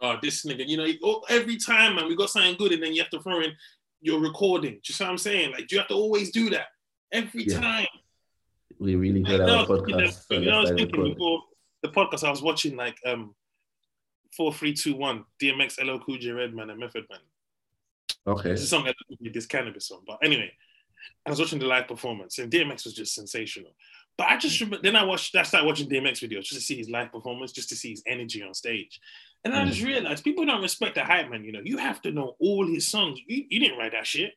oh, 0.00 0.16
this 0.22 0.44
nigga, 0.44 0.66
you 0.66 0.76
know, 0.76 0.86
oh, 1.04 1.22
every 1.28 1.56
time, 1.56 1.96
man, 1.96 2.08
we 2.08 2.16
got 2.16 2.30
something 2.30 2.56
good, 2.56 2.72
and 2.72 2.82
then 2.82 2.92
you 2.92 3.02
have 3.02 3.10
to 3.10 3.20
throw 3.20 3.40
in 3.40 3.52
your 4.00 4.20
recording. 4.20 4.74
you 4.74 4.80
Just 4.82 5.00
what 5.00 5.10
I'm 5.10 5.18
saying? 5.18 5.52
Like, 5.52 5.70
you 5.70 5.78
have 5.78 5.88
to 5.88 5.94
always 5.94 6.30
do 6.30 6.50
that 6.50 6.66
every 7.12 7.44
yeah. 7.44 7.60
time. 7.60 7.86
We 8.78 8.94
really 8.94 9.22
did 9.22 9.40
our 9.40 9.66
podcast. 9.66 10.24
You 10.30 10.40
know, 10.40 10.58
I 10.58 10.60
was 10.60 10.70
thinking 10.70 11.02
before 11.02 11.42
the 11.82 11.88
podcast 11.88 12.24
I 12.24 12.30
was 12.30 12.42
watching, 12.42 12.76
like, 12.76 12.98
um, 13.06 13.34
four, 14.36 14.52
three, 14.52 14.74
two, 14.74 14.94
one, 14.96 15.24
DMX, 15.42 15.82
LL 15.82 16.02
Cool 16.04 16.18
J, 16.18 16.30
Redman, 16.30 16.70
and 16.70 16.78
Method 16.78 17.04
Man. 17.10 17.20
Okay. 18.26 18.50
This 18.50 18.62
is 18.62 18.68
something 18.68 18.92
that 19.08 19.32
this 19.32 19.46
cannabis 19.46 19.88
song, 19.88 20.02
but 20.06 20.18
anyway, 20.22 20.52
I 21.24 21.30
was 21.30 21.38
watching 21.38 21.58
the 21.58 21.66
live 21.66 21.86
performance, 21.86 22.38
and 22.38 22.50
DMX 22.50 22.84
was 22.84 22.94
just 22.94 23.14
sensational. 23.14 23.72
But 24.18 24.28
I 24.28 24.36
just 24.38 24.58
remember, 24.60 24.82
then 24.82 24.96
I 24.96 25.04
watched, 25.04 25.36
I 25.36 25.42
started 25.42 25.66
watching 25.66 25.88
DMX 25.88 26.26
videos 26.26 26.44
just 26.44 26.54
to 26.54 26.60
see 26.60 26.76
his 26.76 26.88
live 26.88 27.12
performance, 27.12 27.52
just 27.52 27.68
to 27.68 27.76
see 27.76 27.90
his 27.90 28.02
energy 28.06 28.42
on 28.42 28.54
stage. 28.54 29.00
And 29.44 29.54
I 29.54 29.64
just 29.64 29.80
mm. 29.80 29.86
realized 29.86 30.24
people 30.24 30.44
don't 30.44 30.62
respect 30.62 30.96
the 30.96 31.04
hype 31.04 31.30
man. 31.30 31.44
You 31.44 31.52
know, 31.52 31.60
you 31.62 31.78
have 31.78 32.02
to 32.02 32.10
know 32.10 32.36
all 32.40 32.66
his 32.66 32.88
songs. 32.88 33.20
You, 33.26 33.44
you 33.48 33.60
didn't 33.60 33.78
write 33.78 33.92
that 33.92 34.06
shit. 34.06 34.32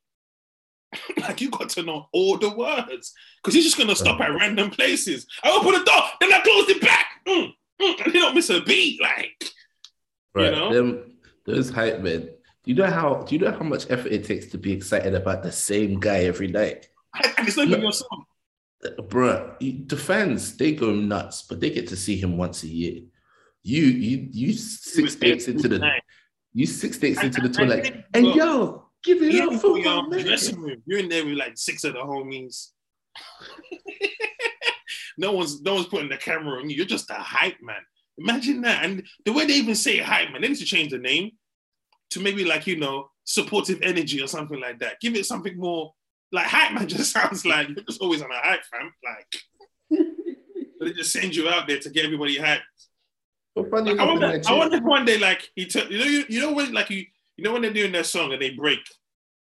like 1.17 1.41
you 1.41 1.49
got 1.49 1.69
to 1.69 1.83
know 1.83 2.07
all 2.13 2.37
the 2.37 2.49
words 2.49 3.13
because 3.37 3.53
he's 3.53 3.63
just 3.63 3.77
gonna 3.77 3.95
stop 3.95 4.19
at 4.21 4.33
random 4.33 4.71
places. 4.71 5.27
I 5.43 5.51
open 5.51 5.73
the 5.73 5.83
door, 5.83 6.01
then 6.19 6.33
I 6.33 6.39
close 6.41 6.69
it 6.69 6.81
back. 6.81 7.05
Mm, 7.27 7.53
mm, 7.81 8.03
and 8.03 8.13
he 8.13 8.19
don't 8.19 8.33
miss 8.33 8.49
a 8.49 8.61
beat. 8.61 8.99
Like, 8.99 9.51
right. 10.33 10.45
you 10.45 10.51
know, 10.51 10.73
Them, 10.73 11.17
those 11.45 11.69
hype 11.69 12.01
men. 12.01 12.21
Do 12.21 12.71
you 12.71 12.75
know 12.75 12.87
how? 12.87 13.23
Do 13.23 13.35
you 13.35 13.41
know 13.41 13.51
how 13.51 13.63
much 13.63 13.89
effort 13.91 14.11
it 14.11 14.25
takes 14.25 14.47
to 14.47 14.57
be 14.57 14.71
excited 14.73 15.13
about 15.13 15.43
the 15.43 15.51
same 15.51 15.99
guy 15.99 16.23
every 16.23 16.47
night? 16.47 16.87
And 17.37 17.47
it's 17.47 17.57
not 17.57 17.67
even 17.67 17.81
your 17.81 17.93
song 17.93 18.25
bruh, 18.83 19.87
the 19.87 19.97
fans 19.97 20.55
they 20.57 20.73
go 20.73 20.91
nuts, 20.91 21.43
but 21.43 21.59
they 21.59 21.69
get 21.69 21.87
to 21.89 21.95
see 21.95 22.17
him 22.17 22.37
once 22.37 22.63
a 22.63 22.67
year. 22.67 23.01
You 23.69 23.83
you 23.83 24.27
you 24.31 24.53
six 24.53 25.13
dates 25.15 25.47
into 25.47 25.67
the 25.67 25.79
you 26.53 26.65
six 26.65 26.97
dates 26.97 27.21
into 27.21 27.39
the 27.39 27.49
tour 27.49 27.71
and 28.15 28.25
yo, 28.35 28.89
give 29.03 29.21
it 29.21 29.39
up 29.41 29.61
for 29.61 29.77
your 29.77 30.09
dressing 30.09 30.59
room. 30.59 30.81
You're 30.87 30.99
in 30.99 31.09
there 31.09 31.23
with 31.23 31.35
like 31.35 31.55
six 31.55 31.83
of 31.83 31.93
the 31.93 31.99
homies. 31.99 32.69
no 35.19 35.33
one's 35.33 35.61
no 35.61 35.75
one's 35.75 35.85
putting 35.85 36.09
the 36.09 36.17
camera 36.17 36.59
on 36.59 36.69
you. 36.69 36.77
You're 36.77 36.87
just 36.87 37.11
a 37.11 37.13
hype 37.13 37.61
man. 37.61 37.81
Imagine 38.17 38.61
that. 38.61 38.83
And 38.83 39.05
the 39.25 39.33
way 39.33 39.45
they 39.45 39.53
even 39.53 39.75
say 39.75 39.99
hype 39.99 40.31
man, 40.31 40.41
they 40.41 40.47
need 40.47 40.57
to 40.57 40.65
change 40.65 40.89
the 40.89 40.97
name 40.97 41.31
to 42.09 42.19
maybe 42.19 42.43
like 42.45 42.65
you 42.65 42.77
know 42.77 43.11
supportive 43.23 43.79
energy 43.83 44.19
or 44.19 44.27
something 44.27 44.59
like 44.59 44.79
that. 44.79 44.99
Give 44.99 45.15
it 45.15 45.27
something 45.27 45.55
more 45.55 45.93
like 46.31 46.47
hype 46.47 46.73
man 46.73 46.87
just 46.87 47.11
sounds 47.11 47.45
like 47.45 47.67
you're 47.69 47.85
just 47.87 48.01
always 48.01 48.23
on 48.23 48.31
a 48.31 48.39
hype, 48.39 48.61
fam. 48.63 48.91
Like 49.03 50.07
they 50.79 50.93
just 50.93 51.13
send 51.13 51.35
you 51.35 51.47
out 51.49 51.67
there 51.67 51.77
to 51.77 51.89
get 51.91 52.05
everybody 52.05 52.39
hyped. 52.39 52.61
Like, 53.55 53.99
I, 53.99 54.05
wonder, 54.05 54.41
I 54.47 54.53
wonder 54.53 54.77
if 54.77 54.83
one 54.83 55.05
day, 55.05 55.17
like 55.17 55.49
he, 55.55 55.65
t- 55.65 55.85
you 55.89 55.97
know, 55.97 56.05
you, 56.05 56.25
you 56.29 56.41
know 56.41 56.53
when, 56.53 56.71
like 56.71 56.89
you, 56.89 57.05
you 57.35 57.43
know 57.43 57.53
when 57.53 57.61
they're 57.61 57.73
doing 57.73 57.91
their 57.91 58.03
song 58.03 58.31
and 58.31 58.41
they 58.41 58.51
break, 58.51 58.79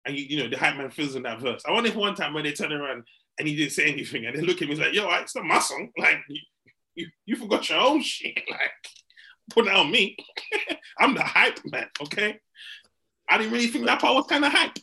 and 0.04 0.16
you, 0.16 0.24
you 0.24 0.42
know 0.42 0.48
the 0.48 0.58
hype 0.58 0.76
man 0.76 0.90
fills 0.90 1.14
in 1.14 1.22
that 1.22 1.40
verse. 1.40 1.62
I 1.66 1.72
wonder 1.72 1.88
if 1.88 1.96
one 1.96 2.14
time 2.14 2.34
when 2.34 2.44
they 2.44 2.52
turn 2.52 2.72
around 2.72 3.04
and 3.38 3.48
he 3.48 3.56
didn't 3.56 3.72
say 3.72 3.90
anything, 3.90 4.26
and 4.26 4.36
they 4.36 4.42
look 4.42 4.62
at 4.62 4.68
me 4.68 4.76
like, 4.76 4.94
"Yo, 4.94 5.08
it's 5.14 5.34
not 5.34 5.44
my 5.44 5.58
song. 5.58 5.90
Like 5.98 6.18
you, 6.28 6.40
you, 6.94 7.06
you 7.26 7.36
forgot 7.36 7.68
your 7.68 7.80
own 7.80 8.02
shit. 8.02 8.40
Like 8.50 8.70
put 9.50 9.66
it 9.66 9.74
on 9.74 9.90
me. 9.90 10.16
I'm 10.98 11.14
the 11.14 11.22
hype 11.22 11.60
man. 11.64 11.88
Okay, 12.02 12.38
I 13.28 13.38
didn't 13.38 13.52
really 13.52 13.66
think 13.66 13.86
that 13.86 14.00
part 14.00 14.14
was 14.14 14.26
kind 14.26 14.44
of 14.44 14.52
hype." 14.52 14.78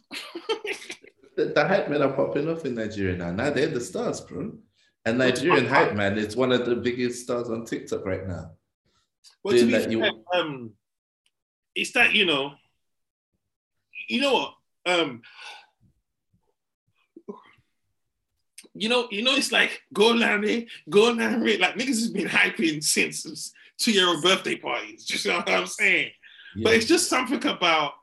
the, 1.38 1.46
the 1.46 1.68
hype 1.68 1.90
men 1.90 2.02
are 2.02 2.14
popping 2.14 2.50
off 2.50 2.66
in 2.66 2.76
Nigeria 2.76 3.16
now. 3.16 3.32
Now 3.32 3.50
they're 3.50 3.68
the 3.68 3.82
stars, 3.82 4.22
bro. 4.22 4.52
And 5.06 5.18
Nigerian 5.18 5.66
hype 5.66 5.96
man 5.96 6.18
is 6.18 6.36
one 6.36 6.52
of 6.52 6.66
the 6.66 6.76
biggest 6.76 7.24
stars 7.24 7.50
on 7.50 7.66
TikTok 7.66 8.06
right 8.06 8.28
now. 8.28 8.52
Well, 9.44 9.58
to 9.58 9.66
be 9.66 9.72
fair, 9.72 9.90
you... 9.90 10.04
um, 10.34 10.72
it's 11.76 11.92
that 11.94 12.14
you 12.14 12.26
know, 12.26 12.54
you 14.08 14.22
know 14.22 14.34
what, 14.34 14.54
um, 14.86 15.22
you 18.74 18.90
know, 18.90 19.08
you 19.12 19.24
know, 19.24 19.36
it's 19.36 19.52
like 19.52 19.82
go 19.94 20.10
Larry, 20.10 20.68
go 20.90 21.12
Larry. 21.12 21.58
Like 21.58 21.76
niggas 21.76 21.88
has 21.88 22.10
been 22.12 22.28
hyping 22.28 22.84
since 22.84 23.54
two 23.78 23.92
year 23.92 24.08
old 24.08 24.24
birthday 24.24 24.56
parties. 24.56 25.06
Just 25.06 25.26
you 25.26 25.32
know 25.32 25.38
what 25.38 25.50
I'm 25.50 25.68
saying. 25.68 26.12
Yeah. 26.56 26.64
But 26.64 26.74
it's 26.74 26.86
just 26.86 27.10
something 27.10 27.46
about 27.46 27.94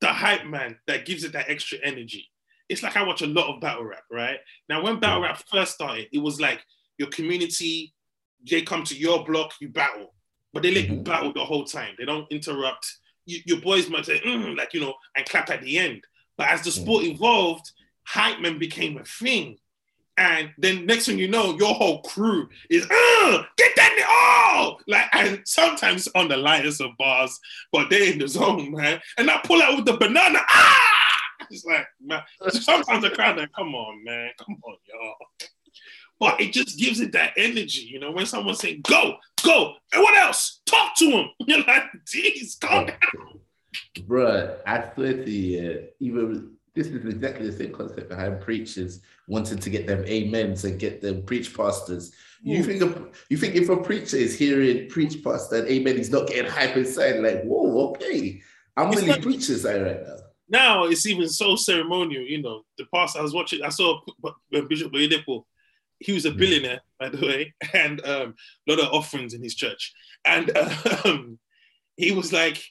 the 0.00 0.08
hype 0.08 0.46
man 0.46 0.78
that 0.86 1.04
gives 1.06 1.24
it 1.24 1.32
that 1.32 1.50
extra 1.50 1.78
energy 1.82 2.30
it's 2.68 2.82
like 2.82 2.96
I 2.96 3.02
watch 3.02 3.22
a 3.22 3.26
lot 3.26 3.52
of 3.52 3.60
battle 3.60 3.84
rap, 3.84 4.04
right? 4.10 4.38
Now, 4.68 4.82
when 4.82 5.00
battle 5.00 5.22
rap 5.22 5.42
first 5.50 5.74
started, 5.74 6.08
it 6.12 6.18
was 6.18 6.40
like 6.40 6.62
your 6.98 7.08
community, 7.08 7.94
they 8.48 8.62
come 8.62 8.84
to 8.84 8.96
your 8.96 9.24
block, 9.24 9.54
you 9.60 9.68
battle, 9.68 10.14
but 10.58 10.64
they 10.64 10.74
let 10.74 10.86
mm-hmm. 10.86 10.94
you 10.94 11.00
battle 11.02 11.32
the 11.32 11.44
whole 11.44 11.62
time. 11.62 11.94
They 11.96 12.04
don't 12.04 12.26
interrupt. 12.32 12.98
You, 13.26 13.38
your 13.46 13.60
boys 13.60 13.88
might 13.88 14.06
say, 14.06 14.18
mm, 14.18 14.56
like, 14.56 14.74
you 14.74 14.80
know, 14.80 14.94
and 15.16 15.24
clap 15.24 15.50
at 15.50 15.62
the 15.62 15.78
end. 15.78 16.02
But 16.36 16.48
as 16.48 16.62
the 16.62 16.72
sport 16.72 17.04
mm-hmm. 17.04 17.12
evolved, 17.12 17.70
hype 18.02 18.40
men 18.40 18.58
became 18.58 18.98
a 18.98 19.04
thing. 19.04 19.58
And 20.16 20.50
then 20.58 20.84
next 20.84 21.06
thing 21.06 21.16
you 21.16 21.28
know, 21.28 21.56
your 21.56 21.74
whole 21.74 22.02
crew 22.02 22.48
is, 22.68 22.84
uh, 22.90 23.42
get 23.56 23.76
that 23.76 24.56
all. 24.58 24.80
Like, 24.88 25.04
and 25.12 25.42
sometimes 25.44 26.08
on 26.16 26.26
the 26.26 26.36
lightest 26.36 26.80
of 26.80 26.90
bars, 26.98 27.38
but 27.70 27.88
they're 27.88 28.12
in 28.12 28.18
the 28.18 28.26
zone, 28.26 28.72
man. 28.72 29.00
And 29.16 29.30
I 29.30 29.40
pull 29.44 29.62
out 29.62 29.76
with 29.76 29.84
the 29.86 29.96
banana, 29.96 30.40
ah! 30.40 30.80
It's 31.52 31.64
like, 31.64 31.86
man, 32.04 32.22
sometimes 32.48 33.04
the 33.04 33.10
crowd 33.10 33.36
like, 33.36 33.52
come 33.52 33.76
on, 33.76 34.02
man, 34.02 34.30
come 34.44 34.56
on, 34.64 34.76
y'all. 34.92 35.14
But 36.20 36.40
it 36.40 36.52
just 36.52 36.78
gives 36.78 37.00
it 37.00 37.12
that 37.12 37.32
energy, 37.36 37.82
you 37.82 38.00
know, 38.00 38.10
when 38.10 38.26
someone's 38.26 38.58
saying, 38.58 38.80
go, 38.82 39.16
go, 39.44 39.74
and 39.92 40.02
what 40.02 40.18
else? 40.18 40.60
Talk 40.66 40.96
to 40.96 41.04
him. 41.04 41.26
You're 41.46 41.64
like, 41.64 41.84
geez, 42.06 42.56
calm 42.60 42.86
down. 42.86 43.40
Bruh, 44.00 44.58
I 44.66 44.92
swear 44.94 45.12
to 45.12 45.30
you, 45.30 45.88
even 46.00 46.56
this 46.74 46.88
is 46.88 47.04
exactly 47.04 47.50
the 47.50 47.56
same 47.56 47.72
concept 47.72 48.08
behind 48.08 48.40
preachers 48.40 49.00
wanting 49.28 49.58
to 49.58 49.70
get 49.70 49.86
them 49.86 50.04
amens 50.08 50.64
and 50.64 50.78
get 50.78 51.00
them 51.00 51.22
preach 51.22 51.56
pastors. 51.56 52.12
You 52.40 52.62
think 52.62 52.82
a, 52.82 53.08
you 53.28 53.36
think 53.36 53.56
if 53.56 53.68
a 53.68 53.76
preacher 53.76 54.16
is 54.16 54.38
hearing 54.38 54.88
preach 54.88 55.22
pastor 55.24 55.56
and 55.56 55.68
amen, 55.68 55.96
he's 55.96 56.10
not 56.10 56.28
getting 56.28 56.50
hype 56.50 56.76
inside, 56.76 57.20
like, 57.20 57.42
whoa, 57.42 57.90
okay. 57.90 58.40
I'm 58.76 58.90
really 58.90 59.08
like, 59.08 59.22
preaching 59.22 59.56
side 59.56 59.82
right 59.82 60.02
now 60.06 60.16
now 60.48 60.84
it's 60.84 61.06
even 61.06 61.28
so 61.28 61.56
ceremonial. 61.56 62.22
You 62.22 62.42
know, 62.42 62.62
the 62.76 62.86
pastor 62.92 63.20
I 63.20 63.22
was 63.22 63.34
watching, 63.34 63.62
I 63.62 63.68
saw 63.68 64.00
Bishop 64.50 64.92
Oyedepo. 64.92 65.44
He 66.00 66.12
was 66.12 66.24
a 66.24 66.30
mm. 66.30 66.38
billionaire, 66.38 66.80
by 66.98 67.08
the 67.08 67.26
way, 67.26 67.54
and 67.74 68.04
um, 68.06 68.34
a 68.68 68.72
lot 68.72 68.80
of 68.80 68.92
offerings 68.92 69.34
in 69.34 69.42
his 69.42 69.54
church. 69.54 69.92
And 70.24 70.50
um, 71.04 71.38
he 71.96 72.12
was 72.12 72.32
like, 72.32 72.62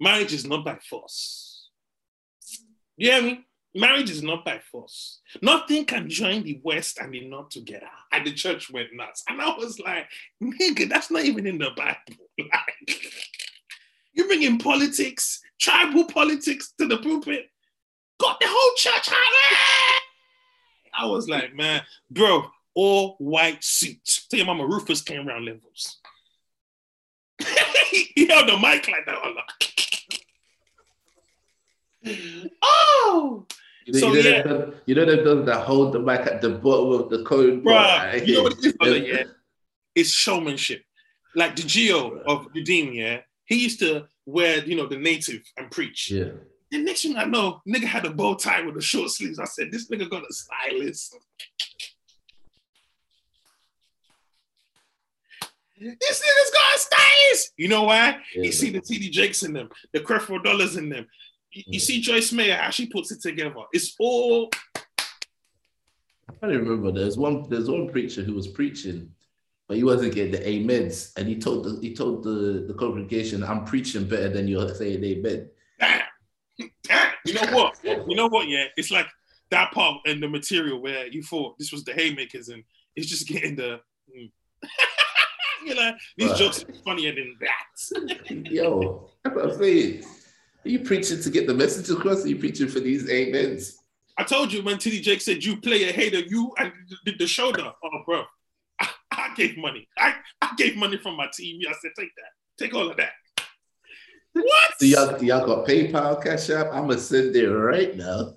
"Marriage 0.00 0.32
is 0.32 0.46
not 0.46 0.64
by 0.64 0.78
force." 0.88 1.68
You 2.96 3.12
hear 3.12 3.22
me? 3.22 3.46
Marriage 3.76 4.08
is 4.08 4.22
not 4.22 4.42
by 4.42 4.58
force. 4.58 5.20
Nothing 5.42 5.84
can 5.84 6.08
join 6.08 6.42
the 6.42 6.58
West 6.64 6.98
and 6.98 7.12
the 7.12 7.28
North 7.28 7.50
together. 7.50 7.90
And 8.10 8.26
the 8.26 8.32
church 8.32 8.70
went 8.70 8.88
nuts. 8.94 9.22
And 9.28 9.40
I 9.40 9.48
was 9.48 9.78
like, 9.78 10.06
nigga, 10.42 10.88
that's 10.88 11.10
not 11.10 11.24
even 11.24 11.46
in 11.46 11.58
the 11.58 11.70
Bible. 11.76 11.96
Like, 12.38 13.00
you 14.12 14.26
bring 14.26 14.42
in 14.42 14.58
politics, 14.58 15.40
tribal 15.58 16.04
politics 16.04 16.72
to 16.78 16.86
the 16.86 16.98
pulpit. 16.98 17.46
Got 18.20 18.40
the 18.40 18.46
whole 18.48 18.74
church 18.76 19.08
high. 19.10 20.00
I 20.98 21.06
was 21.06 21.28
like, 21.28 21.54
man, 21.54 21.82
bro, 22.10 22.46
all 22.76 23.16
white 23.18 23.64
suits. 23.64 24.28
Tell 24.28 24.38
your 24.38 24.46
mama 24.46 24.64
Rufus 24.66 25.00
came 25.00 25.26
around 25.26 25.46
levels. 25.46 25.98
he 27.90 28.26
held 28.26 28.48
the 28.48 28.56
mic 28.58 28.86
like 28.88 29.06
that. 29.06 29.16
oh, 32.62 33.46
you 33.86 33.92
know, 33.92 33.98
so, 33.98 34.12
you 34.12 34.22
know, 34.22 34.30
yeah. 34.30 34.74
you 34.86 34.94
know 34.94 35.04
they've 35.04 35.24
done 35.24 35.44
that 35.46 35.66
hold 35.66 35.92
the 35.92 35.98
mic 35.98 36.20
at 36.20 36.40
the 36.40 36.50
bottom 36.50 37.00
of 37.00 37.10
the 37.10 37.24
code. 37.24 37.64
Bro, 37.64 38.12
you 38.24 38.34
know 38.34 38.42
what 38.44 38.52
it 38.52 38.64
is, 38.64 38.72
brother, 38.74 38.98
yeah? 38.98 39.24
It's 39.94 40.10
showmanship. 40.10 40.82
Like 41.34 41.56
the 41.56 41.62
Geo 41.62 42.20
of 42.26 42.46
Redeem, 42.54 42.92
yeah? 42.92 43.20
He 43.44 43.56
used 43.62 43.78
to 43.80 44.06
wear, 44.26 44.64
you 44.64 44.76
know, 44.76 44.86
the 44.86 44.98
native 44.98 45.42
and 45.56 45.70
preach. 45.70 46.10
Yeah. 46.10 46.30
The 46.70 46.78
next 46.78 47.02
thing 47.02 47.16
I 47.16 47.24
know, 47.24 47.62
nigga 47.66 47.84
had 47.84 48.04
a 48.06 48.10
bow 48.10 48.34
tie 48.34 48.62
with 48.62 48.74
the 48.74 48.80
short 48.80 49.10
sleeves. 49.10 49.38
I 49.38 49.44
said, 49.44 49.70
this 49.70 49.88
nigga 49.88 50.10
got 50.10 50.28
a 50.28 50.32
stylist. 50.32 51.16
This 55.78 56.22
nigga's 56.22 56.50
got 56.50 56.74
a 56.74 56.78
stylist. 56.78 57.52
You 57.56 57.68
know 57.68 57.84
why? 57.84 58.18
Yeah. 58.34 58.42
You 58.42 58.52
see 58.52 58.70
the 58.70 58.80
TD 58.80 59.10
Jakes 59.10 59.42
in 59.42 59.52
them, 59.52 59.68
the 59.92 60.00
Creflo 60.00 60.42
Dollars 60.42 60.76
in 60.76 60.88
them. 60.88 61.06
You, 61.52 61.62
you 61.66 61.80
see 61.80 62.00
Joyce 62.00 62.32
Meyer, 62.32 62.56
how 62.56 62.70
she 62.70 62.86
puts 62.86 63.12
it 63.12 63.20
together. 63.20 63.54
It's 63.72 63.94
all. 63.98 64.50
I 64.76 66.32
can't 66.40 66.52
remember. 66.52 66.92
There's 66.92 67.16
one. 67.16 67.48
There's 67.48 67.70
one 67.70 67.88
preacher 67.88 68.22
who 68.22 68.34
was 68.34 68.48
preaching 68.48 69.10
but 69.68 69.76
he 69.76 69.84
wasn't 69.84 70.14
getting 70.14 70.32
the 70.32 70.46
amens. 70.46 71.12
And 71.16 71.28
he 71.28 71.38
told 71.38 71.64
the 71.64 71.78
he 71.80 71.94
told 71.94 72.22
the, 72.22 72.64
the 72.66 72.74
congregation, 72.74 73.42
I'm 73.42 73.64
preaching 73.64 74.08
better 74.08 74.28
than 74.28 74.48
you're 74.48 74.72
saying 74.74 75.02
amen. 75.02 75.48
Damn. 75.80 76.02
Damn. 76.82 77.12
You 77.24 77.34
know 77.34 77.52
what? 77.52 77.78
You 77.82 78.14
know 78.14 78.28
what? 78.28 78.48
Yeah, 78.48 78.64
it's 78.76 78.90
like 78.90 79.08
that 79.50 79.72
part 79.72 80.00
and 80.06 80.22
the 80.22 80.28
material 80.28 80.80
where 80.80 81.06
you 81.06 81.22
thought 81.22 81.58
this 81.58 81.72
was 81.72 81.84
the 81.84 81.92
haymakers, 81.92 82.48
and 82.48 82.62
it's 82.94 83.08
just 83.08 83.26
getting 83.26 83.56
the. 83.56 83.80
Mm. 84.16 84.30
you 85.64 85.74
know, 85.74 85.92
these 86.16 86.30
right. 86.30 86.38
jokes 86.38 86.64
are 86.64 86.72
funnier 86.84 87.14
than 87.14 87.36
that. 87.40 88.26
Yo, 88.50 89.10
that's 89.22 89.36
what 89.36 89.44
I'm 89.44 89.58
saying. 89.58 90.04
Are 90.64 90.68
you 90.68 90.80
preaching 90.80 91.20
to 91.20 91.30
get 91.30 91.46
the 91.46 91.54
message 91.54 91.90
across? 91.90 92.24
Are 92.24 92.28
you 92.28 92.36
preaching 92.36 92.68
for 92.68 92.80
these 92.80 93.04
amens? 93.04 93.78
I 94.18 94.24
told 94.24 94.52
you 94.52 94.62
when 94.62 94.76
TD 94.76 95.02
Jake 95.02 95.20
said 95.20 95.44
you 95.44 95.60
play 95.60 95.88
a 95.88 95.92
hater, 95.92 96.20
you 96.20 96.52
and 96.58 96.72
did 97.04 97.18
the 97.18 97.26
shoulder. 97.26 97.72
Oh, 97.84 98.02
bro, 98.04 98.24
I, 98.80 98.88
I, 99.12 99.34
gave 99.36 99.58
money. 99.58 99.86
I, 99.98 100.14
I 100.40 100.54
gave 100.56 100.76
money 100.76 100.96
from 100.96 101.16
my 101.16 101.28
team. 101.32 101.60
I 101.68 101.72
said, 101.80 101.92
take 101.98 102.10
that. 102.16 102.64
Take 102.64 102.74
all 102.74 102.90
of 102.90 102.96
that. 102.96 103.12
What? 104.32 104.72
So 104.78 104.86
y'all, 104.86 105.22
y'all 105.22 105.46
got 105.46 105.66
PayPal, 105.66 106.22
Cash 106.22 106.50
App? 106.50 106.66
I'm 106.66 106.88
gonna 106.88 106.98
send 106.98 107.34
it 107.36 107.48
right 107.48 107.96
now. 107.96 108.34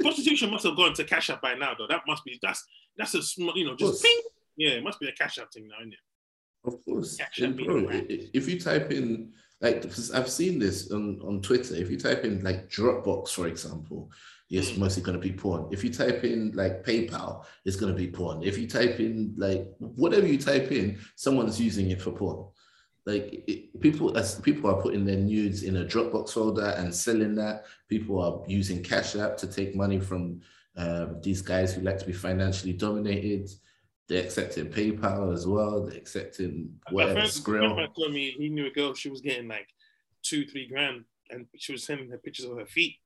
Prostitution 0.00 0.50
must 0.50 0.64
have 0.64 0.76
gone 0.76 0.94
to 0.94 1.04
Cash 1.04 1.30
App 1.30 1.42
by 1.42 1.54
now, 1.54 1.74
though. 1.76 1.86
That 1.86 2.02
must 2.06 2.24
be 2.24 2.38
that's 2.42 2.64
that's 2.96 3.14
a 3.14 3.22
small, 3.22 3.56
you 3.56 3.66
know, 3.66 3.76
just 3.76 4.02
ping. 4.02 4.20
Yeah, 4.56 4.70
it 4.70 4.84
must 4.84 4.98
be 4.98 5.08
a 5.08 5.12
Cash 5.12 5.38
App 5.38 5.52
thing 5.52 5.68
now, 5.68 5.76
isn't 5.80 5.92
it? 5.92 5.98
Of 6.68 6.84
course. 6.84 7.18
bro, 7.38 7.88
if 7.90 8.48
you 8.48 8.60
type 8.60 8.92
in 8.92 9.32
like 9.60 9.84
I've 10.14 10.30
seen 10.30 10.58
this 10.58 10.90
on, 10.92 11.20
on 11.24 11.42
Twitter, 11.42 11.74
if 11.74 11.90
you 11.90 11.98
type 11.98 12.24
in 12.24 12.42
like 12.44 12.70
Dropbox, 12.70 13.30
for 13.30 13.48
example, 13.48 14.10
it's 14.50 14.70
mm. 14.70 14.78
mostly 14.78 15.02
going 15.02 15.20
to 15.20 15.26
be 15.26 15.32
porn. 15.32 15.68
If 15.72 15.82
you 15.82 15.92
type 15.92 16.24
in 16.24 16.52
like 16.54 16.84
PayPal, 16.84 17.44
it's 17.64 17.76
going 17.76 17.92
to 17.92 17.98
be 17.98 18.08
porn. 18.08 18.42
If 18.42 18.56
you 18.56 18.68
type 18.68 19.00
in 19.00 19.34
like 19.36 19.68
whatever 19.78 20.26
you 20.26 20.38
type 20.38 20.70
in, 20.70 20.98
someone's 21.16 21.60
using 21.60 21.90
it 21.90 22.00
for 22.00 22.12
porn. 22.12 22.46
Like 23.04 23.44
it, 23.48 23.80
people, 23.80 24.16
as 24.16 24.40
people 24.40 24.70
are 24.70 24.80
putting 24.80 25.04
their 25.04 25.16
nudes 25.16 25.64
in 25.64 25.78
a 25.78 25.84
Dropbox 25.84 26.30
folder 26.30 26.74
and 26.76 26.94
selling 26.94 27.34
that. 27.36 27.64
People 27.88 28.20
are 28.20 28.42
using 28.46 28.82
Cash 28.82 29.16
App 29.16 29.36
to 29.38 29.46
take 29.46 29.74
money 29.74 29.98
from 29.98 30.40
um, 30.76 31.20
these 31.22 31.42
guys 31.42 31.74
who 31.74 31.80
like 31.82 31.98
to 31.98 32.06
be 32.06 32.12
financially 32.12 32.74
dominated. 32.74 33.50
They're 34.08 34.24
accepting 34.24 34.66
PayPal 34.70 35.34
as 35.34 35.46
well. 35.46 35.84
They're 35.84 35.98
accepting 35.98 36.80
whatever. 36.90 37.20
Skrill. 37.20 37.76
My 37.76 37.86
told 37.94 38.12
me 38.12 38.30
he 38.30 38.48
knew 38.48 38.66
a 38.66 38.70
girl. 38.70 38.94
She 38.94 39.10
was 39.10 39.20
getting 39.20 39.48
like 39.48 39.68
two, 40.22 40.46
three 40.46 40.66
grand, 40.66 41.04
and 41.30 41.46
she 41.56 41.72
was 41.72 41.84
sending 41.84 42.08
her 42.10 42.18
pictures 42.18 42.46
of 42.46 42.56
her 42.56 42.66
feet 42.66 42.96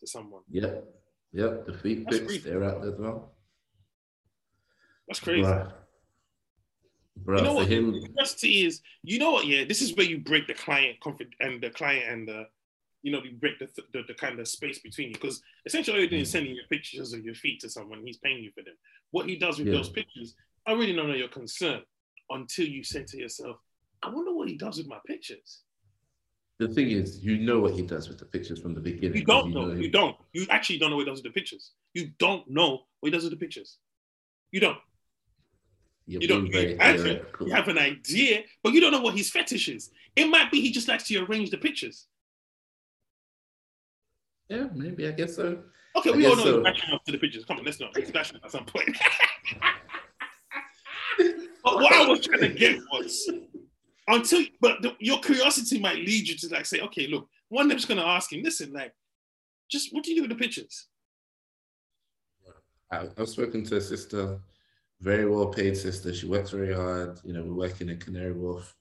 to 0.00 0.06
someone. 0.06 0.42
Yep, 0.50 0.84
yep. 1.32 1.66
The 1.66 1.74
feet 1.74 2.04
That's 2.04 2.20
pics, 2.20 2.44
they're 2.44 2.62
out 2.62 2.82
there 2.82 2.92
as 2.92 2.98
well. 2.98 3.32
That's 5.08 5.20
crazy. 5.20 5.42
Right. 5.42 5.66
Bro, 7.16 7.38
you 7.38 7.44
know 7.44 7.54
what? 7.54 7.68
Him... 7.68 7.92
The 7.92 8.08
best 8.08 8.42
is, 8.44 8.80
you 9.02 9.18
know 9.18 9.30
what? 9.32 9.46
Yeah, 9.46 9.64
this 9.64 9.82
is 9.82 9.94
where 9.96 10.06
you 10.06 10.18
break 10.18 10.46
the 10.46 10.54
client 10.54 10.98
confid 11.02 11.28
and 11.40 11.60
the 11.60 11.70
client 11.70 12.10
and 12.10 12.28
the, 12.28 12.46
you 13.04 13.12
know, 13.12 13.22
you 13.22 13.32
break 13.32 13.58
the, 13.58 13.68
the, 13.92 14.02
the 14.08 14.14
kind 14.14 14.40
of 14.40 14.48
space 14.48 14.78
between 14.78 15.08
you 15.08 15.14
because 15.14 15.42
essentially 15.66 15.94
all 15.94 16.00
you're 16.00 16.08
doing 16.08 16.22
is 16.22 16.30
mm. 16.30 16.32
sending 16.32 16.54
your 16.54 16.64
pictures 16.70 17.12
of 17.12 17.22
your 17.22 17.34
feet 17.34 17.60
to 17.60 17.68
someone. 17.68 18.02
He's 18.02 18.16
paying 18.16 18.42
you 18.42 18.50
for 18.56 18.64
them. 18.64 18.74
What 19.10 19.28
he 19.28 19.36
does 19.36 19.58
with 19.58 19.68
yeah. 19.68 19.74
those 19.74 19.90
pictures, 19.90 20.34
I 20.66 20.72
really 20.72 20.94
don't 20.94 21.08
know 21.08 21.14
your 21.14 21.28
concern 21.28 21.82
until 22.30 22.66
you 22.66 22.82
say 22.82 23.04
to 23.04 23.18
yourself, 23.18 23.58
I 24.02 24.08
wonder 24.08 24.34
what 24.34 24.48
he 24.48 24.56
does 24.56 24.78
with 24.78 24.88
my 24.88 24.96
pictures. 25.06 25.60
The 26.58 26.68
thing 26.68 26.92
is, 26.92 27.22
you 27.22 27.36
know 27.36 27.60
what 27.60 27.74
he 27.74 27.82
does 27.82 28.08
with 28.08 28.18
the 28.18 28.24
pictures 28.24 28.58
from 28.58 28.74
the 28.74 28.80
beginning. 28.80 29.18
You 29.18 29.24
don't 29.24 29.48
you 29.48 29.54
know. 29.54 29.66
know 29.66 29.74
you 29.74 29.90
don't. 29.90 30.16
You 30.32 30.46
actually 30.48 30.78
don't 30.78 30.88
know 30.88 30.96
what 30.96 31.04
he 31.04 31.10
does 31.10 31.22
with 31.22 31.34
the 31.34 31.38
pictures. 31.38 31.72
You 31.92 32.10
don't 32.18 32.48
know 32.48 32.84
what 33.00 33.08
he 33.08 33.10
does 33.10 33.24
with 33.24 33.32
the 33.32 33.38
pictures. 33.38 33.76
You 34.50 34.60
don't. 34.60 34.78
You're 36.06 36.22
you 36.22 36.28
don't. 36.28 36.46
You, 36.46 36.78
you 37.40 37.52
have 37.52 37.68
an 37.68 37.78
idea, 37.78 38.44
but 38.62 38.72
you 38.72 38.80
don't 38.80 38.92
know 38.92 39.00
what 39.00 39.16
his 39.16 39.30
fetish 39.30 39.68
is. 39.68 39.90
It 40.16 40.26
might 40.26 40.50
be 40.50 40.60
he 40.60 40.70
just 40.70 40.88
likes 40.88 41.04
to 41.08 41.24
arrange 41.24 41.50
the 41.50 41.58
pictures. 41.58 42.06
Yeah, 44.48 44.66
maybe 44.74 45.06
I 45.08 45.12
guess 45.12 45.36
so. 45.36 45.62
Okay, 45.96 46.10
I 46.10 46.16
we 46.16 46.26
all 46.26 46.36
know 46.36 46.44
so. 46.44 46.62
bashing 46.62 46.92
up 46.94 47.04
to 47.04 47.12
the 47.12 47.18
pictures. 47.18 47.44
Come 47.44 47.58
on, 47.58 47.64
let's 47.64 47.80
not. 47.80 47.96
He's 47.96 48.10
bashing 48.10 48.38
at 48.44 48.50
some 48.50 48.64
point. 48.64 48.88
but 51.18 51.76
what 51.76 51.92
I 51.92 52.06
was 52.06 52.20
trying 52.20 52.40
to 52.40 52.48
get 52.48 52.78
was 52.92 53.30
until, 54.08 54.44
but 54.60 54.82
the, 54.82 54.94
your 54.98 55.20
curiosity 55.20 55.78
might 55.78 55.96
lead 55.96 56.28
you 56.28 56.36
to 56.36 56.48
like 56.48 56.66
say, 56.66 56.80
okay, 56.80 57.06
look, 57.06 57.28
one 57.48 57.68
day 57.68 57.72
I'm 57.72 57.78
just 57.78 57.88
gonna 57.88 58.04
ask 58.04 58.32
him, 58.32 58.42
listen, 58.42 58.72
like, 58.72 58.92
just 59.70 59.94
what 59.94 60.04
do 60.04 60.10
you 60.10 60.16
do 60.16 60.22
with 60.28 60.36
the 60.36 60.42
pictures? 60.42 60.88
I, 62.90 63.08
I've 63.16 63.28
spoken 63.28 63.64
to 63.64 63.76
a 63.76 63.80
sister, 63.80 64.40
very 65.00 65.28
well 65.28 65.46
paid 65.46 65.76
sister. 65.76 66.14
She 66.14 66.26
works 66.26 66.50
very 66.50 66.74
hard. 66.74 67.20
You 67.24 67.32
know, 67.32 67.42
we're 67.42 67.68
working 67.68 67.88
in 67.88 67.98
Canary 67.98 68.32
Wharf. 68.32 68.74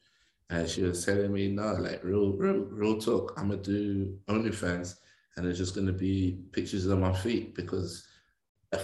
And 0.50 0.68
she 0.70 0.84
was 0.84 1.06
telling 1.06 1.32
me, 1.34 1.48
no, 1.48 1.74
like 1.74 2.04
real, 2.04 2.34
real, 2.34 2.60
real 2.60 3.00
talk. 3.00 3.34
I'm 3.38 3.50
gonna 3.50 3.62
do 3.62 4.18
OnlyFans, 4.28 4.98
and 5.38 5.46
it's 5.46 5.58
just 5.58 5.76
gonna 5.76 5.94
be 5.94 6.40
pictures 6.52 6.86
of 6.86 7.00
my 7.00 7.14
feet 7.14 7.56
because 7.56 8.08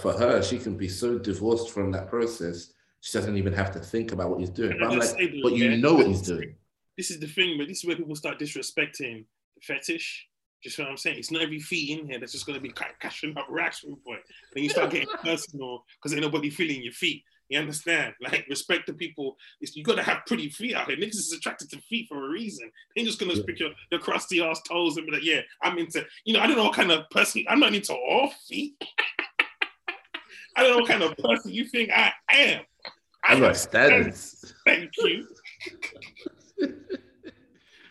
for 0.00 0.12
her, 0.12 0.42
she 0.42 0.58
can 0.58 0.76
be 0.76 0.88
so 0.88 1.18
divorced 1.18 1.70
from 1.70 1.90
that 1.92 2.08
process 2.08 2.72
she 3.00 3.16
doesn't 3.16 3.36
even 3.36 3.52
have 3.52 3.72
to 3.72 3.80
think 3.80 4.12
about 4.12 4.30
what 4.30 4.40
he's 4.40 4.50
doing. 4.50 4.76
But 4.78 4.92
I'm 4.92 4.98
like, 4.98 5.16
but 5.42 5.52
you 5.54 5.76
know 5.78 5.94
what 5.94 6.06
he's 6.06 6.22
doing. 6.22 6.54
This 6.96 7.10
is 7.10 7.18
the 7.18 7.26
thing, 7.26 7.56
but 7.58 7.66
this 7.66 7.78
is 7.78 7.84
where 7.86 7.96
people 7.96 8.14
start 8.14 8.38
disrespecting 8.38 9.24
the 9.54 9.60
fetish. 9.62 10.26
Just 10.62 10.78
what 10.78 10.88
I'm 10.88 10.98
saying. 10.98 11.16
It's 11.18 11.30
not 11.30 11.40
every 11.40 11.60
feet 11.60 11.98
in 11.98 12.06
here 12.06 12.20
that's 12.20 12.32
just 12.32 12.46
gonna 12.46 12.60
be 12.60 12.72
cashing 13.00 13.36
up 13.38 13.46
racks 13.48 13.78
from 13.78 13.96
point. 14.06 14.20
Then 14.52 14.64
you 14.64 14.68
start 14.68 14.90
getting 14.90 15.08
personal 15.24 15.84
because 15.96 16.12
ain't 16.12 16.22
nobody 16.22 16.50
feeling 16.50 16.82
your 16.82 16.92
feet. 16.92 17.24
You 17.50 17.58
understand? 17.58 18.14
Like 18.22 18.46
respect 18.48 18.86
the 18.86 18.92
people. 18.92 19.36
It's, 19.60 19.74
you 19.76 19.82
gotta 19.82 20.02
have 20.02 20.24
pretty 20.26 20.48
feet 20.50 20.74
out 20.74 20.88
here. 20.88 20.96
Niggas 20.96 21.16
is 21.16 21.32
attracted 21.32 21.68
to 21.70 21.78
feet 21.78 22.08
for 22.08 22.26
a 22.26 22.28
reason. 22.28 22.70
They 22.94 23.00
ain't 23.00 23.08
just 23.08 23.18
gonna 23.18 23.34
yeah. 23.34 23.42
pick 23.44 23.58
your, 23.58 23.70
your 23.90 24.00
crusty 24.00 24.40
ass 24.40 24.60
toes 24.62 24.96
and 24.96 25.06
be 25.06 25.12
like, 25.12 25.24
yeah, 25.24 25.40
I'm 25.62 25.76
into. 25.78 26.06
You 26.24 26.34
know, 26.34 26.40
I 26.40 26.46
don't 26.46 26.56
know 26.56 26.64
what 26.64 26.74
kind 26.74 26.92
of 26.92 27.10
person. 27.10 27.44
I'm 27.48 27.60
not 27.60 27.74
into 27.74 27.92
all 27.92 28.32
feet. 28.48 28.74
I 30.56 30.62
don't 30.62 30.70
know 30.70 30.78
what 30.78 30.88
kind 30.88 31.02
of 31.02 31.16
person 31.16 31.52
you 31.52 31.64
think 31.64 31.90
I 31.90 32.12
am. 32.30 32.62
I 33.24 33.38
got 33.38 33.56
standards. 33.56 34.54
Thank 34.64 34.92
you. 34.98 35.26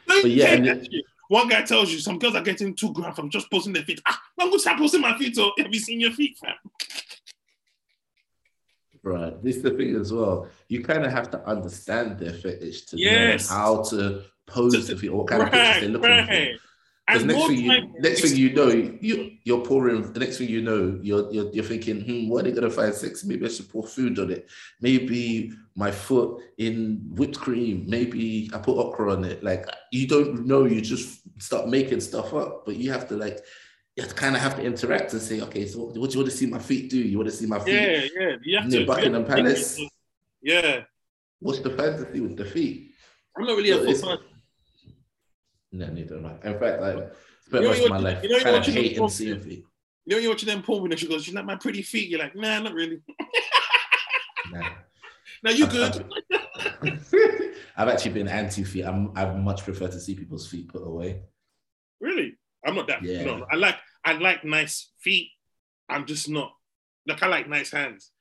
but 0.07 0.25
yeah, 0.25 0.55
then, 0.55 0.88
one 1.27 1.47
guy 1.47 1.62
tells 1.62 1.91
you 1.91 2.00
some 2.00 2.19
girls 2.19 2.35
are 2.35 2.41
getting 2.41 2.75
two 2.75 2.91
grand 2.94 3.15
from 3.15 3.29
just 3.29 3.50
posting 3.51 3.73
their 3.73 3.83
feet. 3.83 4.01
Ah, 4.05 4.19
to 4.39 4.59
start 4.59 4.79
posting 4.79 5.01
my 5.01 5.17
feet. 5.17 5.35
So 5.35 5.51
have 5.57 5.73
you 5.73 5.79
seen 5.79 6.00
your 6.00 6.12
feet, 6.12 6.38
fam? 6.38 6.55
Right. 9.04 9.42
This 9.44 9.57
is 9.57 9.63
the 9.63 9.72
thing 9.72 9.96
as 9.96 10.12
well. 10.12 10.48
You 10.68 10.84
kind 10.84 11.06
of 11.06 11.12
have 11.12 11.31
to 11.31 11.46
understand 11.48 12.19
their 12.19 12.34
fetish 12.34 12.86
to 12.88 12.98
yes. 12.98 13.50
know 13.50 13.56
how 13.56 13.84
to 13.84 14.24
pose 14.46 14.88
the 14.88 14.96
feet, 14.98 15.13
what 15.13 15.28
kind 15.28 15.44
right, 15.44 15.48
of 15.48 15.54
pictures 15.54 15.81
they're 15.81 15.90
looking 15.90 16.10
right. 16.10 16.60
for. 16.60 16.66
Because 17.07 17.25
next 17.25 17.48
thing 17.48 17.60
you, 17.60 17.94
next 18.00 18.22
thing 18.22 18.38
you 18.38 18.54
know, 18.54 18.68
you 18.68 19.31
you're 19.44 19.66
pouring. 19.66 20.13
The 20.13 20.19
next 20.19 20.38
thing 20.38 20.48
you 20.48 20.62
know, 20.62 21.00
you're 21.01 21.31
you're, 21.31 21.51
you're 21.51 21.63
thinking, 21.63 22.01
hmm, 22.01 22.30
what 22.30 22.46
are 22.46 22.50
they 22.50 22.56
gonna 22.56 22.69
find 22.69 22.94
sexy? 22.94 23.28
Maybe 23.28 23.46
I 23.46 23.50
should 23.50 23.69
pour 23.69 23.84
food 23.88 24.19
on 24.19 24.30
it. 24.30 24.48
Maybe 24.80 25.51
my 25.75 25.90
foot 25.90 26.44
in 26.60 27.01
whipped 27.13 27.40
cream. 27.40 27.86
Maybe 27.88 28.51
I 28.54 28.60
put 28.60 28.78
okra 28.78 29.13
on 29.13 29.25
it. 29.25 29.44
Like 29.44 29.66
you 29.92 30.07
don't 30.07 30.46
know, 30.46 30.66
you 30.66 30.81
just 30.81 31.22
start 31.41 31.68
making 31.68 32.01
stuff 32.01 32.32
up. 32.34 32.65
But 32.65 32.75
you 32.75 32.91
have 32.91 33.08
to 33.08 33.15
like, 33.15 33.39
you 34.00 34.08
have 34.08 34.15
to 34.15 34.15
kind 34.15 34.36
of 34.36 34.41
have 34.41 34.56
to 34.56 34.63
interact 34.63 35.12
and 35.13 35.22
say, 35.22 35.41
okay, 35.41 35.68
so 35.68 35.79
what 35.79 35.94
do 35.94 36.00
you 36.00 36.20
want 36.20 36.32
to 36.32 36.38
see 36.38 36.46
my 36.46 36.60
feet 36.60 36.89
do? 36.89 36.98
You 36.98 37.18
want 37.18 37.29
to 37.29 37.36
see 37.36 37.46
my 37.46 37.60
feet? 37.60 37.74
Yeah, 37.74 38.06
yeah. 38.18 38.36
You 38.41 38.58
have 38.60 38.70
to, 38.72 38.86
Buckingham 38.86 39.25
Palace. 39.25 39.79
Yeah. 40.41 40.82
What's 41.39 41.60
the 41.60 41.70
fantasy 41.72 42.22
with 42.22 42.38
the 42.38 42.46
feet? 42.46 42.91
I'm 43.38 43.46
not 43.46 43.58
really 43.58 43.72
a 43.72 43.94
foot 43.94 44.20
no, 45.72 45.88
neither 45.88 46.18
am 46.18 46.25
I. 46.25 46.32
In 46.48 46.60
fact, 46.60 46.82
I 46.82 46.91
spent 47.46 47.63
you 47.63 47.70
most 47.70 47.84
of 47.84 47.89
my 47.89 47.98
life 48.00 48.24
you 48.24 48.29
know, 48.29 48.39
kind 48.39 48.56
of 48.56 48.65
hating 48.65 49.10
seeing 49.10 49.39
feet. 49.39 49.63
You 50.06 50.15
know, 50.15 50.22
you 50.22 50.29
watching 50.29 50.48
them 50.48 50.63
porn 50.63 50.91
and 50.91 51.00
she 51.00 51.08
goes, 51.08 51.27
"You 51.27 51.34
like 51.34 51.46
my 51.46 51.56
pretty 51.56 51.84
feet?" 51.84 52.10
You're 52.10 52.20
like, 52.20 52.36
"Nah, 52.36 52.60
not 52.60 52.74
really." 52.74 53.01
nah. 54.51 54.70
Now 55.44 55.51
you 55.51 55.68
good. 55.68 56.06
I've, 57.77 57.88
actually 57.88 58.12
been 58.12 58.27
anti 58.27 58.63
feet. 58.63 58.84
I'm 58.84 59.15
I 59.15 59.25
much 59.25 59.63
prefer 59.63 59.88
to 59.88 60.00
see 60.00 60.15
people's 60.15 60.48
feet 60.48 60.68
put 60.70 60.82
away. 60.82 61.22
Really, 62.01 62.36
I'm 62.65 62.75
not 62.75 62.88
that. 62.88 63.03
Yeah. 63.03 63.24
No, 63.24 63.46
I 63.51 63.56
like 63.56 63.75
I 64.06 64.13
like 64.13 64.44
nice 64.44 64.91
feet. 65.00 65.29
I'm 65.89 66.06
just 66.06 66.29
not 66.29 66.53
like 67.08 67.24
I 67.24 67.27
like 67.27 67.50
nice 67.50 67.72
hands, 67.72 68.12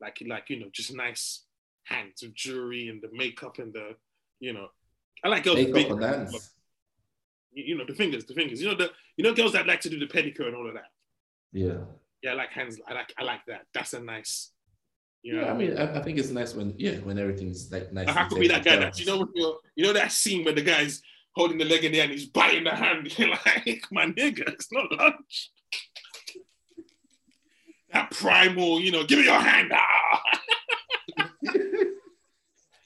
like 0.00 0.22
like 0.26 0.50
you 0.50 0.60
know 0.60 0.68
just 0.72 0.94
nice 0.94 1.44
hands 1.84 2.22
with 2.22 2.34
jewelry 2.34 2.88
and 2.88 3.02
the 3.02 3.08
makeup 3.12 3.58
and 3.58 3.72
the 3.72 3.96
you 4.38 4.52
know 4.52 4.68
I 5.24 5.28
like 5.28 5.44
girls 5.44 5.56
makeup 5.56 5.74
with 5.74 6.00
big 6.00 6.08
hands 6.08 6.50
you 7.52 7.76
know, 7.76 7.84
the 7.84 7.94
fingers, 7.94 8.24
the 8.24 8.34
fingers. 8.34 8.60
You 8.62 8.68
know, 8.68 8.76
the 8.76 8.90
you 9.16 9.24
know 9.24 9.34
girls 9.34 9.52
that 9.52 9.66
like 9.66 9.80
to 9.82 9.90
do 9.90 9.98
the 9.98 10.06
pedicure 10.06 10.46
and 10.46 10.56
all 10.56 10.68
of 10.68 10.74
that. 10.74 10.90
Yeah. 11.52 11.78
Yeah, 12.22 12.32
I 12.32 12.34
like 12.34 12.50
hands. 12.50 12.78
I 12.86 12.94
like 12.94 13.12
I 13.18 13.24
like 13.24 13.40
that. 13.46 13.62
That's 13.74 13.92
a 13.94 14.00
nice. 14.00 14.52
You 15.22 15.36
know? 15.36 15.42
Yeah, 15.42 15.52
I 15.52 15.56
mean, 15.56 15.78
I, 15.78 15.98
I, 15.98 16.02
think 16.02 16.18
it's 16.18 16.30
nice 16.30 16.54
when 16.54 16.74
yeah, 16.78 16.96
when 16.98 17.18
everything's 17.18 17.70
like 17.70 17.92
nice. 17.92 18.08
I 18.08 18.12
have 18.12 18.28
to 18.30 18.36
be 18.36 18.48
that 18.48 18.64
guy 18.64 18.76
that 18.76 18.98
you 18.98 19.06
know 19.06 19.28
you 19.74 19.84
know 19.84 19.92
that 19.92 20.12
scene 20.12 20.44
where 20.44 20.54
the 20.54 20.62
guy's 20.62 21.02
holding 21.34 21.58
the 21.58 21.64
leg 21.64 21.84
in 21.84 21.92
the 21.92 22.00
and 22.00 22.10
he's 22.10 22.26
biting 22.26 22.64
the 22.64 22.74
hand. 22.74 23.12
You're 23.18 23.30
like, 23.30 23.84
my 23.90 24.06
nigga, 24.06 24.48
it's 24.48 24.72
not 24.72 24.90
lunch. 24.92 25.50
that 27.92 28.10
primal, 28.10 28.80
you 28.80 28.92
know, 28.92 29.04
give 29.04 29.18
me 29.18 29.24
your 29.24 29.40
hand. 29.40 29.72
Ah. 29.74 30.22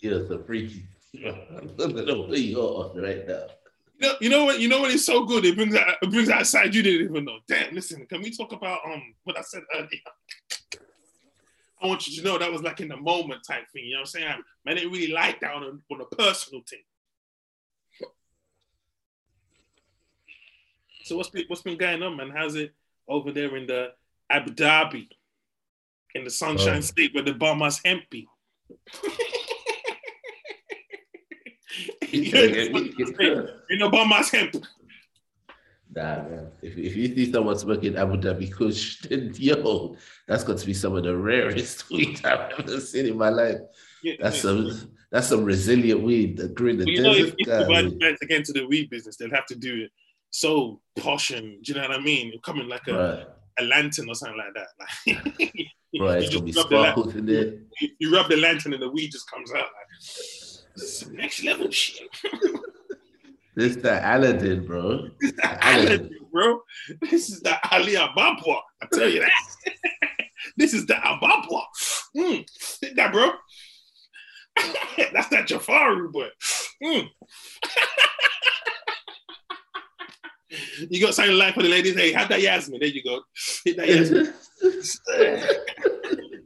You're 0.00 0.24
the 0.28 0.38
freaky. 0.46 0.84
I 1.16 1.34
don't 1.78 2.06
know 2.06 2.22
where 2.22 2.36
you 2.36 2.60
are 2.60 2.92
right 3.00 3.26
now. 3.26 3.46
You 3.98 4.08
know, 4.08 4.14
you 4.20 4.28
know 4.28 4.44
what? 4.44 4.60
You 4.60 4.68
know 4.68 4.80
what 4.80 4.90
is 4.90 5.06
so 5.06 5.24
good? 5.24 5.44
It 5.44 5.56
brings 5.56 5.74
out, 5.74 5.94
it 6.02 6.10
brings 6.10 6.28
out 6.28 6.46
side 6.46 6.74
you 6.74 6.82
didn't 6.82 7.08
even 7.10 7.24
know. 7.24 7.38
Damn, 7.48 7.74
listen, 7.74 8.04
can 8.06 8.20
we 8.20 8.30
talk 8.36 8.52
about 8.52 8.80
um 8.84 9.14
what 9.22 9.38
I 9.38 9.42
said 9.42 9.62
earlier? 9.74 9.88
I 11.80 11.86
want 11.86 12.06
you 12.06 12.16
to 12.16 12.24
know 12.26 12.38
that 12.38 12.52
was 12.52 12.62
like 12.62 12.80
in 12.80 12.88
the 12.88 12.96
moment 12.96 13.42
type 13.46 13.64
thing. 13.72 13.84
You 13.84 13.92
know 13.92 14.00
what 14.00 14.00
I'm 14.00 14.06
saying? 14.06 14.26
I, 14.26 14.36
man, 14.64 14.76
didn't 14.76 14.92
really 14.92 15.12
like 15.12 15.40
that 15.40 15.54
on 15.54 15.62
a, 15.62 15.94
on 15.94 16.00
a 16.00 16.16
personal 16.16 16.62
thing. 16.68 16.82
So 21.04 21.16
what's 21.18 21.28
been, 21.28 21.44
what's 21.48 21.60
been 21.60 21.76
going 21.76 22.02
on, 22.02 22.16
man? 22.16 22.30
How's 22.34 22.54
it 22.54 22.72
over 23.06 23.30
there 23.30 23.54
in 23.56 23.66
the 23.66 23.92
Abu 24.30 24.52
Dhabi, 24.54 25.06
in 26.14 26.24
the 26.24 26.30
Sunshine 26.30 26.78
Oh. 26.78 26.80
State 26.80 27.14
where 27.14 27.22
the 27.22 27.34
Bahamas 27.34 27.78
hempy? 27.84 28.24
in 32.10 32.22
the 33.80 33.88
Bahamas 33.92 34.30
hemp. 34.30 34.54
Nah, 35.94 36.22
man. 36.22 36.50
If, 36.62 36.78
if 36.78 36.96
you 36.96 37.14
see 37.14 37.30
someone 37.30 37.58
smoking 37.58 37.96
Abu 37.96 38.16
Dhabi 38.16 38.50
Kush, 38.50 39.00
then 39.08 39.30
yo, 39.36 39.96
that's 40.26 40.42
got 40.42 40.56
to 40.56 40.66
be 40.66 40.72
some 40.72 40.96
of 40.96 41.04
the 41.04 41.14
rarest 41.14 41.90
weed 41.90 42.24
I've 42.24 42.50
ever 42.58 42.80
seen 42.80 43.06
in 43.06 43.18
my 43.18 43.28
life. 43.28 43.58
Yeah, 44.02 44.14
That's 44.20 44.36
yeah. 44.36 44.42
some 44.42 44.90
that's 45.12 45.28
some 45.28 45.44
resilient 45.44 46.00
weed 46.02 46.38
that 46.38 46.54
grew 46.54 46.70
in 46.70 46.78
the 46.78 46.84
But 46.84 46.92
you 46.92 47.02
know, 47.02 47.12
if, 47.12 47.16
desert. 47.16 47.34
if 47.38 47.46
guy. 47.46 47.62
Dubai 47.64 48.00
tries 48.00 48.18
to 48.20 48.26
get 48.26 48.38
into 48.38 48.52
the 48.54 48.66
weed 48.66 48.88
business, 48.90 49.16
they'll 49.16 49.30
have 49.30 49.46
to 49.46 49.54
do 49.54 49.82
it 49.84 49.90
so 50.36 50.80
posh 50.98 51.30
and 51.30 51.62
do 51.62 51.72
you 51.72 51.74
know 51.80 51.86
what 51.88 51.96
I 51.98 52.02
mean? 52.02 52.28
It'll 52.28 52.40
come 52.40 52.60
in 52.60 52.68
like 52.68 52.88
a, 52.88 52.92
Right, 52.92 53.26
a 53.60 53.64
lantern 53.64 54.08
or 54.08 54.16
something 54.16 54.36
like 54.36 54.54
that. 54.54 54.68
Like, 55.96 56.00
you, 56.00 56.04
right. 56.04 56.22
you 56.22 56.26
It's 56.26 56.34
gonna 56.34 56.44
be 56.44 56.50
just 56.50 56.70
rub 56.72 56.96
the 56.96 57.00
lan- 57.04 57.18
in 57.18 57.26
there. 57.26 57.52
you- 57.80 57.90
you 58.00 58.12
rub 58.12 58.28
the 58.28 58.36
lantern 58.36 58.72
and 58.74 58.82
the 58.82 58.90
weed 58.90 59.10
just 59.12 59.30
comes 59.30 59.52
out. 59.52 59.58
Like, 59.58 59.90
this 60.00 60.58
is 60.76 60.98
some 60.98 61.14
next 61.14 61.44
level 61.44 61.70
shit. 61.70 62.08
This 63.56 63.76
the 63.76 63.92
Aladdin, 64.02 64.66
bro. 64.66 65.10
This 65.20 65.30
is 65.30 65.36
the 65.36 65.46
Aladdin. 65.46 65.86
Aladdin, 65.86 66.18
bro. 66.32 66.60
This 67.02 67.30
is 67.30 67.40
the 67.40 67.54
Ali 67.72 67.92
Ababwa. 67.94 68.56
I 68.82 68.86
tell 68.92 69.08
you 69.08 69.20
that. 69.20 69.30
this 70.56 70.74
is 70.74 70.86
the 70.86 70.94
Ababwa. 70.94 71.62
Mm, 72.16 72.44
that, 72.96 73.12
bro. 73.12 73.30
That's 75.12 75.28
that 75.28 75.46
Jafaru, 75.46 76.12
but 76.12 76.32
mm. 76.82 77.06
You 80.90 81.00
got 81.00 81.14
something 81.14 81.36
like 81.36 81.54
for 81.54 81.62
the 81.62 81.68
ladies. 81.68 81.96
Hey, 81.96 82.12
have 82.12 82.28
that 82.28 82.40
Yasmin. 82.40 82.80
There 82.80 82.88
you 82.88 83.02
go. 83.02 83.20
Hit 83.64 83.76
that 83.76 83.88
Yasmin. 83.88 84.32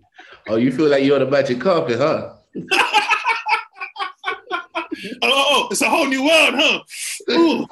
oh, 0.48 0.56
you 0.56 0.72
feel 0.72 0.88
like 0.88 1.04
you're 1.04 1.16
on 1.16 1.22
a 1.22 1.30
magic 1.30 1.60
carpet, 1.60 1.98
huh? 1.98 2.34
Oh, 5.22 5.30
oh, 5.30 5.44
oh, 5.50 5.68
it's 5.70 5.80
a 5.80 5.88
whole 5.88 6.06
new 6.06 6.24
world, 6.24 6.54
huh? 6.56 6.80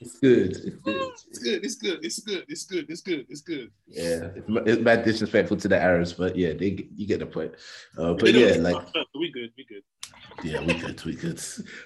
It's 0.00 0.18
good. 0.18 0.50
It's 0.50 0.80
good. 0.80 1.12
It's 1.28 1.38
good. 1.38 1.64
It's 1.64 1.76
good. 1.76 2.00
It's 2.02 2.20
good. 2.20 2.44
It's 2.48 2.64
good. 2.64 2.86
It's 2.88 3.00
good. 3.02 3.26
It's 3.28 3.40
good. 3.42 3.70
Yeah, 3.86 4.30
it's, 4.34 4.48
ma- 4.48 4.82
mad 4.82 5.04
disrespectful 5.04 5.58
to 5.58 5.68
the 5.68 5.78
Arabs, 5.80 6.14
but 6.14 6.34
yeah, 6.36 6.54
they 6.54 6.88
you 6.96 7.06
get 7.06 7.20
the 7.20 7.26
point. 7.26 7.52
Uh, 7.98 8.14
but 8.14 8.32
yeah, 8.32 8.54
like 8.54 8.86
we 9.14 9.30
good. 9.30 9.50
We 9.58 9.64
good. 9.66 9.82
yeah, 10.42 10.60
we 10.60 10.74
good. 10.74 11.04
We 11.04 11.14
good. 11.14 11.40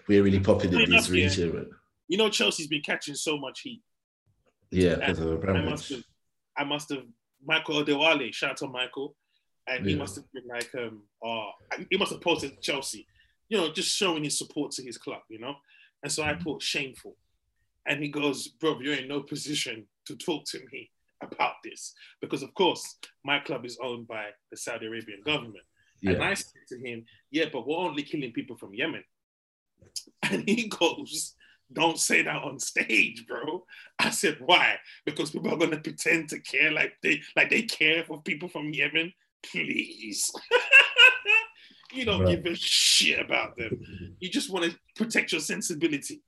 we're 0.09 0.23
really 0.23 0.40
popping 0.40 0.73
in 0.73 0.90
this 0.90 1.09
yeah. 1.09 1.14
region. 1.14 1.50
but- 1.52 1.68
You 2.06 2.18
know, 2.18 2.28
Chelsea's 2.30 2.68
been 2.68 2.83
catching 2.83 3.16
so 3.16 3.37
much 3.37 3.61
heat. 3.62 3.83
Yeah, 4.71 4.97
because 4.97 5.18
of 5.18 5.28
I 5.28 5.35
Abramovich. 5.35 5.71
must 5.71 5.88
have, 5.90 6.04
I 6.56 6.64
must 6.64 6.88
have, 6.90 7.04
Michael 7.44 7.85
Odewale, 7.85 8.33
shout 8.33 8.50
out 8.50 8.56
to 8.59 8.66
Michael, 8.68 9.16
and 9.66 9.87
he 9.87 9.94
must 9.97 10.16
have 10.16 10.25
been 10.33 10.47
like, 10.49 10.71
um, 10.76 11.02
uh, 11.25 11.50
he 11.90 11.97
must 11.97 12.12
have 12.12 12.21
posted 12.21 12.61
Chelsea, 12.61 13.06
you 13.49 13.56
know, 13.59 13.73
just 13.73 13.90
showing 13.97 14.25
his 14.25 14.37
support 14.38 14.73
to 14.73 14.83
his 14.83 14.99
club, 14.99 15.23
you 15.28 15.38
know. 15.38 15.54
And 16.02 16.11
so 16.12 16.23
I 16.23 16.35
put 16.35 16.61
shameful, 16.62 17.16
and 17.87 18.03
he 18.03 18.09
goes, 18.09 18.49
bro, 18.49 18.81
you're 18.81 18.95
in 18.95 19.09
no 19.09 19.21
position 19.21 19.87
to 20.07 20.17
talk 20.17 20.45
to 20.47 20.59
me 20.73 20.91
about 21.23 21.55
this 21.62 21.95
because, 22.21 22.43
of 22.43 22.53
course, 22.55 22.99
my 23.25 23.38
club 23.41 23.64
is 23.64 23.79
owned 23.83 24.07
by 24.07 24.26
the 24.50 24.57
Saudi 24.57 24.87
Arabian 24.87 25.21
government. 25.25 25.64
And 26.05 26.23
I 26.23 26.35
said 26.35 26.53
to 26.69 26.79
him, 26.79 27.05
yeah, 27.31 27.47
but 27.53 27.67
we're 27.67 27.79
only 27.79 28.03
killing 28.03 28.33
people 28.33 28.57
from 28.57 28.75
Yemen. 28.75 29.05
And 30.31 30.49
he 30.49 30.69
goes, 30.69 31.35
don't 31.73 31.99
say 31.99 32.23
that 32.23 32.43
on 32.43 32.59
stage, 32.59 33.26
bro. 33.26 33.64
I 33.99 34.11
said, 34.11 34.37
why? 34.41 34.76
Because 35.07 35.31
people 35.31 35.53
are 35.53 35.57
gonna 35.57 35.81
pretend 35.81 36.29
to 36.31 36.38
care 36.41 36.71
like 36.71 36.93
they 37.03 37.21
like 37.37 37.50
they 37.50 37.62
care 37.62 38.05
for 38.05 38.23
people 38.23 38.49
from 38.49 38.73
Yemen. 38.73 39.12
Please. 39.50 40.31
you 41.93 42.05
don't 42.05 42.23
Right. 42.25 42.43
give 42.43 42.53
a 42.53 42.57
shit 42.57 43.21
about 43.21 43.57
them. 43.57 44.17
You 44.21 44.29
just 44.29 44.50
want 44.50 44.64
to 44.71 44.79
protect 44.97 45.33
your 45.33 45.41
sensibility. 45.41 46.23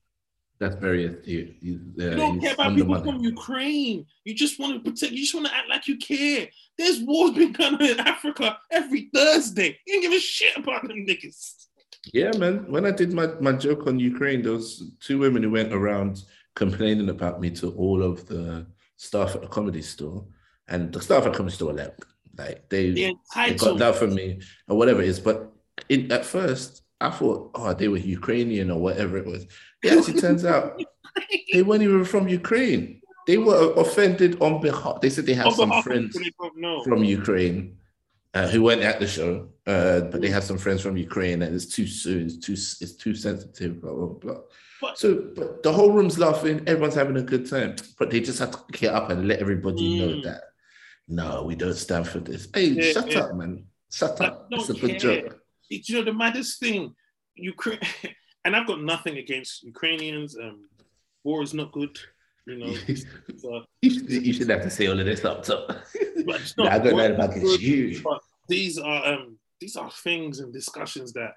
That's 0.59 0.77
very 0.77 1.07
astute. 1.07 1.57
He's, 1.61 1.77
uh, 2.01 2.05
You 2.11 2.17
don't 2.17 2.41
care 2.41 2.55
about 2.55 2.75
people 2.75 2.95
money. 2.95 3.11
from 3.11 3.21
Ukraine. 3.23 4.07
You 4.25 4.35
just 4.35 4.59
want 4.59 4.73
to 4.83 4.91
protect. 4.91 5.13
You 5.13 5.19
just 5.19 5.35
want 5.35 5.47
to 5.47 5.55
act 5.55 5.69
like 5.69 5.87
you 5.89 5.97
care. 5.99 6.49
There's 6.79 7.01
wars 7.01 7.33
being 7.37 7.53
going 7.53 7.75
on 7.75 7.83
in 7.83 8.01
Africa 8.01 8.59
every 8.71 9.11
Thursday. 9.15 9.79
You 9.87 9.95
don't 9.95 10.03
give 10.03 10.13
a 10.13 10.21
shit 10.21 10.57
about 10.57 10.83
them 10.89 11.07
niggas. 11.07 11.67
Yeah, 12.13 12.31
man. 12.39 12.71
When 12.71 12.87
I 12.87 12.91
did 12.93 13.13
my, 13.13 13.27
my 13.41 13.53
joke 13.53 13.87
on 13.87 13.99
Ukraine, 13.99 14.43
there 14.43 14.53
was 14.53 14.91
two 15.01 15.19
women 15.19 15.43
who 15.43 15.51
went 15.51 15.73
around 15.73 16.23
complaining 16.55 17.09
about 17.11 17.41
me 17.41 17.51
to 17.51 17.73
all 17.73 18.03
of 18.03 18.27
the 18.27 18.67
staff 18.97 19.35
at 19.35 19.43
the 19.43 19.49
comedy 19.49 19.83
store, 19.83 20.25
and 20.69 20.93
the 20.93 21.01
staff 21.01 21.27
at 21.27 21.33
the 21.33 21.37
comedy 21.37 21.55
store 21.55 21.73
were 21.73 21.79
like, 21.79 21.97
like 22.39 22.69
they, 22.69 22.91
They're 22.93 23.13
got 23.35 23.49
entitled. 23.49 23.79
that 23.81 23.97
from 23.97 24.15
me 24.15 24.41
or 24.69 24.77
whatever 24.79 25.03
it 25.03 25.09
is. 25.09 25.21
But 25.21 25.53
in, 25.89 26.11
at 26.13 26.25
first, 26.25 26.83
I 27.01 27.11
thought, 27.11 27.51
oh, 27.55 27.75
they 27.75 27.89
were 27.89 27.99
Ukrainian 27.99 28.71
or 28.71 28.81
whatever 28.81 29.19
it 29.19 29.27
was. 29.27 29.47
It 29.83 30.18
turns 30.21 30.45
out 30.45 30.80
they 31.52 31.62
weren't 31.62 31.83
even 31.83 32.04
from 32.04 32.28
Ukraine. 32.28 33.00
They 33.26 33.38
were 33.38 33.73
offended 33.75 34.40
on 34.40 34.61
behalf. 34.61 35.00
They 35.00 35.11
said 35.11 35.26
they 35.26 35.35
have 35.35 35.47
On 35.49 35.52
some 35.54 35.83
friends 35.83 36.16
people 36.16 36.50
they 36.50 36.61
don't 36.61 36.61
know. 36.61 36.83
from 36.85 37.02
Ukraine 37.04 37.76
uh, 38.35 38.47
who 38.49 38.62
weren't 38.62 38.83
at 38.83 39.00
the 39.00 39.06
show, 39.06 39.49
uh, 39.66 40.00
but 40.02 40.21
they 40.21 40.28
have 40.28 40.45
some 40.45 40.59
friends 40.59 40.80
from 40.83 40.97
Ukraine, 40.97 41.42
and 41.42 41.54
it's 41.54 41.66
too 41.66 41.87
soon, 41.87 42.26
it's 42.26 42.37
too 42.38 42.52
it's 42.52 42.92
too 42.97 43.14
sensitive, 43.14 43.80
blah 43.80 43.92
blah 43.95 44.06
blah. 44.06 44.40
But- 44.80 44.99
so, 44.99 45.09
but 45.35 45.62
the 45.62 45.73
whole 45.73 45.90
room's 45.90 46.18
laughing, 46.18 46.61
everyone's 46.66 46.95
having 46.95 47.16
a 47.16 47.23
good 47.23 47.49
time, 47.49 47.76
but 47.99 48.11
they 48.11 48.21
just 48.21 48.38
have 48.38 48.50
to 48.52 48.59
get 48.73 48.95
up 48.95 49.09
and 49.11 49.26
let 49.26 49.38
everybody 49.40 49.99
know 49.99 50.09
Mm. 50.16 50.23
that 50.25 50.42
no, 51.09 51.42
we 51.45 51.54
don't 51.54 51.75
stand 51.75 52.06
for 52.06 52.18
this. 52.21 52.49
Hey, 52.54 52.66
Yeah, 52.68 52.92
shut 52.92 53.11
yeah. 53.11 53.21
up, 53.21 53.35
man, 53.37 53.64
shut 53.90 54.21
up. 54.21 54.49
It's 54.50 54.68
a 54.71 54.75
care. 54.75 54.99
joke. 54.99 55.40
It's, 55.71 55.88
you 55.88 55.97
know 55.99 56.04
the 56.04 56.12
maddest 56.12 56.61
thing, 56.61 56.95
Ukraine, 57.35 57.80
and 58.47 58.55
I've 58.55 58.67
got 58.67 58.81
nothing 58.81 59.19
against 59.19 59.65
Ukrainians. 59.65 60.38
Um, 60.38 60.69
war 61.25 61.43
is 61.43 61.53
not 61.53 61.73
good, 61.73 61.99
you 62.47 62.59
know. 62.59 62.73
So, 63.37 63.65
you, 63.83 63.91
should, 63.91 64.09
you 64.09 64.33
should 64.33 64.49
have 64.49 64.62
to 64.62 64.71
say 64.71 64.87
all 64.87 64.99
of 64.99 65.05
this 65.05 65.25
up 65.25 65.43
top. 65.43 65.67
but 66.25 66.41
it's 66.41 66.57
not 66.57 66.69
I 66.69 66.79
got 66.79 66.97
that 66.97 67.11
is 67.11 67.17
back. 67.17 67.35
Good, 67.35 67.61
huge. 67.61 68.03
But 68.05 68.21
these 68.49 68.79
are 68.79 69.05
um 69.05 69.37
these 69.61 69.75
are 69.76 69.91
things 69.91 70.38
and 70.38 70.53
discussions 70.53 71.12
that 71.15 71.33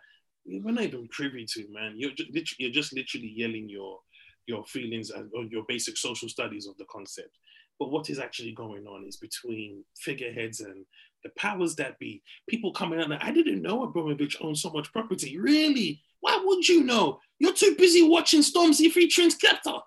we're 0.46 0.72
not 0.72 0.84
even 0.84 1.08
privy 1.08 1.46
to, 1.46 1.68
man. 1.72 1.96
You're 1.98 2.12
just, 2.12 2.60
you're 2.60 2.72
just 2.72 2.94
literally 2.94 3.34
yelling 3.36 3.68
your 3.68 4.00
your 4.46 4.64
feelings 4.66 5.10
and 5.10 5.32
or 5.36 5.46
your 5.46 5.64
basic 5.68 5.98
social 5.98 6.30
studies 6.30 6.68
of 6.68 6.78
the 6.78 6.86
concept. 6.92 7.36
But 7.80 7.92
what 7.92 8.10
is 8.12 8.20
actually 8.20 8.52
going 8.52 8.86
on 8.86 9.06
is 9.08 9.18
between 9.18 9.84
figureheads 9.98 10.60
and 10.60 10.86
the 11.24 11.32
powers 11.38 11.76
that 11.76 11.98
be. 11.98 12.22
People 12.48 12.72
coming 12.72 13.00
out. 13.00 13.12
and, 13.12 13.22
I 13.22 13.32
didn't 13.32 13.62
know 13.62 13.84
Abramovich 13.84 14.38
owned 14.42 14.58
so 14.58 14.70
much 14.70 14.92
property. 14.92 15.40
Really? 15.40 16.02
Why 16.22 16.42
would 16.44 16.68
you 16.68 16.84
know? 16.84 17.20
You're 17.40 17.54
too 17.54 17.76
busy 17.78 18.08
watching 18.08 18.42
Stormzy 18.42 18.92
featuring 18.92 19.30
Skepta. 19.30 19.82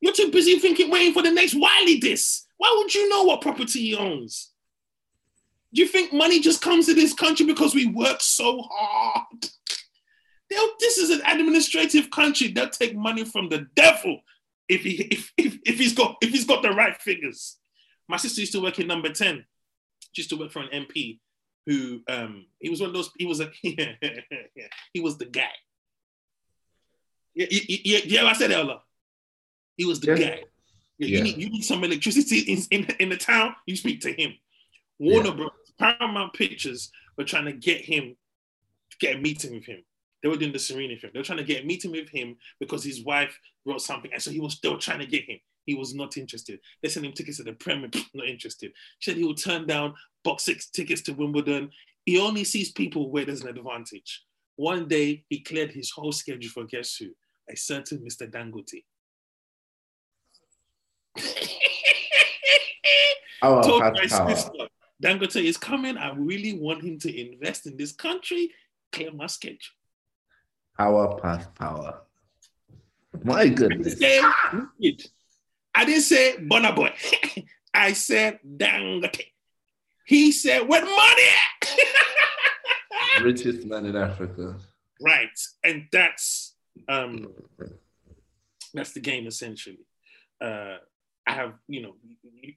You're 0.00 0.12
too 0.12 0.30
busy 0.30 0.58
thinking, 0.58 0.90
waiting 0.90 1.12
for 1.12 1.22
the 1.22 1.30
next 1.30 1.54
Wiley 1.54 1.98
diss. 1.98 2.44
Why 2.58 2.74
would 2.78 2.94
you 2.94 3.08
know 3.08 3.24
what 3.24 3.40
property 3.40 3.80
he 3.80 3.96
owns? 3.96 4.52
Do 5.72 5.80
you 5.80 5.88
think 5.88 6.12
money 6.12 6.40
just 6.40 6.60
comes 6.60 6.86
to 6.86 6.94
this 6.94 7.14
country 7.14 7.46
because 7.46 7.74
we 7.74 7.86
work 7.86 8.20
so 8.20 8.62
hard? 8.70 9.46
They'll, 10.50 10.68
this 10.80 10.98
is 10.98 11.10
an 11.10 11.22
administrative 11.26 12.10
country. 12.10 12.48
They'll 12.48 12.68
take 12.68 12.94
money 12.94 13.24
from 13.24 13.48
the 13.48 13.66
devil 13.74 14.20
if 14.68 14.82
he 14.82 15.02
if, 15.10 15.32
if, 15.38 15.58
if 15.64 15.78
he's 15.78 15.94
got 15.94 16.16
if 16.20 16.30
he's 16.30 16.44
got 16.44 16.62
the 16.62 16.70
right 16.70 17.00
figures. 17.00 17.56
My 18.08 18.18
sister 18.18 18.40
used 18.40 18.52
to 18.52 18.60
work 18.60 18.78
in 18.78 18.86
number 18.86 19.08
10. 19.08 19.44
She 20.12 20.22
used 20.22 20.30
to 20.30 20.36
work 20.36 20.50
for 20.50 20.60
an 20.60 20.68
MP 20.68 21.20
who 21.66 22.00
um 22.08 22.46
he 22.60 22.68
was 22.70 22.80
one 22.80 22.88
of 22.90 22.94
those 22.94 23.10
he 23.18 23.26
was 23.26 23.40
a 23.40 23.50
he 23.62 25.00
was 25.00 25.18
the 25.18 25.26
guy. 25.26 25.48
Yeah, 27.34 27.46
yeah, 27.50 27.78
yeah, 27.84 27.98
yeah 28.04 28.24
I 28.26 28.32
said 28.34 28.52
Ella. 28.52 28.82
He 29.76 29.84
was 29.84 30.00
the 30.00 30.08
Yeah. 30.08 30.16
guy. 30.16 30.42
Yeah, 30.98 31.06
Yeah. 31.08 31.18
You 31.18 31.22
need 31.24 31.36
you 31.38 31.50
need 31.50 31.62
some 31.62 31.82
electricity 31.84 32.40
in, 32.40 32.62
in, 32.70 32.84
in 33.00 33.08
the 33.08 33.16
town, 33.16 33.54
you 33.66 33.76
speak 33.76 34.00
to 34.02 34.12
him. 34.12 34.34
Warner. 34.98 35.32
Bros. 35.32 35.50
Paramount 35.78 36.32
Pictures 36.34 36.90
were 37.16 37.24
trying 37.24 37.46
to 37.46 37.52
get 37.52 37.80
him, 37.80 38.16
get 39.00 39.16
a 39.16 39.18
meeting 39.18 39.54
with 39.54 39.64
him. 39.64 39.82
They 40.22 40.28
were 40.28 40.36
doing 40.36 40.52
the 40.52 40.58
Serena 40.58 40.96
film. 40.96 41.10
They 41.12 41.18
were 41.18 41.24
trying 41.24 41.38
to 41.38 41.44
get 41.44 41.64
a 41.64 41.66
meeting 41.66 41.90
with 41.90 42.08
him 42.08 42.36
because 42.60 42.84
his 42.84 43.02
wife 43.02 43.36
wrote 43.64 43.80
something, 43.82 44.12
and 44.12 44.22
so 44.22 44.30
he 44.30 44.38
was. 44.38 44.60
They 44.60 44.68
were 44.68 44.76
trying 44.76 45.00
to 45.00 45.06
get 45.06 45.24
him. 45.24 45.38
He 45.66 45.74
was 45.74 45.94
not 45.94 46.16
interested. 46.16 46.60
They 46.82 46.88
sent 46.88 47.06
him 47.06 47.12
tickets 47.12 47.36
to 47.38 47.44
the 47.44 47.52
Premier, 47.52 47.88
not 48.14 48.26
interested. 48.26 48.72
She 48.98 49.10
said 49.10 49.18
he 49.18 49.24
would 49.24 49.42
turn 49.42 49.66
down 49.66 49.94
box 50.24 50.44
six 50.44 50.68
tickets 50.70 51.02
to 51.02 51.12
Wimbledon. 51.12 51.70
He 52.04 52.18
only 52.18 52.44
sees 52.44 52.72
people 52.72 53.10
where 53.10 53.24
there's 53.24 53.42
an 53.42 53.48
advantage. 53.48 54.24
One 54.56 54.88
day 54.88 55.24
he 55.28 55.40
cleared 55.40 55.72
his 55.72 55.90
whole 55.90 56.12
schedule 56.12 56.50
for 56.50 56.64
guess 56.64 56.96
who? 56.96 57.10
A 57.50 57.56
certain 57.56 57.98
Mr. 57.98 58.30
Dangote. 58.30 58.84
Our 63.42 63.58
oh, 63.58 63.62
told 63.62 63.82
my 63.94 64.06
sister, 64.06 64.68
Dangote 65.02 65.44
is 65.44 65.56
coming. 65.56 65.96
I 65.96 66.12
really 66.14 66.58
want 66.58 66.84
him 66.84 66.98
to 67.00 67.32
invest 67.32 67.66
in 67.66 67.76
this 67.76 67.90
country. 67.92 68.52
Clear 68.92 69.12
my 69.12 69.26
schedule. 69.26 69.58
Power 70.78 71.18
past 71.20 71.52
power. 71.56 72.02
My 73.24 73.48
goodness. 73.48 74.00
I 75.74 75.84
didn't 75.84 76.02
say 76.02 76.36
Burna 76.38 76.74
Boy. 76.74 76.92
I 77.74 77.92
said 77.94 78.38
Dangote. 78.46 79.24
He 80.04 80.32
said, 80.32 80.68
"With 80.68 80.84
money." 80.84 81.30
Richest 83.22 83.66
man 83.66 83.86
in 83.86 83.96
Africa. 83.96 84.56
Right, 85.00 85.38
and 85.64 85.86
that's 85.90 86.54
um, 86.88 87.28
that's 88.74 88.92
the 88.92 89.00
game 89.00 89.26
essentially. 89.26 89.86
Uh, 90.40 90.76
I 91.26 91.32
have, 91.32 91.54
you 91.68 91.82
know, 91.82 91.94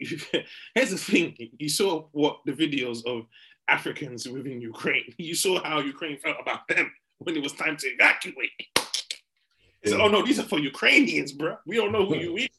here's 0.74 0.90
the 0.90 0.98
thing. 0.98 1.36
You 1.58 1.70
saw 1.70 2.08
what 2.12 2.40
the 2.46 2.54
videos 2.54 3.06
of 3.06 3.26
Africans 3.68 4.28
within 4.28 4.62
Ukraine. 4.62 5.14
You 5.18 5.36
saw 5.36 5.64
how 5.64 5.80
Ukraine 5.80 6.18
felt 6.18 6.38
about 6.42 6.68
them 6.68 6.92
when 7.20 7.36
it 7.36 7.44
was 7.44 7.54
time 7.54 7.78
to 7.78 7.88
evacuate. 7.88 8.52
Yeah. 9.84 9.98
oh 10.02 10.08
no, 10.08 10.26
these 10.26 10.40
are 10.40 10.44
for 10.44 10.60
Ukrainians, 10.60 11.32
bro. 11.32 11.58
We 11.68 11.76
don't 11.76 11.92
know 11.92 12.06
who 12.06 12.16
you 12.16 12.38
is. 12.38 12.50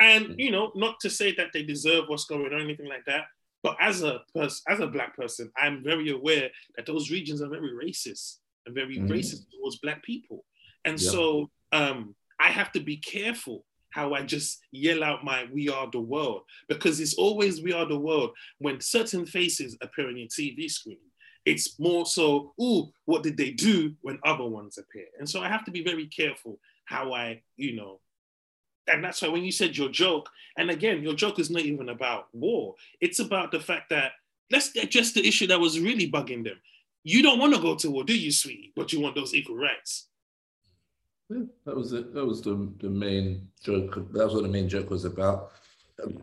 And 0.00 0.34
you 0.38 0.50
know, 0.50 0.72
not 0.74 0.98
to 1.00 1.10
say 1.10 1.34
that 1.34 1.52
they 1.52 1.62
deserve 1.62 2.04
what's 2.08 2.24
going 2.24 2.46
on, 2.46 2.54
or 2.54 2.58
anything 2.58 2.88
like 2.88 3.04
that. 3.06 3.24
But 3.62 3.76
as 3.78 4.02
a 4.02 4.22
person, 4.34 4.64
as 4.72 4.80
a 4.80 4.86
black 4.86 5.16
person, 5.16 5.50
I'm 5.56 5.84
very 5.84 6.10
aware 6.10 6.48
that 6.76 6.86
those 6.86 7.10
regions 7.10 7.42
are 7.42 7.48
very 7.48 7.72
racist 7.72 8.38
and 8.64 8.74
very 8.74 8.96
mm-hmm. 8.96 9.12
racist 9.12 9.44
towards 9.50 9.78
black 9.78 10.02
people. 10.02 10.44
And 10.86 10.98
so 10.98 11.50
um, 11.72 12.14
I 12.38 12.48
have 12.48 12.72
to 12.72 12.80
be 12.80 12.96
careful 12.96 13.66
how 13.90 14.14
I 14.14 14.22
just 14.22 14.60
yell 14.72 15.04
out 15.04 15.24
my 15.24 15.46
"We 15.52 15.68
are 15.68 15.90
the 15.90 16.00
world" 16.00 16.42
because 16.68 17.00
it's 17.00 17.14
always 17.14 17.60
"We 17.60 17.72
are 17.72 17.86
the 17.86 17.98
world" 17.98 18.30
when 18.58 18.80
certain 18.80 19.26
faces 19.26 19.76
appear 19.82 20.08
on 20.08 20.16
your 20.16 20.28
TV 20.28 20.70
screen. 20.70 20.98
It's 21.44 21.78
more 21.78 22.06
so, 22.06 22.54
"Ooh, 22.60 22.90
what 23.04 23.22
did 23.22 23.36
they 23.36 23.50
do?" 23.50 23.94
when 24.00 24.18
other 24.24 24.44
ones 24.44 24.78
appear, 24.78 25.06
and 25.18 25.28
so 25.28 25.42
I 25.42 25.48
have 25.48 25.64
to 25.66 25.70
be 25.70 25.84
very 25.84 26.06
careful 26.06 26.58
how 26.86 27.12
I, 27.12 27.42
you 27.56 27.76
know, 27.76 28.00
and 28.88 29.04
that's 29.04 29.22
why 29.22 29.28
when 29.28 29.44
you 29.44 29.52
said 29.52 29.76
your 29.76 29.88
joke, 29.88 30.28
and 30.56 30.70
again, 30.70 31.02
your 31.02 31.14
joke 31.14 31.38
is 31.38 31.50
not 31.50 31.62
even 31.62 31.88
about 31.88 32.28
war. 32.32 32.74
It's 33.00 33.20
about 33.20 33.52
the 33.52 33.60
fact 33.60 33.90
that 33.90 34.12
let's 34.50 34.74
address 34.76 35.12
the 35.12 35.26
issue 35.26 35.46
that 35.48 35.60
was 35.60 35.78
really 35.78 36.10
bugging 36.10 36.44
them. 36.44 36.56
You 37.02 37.22
don't 37.22 37.38
want 37.38 37.54
to 37.54 37.60
go 37.60 37.76
to 37.76 37.90
war, 37.90 38.04
do 38.04 38.16
you, 38.16 38.30
sweetie? 38.30 38.72
But 38.76 38.92
you 38.92 39.00
want 39.00 39.14
those 39.14 39.34
equal 39.34 39.56
rights. 39.56 40.08
Yeah, 41.30 41.44
that 41.64 41.76
was 41.76 41.92
it. 41.92 42.12
That 42.12 42.26
was 42.26 42.42
the, 42.42 42.72
the 42.80 42.90
main 42.90 43.48
joke. 43.62 43.94
That 44.12 44.24
was 44.24 44.34
what 44.34 44.42
the 44.42 44.48
main 44.48 44.68
joke 44.68 44.90
was 44.90 45.04
about. 45.04 45.52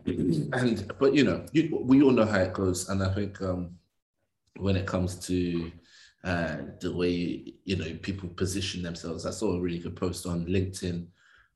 And 0.06 0.92
but 0.98 1.14
you 1.14 1.24
know, 1.24 1.46
you, 1.52 1.78
we 1.82 2.02
all 2.02 2.10
know 2.10 2.26
how 2.26 2.40
it 2.40 2.52
goes, 2.52 2.88
and 2.88 3.02
I 3.02 3.14
think 3.14 3.40
um, 3.40 3.76
when 4.56 4.76
it 4.76 4.86
comes 4.86 5.14
to 5.26 5.70
uh, 6.24 6.56
the 6.80 6.92
way 6.94 7.54
you 7.64 7.76
know 7.76 7.94
people 8.02 8.28
position 8.30 8.82
themselves, 8.82 9.24
I 9.24 9.30
saw 9.30 9.54
a 9.54 9.60
really 9.60 9.78
good 9.78 9.94
post 9.94 10.26
on 10.26 10.46
LinkedIn 10.46 11.06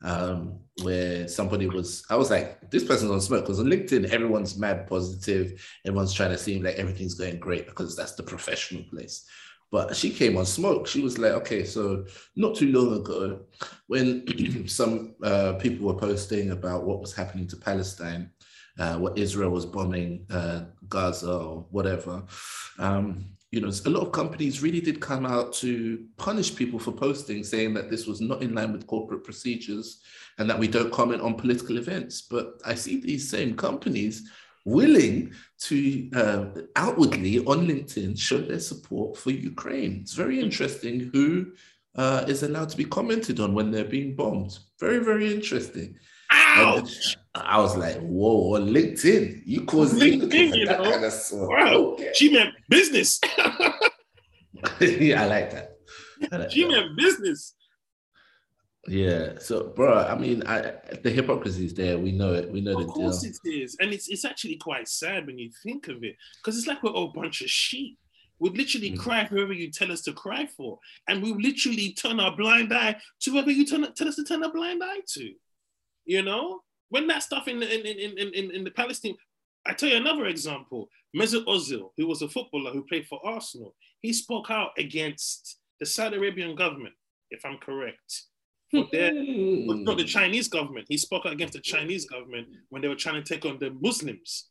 um, 0.02 0.58
where 0.82 1.28
somebody 1.28 1.66
was, 1.66 2.04
I 2.10 2.16
was 2.16 2.30
like, 2.30 2.70
this 2.70 2.84
person's 2.84 3.10
on 3.10 3.20
smoke 3.20 3.44
because 3.44 3.60
on 3.60 3.66
LinkedIn, 3.66 4.10
everyone's 4.10 4.58
mad 4.58 4.86
positive. 4.86 5.62
Everyone's 5.86 6.12
trying 6.12 6.30
to 6.30 6.38
seem 6.38 6.62
like 6.62 6.76
everything's 6.76 7.14
going 7.14 7.38
great 7.38 7.66
because 7.66 7.96
that's 7.96 8.12
the 8.12 8.22
professional 8.22 8.82
place. 8.84 9.26
But 9.70 9.96
she 9.96 10.10
came 10.10 10.36
on 10.36 10.44
smoke. 10.44 10.86
She 10.86 11.00
was 11.00 11.18
like, 11.18 11.32
okay, 11.32 11.64
so 11.64 12.04
not 12.36 12.56
too 12.56 12.72
long 12.72 13.00
ago, 13.00 13.40
when 13.86 14.66
some 14.68 15.14
uh, 15.22 15.54
people 15.54 15.86
were 15.86 15.98
posting 15.98 16.50
about 16.50 16.84
what 16.84 17.00
was 17.00 17.14
happening 17.14 17.46
to 17.48 17.56
Palestine, 17.56 18.30
uh, 18.78 18.98
what 18.98 19.16
Israel 19.16 19.50
was 19.50 19.64
bombing 19.64 20.26
uh, 20.30 20.64
Gaza 20.88 21.32
or 21.32 21.66
whatever, 21.70 22.22
um, 22.78 23.24
you 23.52 23.60
know, 23.60 23.70
a 23.84 23.90
lot 23.90 24.06
of 24.06 24.12
companies 24.12 24.62
really 24.62 24.80
did 24.80 24.98
come 24.98 25.26
out 25.26 25.52
to 25.52 26.06
punish 26.16 26.56
people 26.56 26.78
for 26.78 26.90
posting, 26.90 27.44
saying 27.44 27.74
that 27.74 27.90
this 27.90 28.06
was 28.06 28.20
not 28.20 28.42
in 28.42 28.54
line 28.54 28.72
with 28.72 28.86
corporate 28.86 29.24
procedures 29.24 30.00
and 30.38 30.48
that 30.48 30.58
we 30.58 30.66
don't 30.66 30.90
comment 30.90 31.20
on 31.20 31.34
political 31.34 31.76
events. 31.76 32.22
But 32.22 32.60
I 32.64 32.74
see 32.74 32.98
these 32.98 33.28
same 33.28 33.54
companies 33.54 34.30
willing 34.64 35.34
to 35.58 36.08
uh, 36.16 36.46
outwardly 36.76 37.40
on 37.40 37.66
LinkedIn 37.66 38.18
show 38.18 38.38
their 38.38 38.58
support 38.58 39.18
for 39.18 39.30
Ukraine. 39.30 39.98
It's 40.00 40.14
very 40.14 40.40
interesting 40.40 41.10
who 41.12 41.52
uh, 41.94 42.24
is 42.26 42.42
allowed 42.44 42.70
to 42.70 42.76
be 42.78 42.86
commented 42.86 43.38
on 43.38 43.52
when 43.52 43.70
they're 43.70 43.84
being 43.84 44.16
bombed. 44.16 44.58
Very, 44.80 45.04
very 45.04 45.30
interesting. 45.30 45.96
Ouch! 46.54 47.16
I 47.34 47.58
was 47.58 47.76
like, 47.76 47.98
whoa, 47.98 48.56
on 48.56 48.68
LinkedIn, 48.68 49.42
you 49.46 49.64
cause 49.64 49.94
LinkedIn, 49.94 50.54
you 50.56 50.66
know? 50.66 50.82
Kind 50.82 51.04
of 51.04 51.14
wow, 51.32 51.74
okay. 51.94 52.12
she 52.14 52.30
meant 52.30 52.54
business. 52.68 53.20
yeah, 54.80 55.22
I 55.22 55.26
like 55.26 55.50
that. 55.50 55.76
I 56.30 56.36
like 56.36 56.50
she 56.50 56.64
that. 56.64 56.70
meant 56.70 56.96
business. 56.96 57.54
Yeah. 58.88 59.38
So, 59.38 59.68
bro, 59.68 59.94
I 59.94 60.18
mean, 60.18 60.42
I, 60.46 60.72
the 61.02 61.10
hypocrisy 61.10 61.66
is 61.66 61.74
there. 61.74 61.98
We 61.98 62.12
know 62.12 62.34
it. 62.34 62.50
We 62.50 62.60
know 62.60 62.72
of 62.72 62.78
the 62.78 62.84
deal. 62.84 62.90
Of 62.90 63.12
course, 63.12 63.24
it 63.24 63.48
is, 63.48 63.76
and 63.80 63.92
it's 63.92 64.08
it's 64.08 64.24
actually 64.24 64.56
quite 64.56 64.88
sad 64.88 65.26
when 65.26 65.38
you 65.38 65.50
think 65.62 65.88
of 65.88 66.02
it, 66.02 66.16
because 66.38 66.58
it's 66.58 66.66
like 66.66 66.82
we're 66.82 66.90
all 66.90 67.10
a 67.10 67.20
bunch 67.20 67.42
of 67.42 67.50
sheep. 67.50 67.98
We'd 68.38 68.56
literally 68.56 68.90
mm. 68.90 68.98
cry 68.98 69.24
for 69.24 69.36
whoever 69.36 69.52
you 69.52 69.70
tell 69.70 69.92
us 69.92 70.02
to 70.02 70.12
cry 70.12 70.46
for, 70.46 70.78
and 71.08 71.22
we 71.22 71.32
literally 71.32 71.92
turn 71.92 72.18
our 72.18 72.36
blind 72.36 72.74
eye 72.74 72.96
to 73.20 73.30
whoever 73.30 73.52
you 73.52 73.64
turn, 73.64 73.86
tell 73.94 74.08
us 74.08 74.16
to 74.16 74.24
turn 74.24 74.42
a 74.42 74.50
blind 74.50 74.82
eye 74.84 75.00
to. 75.14 75.32
You 76.04 76.22
know, 76.22 76.60
when 76.88 77.06
that 77.08 77.22
stuff 77.22 77.48
in 77.48 77.62
in 77.62 77.86
in 77.86 78.18
in, 78.18 78.34
in, 78.34 78.50
in 78.50 78.64
the 78.64 78.70
Palestine, 78.70 79.16
I 79.66 79.74
tell 79.74 79.88
you 79.88 79.96
another 79.96 80.26
example. 80.26 80.88
Mesut 81.16 81.44
Ozil, 81.46 81.90
who 81.96 82.06
was 82.06 82.22
a 82.22 82.28
footballer 82.28 82.72
who 82.72 82.84
played 82.84 83.06
for 83.06 83.24
Arsenal, 83.24 83.74
he 84.00 84.12
spoke 84.12 84.50
out 84.50 84.70
against 84.78 85.58
the 85.78 85.86
Saudi 85.86 86.16
Arabian 86.16 86.54
government, 86.54 86.94
if 87.30 87.44
I'm 87.44 87.58
correct. 87.58 88.22
For 88.70 88.86
their, 88.90 89.10
hmm. 89.10 89.84
not 89.84 89.98
the 89.98 90.04
Chinese 90.04 90.48
government. 90.48 90.86
He 90.88 90.96
spoke 90.96 91.26
out 91.26 91.34
against 91.34 91.52
the 91.52 91.60
Chinese 91.60 92.06
government 92.06 92.48
when 92.70 92.80
they 92.80 92.88
were 92.88 92.94
trying 92.94 93.22
to 93.22 93.28
take 93.34 93.44
on 93.44 93.58
the 93.58 93.70
Muslims. 93.80 94.48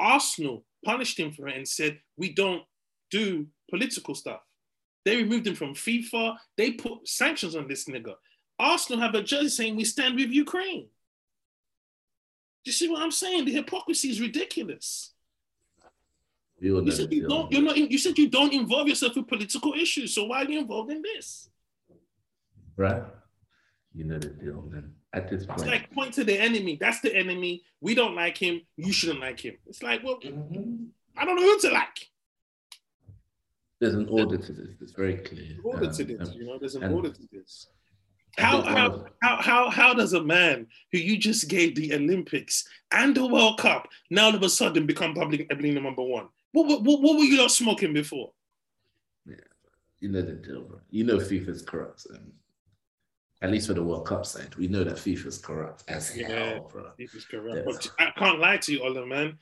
Arsenal 0.00 0.64
punished 0.84 1.18
him 1.18 1.30
for 1.32 1.46
it 1.48 1.56
and 1.56 1.68
said, 1.68 2.00
"We 2.16 2.32
don't 2.32 2.64
do 3.10 3.46
political 3.70 4.14
stuff." 4.14 4.40
They 5.04 5.16
removed 5.16 5.46
him 5.46 5.54
from 5.54 5.74
FIFA. 5.74 6.36
They 6.56 6.72
put 6.72 7.06
sanctions 7.08 7.54
on 7.54 7.68
this 7.68 7.84
nigga. 7.84 8.14
Arsenal 8.60 9.00
have 9.00 9.14
a 9.14 9.22
jersey 9.22 9.48
saying 9.48 9.76
we 9.76 9.84
stand 9.84 10.16
with 10.16 10.30
Ukraine. 10.30 10.86
Do 12.64 12.70
you 12.70 12.72
see 12.72 12.88
what 12.88 13.02
I'm 13.02 13.10
saying? 13.10 13.46
The 13.46 13.52
hypocrisy 13.52 14.10
is 14.10 14.20
ridiculous. 14.20 15.12
You, 16.60 16.84
you 16.84 16.90
said 16.90 17.10
you 17.12 17.26
don't. 17.26 17.50
You're 17.50 17.62
not. 17.62 17.76
You 17.78 17.98
said 17.98 18.18
you 18.18 18.28
don't 18.28 18.52
involve 18.52 18.86
yourself 18.86 19.16
in 19.16 19.24
political 19.24 19.72
issues. 19.72 20.14
So 20.14 20.24
why 20.24 20.42
are 20.42 20.44
you 20.44 20.58
involved 20.58 20.90
in 20.90 21.00
this? 21.00 21.48
Right. 22.76 23.02
You 23.94 24.04
know 24.04 24.18
the 24.18 24.28
deal, 24.28 24.62
man. 24.70 24.92
At 25.12 25.28
this 25.28 25.46
point, 25.46 25.60
it's 25.60 25.68
like 25.68 25.90
point 25.90 26.14
to 26.14 26.24
the 26.24 26.38
enemy. 26.38 26.76
That's 26.78 27.00
the 27.00 27.16
enemy. 27.16 27.62
We 27.80 27.94
don't 27.94 28.14
like 28.14 28.36
him. 28.36 28.60
You 28.76 28.92
shouldn't 28.92 29.20
like 29.20 29.40
him. 29.40 29.56
It's 29.66 29.82
like, 29.82 30.04
well, 30.04 30.20
mm-hmm. 30.20 30.84
I 31.16 31.24
don't 31.24 31.36
know 31.36 31.42
who 31.42 31.58
to 31.60 31.70
like. 31.70 32.10
There's 33.80 33.94
an 33.94 34.08
order 34.08 34.36
to 34.36 34.52
this. 34.52 34.76
It's 34.80 34.92
very 34.92 35.16
clear. 35.16 35.56
Order 35.64 35.86
um, 35.86 35.92
to 35.92 36.04
this. 36.04 36.28
Um, 36.28 36.34
you 36.34 36.46
know, 36.46 36.58
there's 36.58 36.74
an 36.74 36.84
and, 36.84 36.94
order 36.94 37.08
to 37.08 37.22
this. 37.32 37.66
How, 38.38 38.62
how, 38.62 39.04
how, 39.22 39.36
how, 39.42 39.70
how 39.70 39.94
does 39.94 40.12
a 40.12 40.22
man 40.22 40.66
who 40.92 40.98
you 40.98 41.18
just 41.18 41.48
gave 41.48 41.74
the 41.74 41.94
Olympics 41.94 42.68
and 42.92 43.14
the 43.14 43.26
World 43.26 43.58
Cup 43.58 43.88
now 44.08 44.26
all 44.26 44.34
of 44.34 44.42
a 44.42 44.48
sudden 44.48 44.86
become 44.86 45.14
public 45.14 45.46
enemy 45.50 45.72
number 45.72 46.02
one? 46.02 46.28
What, 46.52 46.82
what, 46.82 47.00
what, 47.00 47.16
were 47.16 47.24
you 47.24 47.36
not 47.36 47.50
smoking 47.50 47.92
before? 47.92 48.32
Yeah, 49.26 49.36
you 50.00 50.08
know 50.08 50.22
the 50.22 50.32
deal, 50.32 50.62
bro. 50.62 50.80
You 50.90 51.04
know 51.04 51.18
FIFA's 51.18 51.62
corrupt. 51.62 52.06
Um, 52.12 52.32
at 53.42 53.50
least 53.50 53.68
for 53.68 53.74
the 53.74 53.82
World 53.82 54.06
Cup 54.06 54.26
side, 54.26 54.54
we 54.56 54.68
know 54.68 54.84
that 54.84 54.96
FIFA's 54.96 55.38
corrupt 55.38 55.84
as 55.88 56.16
yeah, 56.16 56.28
hell, 56.28 56.70
bro. 56.70 56.90
FIFA's 56.98 57.24
corrupt. 57.24 57.64
But 57.64 57.90
I 57.98 58.10
can't 58.18 58.38
lie 58.38 58.58
to 58.58 58.72
you, 58.72 58.82
Ola, 58.82 59.06
man. 59.06 59.38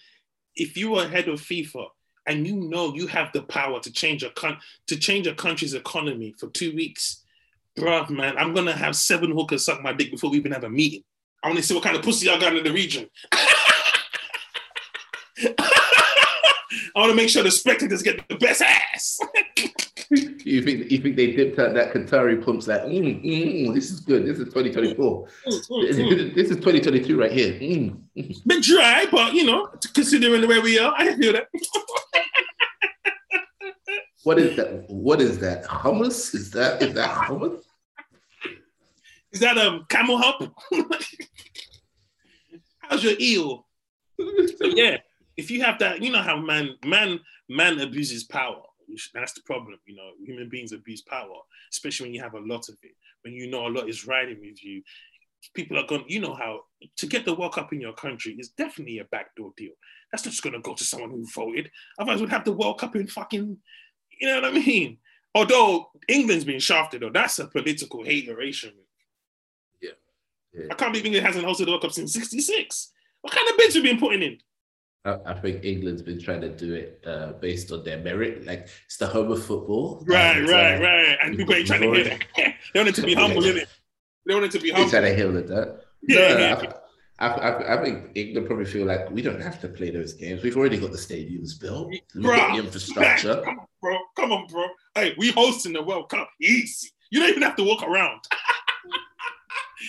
If 0.54 0.76
you 0.76 0.90
were 0.90 1.08
head 1.08 1.28
of 1.28 1.40
FIFA 1.40 1.86
and 2.26 2.46
you 2.46 2.56
know 2.56 2.94
you 2.94 3.06
have 3.06 3.32
the 3.32 3.42
power 3.42 3.80
to 3.80 3.92
change 3.92 4.22
a 4.22 4.30
con- 4.30 4.58
to 4.86 4.96
change 4.96 5.26
a 5.26 5.34
country's 5.34 5.74
economy 5.74 6.34
for 6.38 6.48
two 6.50 6.74
weeks, 6.74 7.24
bruv, 7.78 8.10
man, 8.10 8.36
I'm 8.36 8.54
gonna 8.54 8.72
have 8.72 8.96
seven 8.96 9.30
hookers 9.32 9.64
suck 9.64 9.82
my 9.82 9.92
dick 9.92 10.10
before 10.10 10.30
we 10.30 10.38
even 10.38 10.52
have 10.52 10.64
a 10.64 10.70
meeting. 10.70 11.02
I 11.42 11.48
want 11.48 11.58
to 11.58 11.64
see 11.64 11.74
what 11.74 11.84
kind 11.84 11.96
of 11.96 12.02
pussy 12.02 12.26
y'all 12.26 12.40
got 12.40 12.56
in 12.56 12.64
the 12.64 12.72
region. 12.72 13.08
I 16.94 17.00
want 17.00 17.10
to 17.10 17.16
make 17.16 17.28
sure 17.28 17.42
the 17.42 17.50
spectators 17.50 18.02
get 18.02 18.26
the 18.28 18.36
best 18.36 18.60
ass. 18.60 19.20
you 20.10 20.62
think 20.62 20.90
you 20.90 20.98
think 20.98 21.16
they 21.16 21.32
dipped 21.32 21.58
out 21.58 21.74
that 21.74 21.92
Qatari 21.92 22.44
pumps 22.44 22.66
like, 22.66 22.82
mm, 22.82 23.22
mm, 23.24 23.74
this 23.74 23.90
is 23.90 24.00
good. 24.00 24.26
This 24.26 24.38
is 24.38 24.46
2024. 24.46 25.26
Mm, 25.46 25.68
mm, 25.68 25.90
mm. 25.90 26.34
this 26.34 26.50
is 26.50 26.56
2022 26.56 27.20
right 27.20 27.30
here. 27.30 27.52
Mm. 27.54 28.00
Bit 28.46 28.62
dry, 28.62 29.06
but 29.10 29.32
you 29.34 29.44
know, 29.44 29.68
considering 29.94 30.40
the 30.40 30.48
way 30.48 30.58
we 30.58 30.78
are, 30.78 30.92
I 30.96 31.06
can 31.06 31.20
feel 31.20 31.32
that. 31.34 31.48
what 34.24 34.38
is 34.38 34.56
that? 34.56 34.84
What 34.88 35.20
is 35.20 35.38
that? 35.38 35.64
Hummus? 35.64 36.34
Is 36.34 36.50
that 36.52 36.82
is 36.82 36.94
that 36.94 37.10
hummus? 37.10 37.62
Is 39.32 39.40
that 39.40 39.58
a 39.58 39.80
camel 39.88 40.18
hump? 40.18 40.54
How's 42.78 43.04
your 43.04 43.14
eel? 43.20 43.66
Yeah, 44.60 44.98
if 45.36 45.50
you 45.50 45.62
have 45.62 45.78
that, 45.80 46.02
you 46.02 46.10
know 46.10 46.22
how 46.22 46.36
man 46.36 46.70
man 46.84 47.20
man 47.48 47.78
abuses 47.80 48.24
power. 48.24 48.62
that's 49.14 49.34
the 49.34 49.42
problem. 49.42 49.78
You 49.86 49.96
know, 49.96 50.10
human 50.24 50.48
beings 50.48 50.72
abuse 50.72 51.02
power, 51.02 51.36
especially 51.70 52.06
when 52.06 52.14
you 52.14 52.22
have 52.22 52.34
a 52.34 52.40
lot 52.40 52.68
of 52.68 52.76
it. 52.82 52.92
When 53.22 53.34
you 53.34 53.50
know 53.50 53.66
a 53.66 53.68
lot 53.68 53.88
is 53.88 54.06
riding 54.06 54.40
with 54.40 54.64
you, 54.64 54.82
people 55.54 55.78
are 55.78 55.86
going. 55.86 56.04
You 56.08 56.20
know 56.20 56.34
how 56.34 56.62
to 56.96 57.06
get 57.06 57.24
the 57.24 57.34
World 57.34 57.54
Cup 57.54 57.72
in 57.72 57.80
your 57.80 57.92
country 57.92 58.34
is 58.38 58.50
definitely 58.50 58.98
a 58.98 59.04
backdoor 59.04 59.52
deal. 59.56 59.72
That's 60.10 60.24
not 60.24 60.30
just 60.30 60.42
going 60.42 60.54
to 60.54 60.60
go 60.60 60.74
to 60.74 60.84
someone 60.84 61.10
who 61.10 61.26
voted. 61.34 61.70
Otherwise, 61.98 62.20
we'd 62.20 62.30
have 62.30 62.44
the 62.44 62.52
World 62.52 62.78
Cup 62.78 62.96
in 62.96 63.06
fucking. 63.06 63.58
You 64.20 64.26
know 64.26 64.40
what 64.40 64.56
I 64.56 64.58
mean? 64.58 64.98
Although 65.34 65.90
England's 66.08 66.44
been 66.44 66.58
shafted, 66.58 67.02
though, 67.02 67.10
that's 67.10 67.38
a 67.38 67.46
political 67.46 68.04
hateration. 68.04 68.72
Yeah. 70.52 70.66
I 70.70 70.74
can't 70.74 70.92
believe 70.92 71.06
England 71.06 71.26
hasn't 71.26 71.44
hosted 71.44 71.66
the 71.66 71.72
World 71.72 71.82
Cup 71.82 71.92
since 71.92 72.12
'66. 72.12 72.92
What 73.20 73.32
kind 73.32 73.48
of 73.48 73.56
bids 73.58 73.74
have 73.74 73.82
been 73.82 73.98
putting 73.98 74.22
in? 74.22 74.38
I, 75.04 75.34
think 75.34 75.64
England's 75.64 76.02
been 76.02 76.20
trying 76.20 76.40
to 76.42 76.50
do 76.50 76.74
it 76.74 77.02
uh, 77.06 77.32
based 77.32 77.72
on 77.72 77.84
their 77.84 77.98
merit. 77.98 78.44
Like 78.44 78.68
it's 78.84 78.96
the 78.98 79.06
home 79.06 79.30
of 79.30 79.44
football. 79.44 80.04
Right, 80.06 80.36
and, 80.36 80.48
right, 80.48 80.76
uh, 80.76 80.82
right. 80.82 81.18
And 81.22 81.36
people 81.36 81.54
ain't 81.54 81.66
trying 81.66 81.80
to 81.80 81.92
hear 81.92 82.04
that. 82.04 82.24
they 82.74 82.80
want 82.80 82.88
it 82.88 82.94
to 82.96 83.02
be 83.02 83.14
humble, 83.14 83.44
yeah. 83.44 83.62
it? 83.62 83.68
They 84.26 84.34
want 84.34 84.46
it 84.46 84.50
to 84.52 84.58
be 84.58 84.70
humble. 84.70 84.90
They're 84.90 85.00
trying 85.00 85.16
to 85.16 85.22
heal 85.22 85.36
it, 85.36 85.46
that. 85.48 85.80
Yeah, 86.02 86.34
no, 86.34 86.38
yeah. 86.38 86.72
I, 87.20 87.26
I, 87.28 87.80
I, 87.80 87.84
think 87.84 88.10
England 88.14 88.46
probably 88.46 88.66
feel 88.66 88.86
like 88.86 89.10
we 89.10 89.22
don't 89.22 89.40
have 89.40 89.60
to 89.62 89.68
play 89.68 89.90
those 89.90 90.12
games. 90.12 90.42
We've 90.42 90.56
already 90.56 90.78
got 90.78 90.92
the 90.92 90.98
stadiums 90.98 91.60
built. 91.60 91.88
We've 91.88 92.00
bro, 92.14 92.36
got 92.36 92.56
the 92.56 92.62
infrastructure. 92.62 93.42
come 93.44 93.58
on, 93.58 93.66
bro. 93.82 93.98
Come 94.14 94.32
on, 94.32 94.46
bro. 94.46 94.66
Hey, 94.94 95.14
we 95.18 95.32
hosting 95.32 95.72
the 95.72 95.82
World 95.82 96.08
Cup. 96.10 96.30
Easy. 96.40 96.90
You 97.10 97.20
don't 97.20 97.30
even 97.30 97.42
have 97.42 97.56
to 97.56 97.64
walk 97.64 97.82
around. 97.82 98.20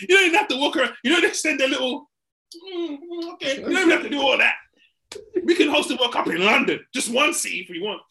you 0.02 0.08
don't 0.08 0.26
even 0.26 0.38
have 0.38 0.48
to 0.50 0.58
walk 0.58 0.76
around. 0.76 0.94
You 1.04 1.12
don't 1.12 1.26
extend 1.26 1.62
a 1.62 1.68
little. 1.68 2.10
Mm, 2.56 2.98
okay. 3.34 3.58
You 3.58 3.64
don't 3.64 3.72
even 3.72 3.90
have 3.90 4.04
to 4.04 4.10
do 4.10 4.22
all 4.22 4.38
that. 4.38 4.56
We 5.44 5.56
can 5.56 5.70
host 5.70 5.90
the 5.90 5.96
World 5.96 6.14
Cup 6.14 6.28
in 6.28 6.44
London, 6.44 6.80
just 6.94 7.12
one 7.12 7.34
city 7.34 7.60
if 7.60 7.70
we 7.70 7.82
want. 7.82 8.02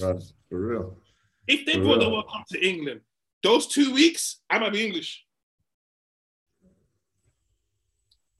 Right, 0.00 0.22
for 0.48 0.58
real. 0.58 0.98
If 1.46 1.64
they 1.64 1.74
for 1.74 1.80
brought 1.80 1.98
real. 1.98 2.04
the 2.04 2.10
World 2.10 2.30
Cup 2.30 2.44
to 2.50 2.66
England, 2.66 3.00
those 3.42 3.66
two 3.66 3.94
weeks, 3.94 4.40
I 4.50 4.58
might 4.58 4.72
be 4.72 4.84
English. 4.84 5.24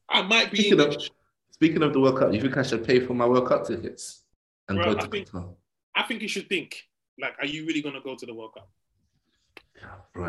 I 0.08 0.22
might 0.22 0.50
be 0.50 0.58
speaking 0.58 0.80
English. 0.80 1.06
Of, 1.08 1.10
speaking 1.52 1.82
of 1.82 1.92
the 1.92 2.00
World 2.00 2.18
Cup, 2.18 2.32
you 2.32 2.40
think 2.40 2.56
I 2.56 2.62
should 2.62 2.84
pay 2.84 3.00
for 3.00 3.14
my 3.14 3.26
World 3.26 3.48
Cup 3.48 3.66
tickets 3.66 4.24
and 4.68 4.78
Bro, 4.78 4.94
go 4.94 5.00
to 5.00 5.06
I 5.06 5.08
think, 5.08 5.28
Qatar? 5.28 5.54
I 5.94 6.02
think 6.02 6.22
you 6.22 6.28
should 6.28 6.48
think 6.48 6.88
like, 7.20 7.34
are 7.40 7.46
you 7.46 7.66
really 7.66 7.82
going 7.82 7.94
to 7.94 8.00
go 8.00 8.14
to 8.14 8.26
the 8.26 8.34
World 8.34 8.54
Cup? 8.54 8.70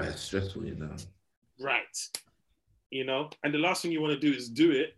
It's 0.03 0.21
stressful, 0.21 0.65
you 0.65 0.75
know. 0.75 0.95
Right. 1.59 1.83
You 2.91 3.05
know, 3.05 3.29
and 3.43 3.53
the 3.53 3.59
last 3.59 3.81
thing 3.81 3.91
you 3.91 4.01
want 4.01 4.19
to 4.19 4.19
do 4.19 4.35
is 4.35 4.49
do 4.49 4.71
it 4.71 4.95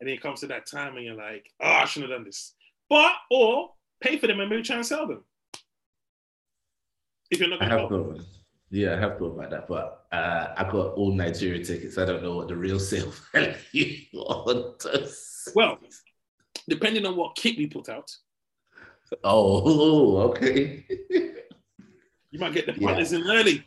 and 0.00 0.08
then 0.08 0.16
it 0.16 0.22
comes 0.22 0.40
to 0.40 0.46
that 0.48 0.66
time 0.66 0.96
and 0.96 1.04
you're 1.06 1.14
like, 1.14 1.50
oh, 1.62 1.66
I 1.66 1.84
shouldn't 1.84 2.10
have 2.10 2.18
done 2.18 2.26
this. 2.26 2.54
But, 2.88 3.12
or 3.30 3.70
pay 4.00 4.18
for 4.18 4.26
them 4.26 4.40
and 4.40 4.50
maybe 4.50 4.62
try 4.62 4.76
and 4.76 4.86
sell 4.86 5.06
them. 5.06 5.24
If 7.30 7.40
you're 7.40 7.48
not 7.48 7.60
going 7.60 7.70
to 7.70 7.88
thought, 7.88 8.20
Yeah, 8.70 8.96
I 8.96 9.00
have 9.00 9.18
thought 9.18 9.38
about 9.38 9.50
that, 9.50 9.66
but 9.68 10.06
uh, 10.12 10.54
I 10.56 10.64
got 10.64 10.94
all 10.94 11.12
Nigeria 11.12 11.64
tickets. 11.64 11.96
I 11.96 12.04
don't 12.04 12.22
know 12.22 12.36
what 12.36 12.48
the 12.48 12.56
real 12.56 12.78
sale 12.78 13.12
value 13.32 13.96
Well, 15.54 15.78
depending 16.68 17.06
on 17.06 17.16
what 17.16 17.36
kit 17.36 17.56
we 17.56 17.66
put 17.66 17.88
out. 17.88 18.14
Oh, 19.22 20.18
okay. 20.30 20.84
you 22.30 22.38
might 22.38 22.52
get 22.52 22.66
the 22.66 22.72
partners 22.74 23.12
yeah. 23.12 23.20
in 23.20 23.30
early. 23.30 23.64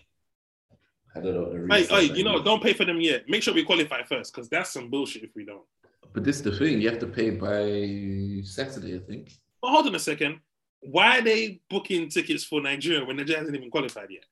I 1.17 1.21
don't 1.21 1.67
know. 1.67 1.75
Hey, 1.75 1.85
hey, 1.85 2.03
you 2.13 2.23
know, 2.23 2.41
don't 2.41 2.61
pay 2.61 2.73
for 2.73 2.85
them 2.85 3.01
yet. 3.01 3.27
Make 3.27 3.43
sure 3.43 3.53
we 3.53 3.63
qualify 3.63 4.03
first, 4.03 4.33
because 4.33 4.49
that's 4.49 4.71
some 4.71 4.89
bullshit 4.89 5.23
if 5.23 5.31
we 5.35 5.45
don't. 5.45 5.65
But 6.13 6.23
this 6.23 6.37
is 6.37 6.43
the 6.43 6.51
thing, 6.51 6.81
you 6.81 6.89
have 6.89 6.99
to 6.99 7.07
pay 7.07 7.31
by 7.31 8.41
Saturday, 8.43 8.95
I 8.95 8.99
think. 8.99 9.31
But 9.61 9.71
hold 9.71 9.87
on 9.87 9.95
a 9.95 9.99
second. 9.99 10.39
Why 10.81 11.19
are 11.19 11.21
they 11.21 11.59
booking 11.69 12.09
tickets 12.09 12.43
for 12.43 12.61
Nigeria 12.61 13.03
when 13.05 13.17
Nigeria 13.17 13.39
hasn't 13.39 13.57
even 13.57 13.69
qualified 13.69 14.09
yet? 14.09 14.25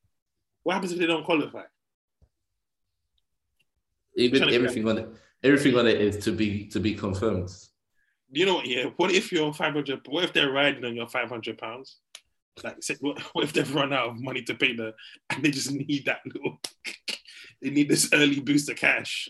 What 0.62 0.74
happens 0.74 0.92
if 0.92 0.98
they 0.98 1.06
don't 1.06 1.24
qualify? 1.24 1.62
Even 4.16 4.44
everything 4.52 4.88
on 4.88 4.98
it, 4.98 5.08
everything 5.42 5.76
on 5.76 5.86
it 5.86 6.00
is 6.00 6.24
to 6.24 6.32
be 6.32 6.66
to 6.68 6.80
be 6.80 6.94
confirmed. 6.94 7.50
You 8.30 8.46
know 8.46 8.54
what? 8.54 8.66
Yeah. 8.66 8.86
What 8.96 9.10
if 9.10 9.30
you're 9.30 9.46
on 9.46 9.52
five 9.52 9.74
hundred? 9.74 10.00
What 10.08 10.24
if 10.24 10.32
they're 10.32 10.50
riding 10.50 10.84
on 10.84 10.96
your 10.96 11.06
five 11.06 11.28
hundred 11.28 11.58
pounds? 11.58 11.98
Like, 12.62 12.76
what, 13.00 13.20
what 13.32 13.44
if 13.44 13.52
they've 13.52 13.74
run 13.74 13.92
out 13.92 14.08
of 14.08 14.20
money 14.20 14.42
to 14.42 14.54
pay 14.54 14.74
the, 14.74 14.94
and 15.30 15.42
they 15.42 15.50
just 15.50 15.70
need 15.70 16.04
that 16.06 16.20
little, 16.26 16.58
they 17.62 17.70
need 17.70 17.88
this 17.88 18.10
early 18.12 18.40
boost 18.40 18.70
of 18.70 18.76
cash. 18.76 19.28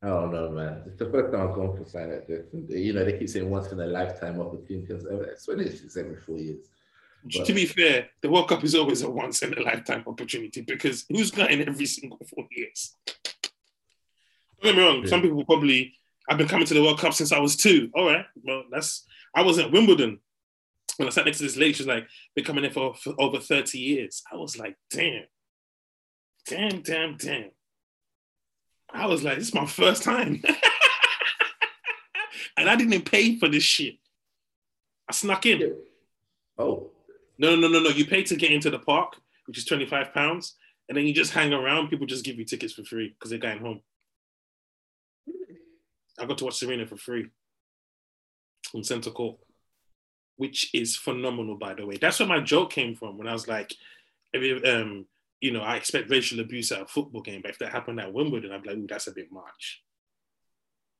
I 0.00 0.06
don't 0.06 0.32
know, 0.32 0.50
man. 0.50 0.82
It's 0.86 0.98
the 0.98 1.10
first 1.10 1.32
time 1.32 1.48
I've 1.48 1.54
gone 1.54 1.76
for 1.76 1.84
sign 1.84 2.12
like 2.12 2.28
this. 2.28 2.46
You 2.68 2.92
know, 2.92 3.04
they 3.04 3.18
keep 3.18 3.28
saying 3.28 3.50
once 3.50 3.72
in 3.72 3.80
a 3.80 3.86
lifetime 3.86 4.40
opportunity. 4.40 4.94
It's 4.94 5.48
when 5.48 5.60
it's 5.60 5.96
every 5.96 6.16
four 6.16 6.38
years. 6.38 6.66
But, 7.24 7.46
to 7.46 7.52
be 7.52 7.66
fair, 7.66 8.06
the 8.22 8.30
World 8.30 8.48
Cup 8.48 8.62
is 8.62 8.76
always 8.76 9.02
a 9.02 9.10
once 9.10 9.42
in 9.42 9.52
a 9.54 9.60
lifetime 9.60 10.04
opportunity 10.06 10.60
because 10.60 11.04
who's 11.08 11.32
got 11.32 11.50
in 11.50 11.68
every 11.68 11.86
single 11.86 12.18
four 12.32 12.46
years? 12.52 12.94
Don't 14.62 14.72
get 14.72 14.76
me 14.76 14.82
wrong. 14.82 15.02
Yeah. 15.02 15.08
Some 15.08 15.22
people 15.22 15.44
probably 15.44 15.94
I've 16.28 16.38
been 16.38 16.48
coming 16.48 16.66
to 16.66 16.74
the 16.74 16.82
World 16.82 17.00
Cup 17.00 17.14
since 17.14 17.32
I 17.32 17.38
was 17.38 17.56
two. 17.56 17.90
All 17.94 18.06
right, 18.06 18.24
well 18.44 18.64
that's 18.70 19.04
I 19.34 19.42
was 19.42 19.58
at 19.58 19.72
Wimbledon 19.72 20.20
when 20.96 21.08
I 21.08 21.10
sat 21.10 21.24
next 21.24 21.38
to 21.38 21.44
this 21.44 21.56
lady. 21.56 21.72
She's 21.72 21.86
like 21.86 22.06
been 22.34 22.44
coming 22.44 22.64
in 22.64 22.72
for, 22.72 22.94
for 22.94 23.14
over 23.18 23.38
thirty 23.38 23.78
years. 23.78 24.22
I 24.32 24.36
was 24.36 24.58
like, 24.58 24.76
damn, 24.90 25.24
damn, 26.46 26.82
damn, 26.82 27.16
damn. 27.16 27.50
I 28.90 29.06
was 29.06 29.22
like, 29.22 29.38
this 29.38 29.48
is 29.48 29.54
my 29.54 29.66
first 29.66 30.02
time. 30.02 30.42
and 32.56 32.70
I 32.70 32.76
didn't 32.76 33.02
pay 33.02 33.38
for 33.38 33.48
this 33.48 33.62
shit. 33.62 33.96
I 35.08 35.12
snuck 35.12 35.44
in. 35.46 35.74
Oh. 36.58 36.90
No, 37.38 37.54
no, 37.54 37.68
no, 37.68 37.80
no. 37.80 37.90
You 37.90 38.06
pay 38.06 38.22
to 38.24 38.36
get 38.36 38.50
into 38.50 38.70
the 38.70 38.78
park, 38.78 39.16
which 39.46 39.58
is 39.58 39.66
25 39.66 40.12
pounds. 40.12 40.56
And 40.88 40.96
then 40.96 41.06
you 41.06 41.12
just 41.12 41.32
hang 41.32 41.52
around. 41.52 41.88
People 41.88 42.06
just 42.06 42.24
give 42.24 42.38
you 42.38 42.46
tickets 42.46 42.72
for 42.72 42.82
free 42.82 43.10
because 43.10 43.30
they're 43.30 43.38
going 43.38 43.58
home. 43.58 43.80
I 46.18 46.24
got 46.24 46.38
to 46.38 46.46
watch 46.46 46.56
Serena 46.56 46.86
for 46.86 46.96
free 46.96 47.26
on 48.74 48.84
Center 48.84 49.10
Court, 49.10 49.36
which 50.36 50.70
is 50.74 50.96
phenomenal, 50.96 51.56
by 51.56 51.74
the 51.74 51.86
way. 51.86 51.96
That's 51.96 52.18
where 52.18 52.28
my 52.28 52.40
joke 52.40 52.70
came 52.70 52.94
from 52.94 53.18
when 53.18 53.28
I 53.28 53.32
was 53.32 53.48
like, 53.48 53.74
um, 54.34 55.06
you 55.40 55.52
know, 55.52 55.62
I 55.62 55.76
expect 55.76 56.10
racial 56.10 56.40
abuse 56.40 56.72
at 56.72 56.82
a 56.82 56.86
football 56.86 57.22
game, 57.22 57.42
but 57.42 57.50
if 57.50 57.58
that 57.58 57.72
happened 57.72 58.00
at 58.00 58.12
Wimbledon, 58.12 58.52
I'd 58.52 58.62
be 58.62 58.70
like, 58.70 58.78
ooh, 58.78 58.86
that's 58.88 59.06
a 59.06 59.12
bit 59.12 59.30
much. 59.30 59.82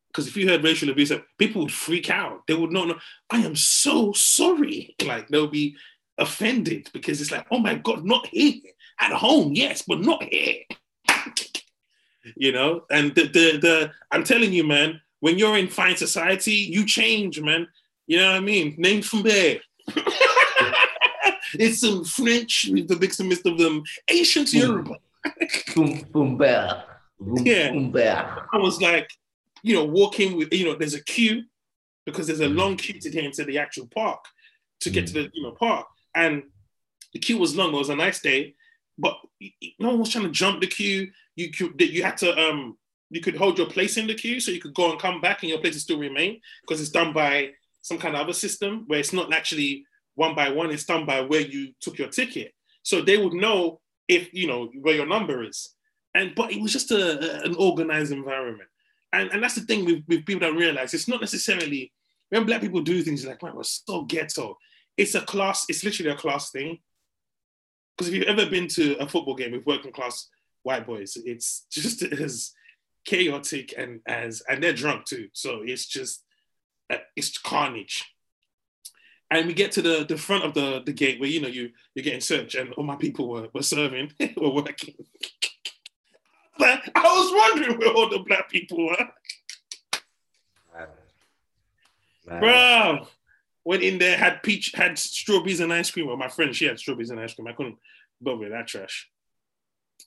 Because 0.08 0.26
if 0.26 0.36
you 0.36 0.48
heard 0.48 0.64
racial 0.64 0.90
abuse, 0.90 1.12
people 1.38 1.62
would 1.62 1.72
freak 1.72 2.10
out. 2.10 2.46
They 2.46 2.54
would 2.54 2.72
not 2.72 2.88
know, 2.88 2.98
I 3.30 3.40
am 3.40 3.56
so 3.56 4.12
sorry. 4.12 4.94
Like 5.04 5.28
they'll 5.28 5.46
be 5.46 5.76
offended 6.18 6.90
because 6.92 7.20
it's 7.20 7.30
like, 7.30 7.46
oh 7.50 7.58
my 7.58 7.76
God, 7.76 8.04
not 8.04 8.26
here. 8.26 8.60
At 9.00 9.12
home, 9.12 9.52
yes, 9.54 9.82
but 9.86 10.00
not 10.00 10.22
here. 10.24 10.62
you 12.36 12.52
know, 12.52 12.82
and 12.90 13.14
the, 13.14 13.22
the 13.28 13.58
the 13.58 13.92
I'm 14.10 14.24
telling 14.24 14.52
you, 14.52 14.64
man, 14.64 15.00
when 15.20 15.38
you're 15.38 15.58
in 15.58 15.68
fine 15.68 15.96
society, 15.96 16.52
you 16.52 16.86
change, 16.86 17.40
man. 17.40 17.66
You 18.06 18.18
know 18.18 18.30
what 18.30 18.36
I 18.36 18.40
mean? 18.40 18.74
Name 18.78 19.02
from 19.02 19.22
there. 19.22 19.60
it's 21.54 21.80
some 21.80 22.04
French 22.04 22.68
the 22.70 22.96
mix 23.00 23.20
and 23.20 23.28
mist 23.28 23.46
of 23.46 23.58
them 23.58 23.82
ancient 24.10 24.52
Europe. 24.52 24.88
Boom, 25.74 26.06
yeah. 27.94 28.36
I 28.52 28.58
was 28.58 28.80
like, 28.80 29.10
you 29.62 29.74
know, 29.74 29.84
walking 29.84 30.36
with, 30.36 30.52
you 30.52 30.64
know, 30.64 30.74
there's 30.74 30.94
a 30.94 31.02
queue 31.02 31.44
because 32.06 32.26
there's 32.26 32.40
a 32.40 32.46
mm. 32.46 32.56
long 32.56 32.76
queue 32.76 33.00
to 33.00 33.10
get 33.10 33.24
into 33.24 33.44
the 33.44 33.58
actual 33.58 33.86
park 33.86 34.24
to 34.80 34.90
get 34.90 35.04
mm. 35.04 35.08
to 35.08 35.12
the, 35.14 35.30
you 35.32 35.42
know, 35.42 35.52
park. 35.52 35.86
And 36.14 36.44
the 37.12 37.18
queue 37.18 37.38
was 37.38 37.56
long. 37.56 37.74
It 37.74 37.78
was 37.78 37.88
a 37.88 37.96
nice 37.96 38.20
day, 38.20 38.54
but 38.96 39.18
no 39.78 39.88
one 39.90 39.98
was 40.00 40.10
trying 40.10 40.24
to 40.24 40.30
jump 40.30 40.60
the 40.60 40.66
queue. 40.66 41.10
You 41.36 41.50
you 41.78 42.02
had 42.02 42.16
to, 42.18 42.38
um, 42.38 42.76
you 43.10 43.20
could 43.20 43.36
hold 43.36 43.58
your 43.58 43.68
place 43.68 43.96
in 43.96 44.06
the 44.06 44.14
queue 44.14 44.40
so 44.40 44.50
you 44.50 44.60
could 44.60 44.74
go 44.74 44.90
and 44.90 45.00
come 45.00 45.20
back 45.20 45.42
and 45.42 45.50
your 45.50 45.58
place 45.58 45.74
would 45.74 45.82
still 45.82 45.98
remain 45.98 46.40
because 46.62 46.80
it's 46.80 46.90
done 46.90 47.12
by 47.12 47.50
some 47.82 47.98
kind 47.98 48.14
of 48.14 48.20
other 48.20 48.32
system 48.32 48.84
where 48.86 48.98
it's 48.98 49.12
not 49.12 49.32
actually 49.32 49.84
one 50.14 50.34
by 50.34 50.50
one. 50.50 50.70
It's 50.70 50.84
done 50.84 51.06
by 51.06 51.20
where 51.22 51.40
you 51.40 51.72
took 51.80 51.98
your 51.98 52.08
ticket. 52.08 52.52
So 52.82 53.00
they 53.00 53.16
would 53.16 53.32
know 53.32 53.80
if, 54.08 54.32
you 54.34 54.46
know, 54.46 54.70
where 54.80 54.94
your 54.94 55.06
number 55.06 55.42
is. 55.42 55.74
And, 56.14 56.34
but 56.34 56.52
it 56.52 56.60
was 56.60 56.72
just 56.72 56.90
a, 56.90 57.44
an 57.44 57.54
organized 57.54 58.12
environment. 58.12 58.68
And, 59.12 59.30
and 59.30 59.42
that's 59.42 59.54
the 59.54 59.62
thing 59.62 59.84
with, 59.84 60.02
with 60.08 60.26
people 60.26 60.40
don't 60.40 60.56
realize. 60.56 60.92
It's 60.92 61.08
not 61.08 61.20
necessarily, 61.20 61.92
when 62.30 62.44
black 62.44 62.60
people 62.60 62.82
do 62.82 63.02
things 63.02 63.24
like, 63.24 63.42
man, 63.42 63.54
we're 63.54 63.62
so 63.62 64.02
ghetto. 64.02 64.58
It's 64.96 65.14
a 65.14 65.22
class, 65.22 65.64
it's 65.68 65.84
literally 65.84 66.10
a 66.10 66.16
class 66.16 66.50
thing. 66.50 66.78
Because 67.96 68.08
if 68.08 68.14
you've 68.14 68.38
ever 68.38 68.50
been 68.50 68.68
to 68.68 68.96
a 68.96 69.08
football 69.08 69.34
game 69.34 69.52
with 69.52 69.66
working 69.66 69.92
class 69.92 70.28
white 70.62 70.86
boys, 70.86 71.16
it's 71.24 71.66
just 71.70 72.02
as 72.02 72.52
chaotic 73.08 73.74
and 73.76 74.00
as, 74.06 74.42
and 74.48 74.62
they're 74.62 74.72
drunk 74.72 75.06
too. 75.06 75.28
So 75.32 75.62
it's 75.64 75.86
just, 75.86 76.24
uh, 76.90 76.96
it's 77.16 77.38
carnage 77.38 78.04
and 79.30 79.46
we 79.46 79.52
get 79.52 79.72
to 79.72 79.82
the, 79.82 80.04
the 80.08 80.16
front 80.16 80.44
of 80.44 80.54
the, 80.54 80.82
the 80.84 80.92
gate 80.92 81.20
where 81.20 81.28
you 81.28 81.40
know 81.40 81.48
you 81.48 81.70
you're 81.94 82.02
getting 82.02 82.20
searched 82.20 82.54
and 82.54 82.72
all 82.74 82.84
my 82.84 82.96
people 82.96 83.28
were, 83.28 83.48
were 83.52 83.62
serving 83.62 84.10
were 84.38 84.54
working 84.54 84.94
but 86.58 86.80
i 86.94 87.02
was 87.02 87.30
wondering 87.34 87.78
where 87.78 87.92
all 87.92 88.08
the 88.08 88.20
black 88.20 88.48
people 88.48 88.86
were 88.86 89.08
bro 92.40 93.06
went 93.68 93.82
in 93.82 93.98
there, 93.98 94.16
had 94.16 94.42
peach, 94.42 94.72
had 94.74 94.98
strawberries 94.98 95.60
and 95.60 95.70
ice 95.70 95.90
cream. 95.90 96.06
Well, 96.06 96.16
my 96.16 96.28
friend, 96.28 96.56
she 96.56 96.64
had 96.64 96.78
strawberries 96.78 97.10
and 97.10 97.20
ice 97.20 97.34
cream. 97.34 97.46
I 97.48 97.52
couldn't 97.52 97.76
bother 98.18 98.38
with 98.38 98.50
that 98.50 98.66
trash. 98.66 99.10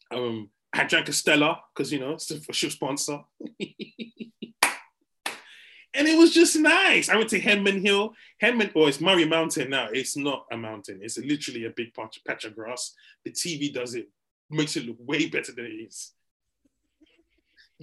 Um, 0.10 0.50
I 0.74 0.86
drank 0.86 1.10
a 1.10 1.14
Stella 1.14 1.62
because 1.74 1.92
you 1.92 2.00
know 2.00 2.14
it's 2.14 2.32
a 2.32 2.54
shoe 2.54 2.70
sponsor. 2.70 3.20
and 5.94 6.08
it 6.08 6.18
was 6.18 6.34
just 6.34 6.56
nice. 6.56 7.10
I 7.10 7.18
went 7.18 7.30
to 7.32 7.42
Henman 7.42 7.82
Hill. 7.82 8.14
Henman, 8.42 8.72
or 8.74 8.84
oh, 8.84 8.88
it's 8.88 9.02
Murray 9.02 9.26
Mountain 9.26 9.70
now. 9.70 9.90
It's 9.92 10.16
not 10.16 10.46
a 10.52 10.58
mountain. 10.58 11.00
It's 11.02 11.18
literally 11.18 11.66
a 11.66 11.72
big 11.72 11.94
patch, 11.94 12.22
patch 12.26 12.46
of 12.46 12.56
grass. 12.56 12.94
The 13.26 13.32
TV 13.32 13.74
does 13.74 13.96
it, 13.96 14.10
makes 14.50 14.78
it 14.78 14.86
look 14.86 14.98
way 15.00 15.28
better 15.28 15.52
than 15.52 15.66
it 15.66 15.88
is. 15.88 16.14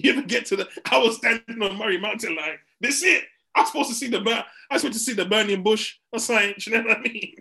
You 0.00 0.12
ever 0.12 0.22
get 0.22 0.46
to 0.46 0.54
the? 0.54 0.68
I 0.92 0.98
was 0.98 1.16
standing 1.16 1.60
on 1.60 1.76
Murray 1.76 1.98
Mountain 1.98 2.36
like 2.36 2.60
this. 2.80 3.02
It. 3.02 3.24
I 3.52 3.62
was 3.62 3.70
supposed 3.70 3.88
to 3.88 3.96
see 3.96 4.06
the. 4.06 4.18
I 4.18 4.44
was 4.74 4.82
supposed 4.82 4.96
to 4.96 5.04
see 5.04 5.12
the 5.14 5.24
burning 5.24 5.64
bush 5.64 5.96
or 6.12 6.20
something. 6.20 6.54
You 6.58 6.72
know 6.72 6.82
what 6.84 6.98
I 6.98 7.00
mean? 7.00 7.34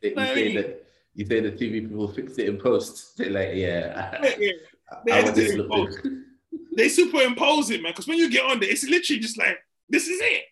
You, 0.00 0.14
say 0.14 0.56
that 0.56 0.87
you 1.18 1.26
say 1.26 1.40
the 1.40 1.50
TV 1.50 1.88
people 1.88 2.06
fix 2.06 2.38
it 2.38 2.48
in 2.48 2.58
post. 2.58 3.16
They're 3.16 3.30
like, 3.30 3.50
yeah, 3.54 4.34
yeah. 4.38 4.52
They, 5.04 5.12
I, 5.12 5.18
I 5.18 5.86
they 6.76 6.88
superimpose 6.88 7.68
it, 7.68 7.82
man. 7.82 7.92
Because 7.92 8.06
when 8.06 8.16
you 8.16 8.30
get 8.30 8.50
on 8.50 8.58
there, 8.58 8.70
it's 8.70 8.88
literally 8.88 9.20
just 9.20 9.36
like 9.36 9.58
this 9.90 10.08
is 10.08 10.18
it. 10.22 10.44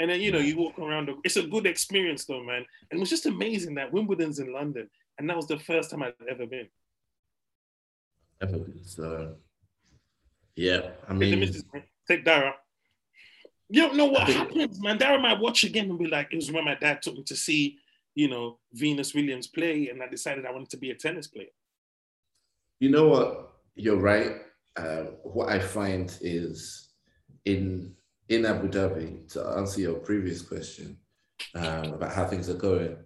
And 0.00 0.08
then 0.08 0.22
you 0.22 0.32
know 0.32 0.38
you 0.38 0.56
walk 0.56 0.78
around. 0.78 1.08
The, 1.08 1.16
it's 1.22 1.36
a 1.36 1.42
good 1.42 1.66
experience 1.66 2.24
though, 2.24 2.42
man. 2.42 2.64
And 2.90 2.98
it 2.98 3.00
was 3.00 3.10
just 3.10 3.26
amazing 3.26 3.74
that 3.74 3.92
Wimbledon's 3.92 4.38
in 4.38 4.50
London, 4.50 4.88
and 5.18 5.28
that 5.28 5.36
was 5.36 5.46
the 5.46 5.58
first 5.58 5.90
time 5.90 6.02
I'd 6.02 6.14
ever 6.30 6.46
been. 6.46 6.68
Ever 8.40 8.58
been? 8.58 8.80
So, 8.82 9.34
yeah, 10.56 10.88
I 11.06 11.12
mean, 11.12 11.52
take 12.08 12.24
Dara. 12.24 12.54
You 13.68 13.82
don't 13.82 13.96
know 13.96 14.06
what 14.06 14.26
happens, 14.28 14.80
man. 14.80 14.96
Dara 14.96 15.20
might 15.20 15.38
watch 15.38 15.64
again 15.64 15.90
and 15.90 15.98
be 15.98 16.06
like, 16.06 16.28
"It 16.32 16.36
was 16.36 16.50
when 16.50 16.64
my 16.64 16.76
dad 16.76 17.02
took 17.02 17.16
me 17.16 17.24
to 17.24 17.36
see, 17.36 17.78
you 18.14 18.28
know, 18.28 18.58
Venus 18.72 19.14
Williams 19.14 19.46
play, 19.46 19.88
and 19.88 20.02
I 20.02 20.08
decided 20.08 20.46
I 20.46 20.52
wanted 20.52 20.70
to 20.70 20.78
be 20.78 20.90
a 20.90 20.94
tennis 20.94 21.28
player." 21.28 21.54
You 22.80 22.90
know 22.90 23.08
what? 23.08 23.52
You're 23.74 23.96
right. 23.96 24.32
Uh, 24.76 25.04
what 25.22 25.48
I 25.48 25.58
find 25.58 26.16
is 26.20 26.90
in 27.44 27.94
in 28.28 28.46
Abu 28.46 28.68
Dhabi, 28.68 29.30
to 29.32 29.46
answer 29.58 29.80
your 29.80 29.94
previous 29.94 30.42
question 30.42 30.96
um, 31.54 31.94
about 31.94 32.12
how 32.12 32.26
things 32.26 32.48
are 32.48 32.54
going, 32.54 32.96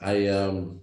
I 0.00 0.28
um 0.28 0.80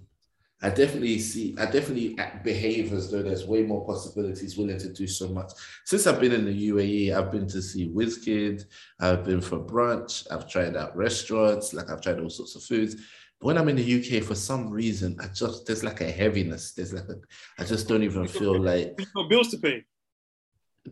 I 0.62 0.70
definitely 0.70 1.20
see 1.20 1.56
I 1.60 1.66
definitely 1.66 2.18
behave 2.44 2.94
as 2.94 3.12
though 3.12 3.22
there's 3.22 3.46
way 3.46 3.64
more 3.64 3.86
possibilities 3.86 4.58
willing 4.58 4.78
to 4.80 4.94
do 4.94 5.08
so 5.08 5.28
much. 5.28 5.52
Since 5.84 6.08
I've 6.08 6.22
been 6.22 6.32
in 6.32 6.46
the 6.46 6.70
UAE, 6.70 7.14
I've 7.14 7.32
been 7.32 7.48
to 7.50 7.62
see 7.62 7.90
WizKid, 7.90 8.66
I've 9.02 9.26
been 9.26 9.42
for 9.42 9.60
brunch, 9.60 10.26
I've 10.32 10.50
tried 10.50 10.78
out 10.78 10.96
restaurants, 10.96 11.74
like 11.74 11.90
I've 11.90 12.02
tried 12.02 12.20
all 12.20 12.30
sorts 12.30 12.56
of 12.56 12.64
foods. 12.64 12.96
But 13.44 13.48
when 13.48 13.58
I'm 13.58 13.68
in 13.68 13.76
the 13.76 13.84
UK, 14.00 14.24
for 14.24 14.36
some 14.36 14.70
reason, 14.70 15.18
I 15.20 15.28
just 15.28 15.66
there's 15.66 15.84
like 15.84 16.00
a 16.00 16.10
heaviness. 16.10 16.72
There's 16.72 16.94
like 16.94 17.10
a 17.10 17.16
I 17.60 17.66
just 17.66 17.90
don't 17.90 18.02
even 18.04 18.26
feel 18.26 18.58
like 18.58 18.98
bills 19.30 19.50
to 19.50 19.58
pay 19.58 19.84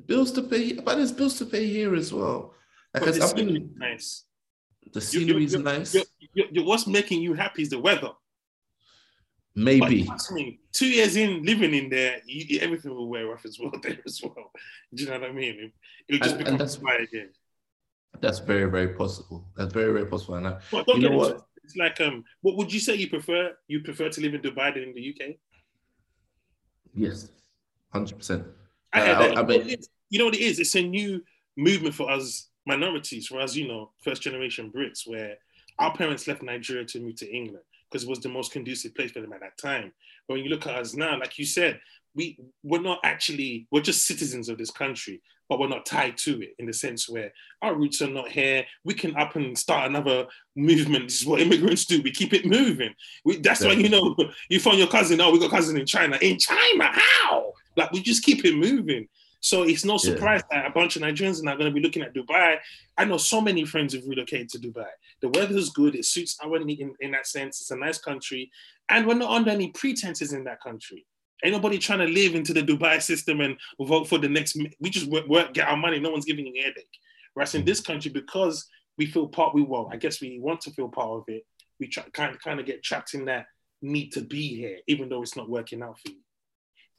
bills 0.05 0.31
to 0.33 0.43
pay, 0.43 0.73
but 0.73 0.95
there's 0.95 1.11
bills 1.11 1.37
to 1.37 1.45
pay 1.45 1.65
here 1.65 1.95
as 1.95 2.13
well. 2.13 2.53
Because 2.93 3.19
I've 3.19 3.35
been 3.35 3.71
nice. 3.77 4.25
The 4.93 5.01
scenery 5.01 5.45
is 5.45 5.55
nice. 5.55 5.95
You're, 6.33 6.47
you're, 6.51 6.65
what's 6.65 6.87
making 6.87 7.21
you 7.21 7.33
happy 7.33 7.61
is 7.61 7.69
the 7.69 7.79
weather. 7.79 8.11
Maybe. 9.55 10.09
Me, 10.31 10.59
two 10.71 10.87
years 10.87 11.15
in 11.15 11.45
living 11.45 11.73
in 11.73 11.89
there, 11.89 12.21
you, 12.25 12.59
everything 12.59 12.91
will 12.91 13.07
wear 13.07 13.31
off 13.33 13.45
as 13.45 13.59
well 13.59 13.71
there 13.83 13.97
as 14.05 14.21
well. 14.21 14.51
Do 14.93 15.03
you 15.03 15.09
know 15.09 15.19
what 15.19 15.29
I 15.29 15.31
mean? 15.33 15.71
It, 16.07 16.13
will 16.13 16.19
just 16.19 16.35
and, 16.35 16.39
become 16.39 16.61
and 16.61 16.71
fly 16.71 16.95
again. 16.95 17.29
That's 18.19 18.39
very, 18.39 18.69
very 18.69 18.89
possible. 18.89 19.47
That's 19.55 19.73
very, 19.73 19.93
very 19.93 20.05
possible. 20.05 20.35
And 20.35 20.47
I, 20.47 20.57
well, 20.71 20.83
you 20.87 21.09
know 21.09 21.17
what? 21.17 21.45
It's 21.71 21.77
like, 21.77 22.01
um, 22.01 22.23
what 22.41 22.57
would 22.57 22.73
you 22.73 22.79
say 22.79 22.95
you 22.95 23.09
prefer? 23.09 23.55
You 23.67 23.81
prefer 23.81 24.09
to 24.09 24.21
live 24.21 24.33
in 24.33 24.41
Dubai 24.41 24.73
than 24.73 24.83
in 24.83 24.93
the 24.93 25.15
UK? 25.15 25.35
Yes, 26.93 27.29
hundred 27.91 28.17
percent. 28.17 28.45
I, 28.93 29.11
I, 29.11 29.39
I 29.39 29.43
mean, 29.43 29.77
you 30.09 30.19
know 30.19 30.25
what 30.25 30.35
it 30.35 30.41
is? 30.41 30.59
It's 30.59 30.75
a 30.75 30.81
new 30.81 31.23
movement 31.55 31.95
for 31.95 32.09
us 32.11 32.49
minorities, 32.65 33.27
for 33.27 33.39
us, 33.39 33.55
you 33.55 33.67
know, 33.67 33.91
first 34.03 34.21
generation 34.21 34.71
Brits, 34.75 35.07
where 35.07 35.35
our 35.79 35.95
parents 35.95 36.27
left 36.27 36.43
Nigeria 36.43 36.85
to 36.85 36.99
move 36.99 37.15
to 37.15 37.33
England 37.33 37.63
because 37.89 38.03
it 38.03 38.09
was 38.09 38.19
the 38.19 38.29
most 38.29 38.51
conducive 38.51 38.93
place 38.93 39.11
for 39.11 39.21
them 39.21 39.33
at 39.33 39.39
that 39.39 39.57
time. 39.57 39.91
But 40.27 40.35
when 40.35 40.43
you 40.43 40.49
look 40.49 40.67
at 40.67 40.75
us 40.75 40.93
now, 40.93 41.17
like 41.17 41.39
you 41.39 41.45
said, 41.45 41.79
we 42.13 42.37
we're 42.63 42.81
not 42.81 42.99
actually 43.05 43.67
we're 43.71 43.81
just 43.81 44.05
citizens 44.05 44.49
of 44.49 44.57
this 44.57 44.71
country, 44.71 45.21
but 45.51 45.59
we're 45.59 45.67
not 45.67 45.85
tied 45.85 46.17
to 46.17 46.41
it 46.41 46.55
in 46.59 46.65
the 46.65 46.71
sense 46.71 47.09
where 47.09 47.29
our 47.61 47.75
roots 47.75 48.01
are 48.01 48.09
not 48.09 48.29
here. 48.29 48.63
We 48.85 48.93
can 48.93 49.13
up 49.17 49.35
and 49.35 49.57
start 49.57 49.89
another 49.89 50.25
movement. 50.55 51.09
This 51.09 51.19
is 51.19 51.27
what 51.27 51.41
immigrants 51.41 51.83
do. 51.83 52.01
We 52.01 52.11
keep 52.11 52.31
it 52.31 52.45
moving. 52.45 52.93
We, 53.25 53.35
that's 53.35 53.61
why 53.61 53.73
you 53.73 53.89
know 53.89 54.15
you 54.47 54.61
found 54.61 54.77
your 54.77 54.87
cousin. 54.87 55.19
Oh, 55.19 55.29
we 55.29 55.39
got 55.39 55.51
cousin 55.51 55.77
in 55.77 55.85
China. 55.85 56.17
In 56.21 56.39
China, 56.39 56.89
how? 56.93 57.51
Like 57.75 57.91
we 57.91 58.01
just 58.01 58.23
keep 58.23 58.45
it 58.45 58.55
moving. 58.55 59.09
So 59.41 59.63
it's 59.63 59.83
no 59.83 59.97
surprise 59.97 60.41
yeah. 60.53 60.61
that 60.61 60.71
a 60.71 60.73
bunch 60.73 60.95
of 60.95 61.01
Nigerians 61.01 61.41
are 61.41 61.43
now 61.43 61.57
going 61.57 61.69
to 61.69 61.75
be 61.75 61.81
looking 61.81 62.03
at 62.03 62.15
Dubai. 62.15 62.55
I 62.97 63.03
know 63.03 63.17
so 63.17 63.41
many 63.41 63.65
friends 63.65 63.93
who've 63.93 64.07
relocated 64.07 64.47
to 64.51 64.59
Dubai. 64.59 64.87
The 65.21 65.37
weather 65.37 65.57
is 65.57 65.71
good. 65.71 65.95
It 65.95 66.05
suits 66.05 66.37
our 66.41 66.59
need 66.59 66.79
in, 66.79 66.93
in 67.01 67.11
that 67.11 67.27
sense. 67.27 67.59
It's 67.59 67.71
a 67.71 67.75
nice 67.75 67.97
country. 67.97 68.49
And 68.87 69.05
we're 69.05 69.15
not 69.15 69.31
under 69.31 69.51
any 69.51 69.71
pretenses 69.71 70.31
in 70.31 70.45
that 70.45 70.61
country. 70.61 71.05
Ain't 71.43 71.53
nobody 71.53 71.77
trying 71.77 71.99
to 71.99 72.05
live 72.05 72.35
into 72.35 72.53
the 72.53 72.61
Dubai 72.61 73.01
system 73.01 73.41
and 73.41 73.57
vote 73.79 74.07
for 74.07 74.17
the 74.17 74.29
next. 74.29 74.57
We 74.79 74.89
just 74.89 75.07
work, 75.07 75.27
work 75.27 75.53
get 75.53 75.67
our 75.67 75.77
money. 75.77 75.99
No 75.99 76.11
one's 76.11 76.25
giving 76.25 76.45
you 76.45 76.61
headache. 76.61 76.87
Whereas 77.33 77.55
in 77.55 77.65
this 77.65 77.79
country, 77.79 78.11
because 78.11 78.67
we 78.97 79.05
feel 79.05 79.27
part, 79.27 79.55
we 79.55 79.61
well, 79.61 79.89
I 79.91 79.97
guess 79.97 80.21
we 80.21 80.39
want 80.39 80.61
to 80.61 80.71
feel 80.71 80.89
part 80.89 81.09
of 81.09 81.23
it. 81.27 81.45
We 81.79 81.87
try, 81.87 82.03
kind 82.13 82.39
kind 82.39 82.59
of 82.59 82.65
get 82.65 82.83
trapped 82.83 83.13
in 83.13 83.25
that 83.25 83.45
need 83.81 84.11
to 84.11 84.21
be 84.21 84.55
here, 84.55 84.77
even 84.87 85.09
though 85.09 85.23
it's 85.23 85.35
not 85.35 85.49
working 85.49 85.81
out 85.81 85.97
for 85.99 86.11
you. 86.11 86.19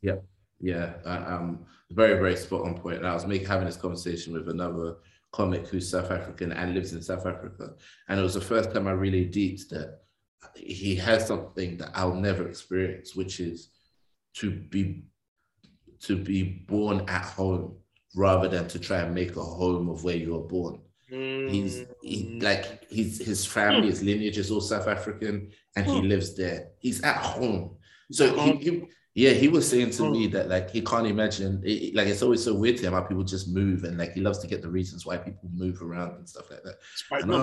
Yep. 0.02 0.24
Yeah, 0.62 0.94
um, 1.04 1.66
very 1.90 2.14
very 2.14 2.36
spot 2.36 2.62
on 2.62 2.78
point. 2.78 2.98
And 2.98 3.06
I 3.06 3.14
was 3.14 3.26
making 3.26 3.48
having 3.48 3.66
this 3.66 3.76
conversation 3.76 4.32
with 4.32 4.48
another 4.48 4.96
comic 5.32 5.66
who's 5.66 5.90
South 5.90 6.10
African 6.10 6.52
and 6.52 6.74
lives 6.74 6.92
in 6.92 7.02
South 7.02 7.26
Africa, 7.26 7.72
and 8.08 8.20
it 8.20 8.22
was 8.22 8.34
the 8.34 8.40
first 8.40 8.72
time 8.72 8.86
I 8.86 8.92
really 8.92 9.24
deeped 9.24 9.70
that 9.70 10.02
he 10.54 10.94
has 10.96 11.26
something 11.26 11.76
that 11.78 11.90
I'll 11.94 12.14
never 12.14 12.48
experience, 12.48 13.16
which 13.16 13.40
is 13.40 13.70
to 14.34 14.50
be 14.50 15.04
to 16.00 16.16
be 16.16 16.42
born 16.42 17.04
at 17.08 17.24
home 17.24 17.76
rather 18.14 18.48
than 18.48 18.68
to 18.68 18.78
try 18.78 18.98
and 18.98 19.14
make 19.14 19.36
a 19.36 19.42
home 19.42 19.88
of 19.88 20.04
where 20.04 20.16
you 20.16 20.32
were 20.32 20.46
born. 20.46 20.80
Mm. 21.10 21.50
He's 21.50 21.84
he, 22.02 22.40
like 22.40 22.84
he's 22.90 23.24
his 23.24 23.44
family, 23.44 23.88
his 23.88 24.02
lineage 24.02 24.38
is 24.38 24.50
all 24.50 24.60
South 24.60 24.88
African, 24.88 25.50
and 25.76 25.86
he 25.86 26.00
lives 26.00 26.34
there. 26.34 26.68
He's 26.78 27.02
at 27.02 27.16
home, 27.16 27.76
so 28.10 28.34
he, 28.34 28.52
he 28.56 28.82
yeah, 29.14 29.32
he 29.32 29.48
was 29.48 29.68
saying 29.68 29.90
to 29.90 30.10
me 30.10 30.26
that 30.28 30.48
like 30.48 30.70
he 30.70 30.80
can't 30.80 31.06
imagine, 31.06 31.60
it, 31.64 31.94
like 31.94 32.08
it's 32.08 32.22
always 32.22 32.42
so 32.42 32.54
weird 32.54 32.78
to 32.78 32.84
him 32.84 32.94
how 32.94 33.02
people 33.02 33.24
just 33.24 33.48
move, 33.48 33.84
and 33.84 33.98
like 33.98 34.14
he 34.14 34.22
loves 34.22 34.38
to 34.38 34.46
get 34.46 34.62
the 34.62 34.70
reasons 34.70 35.04
why 35.04 35.18
people 35.18 35.50
move 35.52 35.82
around 35.82 36.16
and 36.16 36.26
stuff 36.26 36.50
like 36.50 36.62
that. 36.62 36.76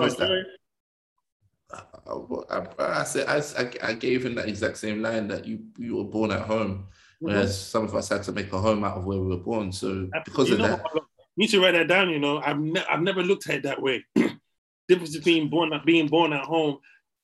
Was 0.00 0.18
like, 0.18 0.30
I, 2.06 2.66
I, 2.78 3.04
said 3.04 3.28
I, 3.28 3.88
I 3.88 3.92
gave 3.94 4.24
him 4.24 4.34
that 4.34 4.48
exact 4.48 4.78
same 4.78 5.02
line 5.02 5.28
that 5.28 5.44
you 5.46 5.60
you 5.78 5.96
were 5.96 6.04
born 6.04 6.32
at 6.32 6.42
home, 6.42 6.88
whereas 7.20 7.52
mm-hmm. 7.52 7.70
some 7.70 7.84
of 7.84 7.94
us 7.94 8.08
had 8.08 8.22
to 8.24 8.32
make 8.32 8.52
a 8.52 8.58
home 8.58 8.84
out 8.84 8.98
of 8.98 9.04
where 9.04 9.18
we 9.18 9.28
were 9.28 9.36
born. 9.36 9.70
So 9.70 10.08
because 10.24 10.48
you 10.48 10.56
of 10.56 10.62
that, 10.62 10.82
you 10.94 11.02
need 11.36 11.50
to 11.50 11.60
write 11.60 11.72
that 11.72 11.88
down. 11.88 12.10
You 12.10 12.18
know, 12.18 12.38
I've 12.38 12.58
ne- 12.58 12.84
I've 12.90 13.02
never 13.02 13.22
looked 13.22 13.48
at 13.48 13.56
it 13.56 13.62
that 13.64 13.80
way. 13.80 14.04
Difference 14.88 15.16
between 15.16 15.48
born 15.48 15.72
being 15.84 16.08
born 16.08 16.32
at 16.32 16.44
home 16.44 16.78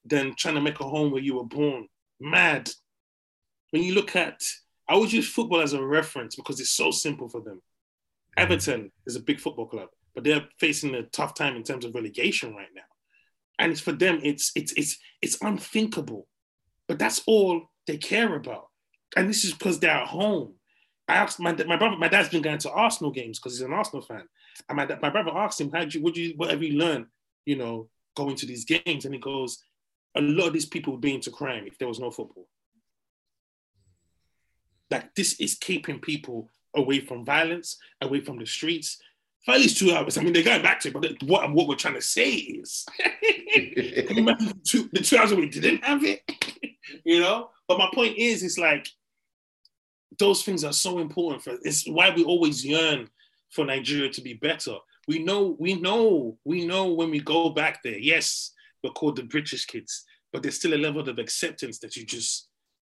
than 0.05 0.35
trying 0.37 0.55
to 0.55 0.61
make 0.61 0.79
a 0.79 0.85
home 0.85 1.11
where 1.11 1.23
you 1.23 1.35
were 1.35 1.45
born. 1.45 1.89
Mad 2.21 2.71
when 3.71 3.83
you 3.83 3.95
look 3.95 4.17
at, 4.17 4.43
I 4.89 4.95
always 4.95 5.13
use 5.13 5.29
football 5.29 5.61
as 5.61 5.73
a 5.73 5.85
reference 5.85 6.37
because 6.37 6.61
it's 6.61 6.71
so 6.71 6.91
simple 6.91 7.29
for 7.29 7.41
them. 7.41 7.57
Mm-hmm. 7.57 8.43
Everton 8.43 8.93
is 9.07 9.17
a 9.17 9.21
big 9.21 9.41
football 9.41 9.67
club, 9.67 9.89
but 10.15 10.25
they're 10.25 10.47
facing 10.59 10.95
a 10.95 11.03
tough 11.03 11.35
time 11.35 11.57
in 11.57 11.63
terms 11.63 11.85
of 11.85 11.95
relegation 11.95 12.55
right 12.55 12.69
now. 12.75 12.83
And 13.59 13.79
for 13.79 13.93
them, 13.93 14.21
it's 14.23 14.53
it's 14.55 14.73
it's 14.73 14.99
it's 15.23 15.39
unthinkable. 15.41 16.27
But 16.89 16.99
that's 16.99 17.23
all 17.27 17.71
they 17.87 17.97
care 17.97 18.35
about. 18.35 18.69
And 19.17 19.29
this 19.29 19.45
is 19.45 19.53
because 19.53 19.81
they're 19.81 19.91
at 19.91 20.09
home. 20.09 20.55
I 21.09 21.15
asked 21.15 21.41
my, 21.41 21.53
my 21.53 21.77
brother, 21.77 21.97
my 21.97 22.09
dad's 22.09 22.29
been 22.29 22.43
going 22.43 22.59
to 22.59 22.71
Arsenal 22.71 23.13
games 23.13 23.39
because 23.39 23.53
he's 23.53 23.67
an 23.67 23.73
Arsenal 23.73 24.03
fan. 24.03 24.25
And 24.69 24.77
my, 24.77 24.87
my 25.01 25.11
brother 25.11 25.31
asked 25.31 25.61
him, 25.61 25.71
How'd 25.73 25.95
you, 25.95 26.03
what, 26.03 26.17
you, 26.17 26.35
what 26.37 26.51
have 26.51 26.63
you 26.63 26.79
learned, 26.79 27.07
you 27.45 27.57
know, 27.57 27.89
going 28.15 28.37
to 28.37 28.47
these 28.47 28.65
games? 28.65 29.05
And 29.05 29.15
he 29.15 29.21
goes, 29.21 29.63
a 30.17 30.21
lot 30.21 30.49
of 30.49 30.53
these 30.53 30.67
people 30.67 30.95
would 30.95 31.03
be 31.03 31.15
into 31.15 31.31
crime 31.31 31.65
if 31.67 31.79
there 31.79 31.89
was 31.89 32.01
no 32.01 32.11
football 32.11 32.49
that 34.91 35.11
this 35.17 35.39
is 35.41 35.55
keeping 35.55 36.01
people 36.01 36.49
away 36.75 37.01
from 37.01 37.25
violence, 37.25 37.79
away 38.01 38.21
from 38.21 38.39
the 38.39 38.47
streets. 38.47 39.01
For 39.47 39.53
at 39.53 39.61
least 39.61 39.79
two 39.79 39.95
hours. 39.95 40.19
I 40.19 40.23
mean, 40.23 40.33
they're 40.33 40.43
going 40.43 40.63
back 40.63 40.81
to 40.81 40.89
it, 40.89 40.95
but 40.95 41.23
what, 41.23 41.53
what 41.53 41.69
we're 41.69 41.77
trying 41.77 41.95
to 41.95 42.03
say 42.03 42.31
is 42.31 42.85
two, 44.65 44.91
the 44.93 45.01
two 45.03 45.17
hours 45.17 45.33
we 45.33 45.49
didn't 45.49 45.85
have 45.85 46.03
it, 46.05 46.21
you 47.05 47.21
know? 47.21 47.51
But 47.69 47.79
my 47.79 47.89
point 47.95 48.19
is, 48.19 48.43
it's 48.43 48.59
like 48.59 48.89
those 50.19 50.43
things 50.43 50.65
are 50.65 50.73
so 50.73 50.99
important 50.99 51.45
for 51.45 51.55
it's 51.63 51.87
why 51.87 52.11
we 52.11 52.25
always 52.25 52.65
yearn 52.65 53.09
for 53.51 53.65
Nigeria 53.65 54.11
to 54.11 54.21
be 54.21 54.35
better. 54.35 54.77
We 55.07 55.21
know, 55.21 55.57
we 55.61 55.75
know, 55.75 56.39
we 56.45 56.67
know 56.67 56.93
when 56.93 57.11
we 57.11 57.21
go 57.21 57.51
back 57.51 57.85
there. 57.85 57.99
Yes, 57.99 58.53
we're 58.83 58.91
called 58.91 59.17
the 59.17 59.23
British 59.23 59.65
kids, 59.67 60.05
but 60.33 60.43
there's 60.43 60.57
still 60.57 60.75
a 60.75 60.77
level 60.77 61.09
of 61.09 61.19
acceptance 61.19 61.79
that 61.79 61.95
you 61.95 62.05
just 62.05 62.49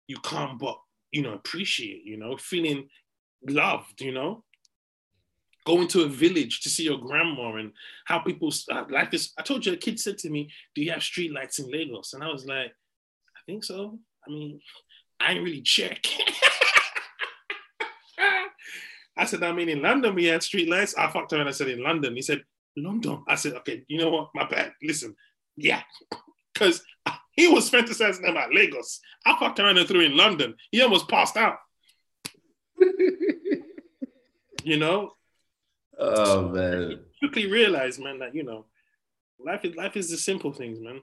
you 0.07 0.17
can't 0.23 0.57
but 0.57 0.79
you 1.11 1.21
know 1.21 1.33
appreciate. 1.33 2.03
You 2.05 2.17
know, 2.17 2.37
feeling 2.37 2.87
loved. 3.47 4.01
You 4.01 4.13
know, 4.13 4.43
going 5.69 5.87
to 5.89 6.01
a 6.01 6.07
village 6.07 6.61
to 6.61 6.69
see 6.69 6.83
your 6.83 6.97
grandma 6.97 7.55
and 7.55 7.71
how 8.05 8.17
people 8.19 8.51
uh, 8.71 8.85
life 8.89 9.13
is. 9.13 9.33
I 9.37 9.43
told 9.43 9.63
you 9.65 9.73
a 9.73 9.77
kid 9.77 9.99
said 9.99 10.17
to 10.19 10.29
me, 10.29 10.51
"Do 10.73 10.81
you 10.81 10.91
have 10.91 11.03
street 11.03 11.31
lights 11.31 11.59
in 11.59 11.71
Lagos?" 11.71 12.13
And 12.13 12.23
I 12.23 12.27
was 12.27 12.45
like, 12.45 12.71
"I 13.37 13.41
think 13.45 13.63
so." 13.63 13.99
I 14.27 14.31
mean, 14.31 14.59
I 15.19 15.33
ain't 15.33 15.43
really 15.43 15.61
check. 15.61 16.05
I 19.17 19.25
said, 19.25 19.43
I 19.43 19.51
mean, 19.51 19.69
in 19.69 19.81
London 19.81 20.15
we 20.15 20.25
had 20.25 20.41
street 20.41 20.69
lights. 20.69 20.95
I 20.95 21.11
fucked 21.11 21.33
around. 21.33 21.41
And 21.41 21.49
I 21.49 21.53
said, 21.53 21.67
in 21.67 21.83
London. 21.83 22.15
He 22.15 22.21
said, 22.21 22.41
London. 22.77 23.23
I 23.27 23.35
said, 23.35 23.53
okay, 23.55 23.83
you 23.87 23.97
know 23.99 24.09
what? 24.09 24.29
My 24.33 24.47
bad. 24.47 24.71
Listen, 24.81 25.15
yeah, 25.57 25.81
because 26.53 26.81
he 27.33 27.47
was 27.47 27.69
fantasizing 27.69 28.27
about 28.29 28.53
Lagos. 28.53 29.01
I 29.25 29.37
fucked 29.37 29.59
around 29.59 29.77
and 29.77 29.87
threw 29.87 30.01
in 30.01 30.17
London. 30.17 30.55
He 30.71 30.81
almost 30.81 31.09
passed 31.09 31.37
out. 31.37 31.57
you 34.63 34.77
know, 34.77 35.11
Oh 35.99 36.49
man. 36.53 36.99
quickly 37.19 37.51
realize, 37.51 37.99
man, 37.99 38.19
that 38.19 38.33
you 38.33 38.43
know, 38.43 38.65
life 39.39 39.65
is 39.65 39.75
life 39.75 39.97
is 39.97 40.09
the 40.09 40.17
simple 40.17 40.51
things, 40.53 40.79
man. 40.79 41.01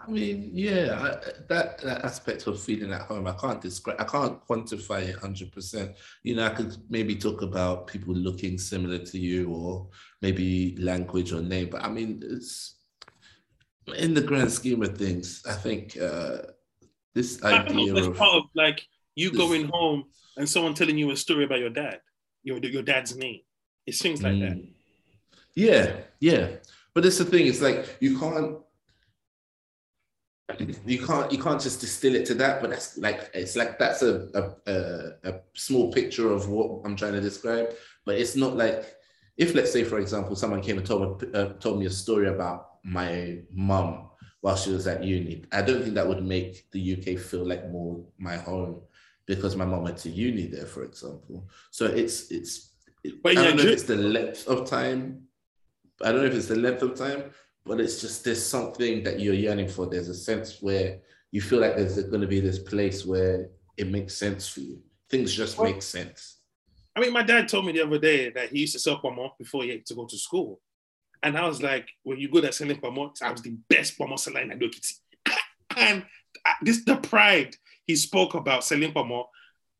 I 0.00 0.10
mean, 0.10 0.50
yeah, 0.54 0.96
I, 1.00 1.30
that 1.48 1.78
that 1.78 2.04
aspect 2.04 2.46
of 2.46 2.60
feeling 2.62 2.92
at 2.92 3.02
home, 3.02 3.26
I 3.26 3.32
can't 3.32 3.60
describe, 3.60 4.00
I 4.00 4.04
can't 4.04 4.40
quantify 4.46 5.02
it 5.08 5.16
hundred 5.16 5.50
percent. 5.52 5.96
You 6.22 6.36
know, 6.36 6.46
I 6.46 6.50
could 6.50 6.76
maybe 6.88 7.16
talk 7.16 7.42
about 7.42 7.88
people 7.88 8.14
looking 8.14 8.58
similar 8.58 8.98
to 8.98 9.18
you, 9.18 9.50
or 9.50 9.88
maybe 10.22 10.76
language 10.78 11.32
or 11.32 11.42
name, 11.42 11.68
but 11.70 11.82
I 11.84 11.88
mean, 11.88 12.22
it's 12.24 12.76
in 13.96 14.14
the 14.14 14.20
grand 14.20 14.52
scheme 14.52 14.82
of 14.82 14.96
things. 14.96 15.42
I 15.48 15.54
think 15.54 15.98
uh, 16.00 16.38
this 17.14 17.42
idea 17.42 17.94
It's 17.96 18.06
of 18.06 18.16
part 18.16 18.34
of 18.36 18.44
like 18.54 18.86
you 19.16 19.30
this- 19.30 19.38
going 19.38 19.68
home 19.68 20.04
and 20.36 20.48
someone 20.48 20.74
telling 20.74 20.96
you 20.96 21.10
a 21.10 21.16
story 21.16 21.44
about 21.44 21.58
your 21.58 21.70
dad, 21.70 22.00
your 22.44 22.58
your 22.58 22.82
dad's 22.82 23.16
name. 23.16 23.40
It's 23.88 24.02
things 24.02 24.22
like 24.22 24.38
that. 24.40 24.52
Mm. 24.52 24.68
Yeah, 25.54 25.96
yeah. 26.20 26.48
But 26.92 27.06
it's 27.06 27.16
the 27.16 27.24
thing, 27.24 27.46
it's 27.46 27.62
like 27.62 27.96
you 28.00 28.18
can't 28.18 28.58
you 30.84 31.04
can't 31.06 31.32
you 31.32 31.38
can't 31.38 31.60
just 31.60 31.80
distill 31.80 32.14
it 32.14 32.26
to 32.26 32.34
that, 32.34 32.60
but 32.60 32.70
that's 32.70 32.98
like 32.98 33.30
it's 33.32 33.56
like 33.56 33.78
that's 33.78 34.02
a 34.02 34.28
a, 34.34 34.70
a, 34.70 35.30
a 35.30 35.40
small 35.54 35.90
picture 35.90 36.30
of 36.30 36.48
what 36.50 36.82
I'm 36.84 36.96
trying 36.96 37.14
to 37.14 37.20
describe. 37.20 37.74
But 38.04 38.16
it's 38.16 38.36
not 38.36 38.56
like 38.56 38.94
if 39.38 39.54
let's 39.54 39.72
say 39.72 39.84
for 39.84 39.98
example 39.98 40.36
someone 40.36 40.60
came 40.60 40.76
and 40.76 40.86
told 40.86 41.22
me 41.22 41.28
uh, 41.32 41.54
told 41.54 41.78
me 41.80 41.86
a 41.86 41.90
story 41.90 42.28
about 42.28 42.78
my 42.84 43.38
mum 43.50 44.10
while 44.42 44.56
she 44.56 44.70
was 44.70 44.86
at 44.86 45.02
uni. 45.02 45.44
I 45.50 45.62
don't 45.62 45.82
think 45.82 45.94
that 45.94 46.06
would 46.06 46.22
make 46.22 46.70
the 46.72 46.92
UK 46.94 47.18
feel 47.18 47.46
like 47.46 47.70
more 47.70 48.04
my 48.18 48.36
home 48.36 48.82
because 49.24 49.56
my 49.56 49.64
mum 49.64 49.82
went 49.82 49.98
to 49.98 50.10
uni 50.10 50.46
there, 50.46 50.66
for 50.66 50.84
example. 50.84 51.48
So 51.70 51.86
it's 51.86 52.30
it's 52.30 52.67
But 53.22 53.38
I 53.38 53.44
don't 53.44 53.56
know 53.56 53.62
if 53.62 53.68
it's 53.68 53.82
the 53.84 53.96
length 53.96 54.46
of 54.48 54.68
time. 54.68 55.22
I 56.02 56.12
don't 56.12 56.22
know 56.22 56.26
if 56.28 56.34
it's 56.34 56.48
the 56.48 56.56
length 56.56 56.82
of 56.82 56.96
time, 56.96 57.24
but 57.64 57.80
it's 57.80 58.00
just 58.00 58.24
there's 58.24 58.44
something 58.44 59.02
that 59.04 59.20
you're 59.20 59.34
yearning 59.34 59.68
for. 59.68 59.86
There's 59.86 60.08
a 60.08 60.14
sense 60.14 60.62
where 60.62 61.00
you 61.30 61.40
feel 61.40 61.60
like 61.60 61.76
there's 61.76 62.02
going 62.04 62.20
to 62.20 62.26
be 62.26 62.40
this 62.40 62.58
place 62.58 63.04
where 63.04 63.50
it 63.76 63.88
makes 63.88 64.14
sense 64.14 64.48
for 64.48 64.60
you. 64.60 64.82
Things 65.10 65.34
just 65.34 65.58
Well- 65.58 65.70
make 65.72 65.82
sense. 65.82 66.36
I 66.96 67.00
mean, 67.00 67.12
my 67.12 67.22
dad 67.22 67.48
told 67.48 67.64
me 67.64 67.70
the 67.70 67.82
other 67.82 67.98
day 67.98 68.30
that 68.30 68.50
he 68.50 68.60
used 68.60 68.72
to 68.72 68.80
sell 68.80 68.98
pomo 68.98 69.32
before 69.38 69.62
he 69.62 69.70
had 69.70 69.86
to 69.86 69.94
go 69.94 70.04
to 70.06 70.18
school. 70.18 70.60
And 71.22 71.36
I 71.38 71.46
was 71.46 71.62
like, 71.62 71.88
when 72.02 72.18
you 72.18 72.28
go 72.28 72.38
at 72.40 72.54
selling 72.54 72.80
pomo, 72.80 73.12
I 73.22 73.30
was 73.30 73.40
the 73.40 73.56
best 73.68 73.96
pomo 73.96 74.16
seller 74.16 74.40
in 74.40 74.50
Adokiti. 74.50 74.94
and 75.76 76.04
uh, 76.44 76.52
this 76.62 76.84
the 76.84 76.96
pride 76.96 77.54
he 77.86 77.94
spoke 77.94 78.34
about 78.34 78.64
selling 78.64 78.92
pomo. 78.92 79.28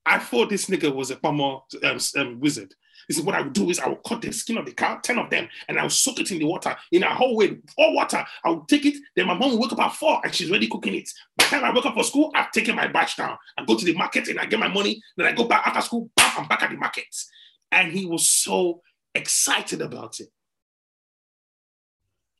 I 0.06 0.18
thought 0.18 0.48
this 0.48 0.66
nigga 0.66 0.94
was 0.94 1.10
a 1.10 1.16
pomo 1.16 1.64
um, 1.82 1.98
um, 2.16 2.40
wizard. 2.40 2.72
This 3.08 3.18
is 3.18 3.24
what 3.24 3.34
I 3.34 3.40
would 3.40 3.54
do 3.54 3.70
is 3.70 3.80
I 3.80 3.88
would 3.88 4.04
cut 4.04 4.20
the 4.20 4.30
skin 4.32 4.58
of 4.58 4.66
the 4.66 4.72
cow, 4.72 4.98
10 5.02 5.18
of 5.18 5.30
them, 5.30 5.48
and 5.66 5.78
I 5.78 5.82
would 5.82 5.92
soak 5.92 6.20
it 6.20 6.30
in 6.30 6.38
the 6.38 6.44
water 6.44 6.76
in 6.92 7.02
a 7.02 7.14
whole 7.14 7.36
way, 7.36 7.56
all 7.78 7.94
water. 7.94 8.24
I 8.44 8.50
would 8.50 8.68
take 8.68 8.84
it, 8.84 8.96
then 9.16 9.26
my 9.26 9.34
mom 9.34 9.52
would 9.52 9.60
wake 9.60 9.72
up 9.72 9.80
at 9.80 9.94
four 9.94 10.20
and 10.22 10.34
she's 10.34 10.50
already 10.50 10.68
cooking 10.68 10.94
it. 10.94 11.10
By 11.36 11.44
the 11.44 11.50
time 11.50 11.64
I 11.64 11.72
wake 11.72 11.86
up 11.86 11.94
for 11.94 12.04
school, 12.04 12.30
I've 12.34 12.52
taken 12.52 12.76
my 12.76 12.86
batch 12.86 13.16
down. 13.16 13.38
I 13.56 13.64
go 13.64 13.76
to 13.76 13.84
the 13.84 13.94
market 13.94 14.28
and 14.28 14.38
I 14.38 14.44
get 14.44 14.60
my 14.60 14.68
money. 14.68 15.02
Then 15.16 15.26
I 15.26 15.32
go 15.32 15.44
back 15.44 15.66
after 15.66 15.80
school, 15.80 16.10
bam, 16.16 16.32
I'm 16.36 16.48
back 16.48 16.62
at 16.62 16.70
the 16.70 16.76
market. 16.76 17.06
And 17.72 17.92
he 17.92 18.04
was 18.04 18.28
so 18.28 18.82
excited 19.14 19.80
about 19.80 20.20
it. 20.20 20.28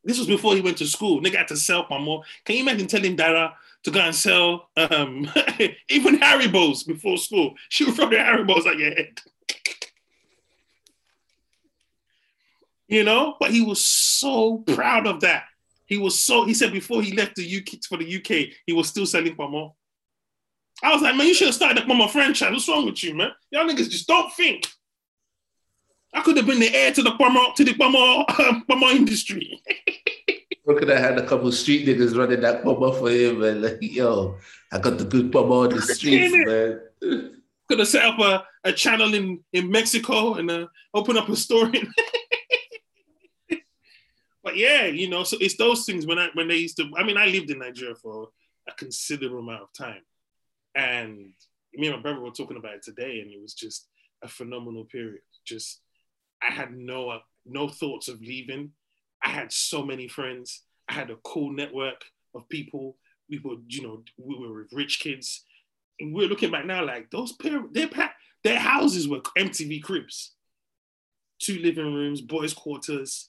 This 0.05 0.19
was 0.19 0.27
before 0.27 0.55
he 0.55 0.61
went 0.61 0.79
to 0.79 0.87
school. 0.87 1.21
Nigga 1.21 1.37
had 1.37 1.49
to 1.49 1.57
sell 1.57 1.85
Pamo. 1.85 2.23
Can 2.45 2.57
you 2.57 2.63
imagine 2.63 2.87
telling 2.87 3.17
Dara 3.17 3.55
to 3.85 3.91
go 3.91 4.01
and 4.01 4.15
sell 4.15 4.69
um, 4.77 5.29
even 5.89 6.19
Haribo's 6.19 6.83
before 6.83 7.17
school? 7.17 7.55
She 7.69 7.85
would 7.85 7.95
throw 7.95 8.09
the 8.09 8.17
Haribo's 8.17 8.67
at 8.67 8.79
your 8.79 8.95
head. 8.95 9.21
You 12.89 13.05
know, 13.05 13.37
but 13.39 13.51
he 13.51 13.61
was 13.61 13.85
so 13.85 14.59
proud 14.67 15.07
of 15.07 15.21
that. 15.21 15.45
He 15.87 15.99
was 15.99 16.19
so, 16.19 16.45
he 16.45 16.55
said 16.55 16.73
before 16.73 17.03
he 17.03 17.13
left 17.13 17.37
the 17.37 17.57
UK 17.57 17.85
for 17.89 17.99
the 17.99 18.17
UK, 18.17 18.53
he 18.67 18.73
was 18.73 18.89
still 18.89 19.07
selling 19.07 19.35
Pamo. 19.35 19.75
I 20.83 20.93
was 20.93 21.03
like, 21.03 21.17
man, 21.17 21.27
you 21.27 21.35
should 21.35 21.49
have 21.49 21.55
started 21.55 21.83
the 21.83 21.87
Pamo 21.87 22.09
franchise. 22.09 22.51
What's 22.51 22.69
wrong 22.69 22.87
with 22.87 23.03
you, 23.03 23.15
man? 23.15 23.31
Y'all 23.51 23.67
niggas 23.67 23.91
just 23.91 24.07
don't 24.07 24.33
think. 24.35 24.67
I 26.15 26.23
could 26.23 26.37
have 26.37 26.47
been 26.47 26.61
the 26.61 26.75
heir 26.75 26.93
to 26.93 27.03
the 27.03 27.13
Pamo, 27.13 27.53
to 27.55 27.65
the 27.65 27.75
Pamo, 27.75 28.25
um, 28.39 28.65
Pamo 28.69 28.89
industry. 28.89 29.61
We 30.67 30.75
could 30.75 30.89
have 30.89 30.99
had 30.99 31.19
a 31.19 31.27
couple 31.27 31.51
street 31.53 31.87
niggas 31.87 32.17
running 32.17 32.41
that 32.41 32.63
bomber 32.63 32.93
for 32.93 33.11
him, 33.11 33.43
and 33.43 33.63
like, 33.63 33.79
yo, 33.81 34.37
I 34.71 34.79
got 34.79 34.99
the 34.99 35.05
good 35.05 35.31
bomber 35.31 35.55
on 35.55 35.71
the 35.71 35.81
streets, 35.81 36.35
man. 36.35 36.81
could 37.69 37.79
have 37.79 37.89
set 37.89 38.05
up 38.05 38.19
a, 38.19 38.45
a 38.65 38.73
channel 38.73 39.15
in, 39.15 39.41
in 39.55 39.71
Mexico 39.71 40.35
and 40.35 40.51
uh, 40.51 40.67
open 40.93 41.17
up 41.17 41.29
a 41.29 41.37
store. 41.37 41.71
In... 41.75 41.93
but 44.49 44.57
yeah, 44.57 44.87
you 44.87 45.11
know, 45.11 45.25
so 45.25 45.37
it's 45.43 45.59
those 45.59 45.85
things 45.85 46.07
when 46.07 46.19
I 46.19 46.31
when 46.33 46.49
they 46.49 46.57
used 46.57 46.79
to. 46.79 46.91
I 46.97 47.05
mean, 47.05 47.19
I 47.19 47.27
lived 47.27 47.51
in 47.51 47.59
Nigeria 47.59 47.95
for 47.95 48.31
a 48.67 48.73
considerable 48.73 49.41
amount 49.41 49.61
of 49.61 49.73
time, 49.75 50.01
and 50.75 51.35
me 51.75 51.89
and 51.89 51.97
my 51.97 52.01
brother 52.01 52.21
were 52.21 52.31
talking 52.31 52.57
about 52.57 52.77
it 52.77 52.83
today, 52.83 53.21
and 53.21 53.31
it 53.31 53.43
was 53.43 53.53
just 53.53 53.89
a 54.25 54.29
phenomenal 54.29 54.87
period. 54.87 55.21
Just 55.45 55.83
I 56.43 56.51
had 56.51 56.73
no 56.73 57.19
no 57.45 57.69
thoughts 57.69 58.09
of 58.09 58.23
leaving. 58.23 58.71
I 59.23 59.29
had 59.29 59.53
so 59.53 59.85
many 59.85 60.09
friends. 60.09 60.63
I 60.89 60.95
had 60.95 61.11
a 61.11 61.17
cool 61.17 61.53
network 61.53 62.03
of 62.35 62.49
people. 62.49 62.97
We 63.29 63.41
were, 63.45 63.57
you 63.67 63.83
know, 63.83 64.03
we 64.17 64.39
were 64.39 64.63
with 64.63 64.73
rich 64.73 65.01
kids 65.01 65.45
and 66.01 66.15
we're 66.15 66.29
looking 66.29 66.51
back 66.51 66.65
now 66.65 66.83
like 66.87 67.11
those 67.11 67.33
parents, 67.33 67.71
their, 67.75 67.91
their 68.45 68.59
houses 68.59 69.09
were 69.09 69.21
MTV 69.37 69.83
cribs. 69.83 70.33
Two 71.39 71.59
living 71.59 71.93
rooms, 71.93 72.23
boys' 72.23 72.55
quarters, 72.55 73.29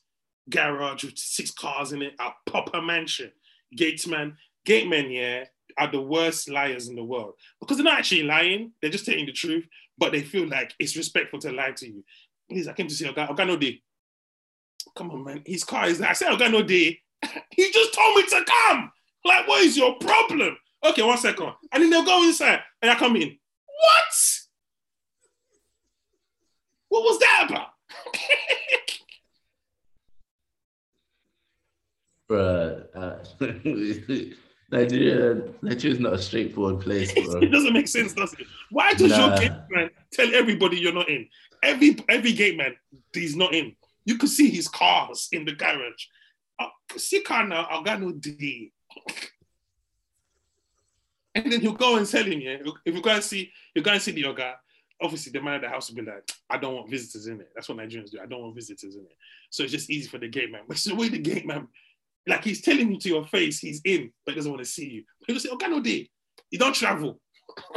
garage 0.50 1.04
with 1.04 1.18
six 1.18 1.52
cars 1.52 1.92
in 1.92 2.02
it, 2.02 2.14
a 2.20 2.30
proper 2.50 2.82
mansion. 2.82 3.32
Gatesman, 3.76 4.36
gatemen, 4.66 5.12
yeah, 5.12 5.46
are 5.78 5.92
the 5.92 6.02
worst 6.02 6.50
liars 6.50 6.88
in 6.90 6.96
the 6.96 7.04
world 7.04 7.34
because 7.60 7.78
they're 7.78 7.84
not 7.84 8.00
actually 8.00 8.24
lying, 8.24 8.72
they're 8.82 8.92
just 8.92 9.06
telling 9.06 9.26
the 9.26 9.32
truth, 9.32 9.66
but 9.98 10.12
they 10.12 10.22
feel 10.22 10.48
like 10.48 10.74
it's 10.80 10.98
respectful 10.98 11.40
to 11.40 11.52
lie 11.52 11.72
to 11.72 11.88
you. 11.88 12.04
Please, 12.50 12.68
I 12.68 12.74
came 12.74 12.88
to 12.88 12.94
see 12.94 13.06
Oga, 13.06 13.30
Oga 13.30 13.48
no 13.48 13.58
day. 13.58 13.82
Come 14.96 15.12
on, 15.12 15.24
man. 15.24 15.44
His 15.46 15.64
car 15.64 15.88
is 15.88 16.00
there. 16.00 16.10
I 16.10 16.14
said, 16.14 16.32
Oga 16.32 16.52
no 16.52 16.64
day. 16.64 17.00
he 17.52 17.72
just 17.72 17.94
told 17.94 18.16
me 18.16 18.24
to 18.24 18.46
come. 18.46 18.92
Like, 19.24 19.48
what 19.48 19.64
is 19.64 19.78
your 19.78 19.96
problem? 19.96 20.58
Okay, 20.84 21.04
one 21.04 21.18
second. 21.18 21.54
And 21.72 21.84
then 21.84 21.90
they'll 21.90 22.04
go 22.04 22.24
inside 22.24 22.62
and 22.82 22.90
I 22.90 22.96
come 22.96 23.16
in. 23.16 23.38
What? 23.66 24.40
What 26.90 27.04
was 27.04 27.20
that 27.20 27.48
about? 27.50 27.68
Bruh, 32.30 32.86
uh, 32.96 33.17
Nigeria, 34.71 35.42
Nigeria 35.63 35.96
is 35.96 36.00
not 36.00 36.13
a 36.13 36.21
straightforward 36.21 36.82
place, 36.82 37.12
bro. 37.13 37.40
it 37.42 37.52
doesn't 37.52 37.73
make 37.73 37.88
sense, 37.88 38.13
does 38.13 38.34
it? 38.34 38.46
Why 38.69 38.94
does 38.94 39.10
Nah. 39.12 39.30
your 39.30 39.38
gate 39.40 39.52
man 39.71 39.90
tell 40.13 40.34
everybody 40.36 40.77
you're 40.77 40.94
not 40.94 41.10
in? 41.10 41.27
Every 41.63 41.98
every 42.08 42.34
gate 42.34 42.56
man, 42.56 42.75
he's 43.13 43.36
not 43.36 43.54
in. 43.56 43.75
You 44.06 44.17
could 44.17 44.30
see 44.30 44.50
his 44.50 44.67
cars 44.67 45.27
in 45.32 45.44
the 45.46 45.54
garage. 45.54 46.06
Uh, 46.60 46.67
see 46.98 47.21
car 47.21 47.48
now, 47.48 47.67
I 47.69 47.82
got 47.84 48.02
no 48.02 48.12
D. 48.12 48.71
And 51.36 51.52
then 51.52 51.62
he'll 51.62 51.73
go 51.73 51.96
and 51.98 52.08
tell 52.08 52.23
him, 52.23 52.40
yeah. 52.40 52.58
If 52.86 52.96
you 52.96 53.02
go 53.02 53.12
and 53.12 53.23
see, 53.23 53.52
you 53.75 53.82
go 53.82 53.92
and 53.92 54.02
see 54.02 54.12
the 54.12 54.21
yoga. 54.21 54.56
Obviously, 55.02 55.32
the 55.32 55.42
man 55.42 55.56
at 55.56 55.62
the 55.62 55.69
house 55.69 55.90
will 55.90 55.96
be 55.96 56.02
like, 56.10 56.30
I 56.50 56.58
don't 56.58 56.75
want 56.75 56.90
visitors 56.90 57.27
in 57.27 57.40
it. 57.40 57.50
That's 57.56 57.69
what 57.69 57.77
Nigerians 57.77 58.12
do. 58.12 58.19
I 58.21 58.25
don't 58.25 58.42
want 58.42 58.56
visitors 58.56 58.96
in 58.96 59.02
it. 59.02 59.15
So 59.50 59.63
it's 59.63 59.71
just 59.71 59.90
easy 59.90 60.10
for 60.10 60.17
the 60.17 60.27
gate 60.27 60.52
man. 60.52 60.62
But 60.67 60.73
it's 60.77 60.84
the 60.86 60.96
way 60.96 61.08
the 61.08 61.19
gate 61.19 61.46
man, 61.46 61.67
like 62.30 62.44
he's 62.44 62.62
telling 62.62 62.92
you 62.92 63.00
to 63.00 63.10
your 63.10 63.25
face, 63.25 63.60
he's 63.60 63.82
in, 63.84 64.12
but 64.25 64.34
he 64.34 64.36
doesn't 64.38 64.52
want 64.52 64.63
to 64.63 64.69
see 64.69 64.90
you. 64.90 65.04
He'll 65.27 65.40
say, 65.40 65.50
Okay, 65.50 65.67
no 65.67 65.82
day. 65.82 66.10
You 66.52 66.60
don't 66.60 66.75
travel. 66.75 67.19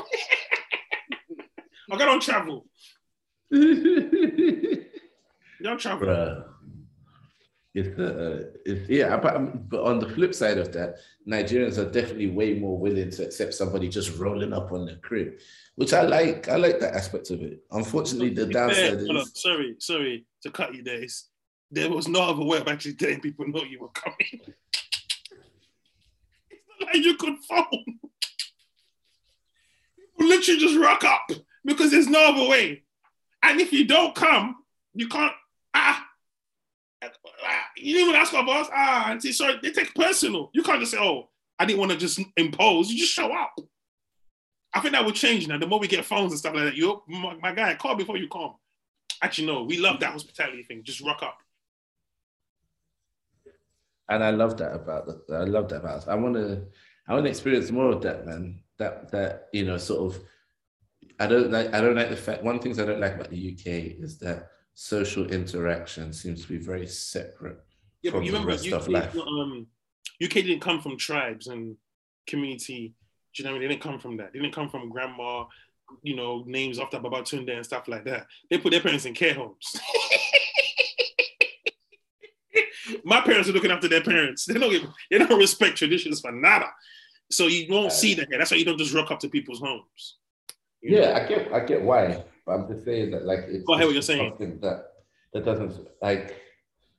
okay, 1.93 2.05
don't 2.05 2.23
travel. 2.23 2.67
don't 5.63 5.81
travel. 5.81 6.07
Bruh. 6.07 6.45
It's, 7.75 7.99
uh, 7.99 8.51
it's 8.67 8.87
yeah, 8.91 9.17
but, 9.17 9.35
um, 9.35 9.65
but 9.67 9.83
on 9.83 9.99
the 9.99 10.09
flip 10.11 10.35
side 10.35 10.59
of 10.59 10.73
that, 10.73 10.97
Nigerians 11.27 11.79
are 11.79 11.91
definitely 11.91 12.29
way 12.29 12.53
more 12.53 12.79
willing 12.79 13.09
to 13.11 13.25
accept 13.25 13.55
somebody 13.55 13.89
just 13.89 14.19
rolling 14.19 14.53
up 14.53 14.73
on 14.73 14.85
the 14.85 14.97
crib, 14.97 15.39
which 15.77 15.95
I 15.95 16.03
like. 16.03 16.49
I 16.49 16.57
like 16.57 16.81
that 16.81 16.95
aspect 16.95 17.31
of 17.31 17.41
it. 17.41 17.61
Unfortunately, 17.71 18.29
the 18.29 18.45
downside 18.45 18.99
on, 19.09 19.17
is 19.17 19.33
sorry, 19.35 19.77
sorry 19.79 20.27
to 20.43 20.51
cut 20.51 20.75
you 20.75 20.83
there. 20.83 20.97
It's- 20.97 21.31
There 21.73 21.89
was 21.89 22.07
no 22.07 22.21
other 22.21 22.45
way 22.45 22.59
of 22.59 22.69
actually 22.69 22.97
letting 23.01 23.21
people 23.21 23.49
know 23.49 23.65
you 23.65 23.81
were 23.81 23.89
coming. 23.89 24.19
it's 24.31 24.55
not 26.79 26.95
like 26.95 27.03
you 27.03 27.17
could 27.17 27.39
phone. 27.49 27.67
People 29.97 30.29
literally 30.29 30.61
just 30.61 30.77
rock 30.79 31.03
up 31.03 31.31
because 31.65 31.91
there's 31.91 32.09
no 32.09 32.27
other 32.27 32.47
way. 32.47 32.83
And 33.43 33.59
if 33.59 33.73
you 33.73 33.87
don't 33.87 34.15
come, 34.15 34.57
you 34.95 35.09
can't. 35.09 35.33
Ah, 35.73 36.07
you 37.75 37.95
didn't 37.95 38.09
even 38.11 38.21
ask 38.21 38.35
our 38.35 38.45
boss. 38.45 38.69
Ah, 38.71 39.11
auntie, 39.11 39.33
sorry, 39.33 39.59
they 39.63 39.71
take 39.71 39.95
personal. 39.95 40.51
You 40.53 40.63
can't 40.63 40.79
just 40.79 40.93
say, 40.93 40.99
"Oh, 41.01 41.31
I 41.59 41.65
didn't 41.65 41.81
want 41.81 41.93
to 41.93 41.97
just 41.97 42.21
impose." 42.37 42.91
You 42.91 42.99
just 42.99 43.15
show 43.15 43.33
up. 43.33 43.59
I 44.75 44.81
think 44.81 44.93
that 44.93 45.05
will 45.05 45.13
change 45.13 45.49
now. 45.49 45.57
The 45.57 45.67
more 45.67 45.81
we 45.81 45.89
get 45.89 46.05
phones 46.05 46.33
and 46.33 46.39
stuff 46.39 46.55
like 46.55 46.65
that, 46.65 46.77
you, 46.77 47.03
my, 47.09 47.35
my 47.37 47.53
guy, 47.53 47.75
call 47.75 47.95
before 47.95 48.19
you 48.19 48.29
come. 48.29 48.55
Actually, 49.23 49.47
no, 49.47 49.63
we 49.65 49.79
love 49.79 50.01
that 50.01 50.13
hospitality 50.13 50.63
thing. 50.63 50.83
Just 50.85 51.01
rock 51.01 51.23
up. 51.23 51.42
And 54.09 54.23
I 54.25 54.31
love 54.31 54.57
that 54.59 54.75
about 54.75 55.07
the, 55.07 55.35
I 55.35 55.45
love 55.45 55.69
that 55.71 55.77
about 55.77 55.99
us. 55.99 56.09
I 56.09 56.15
want 56.15 56.35
to 56.35 56.63
I 57.09 57.15
want 57.15 57.25
to 57.25 57.31
experience 57.31 57.71
more 57.71 57.93
of 57.93 58.03
that, 58.03 58.27
man. 58.27 58.61
That 58.79 59.11
that 59.13 59.49
you 59.53 59.65
know, 59.65 59.79
sort 59.79 60.15
of. 60.15 60.23
I 61.21 61.27
don't 61.27 61.51
like 61.51 61.73
I 61.75 61.81
don't 61.81 61.95
like 61.97 62.11
the 62.11 62.17
fact. 62.17 62.43
One 62.43 62.59
things 62.59 62.79
I 62.79 62.85
don't 62.87 63.01
like 63.01 63.15
about 63.15 63.31
the 63.31 63.53
UK 63.53 63.67
is 64.03 64.19
that 64.19 64.49
social 64.75 65.31
interaction 65.31 66.13
seems 66.13 66.43
to 66.43 66.49
be 66.49 66.57
very 66.59 66.87
separate 66.87 67.59
Yeah, 68.03 68.11
from 68.13 68.21
but 68.21 68.27
you 68.27 68.33
the 68.33 68.39
remember 68.39 68.53
rest 68.53 68.67
UK, 68.67 68.73
of 68.73 68.89
life. 68.89 69.17
um, 69.17 69.67
UK 70.23 70.31
didn't 70.35 70.61
come 70.61 70.81
from 70.81 70.97
tribes 70.97 71.47
and 71.49 71.77
community. 72.27 72.95
Do 73.35 73.43
you 73.43 73.45
know 73.45 73.53
what 73.53 73.59
I 73.59 73.61
mean? 73.61 73.69
They 73.69 73.75
didn't 73.75 73.83
come 73.83 74.01
from 74.01 74.17
that. 74.19 74.33
They 74.33 74.39
didn't 74.41 74.55
come 74.55 74.69
from 74.71 74.89
grandma, 74.91 75.45
you 76.03 76.17
know, 76.17 76.45
names 76.47 76.79
after 76.79 76.99
Babatunde 76.99 77.55
and 77.55 77.65
stuff 77.65 77.89
like 77.89 78.05
that. 78.07 78.27
They 78.51 78.59
put 78.59 78.71
their 78.71 78.81
parents 78.81 79.05
in 79.05 79.15
care 79.15 79.35
homes. 79.35 79.77
My 83.05 83.21
parents 83.21 83.49
are 83.49 83.53
looking 83.53 83.71
after 83.71 83.89
their 83.89 84.03
parents. 84.03 84.47
They 84.53 84.59
don't 84.59 84.71
give, 84.71 84.87
they 85.11 85.19
don't 85.19 85.39
respect 85.39 85.77
traditions 85.77 86.21
for 86.21 86.33
nada. 86.33 86.67
So 87.31 87.47
you 87.47 87.67
won't 87.73 87.93
see 87.93 88.15
that. 88.15 88.29
here. 88.29 88.39
That's 88.39 88.51
why 88.51 88.59
you 88.59 88.65
don't 88.65 88.79
just 88.79 88.95
rock 88.95 89.11
up 89.11 89.21
to 89.21 89.29
people's 89.29 89.61
homes. 89.61 90.19
You 90.83 90.97
know? 90.97 91.03
Yeah, 91.03 91.19
I 91.19 91.27
get 91.29 91.53
I 91.53 91.61
get 91.61 91.83
why, 91.83 92.25
but 92.45 92.53
I'm 92.53 92.69
just 92.69 92.85
saying 92.85 93.11
that 93.13 93.25
like 93.25 93.41
it's 93.49 93.65
Go 93.65 93.75
ahead 93.75 93.87
with 93.87 93.97
just 93.97 94.09
your 94.09 94.19
saying. 94.19 94.31
something 94.31 94.61
that 94.61 94.87
that 95.33 95.45
doesn't 95.45 95.87
like 96.03 96.41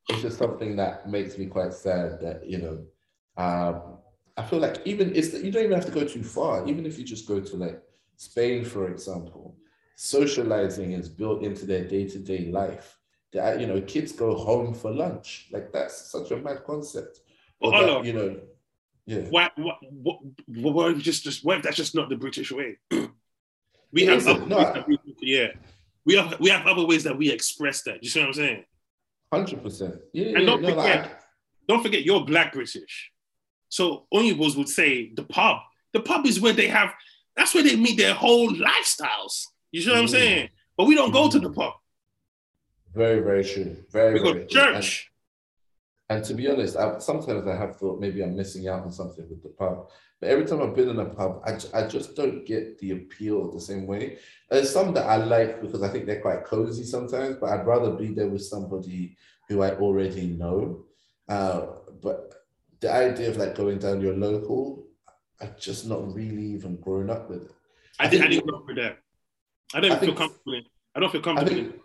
it's 0.09 0.21
just 0.21 0.37
something 0.37 0.75
that 0.77 1.09
makes 1.09 1.37
me 1.37 1.45
quite 1.45 1.73
sad 1.73 2.19
that 2.21 2.49
you 2.49 2.57
know 2.57 2.85
um 3.37 3.97
I 4.35 4.43
feel 4.43 4.59
like 4.59 4.81
even 4.85 5.15
it's 5.15 5.33
you 5.33 5.51
don't 5.51 5.65
even 5.65 5.75
have 5.75 5.85
to 5.85 5.91
go 5.91 6.05
too 6.05 6.23
far. 6.23 6.67
Even 6.67 6.85
if 6.85 6.97
you 6.97 7.03
just 7.03 7.27
go 7.27 7.39
to 7.39 7.55
like 7.55 7.81
Spain, 8.17 8.63
for 8.65 8.89
example, 8.89 9.57
socializing 9.95 10.93
is 10.93 11.09
built 11.09 11.43
into 11.43 11.65
their 11.65 11.83
day-to-day 11.83 12.45
life. 12.51 12.97
That 13.33 13.59
you 13.59 13.67
know, 13.67 13.81
kids 13.81 14.11
go 14.11 14.35
home 14.35 14.73
for 14.73 14.91
lunch. 14.91 15.47
Like 15.51 15.71
that's 15.71 16.11
such 16.11 16.31
a 16.31 16.37
mad 16.37 16.63
concept. 16.65 17.19
But 17.59 17.67
Or 17.67 17.81
that, 17.81 17.89
on. 17.89 18.05
you 18.05 18.13
know, 18.13 18.39
yeah. 19.05 19.21
What, 19.29 19.51
what, 19.57 19.77
what, 19.91 20.19
what, 20.47 20.73
what 20.73 20.97
just, 20.99 21.23
just, 21.23 21.43
that's 21.63 21.75
just 21.75 21.95
not 21.95 22.09
the 22.09 22.15
British 22.15 22.51
way? 22.51 22.77
we 23.91 24.05
have 24.05 24.25
other 24.27 24.45
No, 24.45 24.57
ways 24.57 24.65
I- 24.67 24.73
that 24.73 24.87
we, 24.87 24.97
yeah, 25.21 25.47
we 26.05 26.15
have 26.15 26.39
we 26.39 26.49
have 26.49 26.65
other 26.67 26.85
ways 26.85 27.03
that 27.03 27.17
we 27.17 27.31
express 27.31 27.83
that. 27.83 28.03
You 28.03 28.09
see 28.09 28.19
what 28.19 28.27
I'm 28.29 28.33
saying? 28.33 28.65
Hundred 29.31 29.63
percent. 29.63 29.95
Yeah, 30.13 30.25
And 30.27 30.39
yeah, 30.39 30.45
don't 30.45 30.61
no, 30.61 30.69
forget- 30.69 31.01
like, 31.01 31.19
Don't 31.67 31.81
forget, 31.83 32.03
you're 32.03 32.23
Black 32.25 32.53
British, 32.53 33.11
so 33.69 34.05
only 34.11 34.35
Oyinbos 34.35 34.57
would 34.57 34.69
say 34.69 35.11
the 35.15 35.23
pub. 35.23 35.57
The 35.93 36.01
pub 36.01 36.25
is 36.25 36.39
where 36.41 36.53
they 36.53 36.67
have. 36.67 36.93
That's 37.35 37.53
where 37.53 37.63
they 37.63 37.75
meet 37.75 37.97
their 37.97 38.13
whole 38.13 38.49
lifestyles. 38.51 39.45
You 39.71 39.81
see 39.81 39.89
what 39.89 39.99
I'm 39.99 40.05
Mm. 40.05 40.09
saying? 40.09 40.49
But 40.77 40.85
we 40.87 40.95
don't 40.95 41.11
go 41.11 41.29
to 41.29 41.39
the 41.39 41.49
pub. 41.51 41.73
Very, 42.93 43.19
very 43.21 43.43
true. 43.43 43.75
Very, 43.91 44.13
We 44.15 44.19
very 44.19 44.31
true. 44.33 44.41
And- 44.41 44.49
church. 44.49 45.09
And 46.09 46.23
to 46.25 46.33
be 46.33 46.47
honest, 46.49 46.75
I, 46.75 46.99
sometimes 46.99 47.47
I 47.47 47.55
have 47.55 47.77
thought 47.77 47.99
maybe 47.99 48.21
I'm 48.21 48.35
missing 48.35 48.67
out 48.67 48.83
on 48.83 48.91
something 48.91 49.27
with 49.29 49.41
the 49.41 49.49
pub. 49.49 49.87
But 50.19 50.29
every 50.29 50.45
time 50.45 50.61
I've 50.61 50.75
been 50.75 50.89
in 50.89 50.99
a 50.99 51.05
pub, 51.05 51.41
I, 51.45 51.57
I 51.79 51.87
just 51.87 52.15
don't 52.15 52.45
get 52.45 52.77
the 52.79 52.91
appeal 52.91 53.51
the 53.51 53.59
same 53.59 53.87
way. 53.87 54.17
There's 54.49 54.69
some 54.71 54.93
that 54.93 55.05
I 55.07 55.15
like 55.15 55.61
because 55.61 55.81
I 55.81 55.87
think 55.87 56.05
they're 56.05 56.21
quite 56.21 56.43
cozy 56.43 56.83
sometimes, 56.83 57.37
but 57.37 57.49
I'd 57.49 57.65
rather 57.65 57.91
be 57.91 58.07
there 58.13 58.27
with 58.27 58.43
somebody 58.43 59.15
who 59.49 59.61
I 59.63 59.71
already 59.77 60.27
know. 60.27 60.85
Uh, 61.29 61.67
but 62.01 62.33
the 62.81 62.91
idea 62.93 63.29
of 63.29 63.37
like 63.37 63.55
going 63.55 63.79
down 63.79 64.01
your 64.01 64.13
local, 64.15 64.85
I've 65.41 65.57
just 65.57 65.87
not 65.87 66.13
really 66.13 66.45
even 66.47 66.75
grown 66.77 67.09
up 67.09 67.29
with 67.29 67.43
it. 67.45 67.51
I, 67.99 68.03
I 68.03 68.07
I 68.07 68.09
didn't 68.27 68.45
go 68.47 68.63
for 68.65 68.75
that. 68.75 68.97
I 69.73 69.79
don't 69.79 69.91
I 69.93 69.95
feel 69.95 70.07
think- 70.09 70.17
comfortable. 70.17 70.53
In, 70.55 70.63
I 70.95 70.99
don't 70.99 71.11
feel 71.11 71.21
comfortable. 71.21 71.57
in- 71.57 71.71
think, 71.71 71.81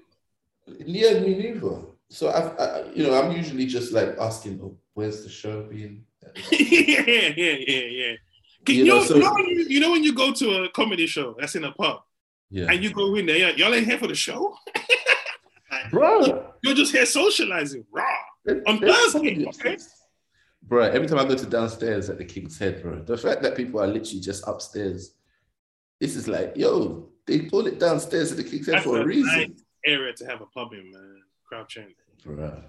yeah, 0.84 1.20
me 1.20 1.34
neither. 1.34 1.80
So 2.10 2.30
I've, 2.30 2.58
I, 2.58 2.90
you 2.94 3.06
know, 3.06 3.20
I'm 3.20 3.32
usually 3.36 3.66
just 3.66 3.92
like 3.92 4.16
asking, 4.18 4.60
oh, 4.62 4.76
"Where's 4.94 5.22
the 5.22 5.28
show 5.28 5.62
being?" 5.64 6.04
yeah, 6.50 6.98
yeah, 7.08 7.32
yeah, 7.36 7.54
yeah. 7.66 8.12
You, 8.66 8.74
You 8.74 8.84
know, 8.84 8.96
know, 8.98 9.04
so- 9.04 9.14
you, 9.16 9.22
know 9.22 9.32
when 9.34 9.46
you, 9.46 9.66
you 9.68 9.80
know 9.80 9.90
when 9.92 10.04
you 10.04 10.14
go 10.14 10.32
to 10.32 10.64
a 10.64 10.68
comedy 10.70 11.06
show 11.06 11.34
that's 11.38 11.54
in 11.54 11.64
a 11.64 11.72
pub 11.72 12.00
Yeah, 12.50 12.70
and 12.70 12.82
you 12.82 12.92
go 12.92 13.14
in 13.14 13.26
there, 13.26 13.36
yeah, 13.36 13.50
y'all 13.50 13.74
ain't 13.74 13.86
here 13.86 13.98
for 13.98 14.06
the 14.08 14.14
show. 14.14 14.54
bro. 15.90 16.52
You're 16.62 16.74
just 16.74 16.92
here 16.92 17.06
socializing, 17.06 17.84
raw. 17.92 18.04
On 18.66 18.78
Thursday, 18.78 19.46
okay? 19.46 19.76
Bro, 20.62 20.84
every 20.84 21.06
time 21.06 21.18
I 21.18 21.24
go 21.24 21.34
to 21.36 21.46
downstairs 21.46 22.10
at 22.10 22.18
the 22.18 22.24
King's 22.24 22.58
Head, 22.58 22.82
bro, 22.82 23.02
the 23.02 23.16
fact 23.16 23.42
that 23.42 23.56
people 23.56 23.80
are 23.80 23.86
literally 23.86 24.20
just 24.20 24.46
upstairs, 24.46 25.14
this 26.00 26.16
is 26.16 26.28
like, 26.28 26.54
yo, 26.56 27.08
they 27.26 27.40
pull 27.42 27.66
it 27.66 27.78
downstairs 27.78 28.30
at 28.32 28.38
the 28.38 28.44
King's 28.44 28.66
Head 28.66 28.76
That's 28.76 28.84
for 28.86 28.98
a 28.98 29.02
a 29.02 29.06
reason, 29.06 29.26
nice 29.38 29.62
area 29.88 30.12
to 30.14 30.24
have 30.26 30.40
a 30.40 30.46
pub 30.46 30.72
in, 30.72 30.90
man. 30.92 31.22
Crouch 31.46 31.78
End. 31.78 31.94
bro. 32.24 32.62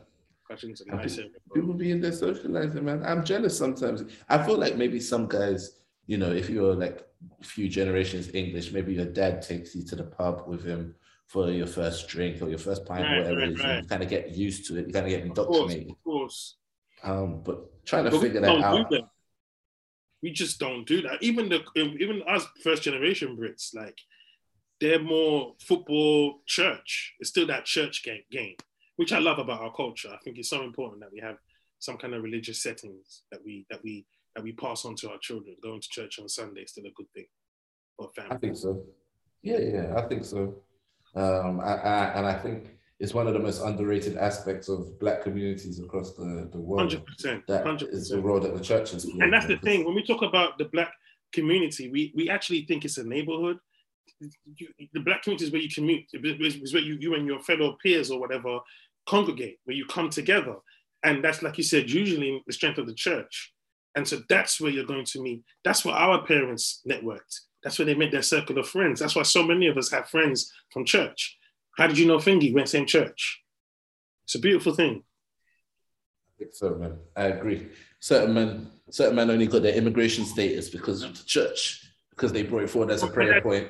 Crouch 0.46 0.64
End's 0.64 0.82
a 0.82 0.86
nice 0.88 1.18
area. 1.18 1.32
bro. 1.48 1.62
People 1.62 1.74
be 1.76 1.92
in 1.92 2.02
there 2.02 2.12
socializing, 2.14 2.84
man. 2.86 3.04
I'm 3.06 3.24
jealous 3.24 3.58
sometimes. 3.58 4.04
I 4.30 4.42
feel 4.46 4.58
like 4.58 4.76
maybe 4.78 5.00
some 5.00 5.28
guys, 5.28 5.80
you 6.08 6.18
know, 6.18 6.32
if 6.32 6.50
you're 6.50 6.76
like 6.76 7.06
a 7.42 7.44
few 7.44 7.68
generations 7.68 8.34
English, 8.34 8.72
maybe 8.72 8.94
your 8.94 9.06
dad 9.06 9.42
takes 9.42 9.76
you 9.76 9.84
to 9.86 9.96
the 9.96 10.04
pub 10.04 10.48
with 10.48 10.64
him 10.66 10.96
for 11.28 11.52
your 11.52 11.68
first 11.68 12.08
drink 12.08 12.42
or 12.42 12.50
your 12.50 12.58
first 12.58 12.86
pint, 12.86 13.04
Right, 13.04 13.18
or 13.18 13.22
whatever 13.22 13.40
right, 13.42 13.50
it 13.50 13.54
is. 13.54 13.64
right. 13.64 13.84
You 13.84 13.88
kind 13.90 14.04
of 14.04 14.10
get 14.10 14.30
used 14.32 14.66
to 14.68 14.78
it. 14.80 14.88
You 14.88 14.94
kind 14.94 15.06
of 15.06 15.12
get 15.12 15.24
Of 15.28 15.36
course, 15.36 15.48
indoctrinated. 15.48 15.92
of 15.92 16.04
course. 16.04 16.56
Um, 17.04 17.44
but 17.44 17.86
trying 17.86 18.06
to 18.06 18.12
But 18.12 18.22
figure 18.22 18.42
that 18.42 18.50
out. 18.64 18.90
that. 18.90 19.04
We 20.22 20.32
just 20.32 20.60
don't 20.60 20.86
do 20.86 21.02
that. 21.04 21.22
Even 21.24 21.48
the 21.48 21.60
even 21.76 22.22
us 22.28 22.46
first 22.64 22.84
generation 22.84 23.38
Brits, 23.38 23.74
like 23.74 23.98
they're 24.80 25.02
more 25.02 25.56
football 25.60 26.42
church. 26.46 27.14
It's 27.20 27.30
still 27.30 27.48
that 27.48 27.66
church 27.66 28.04
game 28.04 28.24
game, 28.32 28.56
which 28.96 29.14
I 29.14 29.20
love 29.20 29.40
about 29.40 29.62
our 29.62 29.74
culture. 29.74 30.10
I 30.10 30.18
think 30.24 30.38
it's 30.38 30.50
so 30.50 30.64
important 30.64 31.02
that 31.02 31.12
we 31.12 31.20
have 31.20 31.38
some 31.80 31.98
kind 31.98 32.14
of 32.14 32.24
religious 32.24 32.62
settings 32.62 33.24
that 33.32 33.42
we 33.44 33.66
that 33.70 33.84
we 33.84 34.06
that 34.36 34.44
we 34.44 34.52
pass 34.54 34.86
on 34.86 34.96
to 34.98 35.12
our 35.12 35.18
children. 35.20 35.56
Going 35.62 35.82
to 35.82 35.90
church 35.90 36.20
on 36.20 36.30
Sunday 36.30 36.62
is 36.62 36.72
still 36.72 36.86
a 36.86 36.92
good 36.96 37.12
thing 37.14 37.26
for 37.98 38.10
family. 38.16 38.36
I 38.36 38.38
think 38.38 38.58
so. 38.58 38.84
Yeah, 39.42 39.60
yeah, 39.60 39.94
I 39.96 40.02
think 40.02 40.26
so. 40.26 40.56
Um, 41.16 41.60
I, 41.62 41.74
I, 41.76 42.04
and 42.18 42.28
I 42.28 42.34
think 42.38 42.72
it's 43.00 43.14
one 43.14 43.28
of 43.28 43.34
the 43.34 43.40
most 43.40 43.62
underrated 43.62 44.18
aspects 44.18 44.68
of 44.68 45.00
black 45.00 45.24
communities 45.24 45.80
across 45.80 46.14
the, 46.16 46.50
the 46.52 46.60
world. 46.60 46.82
Hundred 46.82 47.06
percent, 47.06 47.48
That 47.48 47.66
hundred 47.66 47.90
is 47.90 48.10
the 48.10 48.22
role 48.22 48.40
that 48.42 48.54
the 48.54 48.62
church 48.62 48.92
played. 48.92 49.22
And 49.22 49.32
that's 49.34 49.48
the 49.48 49.58
thing. 49.58 49.86
When 49.86 49.96
we 49.96 50.04
talk 50.04 50.22
about 50.22 50.58
the 50.58 50.66
black 50.66 50.94
community, 51.32 51.90
we 51.90 52.14
we 52.16 52.30
actually 52.30 52.66
think 52.66 52.86
it's 52.86 52.98
a 52.98 53.04
neighborhood. 53.04 53.58
You, 54.56 54.68
the 54.94 55.00
black 55.00 55.24
community 55.24 55.46
is 55.46 55.52
where 55.52 55.62
you 55.62 55.70
commute. 55.70 56.06
Is 56.14 56.74
where 56.74 56.82
you, 56.82 56.98
you 57.00 57.16
and 57.16 57.26
your 57.26 57.40
fellow 57.40 57.78
peers 57.82 58.12
or 58.12 58.20
whatever 58.20 58.60
congregate, 59.08 59.60
where 59.64 59.76
you 59.76 59.86
come 59.86 60.10
together. 60.10 60.56
And 61.04 61.24
that's 61.24 61.42
like 61.42 61.58
you 61.58 61.64
said, 61.64 61.90
usually 61.90 62.44
the 62.46 62.54
strength 62.54 62.78
of 62.78 62.86
the 62.86 62.94
church. 62.94 63.54
And 63.96 64.08
so 64.08 64.22
that's 64.30 64.62
where 64.62 64.72
you're 64.72 64.86
going 64.86 65.06
to 65.06 65.22
meet. 65.22 65.44
That's 65.64 65.84
where 65.84 65.96
our 65.96 66.26
parents 66.26 66.82
networked. 66.88 67.40
That's 67.64 67.80
where 67.80 67.86
they 67.86 67.96
met 67.96 68.12
their 68.12 68.22
circle 68.22 68.58
of 68.60 68.68
friends. 68.68 69.00
That's 69.00 69.16
why 69.16 69.24
so 69.24 69.44
many 69.44 69.68
of 69.68 69.78
us 69.78 69.92
have 69.92 70.10
friends 70.10 70.54
from 70.72 70.86
church. 70.86 71.38
How 71.78 71.88
did 71.88 71.98
you 71.98 72.06
know 72.06 72.20
Fingy 72.20 72.54
went 72.54 72.70
same 72.70 72.86
church? 72.86 73.42
It's 74.26 74.36
a 74.36 74.40
beautiful 74.40 74.74
thing. 74.74 75.04
I 76.28 76.32
think 76.38 76.54
so, 76.54 76.76
man. 76.76 76.98
I 77.16 77.26
agree. 77.26 77.68
Certain 78.00 78.34
men, 78.34 78.70
certain 78.90 79.16
men 79.16 79.30
only 79.32 79.48
got 79.48 79.64
their 79.64 79.76
immigration 79.76 80.24
status 80.24 80.70
because 80.70 81.02
of 81.04 81.18
the 81.18 81.24
church, 81.24 81.86
because 82.12 82.32
they 82.32 82.44
brought 82.44 82.64
it 82.64 82.70
forward 82.70 82.92
as 82.92 83.04
a 83.04 83.08
prayer 83.08 83.42
point. 83.42 83.68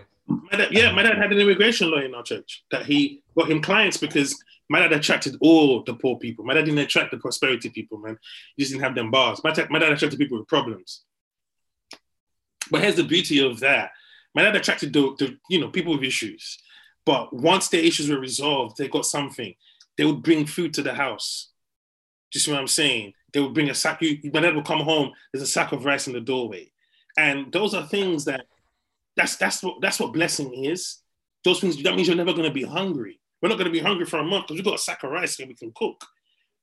My 0.52 0.58
dad, 0.58 0.70
yeah, 0.72 0.92
my 0.92 1.04
dad 1.04 1.18
had 1.18 1.32
an 1.32 1.40
immigration 1.40 1.92
lawyer 1.92 2.06
in 2.06 2.16
our 2.16 2.24
church 2.24 2.64
that 2.72 2.86
he 2.86 3.22
got 3.38 3.50
him 3.52 3.62
clients 3.62 3.98
because 3.98 4.42
my 4.70 4.80
dad 4.80 4.94
attracted 4.94 5.36
all 5.42 5.84
the 5.84 5.94
poor 5.94 6.18
people. 6.18 6.46
My 6.46 6.54
dad 6.54 6.66
didn't 6.66 6.80
attract 6.80 7.12
the 7.12 7.18
prosperity 7.18 7.70
people, 7.70 7.98
man. 7.98 8.18
He 8.56 8.64
just 8.64 8.72
didn't 8.72 8.84
have 8.84 8.96
them 8.96 9.12
bars. 9.12 9.42
My, 9.44 9.52
dad- 9.52 9.70
my 9.70 9.80
dad 9.80 9.92
attracted 9.92 10.20
people 10.20 10.40
with 10.40 10.48
problems. 10.48 11.04
But 12.72 12.82
here's 12.82 12.96
the 12.96 13.04
beauty 13.04 13.44
of 13.44 13.60
that. 13.62 13.92
My 14.36 14.44
dad 14.44 14.56
attracted 14.56 14.94
the, 14.94 15.16
the 15.18 15.38
you 15.50 15.60
know 15.60 15.70
people 15.70 15.94
with 15.94 16.04
issues. 16.04 16.58
But 17.06 17.34
once 17.34 17.70
their 17.70 17.84
issues 17.84 18.10
were 18.10 18.20
resolved, 18.20 18.78
they 18.78 18.88
got 18.88 19.06
something. 19.06 19.56
they 19.98 20.06
would 20.06 20.22
bring 20.22 20.46
food 20.46 20.74
to 20.76 20.84
the 20.84 20.94
house. 20.94 21.50
Just 22.32 22.48
what 22.48 22.60
I'm 22.60 22.68
saying. 22.68 23.14
They 23.34 23.40
would 23.40 23.54
bring 23.56 23.70
a 23.70 23.76
sack. 23.76 24.02
You, 24.02 24.20
my 24.34 24.42
dad 24.42 24.56
would 24.56 24.66
come 24.66 24.82
home. 24.82 25.12
There's 25.32 25.44
a 25.44 25.48
sack 25.48 25.72
of 25.72 25.86
rice 25.86 26.08
in 26.08 26.14
the 26.14 26.22
doorway, 26.22 26.72
and 27.18 27.52
those 27.52 27.74
are 27.74 27.86
things 27.88 28.26
that 28.26 28.46
that's 29.20 29.36
that's 29.36 29.62
what 29.62 29.82
that's 29.82 30.00
what 30.00 30.14
blessing 30.14 30.66
is. 30.66 31.00
Those 31.44 31.60
things 31.60 31.82
that 31.84 31.96
means 31.96 32.08
you're 32.08 32.18
never 32.18 32.32
going 32.32 32.48
to 32.48 32.54
be 32.54 32.64
hungry. 32.64 33.20
We're 33.42 33.50
not 33.50 33.58
going 33.58 33.72
to 33.72 33.78
be 33.78 33.86
hungry 33.86 34.06
for 34.06 34.20
a 34.20 34.24
month 34.24 34.48
because 34.48 34.56
we've 34.56 34.66
got 34.66 34.76
a 34.76 34.78
sack 34.80 35.04
of 35.04 35.12
rice 35.12 35.40
and 35.40 35.50
we 35.50 35.56
can 35.56 35.72
cook. 35.76 36.04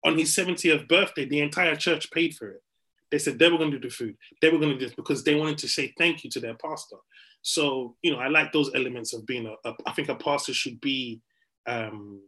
On 0.04 0.16
his 0.16 0.34
70th 0.36 0.88
birthday, 0.88 1.26
the 1.26 1.40
entire 1.40 1.74
church 1.74 2.10
paid 2.10 2.34
for 2.34 2.48
it. 2.50 2.62
They 3.10 3.18
said 3.18 3.38
they 3.38 3.50
were 3.50 3.58
going 3.58 3.70
to 3.70 3.78
do 3.78 3.88
the 3.88 3.94
food. 3.94 4.16
They 4.40 4.50
were 4.50 4.58
going 4.58 4.72
to 4.72 4.78
do 4.78 4.86
this 4.86 4.94
because 4.94 5.24
they 5.24 5.34
wanted 5.34 5.58
to 5.58 5.68
say 5.68 5.94
thank 5.98 6.24
you 6.24 6.30
to 6.30 6.40
their 6.40 6.54
pastor. 6.54 6.96
So, 7.42 7.96
you 8.02 8.12
know, 8.12 8.18
I 8.18 8.28
like 8.28 8.52
those 8.52 8.70
elements 8.74 9.14
of 9.14 9.26
being 9.26 9.46
a, 9.46 9.68
a 9.68 9.74
I 9.86 9.92
think 9.92 10.08
a 10.08 10.14
pastor 10.14 10.52
should 10.52 10.80
be, 10.80 11.22
um, 11.66 12.20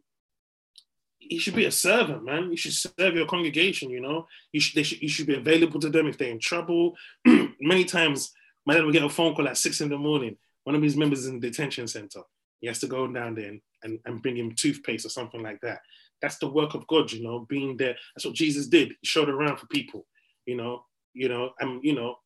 he 1.18 1.38
should 1.38 1.56
be 1.56 1.66
a 1.66 1.70
servant, 1.70 2.24
man. 2.24 2.50
You 2.50 2.56
should 2.56 2.72
serve 2.72 3.14
your 3.14 3.26
congregation, 3.26 3.90
you 3.90 4.00
know. 4.00 4.26
You 4.52 4.60
should, 4.60 4.76
they 4.76 4.82
should, 4.82 5.02
you 5.02 5.08
should 5.08 5.26
be 5.26 5.34
available 5.34 5.80
to 5.80 5.90
them 5.90 6.06
if 6.06 6.16
they're 6.16 6.30
in 6.30 6.40
trouble. 6.40 6.96
Many 7.60 7.84
times, 7.84 8.32
my 8.66 8.74
dad 8.74 8.84
would 8.84 8.92
get 8.92 9.04
a 9.04 9.08
phone 9.08 9.34
call 9.34 9.48
at 9.48 9.56
six 9.56 9.80
in 9.80 9.88
the 9.88 9.98
morning. 9.98 10.36
One 10.64 10.74
of 10.74 10.82
his 10.82 10.96
members 10.96 11.20
is 11.20 11.26
in 11.26 11.40
the 11.40 11.48
detention 11.48 11.86
center. 11.88 12.20
He 12.60 12.66
has 12.66 12.78
to 12.80 12.86
go 12.86 13.06
down 13.06 13.34
there 13.34 13.52
and, 13.82 13.98
and, 14.04 14.22
bring 14.22 14.36
him 14.36 14.54
toothpaste 14.54 15.06
or 15.06 15.10
something 15.10 15.42
like 15.42 15.60
that. 15.62 15.80
That's 16.20 16.38
the 16.38 16.48
work 16.48 16.74
of 16.74 16.86
God, 16.88 17.12
you 17.12 17.22
know, 17.22 17.46
being 17.48 17.76
there. 17.76 17.96
That's 18.14 18.26
what 18.26 18.34
Jesus 18.34 18.66
did. 18.66 18.88
He 18.88 19.06
showed 19.06 19.28
around 19.28 19.58
for 19.58 19.66
people, 19.68 20.06
you 20.44 20.56
know, 20.56 20.84
you 21.14 21.28
know, 21.28 21.50
and 21.60 21.82
you 21.84 21.94
know, 21.94 22.16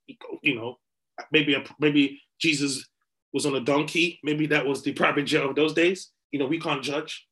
you 0.42 0.54
know, 0.54 0.78
maybe 1.30 1.54
a, 1.54 1.62
maybe 1.78 2.20
Jesus 2.40 2.88
was 3.32 3.46
on 3.46 3.54
a 3.54 3.60
donkey. 3.60 4.18
Maybe 4.22 4.46
that 4.46 4.66
was 4.66 4.82
the 4.82 4.92
private 4.92 5.24
jet 5.24 5.44
of 5.44 5.54
those 5.54 5.74
days. 5.74 6.10
You 6.30 6.38
know, 6.38 6.46
we 6.46 6.58
can't 6.58 6.82
judge. 6.82 7.26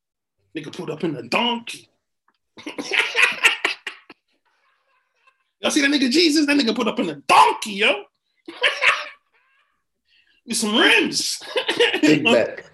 Nigga 0.57 0.73
put 0.75 0.91
up 0.91 1.05
in 1.05 1.17
a 1.17 1.23
donkey. 1.23 1.89
Y'all 5.61 5.71
see 5.71 5.83
that 5.83 5.91
nigga 5.91 6.11
Jesus? 6.11 6.47
That 6.47 6.59
nigga 6.59 6.75
put 6.75 6.89
up 6.89 6.99
in 6.99 7.11
a 7.11 7.17
donkey, 7.17 7.73
yo. 7.73 8.05
With 10.47 10.57
some 10.57 10.77
rims. 10.77 11.41
Big 12.01 12.27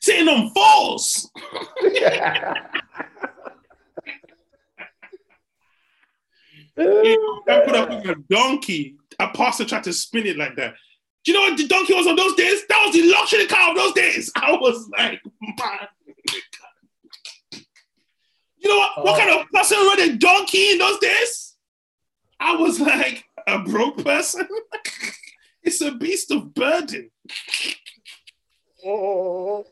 Sitting 0.00 0.28
on 0.28 0.50
falls. 0.50 1.30
you 1.82 2.00
know, 6.76 7.42
I 7.48 7.60
put 7.64 7.74
up 7.74 7.90
in 7.90 8.10
a 8.10 8.14
donkey. 8.28 8.96
A 9.18 9.28
pastor 9.28 9.64
tried 9.64 9.84
to 9.84 9.92
spin 9.92 10.26
it 10.26 10.36
like 10.36 10.56
that. 10.56 10.74
Do 11.24 11.32
you 11.32 11.38
know 11.38 11.48
what 11.48 11.56
the 11.56 11.66
donkey 11.66 11.94
was 11.94 12.06
on 12.06 12.16
those 12.16 12.34
days? 12.34 12.66
That 12.68 12.82
was 12.84 12.94
the 12.94 13.10
luxury 13.10 13.46
car 13.46 13.70
of 13.70 13.76
those 13.76 13.92
days. 13.94 14.30
I 14.36 14.52
was 14.52 14.88
like, 14.90 15.22
man. 15.40 15.88
You 18.58 18.70
know 18.70 18.76
what? 18.76 19.04
What 19.04 19.14
oh. 19.14 19.18
kind 19.18 19.40
of 19.40 19.46
person 19.50 19.78
rode 19.78 19.98
a 20.00 20.16
donkey 20.16 20.72
in 20.72 20.78
those 20.78 20.98
days? 20.98 21.54
I 22.40 22.56
was 22.56 22.78
like, 22.78 23.24
a 23.46 23.60
broke 23.60 24.04
person? 24.04 24.46
it's 25.62 25.80
a 25.80 25.92
beast 25.92 26.30
of 26.30 26.54
burden. 26.54 27.10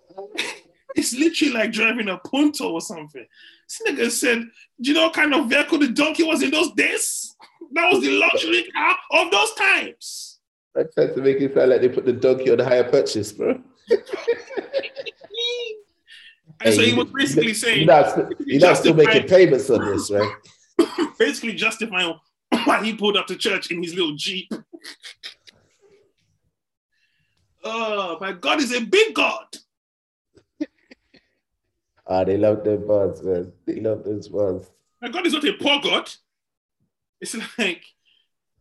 It's 0.94 1.14
literally 1.14 1.52
like 1.54 1.72
driving 1.72 2.08
a 2.08 2.18
punto 2.18 2.70
or 2.70 2.80
something. 2.80 3.26
This 3.66 3.82
nigga 3.86 4.10
said, 4.10 4.40
Do 4.80 4.90
you 4.90 4.94
know 4.94 5.04
what 5.04 5.14
kind 5.14 5.34
of 5.34 5.48
vehicle 5.48 5.78
the 5.78 5.88
donkey 5.88 6.22
was 6.22 6.42
in 6.42 6.50
those 6.50 6.72
days? 6.72 7.34
That 7.72 7.90
was 7.90 8.02
the 8.02 8.10
luxury 8.10 8.64
car 8.70 8.96
of 9.12 9.30
those 9.30 9.54
times. 9.54 10.40
I 10.76 10.82
tried 10.94 11.14
to 11.14 11.22
make 11.22 11.40
it 11.40 11.54
sound 11.54 11.70
like 11.70 11.80
they 11.80 11.88
put 11.88 12.04
the 12.04 12.12
donkey 12.12 12.50
on 12.50 12.58
the 12.58 12.64
hire 12.64 12.84
purchase, 12.84 13.32
bro. 13.32 13.60
and 16.60 16.74
so 16.74 16.82
he 16.82 16.92
was 16.94 17.10
basically 17.10 17.54
saying, 17.54 17.86
You're 17.86 18.04
not, 18.04 18.32
you're 18.46 18.60
not 18.60 18.76
still 18.76 18.94
making 18.94 19.28
payments 19.28 19.70
on 19.70 19.84
this, 19.84 20.10
right? 20.10 20.34
basically 21.18 21.54
justifying 21.54 22.14
why 22.64 22.84
he 22.84 22.94
pulled 22.94 23.16
up 23.16 23.26
to 23.28 23.36
church 23.36 23.70
in 23.70 23.82
his 23.82 23.94
little 23.94 24.14
Jeep. 24.16 24.52
Oh, 27.64 28.18
my 28.20 28.32
God 28.32 28.60
is 28.60 28.72
a 28.72 28.80
big 28.80 29.14
God. 29.14 29.46
Ah, 32.06 32.24
they 32.24 32.36
love 32.36 32.64
them 32.64 32.86
bars, 32.86 33.22
man. 33.22 33.52
They 33.64 33.80
love 33.80 34.04
those 34.04 34.28
bars. 34.28 34.66
My 35.00 35.08
God 35.08 35.26
is 35.26 35.32
not 35.32 35.44
a 35.44 35.52
poor 35.52 35.80
God. 35.80 36.10
It's 37.20 37.36
like, 37.58 37.84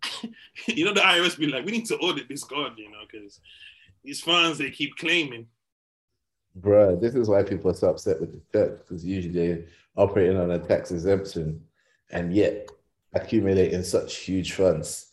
you 0.68 0.86
know, 0.86 0.94
the 0.94 1.02
IRS 1.02 1.38
be 1.38 1.48
like, 1.48 1.66
we 1.66 1.72
need 1.72 1.88
to 1.88 1.98
audit 1.98 2.30
this 2.30 2.44
God, 2.44 2.78
you 2.78 2.90
know, 2.92 3.00
because 3.12 3.40
these 4.04 4.22
funds 4.22 4.58
they 4.58 4.70
keep 4.70 4.96
claiming. 4.98 5.48
Bruh, 6.60 7.00
this 7.00 7.16
is 7.16 7.30
why 7.30 7.44
people 7.44 7.72
are 7.72 7.76
so 7.76 7.90
upset 7.90 8.20
with 8.20 8.34
the 8.34 8.42
church 8.52 8.80
because 8.80 9.06
usually 9.06 9.34
they're 9.34 9.66
operating 9.96 10.38
on 10.38 10.52
a 10.52 10.60
tax 10.60 10.92
exemption 10.92 11.64
and 12.12 12.34
yet 12.34 12.70
accumulating 13.14 13.84
such 13.84 14.18
huge 14.18 14.54
funds. 14.54 15.08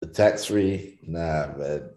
The 0.00 0.08
tax 0.08 0.46
free, 0.46 0.98
nah, 1.06 1.52
man. 1.56 1.90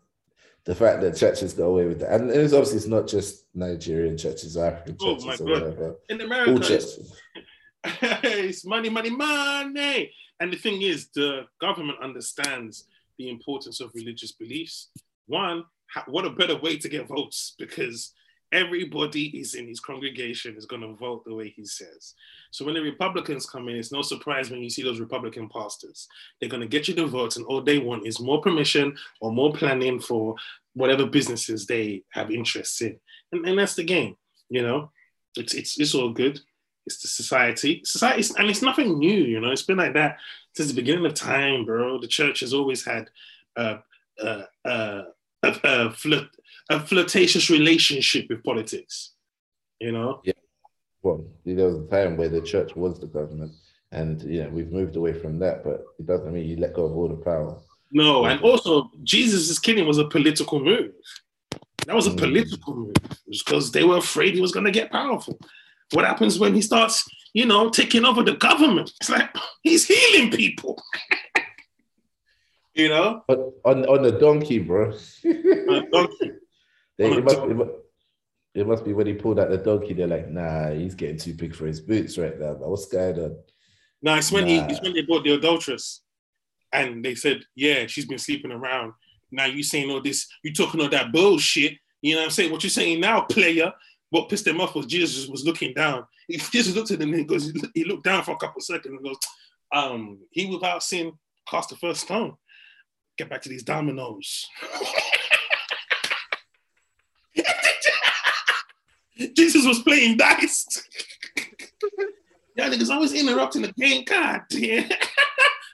The 0.66 0.76
fact 0.76 1.02
that 1.02 1.16
churches 1.16 1.54
go 1.54 1.72
away 1.72 1.86
with 1.86 2.02
that, 2.02 2.20
and 2.20 2.30
it's 2.30 2.54
obviously 2.54 2.78
it's 2.78 2.88
not 2.88 3.08
just 3.08 3.46
Nigerian 3.56 4.18
churches, 4.18 4.58
African 4.58 4.98
oh 5.02 5.16
churches, 5.16 5.42
oh 5.42 5.46
or 5.46 5.52
whatever. 5.52 5.96
In 6.10 6.22
America, 6.22 6.74
it's, 6.76 7.00
it's 8.24 8.66
money, 8.66 8.90
money, 8.90 9.10
money. 9.10 10.12
And 10.40 10.54
the 10.54 10.58
thing 10.58 10.82
is, 10.82 11.10
the 11.16 11.44
government 11.60 11.98
understands 12.04 12.86
the 13.18 13.30
importance 13.30 13.80
of 13.82 13.92
religious 13.96 14.32
beliefs. 14.34 14.90
One, 15.28 15.64
what 16.08 16.26
a 16.26 16.30
better 16.30 16.58
way 16.58 16.78
to 16.78 16.90
get 16.90 17.08
votes 17.08 17.56
because 17.58 18.14
everybody 18.52 19.40
is 19.40 19.54
in 19.54 19.68
his 19.68 19.80
congregation 19.80 20.56
is 20.56 20.66
going 20.66 20.82
to 20.82 20.96
vote 20.96 21.24
the 21.26 21.36
way 21.36 21.50
he 21.50 21.66
says. 21.66 22.16
So 22.52 22.66
when 22.66 22.74
the 22.74 22.82
Republicans 22.82 23.46
come 23.46 23.70
in, 23.70 23.76
it's 23.76 23.92
no 23.92 24.02
surprise 24.02 24.50
when 24.50 24.62
you 24.62 24.70
see 24.70 24.84
those 24.84 25.00
Republican 25.00 25.50
pastors. 25.50 26.08
They're 26.40 26.50
going 26.50 26.62
to 26.62 26.68
get 26.68 26.88
you 26.88 26.96
the 26.96 27.06
votes, 27.06 27.38
and 27.38 27.46
all 27.46 27.62
they 27.62 27.78
want 27.78 28.08
is 28.08 28.20
more 28.20 28.42
permission 28.42 28.98
or 29.22 29.32
more 29.32 29.54
planning 29.54 30.00
for 30.00 30.36
whatever 30.74 31.06
businesses 31.06 31.66
they 31.66 32.04
have 32.12 32.32
interests 32.32 32.82
in. 32.82 33.00
And, 33.32 33.46
and 33.46 33.60
that's 33.60 33.76
the 33.76 33.84
game, 33.84 34.16
you 34.50 34.62
know. 34.62 34.92
It's, 35.38 35.54
it's, 35.54 35.80
it's 35.80 35.94
all 35.94 36.10
good. 36.10 36.40
It's 36.86 37.02
the 37.02 37.08
society. 37.08 37.82
Society, 37.86 38.34
and 38.38 38.50
it's 38.50 38.64
nothing 38.64 38.98
new, 38.98 39.24
you 39.24 39.40
know. 39.40 39.52
It's 39.52 39.62
been 39.62 39.78
like 39.78 39.94
that 39.94 40.18
since 40.56 40.70
the 40.70 40.76
beginning 40.76 41.06
of 41.06 41.14
time, 41.14 41.66
bro. 41.66 42.00
The 42.00 42.08
church 42.08 42.40
has 42.40 42.54
always 42.54 42.84
had 42.84 43.10
uh, 43.56 43.78
uh, 44.20 44.44
uh, 44.66 45.04
a, 45.44 45.56
a, 45.64 45.92
flirt, 45.92 46.28
a 46.70 46.80
flirtatious 46.80 47.50
relationship 47.50 48.28
with 48.30 48.44
politics. 48.44 49.12
You 49.80 49.92
know. 49.92 50.22
Yeah. 50.24 50.34
Well, 51.02 51.26
there 51.46 51.66
was 51.66 51.78
a 51.78 51.88
time 51.88 52.18
where 52.18 52.30
the 52.30 52.42
church 52.42 52.76
was 52.76 53.00
the 53.00 53.08
government, 53.08 53.54
and 53.92 54.22
you 54.24 54.44
know 54.44 54.50
we've 54.50 54.72
moved 54.72 54.96
away 54.96 55.14
from 55.14 55.40
that. 55.40 55.64
But 55.64 55.86
it 55.98 56.06
doesn't 56.06 56.34
mean 56.34 56.48
you 56.48 56.58
let 56.58 56.74
go 56.74 56.86
of 56.86 56.96
all 56.96 57.08
the 57.08 57.16
power. 57.16 57.58
No, 57.92 58.26
and 58.26 58.42
also 58.42 58.92
Jesus' 59.04 59.58
killing 59.58 59.88
was 59.88 59.98
a 59.98 60.06
political 60.06 60.60
move. 60.60 60.92
That 61.86 61.96
was 61.96 62.08
a 62.08 62.12
mm. 62.12 62.18
political 62.18 62.76
move 62.76 62.94
because 63.28 63.72
they 63.72 63.84
were 63.84 63.98
afraid 63.98 64.36
he 64.36 64.42
was 64.42 64.52
going 64.52 64.66
to 64.66 64.72
get 64.72 64.92
powerful. 64.92 65.40
What 65.94 66.06
happens 66.06 66.38
when 66.38 66.54
he 66.54 66.62
starts, 66.62 67.04
you 67.34 67.46
know, 67.46 67.70
taking 67.70 68.06
over 68.06 68.22
the 68.22 68.36
government? 68.36 68.92
It's 69.02 69.10
like 69.10 69.30
he's 69.64 69.88
healing 69.88 70.32
people. 70.32 70.82
you 72.74 72.90
know? 72.90 73.24
But 73.28 73.40
on, 73.66 73.86
on 73.86 74.04
the 74.04 74.12
donkey, 74.12 74.60
bro. 74.60 74.94
donkey. 75.92 76.32
They, 76.98 77.14
it, 77.14 77.24
must, 77.24 77.38
it, 77.38 77.56
must, 77.56 77.72
it, 78.56 78.68
must, 78.68 78.84
be 78.84 78.92
when 78.92 79.08
he 79.08 79.14
pulled 79.14 79.40
out 79.40 79.50
the 79.50 79.58
donkey, 79.58 79.94
they're 79.94 80.06
like, 80.06 80.28
nah, 80.28 80.70
he's 80.70 80.96
getting 80.96 81.18
too 81.18 81.34
big 81.34 81.56
for 81.56 81.66
his 81.66 81.80
boots 81.80 82.18
right 82.18 82.38
now. 82.38 82.56
But 82.56 82.68
what's 82.68 82.88
going 82.88 83.18
on? 83.18 83.38
No, 84.02 84.16
it's 84.16 84.34
when 84.34 84.44
nah. 84.44 84.50
he 84.50 84.58
it's 84.74 84.82
when 84.82 84.94
they 84.94 85.04
bought 85.04 85.24
the 85.24 85.36
adulteress. 85.36 86.02
And 86.74 87.04
they 87.04 87.16
said, 87.16 87.42
Yeah, 87.56 87.88
she's 87.88 88.06
been 88.06 88.18
sleeping 88.18 88.52
around. 88.52 88.92
Now 89.32 89.46
you 89.46 89.64
saying 89.64 89.90
all 89.90 90.02
this, 90.02 90.28
you 90.44 90.54
talking 90.54 90.82
all 90.82 90.90
that 90.90 91.14
bullshit. 91.14 91.78
You 92.02 92.16
know 92.16 92.22
what 92.22 92.26
I'm 92.26 92.32
saying? 92.32 92.52
What 92.52 92.64
you're 92.64 92.70
saying 92.70 93.00
now, 93.00 93.22
player. 93.22 93.72
What 94.10 94.28
pissed 94.28 94.48
him 94.48 94.60
off 94.60 94.76
was 94.76 94.86
Jesus 94.86 95.28
was 95.28 95.46
looking 95.46 95.74
down. 95.74 96.06
He 96.28 96.38
just 96.52 96.76
looked 96.76 96.92
at 96.92 97.02
him 97.02 97.14
and 97.14 97.28
goes, 97.28 97.54
he 97.74 97.86
looked 97.86 98.04
down 98.04 98.24
for 98.24 98.32
a 98.32 98.38
couple 98.38 98.60
seconds 98.62 98.94
and 98.94 99.04
goes, 99.04 99.18
um, 99.72 100.20
he 100.32 100.48
without 100.48 100.84
sin 100.84 101.14
cast 101.48 101.70
the 101.70 101.76
first 101.78 102.02
stone 102.02 102.36
get 103.20 103.30
back 103.30 103.42
to 103.42 103.50
these 103.50 103.64
dominoes. 103.64 104.48
Jesus 109.36 109.66
was 109.66 109.80
playing 109.80 110.16
dice. 110.16 110.88
Y'all 112.56 112.70
niggas 112.70 112.90
always 112.90 113.14
interrupting 113.14 113.64
the 113.64 113.74
game. 113.74 114.06
God 114.06 114.42
damn. 114.50 114.90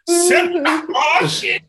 oh 0.10 1.28
shit. 1.30 1.62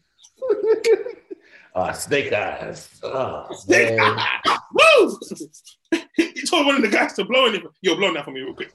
Oh, 1.74 1.92
snake 1.92 2.32
eyes. 2.32 2.88
Oh, 3.02 3.46
snake 3.52 4.00
eyes. 4.00 4.58
Woo! 4.72 5.18
he 6.16 6.46
told 6.46 6.66
one 6.66 6.76
of 6.76 6.82
the 6.82 6.88
guys 6.88 7.12
to 7.14 7.24
blow 7.24 7.46
it. 7.46 7.62
Yo, 7.82 7.96
blow 7.96 8.14
that 8.14 8.24
for 8.24 8.30
me 8.30 8.40
real 8.40 8.54
quick. 8.54 8.72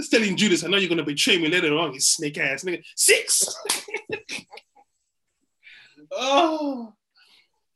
It's 0.00 0.08
telling 0.08 0.34
Judas, 0.34 0.64
I 0.64 0.68
know 0.68 0.78
you're 0.78 0.88
gonna 0.88 1.04
betray 1.04 1.36
me 1.36 1.48
later 1.48 1.76
on, 1.76 1.92
you 1.92 2.00
snake 2.00 2.38
ass 2.38 2.64
nigga. 2.64 2.82
Six. 2.96 3.54
oh. 6.12 6.94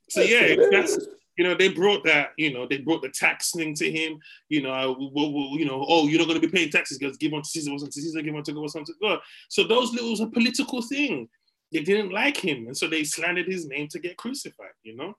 So 0.08 0.22
yeah, 0.22 0.56
that's 0.70 0.96
you 1.36 1.44
know 1.44 1.54
they 1.54 1.68
brought 1.68 2.02
that 2.04 2.30
you 2.38 2.54
know 2.54 2.66
they 2.66 2.78
brought 2.78 3.02
the 3.02 3.10
tax 3.10 3.50
thing 3.50 3.74
to 3.74 3.92
him. 3.92 4.18
You 4.48 4.62
know, 4.62 5.10
well, 5.12 5.34
well, 5.34 5.58
you 5.58 5.66
know, 5.66 5.84
oh, 5.86 6.06
you're 6.06 6.18
not 6.18 6.28
going 6.28 6.40
to 6.40 6.46
be 6.46 6.50
paying 6.50 6.70
taxes 6.70 6.96
because 6.96 7.18
give 7.18 7.34
on 7.34 7.42
to 7.42 7.48
Caesar, 7.48 7.72
what's 7.72 7.84
on 7.84 7.90
to 7.90 8.00
Caesar, 8.00 8.22
give 8.22 8.34
on 8.34 8.42
to 8.44 8.54
God, 8.54 8.62
what's 8.62 8.74
on 8.74 8.84
to 8.84 8.94
God. 9.02 9.18
So 9.50 9.64
those 9.64 9.92
little 9.92 10.10
was 10.10 10.20
a 10.20 10.26
political 10.26 10.80
thing. 10.80 11.28
They 11.74 11.80
didn't 11.80 12.10
like 12.10 12.38
him, 12.38 12.68
and 12.68 12.76
so 12.76 12.88
they 12.88 13.04
slandered 13.04 13.48
his 13.48 13.66
name 13.66 13.88
to 13.88 13.98
get 13.98 14.16
crucified. 14.16 14.72
You 14.82 14.96
know. 14.96 15.14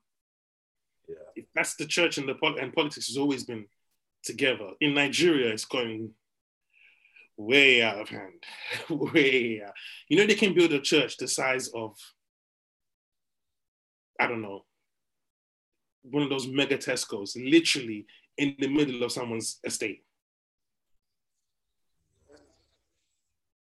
Yeah. 1.08 1.44
That's 1.54 1.76
the 1.76 1.86
church 1.86 2.18
and 2.18 2.28
the 2.28 2.34
and 2.60 2.72
politics 2.72 3.06
has 3.06 3.16
always 3.16 3.44
been 3.44 3.66
together. 4.24 4.70
In 4.80 4.92
Nigeria, 4.92 5.52
it's 5.52 5.64
going 5.64 6.10
way 7.36 7.82
out 7.82 8.00
of 8.00 8.08
hand. 8.08 8.44
way 8.90 9.62
out. 9.64 9.72
You 10.08 10.18
know, 10.18 10.26
they 10.26 10.34
can 10.34 10.54
build 10.54 10.72
a 10.72 10.80
church 10.80 11.16
the 11.16 11.28
size 11.28 11.68
of, 11.68 11.96
I 14.20 14.26
don't 14.26 14.42
know, 14.42 14.64
one 16.02 16.22
of 16.22 16.30
those 16.30 16.46
mega 16.46 16.78
Tesco's, 16.78 17.36
literally 17.36 18.06
in 18.38 18.54
the 18.58 18.68
middle 18.68 19.02
of 19.02 19.12
someone's 19.12 19.58
estate. 19.64 20.04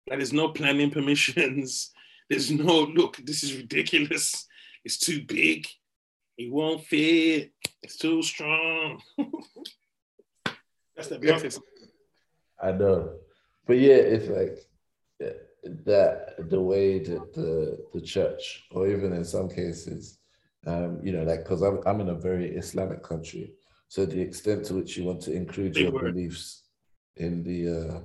Like 0.08 0.18
there's 0.18 0.32
no 0.32 0.48
planning 0.48 0.90
permissions. 0.90 1.92
There's 2.30 2.50
no 2.50 2.82
look, 2.82 3.16
this 3.24 3.42
is 3.42 3.56
ridiculous. 3.56 4.46
It's 4.84 4.98
too 4.98 5.22
big. 5.22 5.66
It 6.36 6.52
won't 6.52 6.84
fit. 6.84 7.52
It's 7.82 7.96
too 7.96 8.22
strong. 8.22 9.00
That's 10.94 11.08
the 11.08 11.16
Beyonce. 11.16 11.58
I 12.62 12.72
know, 12.72 13.14
but 13.68 13.78
yeah, 13.78 13.96
it's 13.96 14.28
like 14.28 14.58
that 15.84 16.34
the 16.50 16.60
way 16.60 16.98
that 16.98 17.34
the 17.34 17.78
the 17.92 18.00
church, 18.00 18.66
or 18.72 18.88
even 18.88 19.12
in 19.12 19.24
some 19.24 19.48
cases, 19.48 20.18
um, 20.66 20.98
you 21.02 21.12
know, 21.12 21.22
like 21.22 21.44
because 21.44 21.62
I'm 21.62 21.80
I'm 21.86 22.00
in 22.00 22.08
a 22.08 22.14
very 22.14 22.56
Islamic 22.56 23.02
country, 23.02 23.52
so 23.88 24.06
the 24.06 24.20
extent 24.20 24.64
to 24.66 24.74
which 24.74 24.96
you 24.96 25.04
want 25.04 25.20
to 25.22 25.32
include 25.32 25.74
they 25.74 25.82
your 25.82 25.92
beliefs 25.92 26.64
in 27.16 27.42
the 27.42 27.60
uh, 27.68 28.00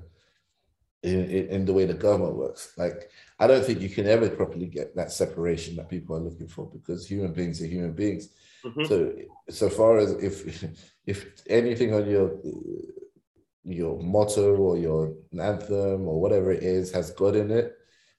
in, 1.01 1.29
in 1.29 1.65
the 1.65 1.73
way 1.73 1.85
the 1.85 1.93
government 1.93 2.35
works, 2.35 2.73
like 2.77 3.09
I 3.39 3.47
don't 3.47 3.63
think 3.63 3.79
you 3.79 3.89
can 3.89 4.05
ever 4.07 4.29
properly 4.29 4.67
get 4.67 4.95
that 4.97 5.13
separation 5.13 5.77
that 5.77 5.89
people 5.89 6.17
are 6.17 6.25
looking 6.27 6.49
for 6.49 6.65
because 6.65 7.07
human 7.07 7.31
beings 7.31 7.61
are 7.61 7.67
human 7.67 7.93
beings. 7.93 8.29
Mm-hmm. 8.65 8.85
So, 8.85 9.13
so 9.49 9.69
far 9.69 9.97
as 9.97 10.11
if 10.13 10.65
if 11.05 11.43
anything 11.47 11.93
on 11.93 12.09
your 12.09 12.37
your 13.65 14.01
motto 14.01 14.55
or 14.55 14.77
your 14.77 15.13
anthem 15.39 16.07
or 16.07 16.19
whatever 16.19 16.51
it 16.51 16.63
is 16.63 16.91
has 16.91 17.11
God 17.11 17.35
in 17.35 17.51
it, 17.51 17.73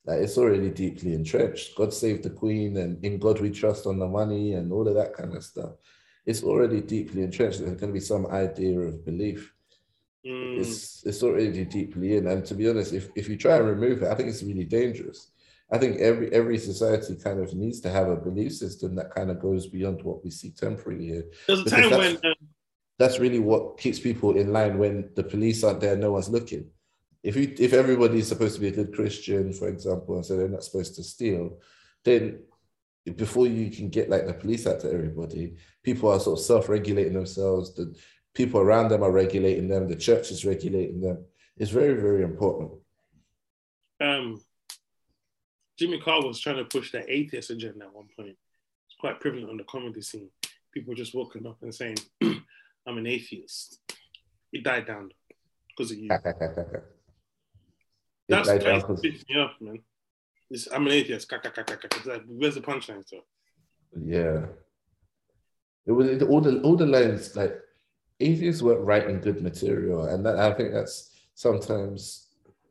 like 0.06 0.20
it's 0.20 0.38
already 0.38 0.70
deeply 0.70 1.14
entrenched. 1.14 1.76
God 1.76 1.92
save 1.92 2.22
the 2.22 2.30
Queen 2.30 2.76
and 2.76 3.02
in 3.04 3.18
God 3.18 3.40
we 3.40 3.50
trust 3.50 3.86
on 3.86 3.98
the 3.98 4.06
money 4.06 4.54
and 4.54 4.72
all 4.72 4.86
of 4.86 4.94
that 4.94 5.14
kind 5.14 5.34
of 5.34 5.44
stuff. 5.44 5.72
It's 6.26 6.42
already 6.42 6.80
deeply 6.80 7.22
entrenched. 7.22 7.58
There's 7.58 7.80
going 7.80 7.92
to 7.92 7.92
be 7.92 8.00
some 8.00 8.26
idea 8.26 8.78
of 8.80 9.04
belief. 9.04 9.52
Mm. 10.26 10.58
It's 10.58 11.04
it's 11.04 11.22
already 11.22 11.64
deeply 11.64 12.16
in. 12.16 12.26
And 12.26 12.44
to 12.46 12.54
be 12.54 12.68
honest, 12.68 12.94
if, 12.94 13.10
if 13.14 13.28
you 13.28 13.36
try 13.36 13.56
and 13.56 13.66
remove 13.66 14.02
it, 14.02 14.08
I 14.08 14.14
think 14.14 14.30
it's 14.30 14.42
really 14.42 14.64
dangerous. 14.64 15.30
I 15.70 15.78
think 15.78 15.98
every 15.98 16.32
every 16.32 16.58
society 16.58 17.16
kind 17.16 17.40
of 17.40 17.52
needs 17.54 17.80
to 17.80 17.90
have 17.90 18.08
a 18.08 18.16
belief 18.16 18.54
system 18.54 18.94
that 18.96 19.14
kind 19.14 19.30
of 19.30 19.40
goes 19.40 19.66
beyond 19.66 20.02
what 20.02 20.24
we 20.24 20.30
see 20.30 20.50
temporarily 20.50 21.06
here. 21.06 21.24
There's 21.46 21.60
a 21.60 21.70
time 21.70 21.90
when 21.90 22.16
uh, 22.16 22.34
that's 22.98 23.18
really 23.18 23.40
what 23.40 23.78
keeps 23.78 23.98
people 23.98 24.36
in 24.36 24.52
line 24.52 24.78
when 24.78 25.10
the 25.16 25.24
police 25.24 25.64
aren't 25.64 25.80
there, 25.80 25.96
no 25.96 26.12
one's 26.12 26.28
looking. 26.28 26.70
If 27.22 27.36
you 27.36 27.54
if 27.58 27.72
everybody's 27.72 28.28
supposed 28.28 28.54
to 28.56 28.60
be 28.60 28.68
a 28.68 28.72
good 28.72 28.94
Christian, 28.94 29.52
for 29.52 29.68
example, 29.68 30.16
and 30.16 30.26
so 30.26 30.36
they're 30.36 30.48
not 30.48 30.64
supposed 30.64 30.94
to 30.96 31.02
steal, 31.02 31.58
then 32.04 32.40
before 33.16 33.46
you 33.46 33.70
can 33.70 33.88
get 33.88 34.10
like 34.10 34.26
the 34.26 34.34
police 34.34 34.66
out 34.66 34.80
to 34.80 34.92
everybody, 34.92 35.56
people 35.82 36.10
are 36.10 36.20
sort 36.20 36.38
of 36.38 36.44
self-regulating 36.44 37.14
themselves. 37.14 37.74
The 37.74 37.94
people 38.34 38.60
around 38.60 38.88
them 38.88 39.02
are 39.02 39.10
regulating 39.10 39.68
them. 39.68 39.88
The 39.88 39.96
church 39.96 40.30
is 40.30 40.44
regulating 40.44 41.00
them. 41.00 41.24
It's 41.56 41.70
very, 41.70 41.94
very 41.94 42.22
important. 42.22 42.72
Um, 44.00 44.40
Jimmy 45.78 46.00
Carr 46.00 46.24
was 46.24 46.40
trying 46.40 46.56
to 46.56 46.64
push 46.64 46.92
that 46.92 47.08
atheist 47.08 47.50
agenda 47.50 47.86
at 47.86 47.94
one 47.94 48.08
point. 48.16 48.36
It's 48.86 48.96
quite 48.98 49.20
prevalent 49.20 49.50
on 49.50 49.56
the 49.56 49.64
comedy 49.64 50.02
scene. 50.02 50.30
People 50.72 50.94
just 50.94 51.14
walking 51.14 51.46
up 51.46 51.58
and 51.62 51.74
saying, 51.74 51.96
I'm 52.86 52.98
an 52.98 53.06
atheist. 53.06 53.80
It 54.52 54.62
died 54.62 54.86
down 54.86 55.10
because 55.68 55.90
of 55.92 55.98
you. 55.98 56.08
That's 58.28 58.48
what 58.48 59.02
pissed 59.02 59.28
me 59.28 59.36
off, 59.36 59.52
man. 59.60 59.78
It's, 60.50 60.68
I'm 60.72 60.86
an 60.86 60.92
atheist. 60.92 61.32
where's 62.28 62.54
the 62.54 62.60
punchline, 62.60 63.06
sir? 63.08 63.18
Yeah. 63.98 64.46
It 65.86 65.92
was 65.92 66.22
all 66.22 66.40
the 66.40 66.62
all 66.62 66.76
the 66.76 66.86
lines 66.86 67.36
like 67.36 67.60
atheists 68.20 68.62
weren't 68.62 68.86
writing 68.86 69.20
good 69.20 69.42
material, 69.42 70.06
and 70.06 70.24
that, 70.24 70.38
I 70.38 70.52
think 70.54 70.72
that's 70.72 71.10
sometimes 71.34 72.28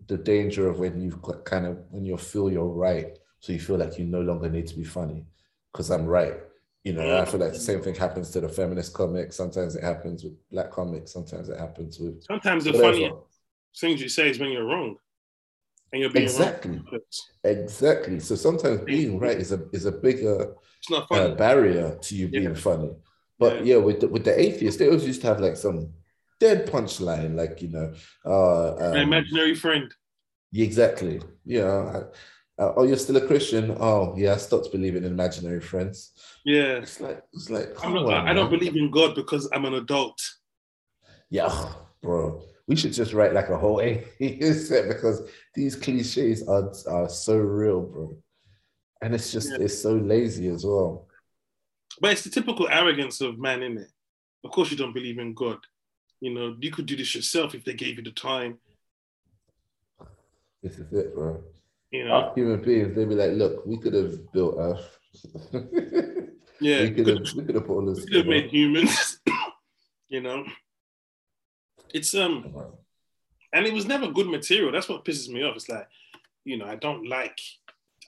the 0.07 0.17
danger 0.17 0.67
of 0.67 0.79
when 0.79 0.99
you 0.99 1.11
kind 1.45 1.65
of 1.65 1.77
when 1.91 2.05
you 2.05 2.17
feel 2.17 2.51
you're 2.51 2.65
right, 2.65 3.17
so 3.39 3.53
you 3.53 3.59
feel 3.59 3.77
like 3.77 3.99
you 3.99 4.05
no 4.05 4.21
longer 4.21 4.49
need 4.49 4.67
to 4.67 4.75
be 4.75 4.83
funny 4.83 5.25
because 5.71 5.91
I'm 5.91 6.05
right. 6.05 6.39
You 6.83 6.91
know, 6.91 7.21
I 7.21 7.23
feel 7.23 7.39
like 7.39 7.53
the 7.53 7.59
same 7.59 7.81
thing 7.81 7.95
happens 7.95 8.29
to 8.31 8.41
the 8.41 8.49
feminist 8.49 8.93
comics. 8.93 9.37
Sometimes 9.37 9.75
it 9.75 9.83
happens 9.83 10.23
with 10.23 10.33
black 10.51 10.69
comics. 10.69 11.13
Sometimes 11.13 11.47
it 11.47 11.57
happens 11.57 11.97
with. 11.97 12.23
Sometimes 12.23 12.65
the 12.65 12.73
funniest 12.73 13.15
things 13.79 14.01
you 14.01 14.09
say 14.09 14.29
is 14.29 14.37
when 14.37 14.51
you're 14.51 14.65
wrong, 14.65 14.97
and 15.91 16.01
you're 16.01 16.11
being 16.11 16.25
exactly, 16.25 16.81
wrong. 16.91 16.99
exactly. 17.45 18.19
So 18.19 18.35
sometimes 18.35 18.81
being 18.81 19.17
right 19.17 19.37
is 19.37 19.53
a 19.53 19.61
is 19.71 19.85
a 19.85 19.93
bigger 19.93 20.55
uh, 21.09 21.29
barrier 21.35 21.97
to 22.01 22.15
you 22.15 22.27
being 22.27 22.43
yeah. 22.43 22.53
funny. 22.53 22.91
But 23.39 23.65
yeah, 23.65 23.75
yeah 23.75 23.81
with 23.81 24.01
the, 24.01 24.09
with 24.09 24.25
the 24.25 24.37
atheists, 24.37 24.77
they 24.77 24.87
always 24.87 25.07
used 25.07 25.21
to 25.21 25.27
have 25.27 25.39
like 25.39 25.55
some 25.55 25.93
dead 26.37 26.67
punchline, 26.67 27.35
like 27.35 27.61
you 27.61 27.69
know, 27.69 27.93
uh, 28.25 28.73
um, 28.73 28.97
an 28.97 29.03
imaginary 29.03 29.55
friend. 29.55 29.93
Exactly. 30.53 31.21
Yeah. 31.45 32.03
Uh, 32.59 32.71
oh, 32.75 32.83
you're 32.83 32.97
still 32.97 33.17
a 33.17 33.25
Christian? 33.25 33.75
Oh, 33.79 34.13
yeah. 34.15 34.33
I 34.33 34.37
stopped 34.37 34.71
believing 34.71 35.03
in 35.03 35.11
imaginary 35.11 35.59
friends. 35.59 36.11
Yeah. 36.45 36.77
It's 36.77 36.99
like 36.99 37.23
it's 37.33 37.49
like. 37.49 37.73
I'm 37.83 37.93
not, 37.93 38.05
on, 38.05 38.27
I 38.27 38.33
don't 38.33 38.51
believe 38.51 38.75
in 38.75 38.91
God 38.91 39.15
because 39.15 39.49
I'm 39.51 39.65
an 39.65 39.73
adult. 39.73 40.19
Yeah, 41.29 41.73
bro. 42.01 42.43
We 42.67 42.75
should 42.75 42.93
just 42.93 43.13
write 43.13 43.33
like 43.33 43.49
a 43.49 43.57
whole 43.57 43.81
atheist 43.81 44.71
because 44.87 45.27
these 45.55 45.75
cliches 45.75 46.47
are 46.47 46.71
are 46.87 47.09
so 47.09 47.37
real, 47.37 47.81
bro. 47.81 48.17
And 49.01 49.15
it's 49.15 49.31
just 49.31 49.49
yeah. 49.49 49.57
it's 49.65 49.81
so 49.81 49.93
lazy 49.95 50.47
as 50.47 50.63
well. 50.63 51.07
But 51.99 52.11
it's 52.11 52.23
the 52.23 52.29
typical 52.29 52.69
arrogance 52.69 53.19
of 53.21 53.39
man, 53.39 53.63
in 53.63 53.79
it? 53.79 53.87
Of 54.43 54.51
course, 54.51 54.69
you 54.69 54.77
don't 54.77 54.93
believe 54.93 55.17
in 55.17 55.33
God. 55.33 55.57
You 56.21 56.33
know, 56.33 56.55
you 56.59 56.71
could 56.71 56.85
do 56.85 56.95
this 56.95 57.15
yourself 57.15 57.55
if 57.55 57.65
they 57.65 57.73
gave 57.73 57.97
you 57.97 58.03
the 58.03 58.11
time. 58.11 58.59
This 60.61 60.77
is 60.77 60.93
it, 60.93 61.13
bro. 61.15 61.43
You 61.93 62.05
know, 62.05 62.15
Us 62.15 62.33
human 62.33 62.59
beings, 62.59 62.95
they'd 62.95 63.07
be 63.07 63.13
like, 63.13 63.33
look, 63.33 63.63
we 63.67 63.77
could 63.77 63.93
have 63.93 64.31
built 64.31 64.55
Earth. 64.57 64.97
yeah, 66.59 66.81
we 66.81 66.91
could 66.91 67.05
have 67.07 67.19
we 67.35 67.43
could 67.43 67.53
have 67.53 67.67
put 67.67 67.75
all 67.75 67.85
this. 67.85 67.99
We 67.99 68.05
could 68.07 68.15
have 68.15 68.25
made 68.25 68.49
humans. 68.49 69.19
you 70.09 70.19
know, 70.19 70.43
it's 71.93 72.15
um, 72.15 72.51
and 73.53 73.67
it 73.67 73.73
was 73.73 73.85
never 73.85 74.07
good 74.07 74.25
material. 74.25 74.71
That's 74.71 74.89
what 74.89 75.05
pisses 75.05 75.29
me 75.29 75.43
off. 75.43 75.55
It's 75.55 75.69
like, 75.69 75.87
you 76.45 76.57
know, 76.57 76.65
I 76.65 76.77
don't 76.77 77.07
like, 77.07 77.37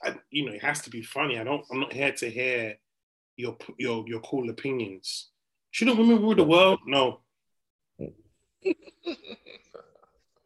I, 0.02 0.16
you 0.30 0.46
know, 0.46 0.52
it 0.52 0.62
has 0.62 0.82
to 0.82 0.90
be 0.90 1.02
funny. 1.02 1.38
I 1.38 1.44
don't. 1.44 1.64
I'm 1.70 1.78
not 1.78 1.92
here 1.92 2.10
to 2.10 2.28
hear 2.28 2.74
your 3.36 3.56
your 3.78 4.04
your 4.08 4.18
cool 4.22 4.50
opinions. 4.50 5.28
Shouldn't 5.70 5.96
women 5.96 6.20
rule 6.20 6.34
the 6.34 6.42
world? 6.42 6.80
No. 6.88 7.20
you 8.00 8.74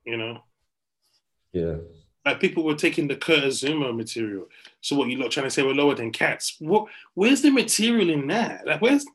know. 0.05 0.43
Yeah. 1.55 1.77
Like 2.25 2.41
people 2.41 2.65
were 2.65 2.75
taking 2.75 3.09
the 3.09 3.17
Kurt 3.17 3.45
Zouma 3.45 3.97
material. 3.97 4.47
So 4.83 4.97
what 4.97 5.09
you 5.09 5.17
lot 5.17 5.31
trying 5.31 5.47
to 5.47 5.51
say 5.51 5.63
we're 5.63 5.73
lower 5.73 5.95
than 5.95 6.11
cats? 6.11 6.57
What? 6.59 6.87
Where's 7.15 7.43
the 7.43 7.51
material 7.51 8.11
in 8.11 8.27
that? 8.29 8.67
Like 8.67 8.81
where's? 8.81 9.07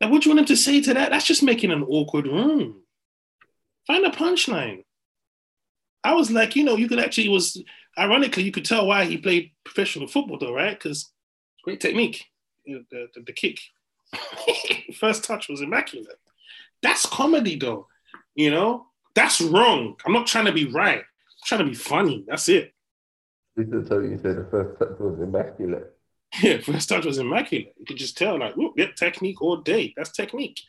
Like 0.00 0.10
what 0.10 0.22
do 0.22 0.28
you 0.28 0.34
want 0.34 0.40
him 0.40 0.56
to 0.56 0.60
say 0.60 0.80
to 0.80 0.94
that? 0.94 1.10
That's 1.10 1.26
just 1.26 1.42
making 1.42 1.70
an 1.70 1.84
awkward 1.84 2.26
room. 2.26 2.82
Find 3.86 4.04
a 4.04 4.10
punchline. 4.10 4.84
I 6.02 6.14
was 6.14 6.30
like, 6.30 6.56
you 6.56 6.64
know, 6.64 6.76
you 6.76 6.88
could 6.88 6.98
actually 6.98 7.28
was 7.28 7.62
ironically 7.96 8.42
you 8.42 8.50
could 8.50 8.64
tell 8.64 8.86
why 8.86 9.04
he 9.04 9.16
played 9.16 9.52
professional 9.64 10.08
football 10.08 10.38
though, 10.38 10.52
right? 10.52 10.76
Because 10.76 11.12
great 11.62 11.80
technique, 11.80 12.24
the, 12.66 12.84
the, 12.90 13.22
the 13.24 13.32
kick. 13.32 13.60
First 14.98 15.24
touch 15.24 15.48
was 15.48 15.60
immaculate. 15.60 16.18
That's 16.82 17.06
comedy 17.06 17.56
though, 17.56 17.86
you 18.34 18.50
know. 18.50 18.86
That's 19.14 19.40
wrong. 19.40 19.94
I'm 20.04 20.12
not 20.12 20.26
trying 20.26 20.46
to 20.46 20.52
be 20.52 20.66
right 20.66 21.04
trying 21.44 21.60
to 21.60 21.66
be 21.66 21.74
funny. 21.74 22.24
That's 22.26 22.48
it. 22.48 22.72
This 23.56 23.68
is 23.68 23.88
how 23.88 23.98
you 24.00 24.18
said 24.20 24.36
the 24.36 24.46
first 24.50 24.78
touch 24.78 24.98
was 24.98 25.20
immaculate. 25.20 25.90
Yeah, 26.42 26.58
first 26.58 26.88
touch 26.88 27.04
was 27.04 27.18
immaculate. 27.18 27.74
You 27.78 27.86
could 27.86 27.96
just 27.96 28.18
tell, 28.18 28.38
like, 28.38 28.56
whoop, 28.56 28.72
yep, 28.76 28.96
technique 28.96 29.40
all 29.40 29.58
day. 29.58 29.94
That's 29.96 30.10
technique. 30.10 30.60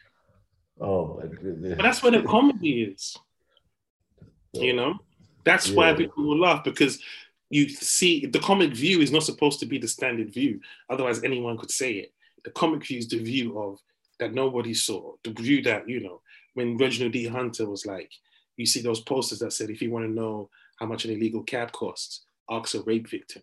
Oh 0.80 1.20
my 1.20 1.28
goodness. 1.28 1.76
But 1.76 1.84
that's 1.84 2.04
where 2.04 2.12
the 2.12 2.22
comedy 2.22 2.84
is. 2.84 3.18
You 4.54 4.74
know? 4.74 5.00
That's 5.44 5.70
yeah. 5.70 5.76
why 5.76 5.94
people 5.94 6.24
will 6.24 6.40
laugh 6.40 6.64
because 6.64 7.00
you 7.50 7.70
see 7.70 8.26
the 8.26 8.40
comic 8.40 8.74
view 8.74 9.02
is 9.02 9.12
not 9.12 9.24
supposed 9.24 9.60
to 9.62 9.66
be 9.66 9.78
the 9.78 9.88
standard 9.88 10.34
view. 10.34 10.60
Otherwise, 10.90 11.24
anyone 11.24 11.58
could 11.58 11.72
say 11.72 11.94
it. 11.94 12.14
the 12.44 12.52
comic 12.52 12.86
view 12.86 13.00
is 13.00 13.08
the 13.08 13.18
view 13.18 13.60
of 13.60 13.82
that 14.20 14.34
nobody 14.34 14.74
saw, 14.74 15.14
the 15.24 15.32
view 15.32 15.62
that, 15.64 15.90
you 15.90 16.00
know, 16.00 16.22
when 16.54 16.78
Reginald 16.78 17.12
D. 17.12 17.28
Hunter 17.28 17.70
was 17.70 17.86
like, 17.86 18.12
you 18.56 18.66
see 18.66 18.82
those 18.82 19.02
posters 19.02 19.40
that 19.40 19.52
said, 19.52 19.70
if 19.70 19.82
you 19.82 19.92
want 19.92 20.06
to 20.06 20.12
know 20.12 20.50
how 20.78 20.86
much 20.86 21.06
an 21.06 21.12
illegal 21.12 21.44
cab 21.44 21.72
costs, 21.72 22.26
asks 22.50 22.76
a 22.76 22.82
rape 22.84 23.10
victim. 23.10 23.42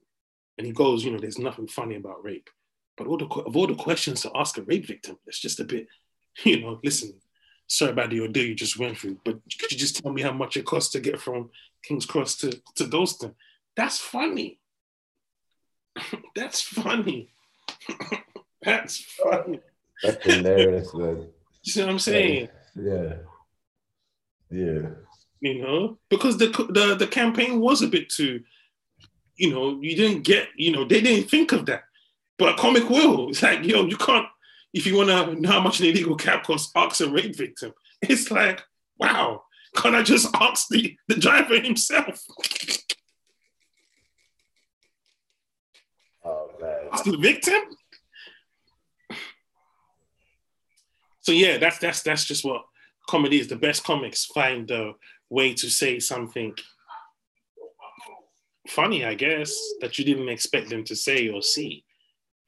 And 0.59 0.67
he 0.67 0.73
goes, 0.73 1.05
you 1.05 1.11
know, 1.11 1.19
there's 1.19 1.39
nothing 1.39 1.67
funny 1.67 1.97
about 1.97 2.25
rape. 2.25 2.51
But 2.97 3.07
all 3.07 3.17
the, 3.17 3.27
of 3.27 3.57
all 3.57 3.67
the 3.67 3.75
questions 3.75 4.23
to 4.23 4.31
ask 4.35 4.59
a 4.59 4.63
rape 4.63 4.87
victim, 4.87 5.19
it's 5.27 5.41
just 5.41 5.61
a 5.61 5.65
bit, 5.65 5.89
you 6.45 6.61
know, 6.61 6.79
listen, 6.85 7.15
sorry 7.67 7.93
about 7.93 8.11
the 8.11 8.21
ordeal 8.21 8.47
you 8.47 8.55
just 8.55 8.79
went 8.79 8.99
through, 8.99 9.19
but 9.25 9.41
could 9.59 9.73
you 9.73 9.79
just 9.79 10.03
tell 10.03 10.13
me 10.13 10.23
how 10.23 10.33
much 10.33 10.57
it 10.57 10.67
costs 10.67 10.93
to 10.93 11.01
get 11.01 11.21
from 11.21 11.51
King's 11.83 12.07
Cross 12.07 12.37
to, 12.37 12.61
to 12.77 12.87
Dalston? 12.87 13.35
That's 13.77 13.99
funny. 13.99 14.59
That's 16.35 16.61
funny. 16.61 17.33
That's 18.63 18.99
funny. 18.99 19.61
That's 20.03 20.25
hilarious, 20.25 20.95
man. 20.95 21.29
You 21.63 21.73
see 21.73 21.81
what 21.81 21.91
I'm 21.91 21.99
saying? 21.99 22.49
Yeah. 22.75 23.15
Yeah. 24.51 24.89
You 25.43 25.61
know, 25.61 25.99
because 26.09 26.39
the 26.39 26.47
the 26.71 26.95
the 26.95 27.07
campaign 27.09 27.59
was 27.59 27.83
a 27.83 27.89
bit 27.89 28.09
too, 28.09 28.45
you 29.37 29.51
know, 29.51 29.81
you 29.81 29.97
didn't 29.97 30.23
get, 30.23 30.51
you 30.55 30.71
know, 30.71 30.85
they 30.85 31.01
didn't 31.01 31.29
think 31.29 31.51
of 31.51 31.67
that. 31.67 31.83
But 32.39 32.57
comic 32.57 32.89
will. 32.89 33.29
It's 33.29 33.43
like, 33.43 33.65
yo, 33.65 33.85
you 33.85 33.97
can't, 33.97 34.27
if 34.73 34.87
you 34.87 34.97
want 34.97 35.09
to 35.09 35.41
know 35.41 35.51
how 35.51 35.61
much 35.61 35.81
an 35.81 35.87
illegal 35.87 36.15
cab 36.15 36.45
costs, 36.45 36.71
ask 36.77 37.01
a 37.01 37.09
rape 37.09 37.37
victim. 37.37 37.73
It's 38.03 38.31
like, 38.31 38.63
wow, 38.99 39.43
can't 39.75 39.97
I 39.97 40.05
just 40.05 40.33
ask 40.41 40.69
the, 40.69 40.97
the 41.09 41.17
driver 41.17 41.59
himself? 41.59 42.25
Oh 46.25 46.51
man. 46.61 46.79
Ask 46.93 47.03
the 47.03 47.17
victim? 47.17 47.63
So 51.23 51.33
yeah, 51.33 51.59
that's 51.59 51.79
that's 51.79 52.03
that's 52.03 52.25
just 52.25 52.45
what 52.45 52.63
comedy 53.09 53.41
is. 53.41 53.49
The 53.49 53.57
best 53.57 53.83
comics 53.83 54.27
find 54.27 54.71
a 54.71 54.93
way 55.33 55.55
to 55.55 55.69
say 55.71 55.99
something 55.99 56.55
funny, 58.69 59.05
I 59.05 59.15
guess, 59.15 59.51
that 59.81 59.99
you 59.99 60.05
didn't 60.05 60.29
expect 60.29 60.69
them 60.69 60.85
to 60.85 60.95
say 60.95 61.29
or 61.29 61.43
see. 61.43 61.85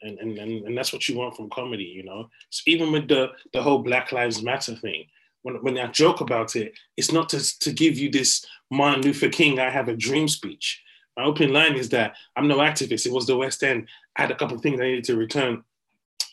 And, 0.03 0.19
and, 0.19 0.39
and, 0.39 0.67
and 0.67 0.77
that's 0.77 0.93
what 0.93 1.09
you 1.09 1.17
want 1.17 1.35
from 1.35 1.49
comedy, 1.49 1.85
you 1.85 2.05
know? 2.05 2.29
So 2.51 2.63
even 2.67 2.93
with 2.93 3.09
the, 3.09 3.31
the 3.55 3.63
whole 3.63 3.79
Black 3.79 4.13
Lives 4.13 4.43
Matter 4.43 4.77
thing, 4.77 5.07
when, 5.43 5.57
when 5.63 5.79
I 5.79 5.87
joke 5.87 6.21
about 6.21 6.57
it, 6.57 6.79
it's 6.97 7.11
not 7.11 7.31
to, 7.31 7.59
to 7.61 7.73
give 7.73 7.97
you 7.97 8.11
this 8.11 8.45
Martin 8.71 9.03
Luther 9.03 9.31
King, 9.31 9.59
I 9.59 9.71
have 9.71 9.89
a 9.89 9.97
dream 9.97 10.29
speech. 10.29 10.83
My 11.17 11.25
opening 11.25 11.55
line 11.55 11.77
is 11.77 11.89
that 11.91 12.17
I'm 12.37 12.49
no 12.49 12.59
activist. 12.59 13.07
It 13.07 13.13
was 13.13 13.27
the 13.27 13.37
West 13.37 13.63
End. 13.63 13.89
I 14.17 14.23
had 14.23 14.31
a 14.31 14.37
couple 14.37 14.57
of 14.57 14.63
things 14.63 14.81
I 14.81 14.85
needed 14.85 15.05
to 15.05 15.17
return. 15.17 15.63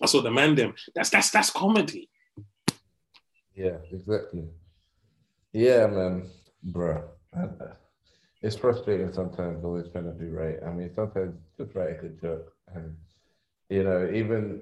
I 0.02 0.08
saw 0.08 0.22
the 0.22 0.32
man 0.32 0.56
them. 0.56 0.74
That's 0.96 1.12
that's 1.12 1.30
that's 1.30 1.52
comedy. 1.52 2.10
Yeah, 3.54 3.78
exactly. 3.92 4.46
Yeah, 5.54 5.86
man, 5.88 6.30
bro. 6.64 7.04
It's 8.42 8.56
frustrating 8.56 9.14
sometimes 9.14 9.64
always 9.64 9.88
trying 9.92 10.06
to 10.06 10.14
do 10.14 10.32
right. 10.32 10.58
I 10.66 10.72
mean, 10.72 10.92
sometimes 10.96 11.36
just 11.58 11.76
write 11.76 11.92
a 11.92 12.02
good 12.02 12.20
joke. 12.20 12.52
And, 12.74 12.96
you 13.70 13.84
know, 13.84 14.10
even 14.12 14.62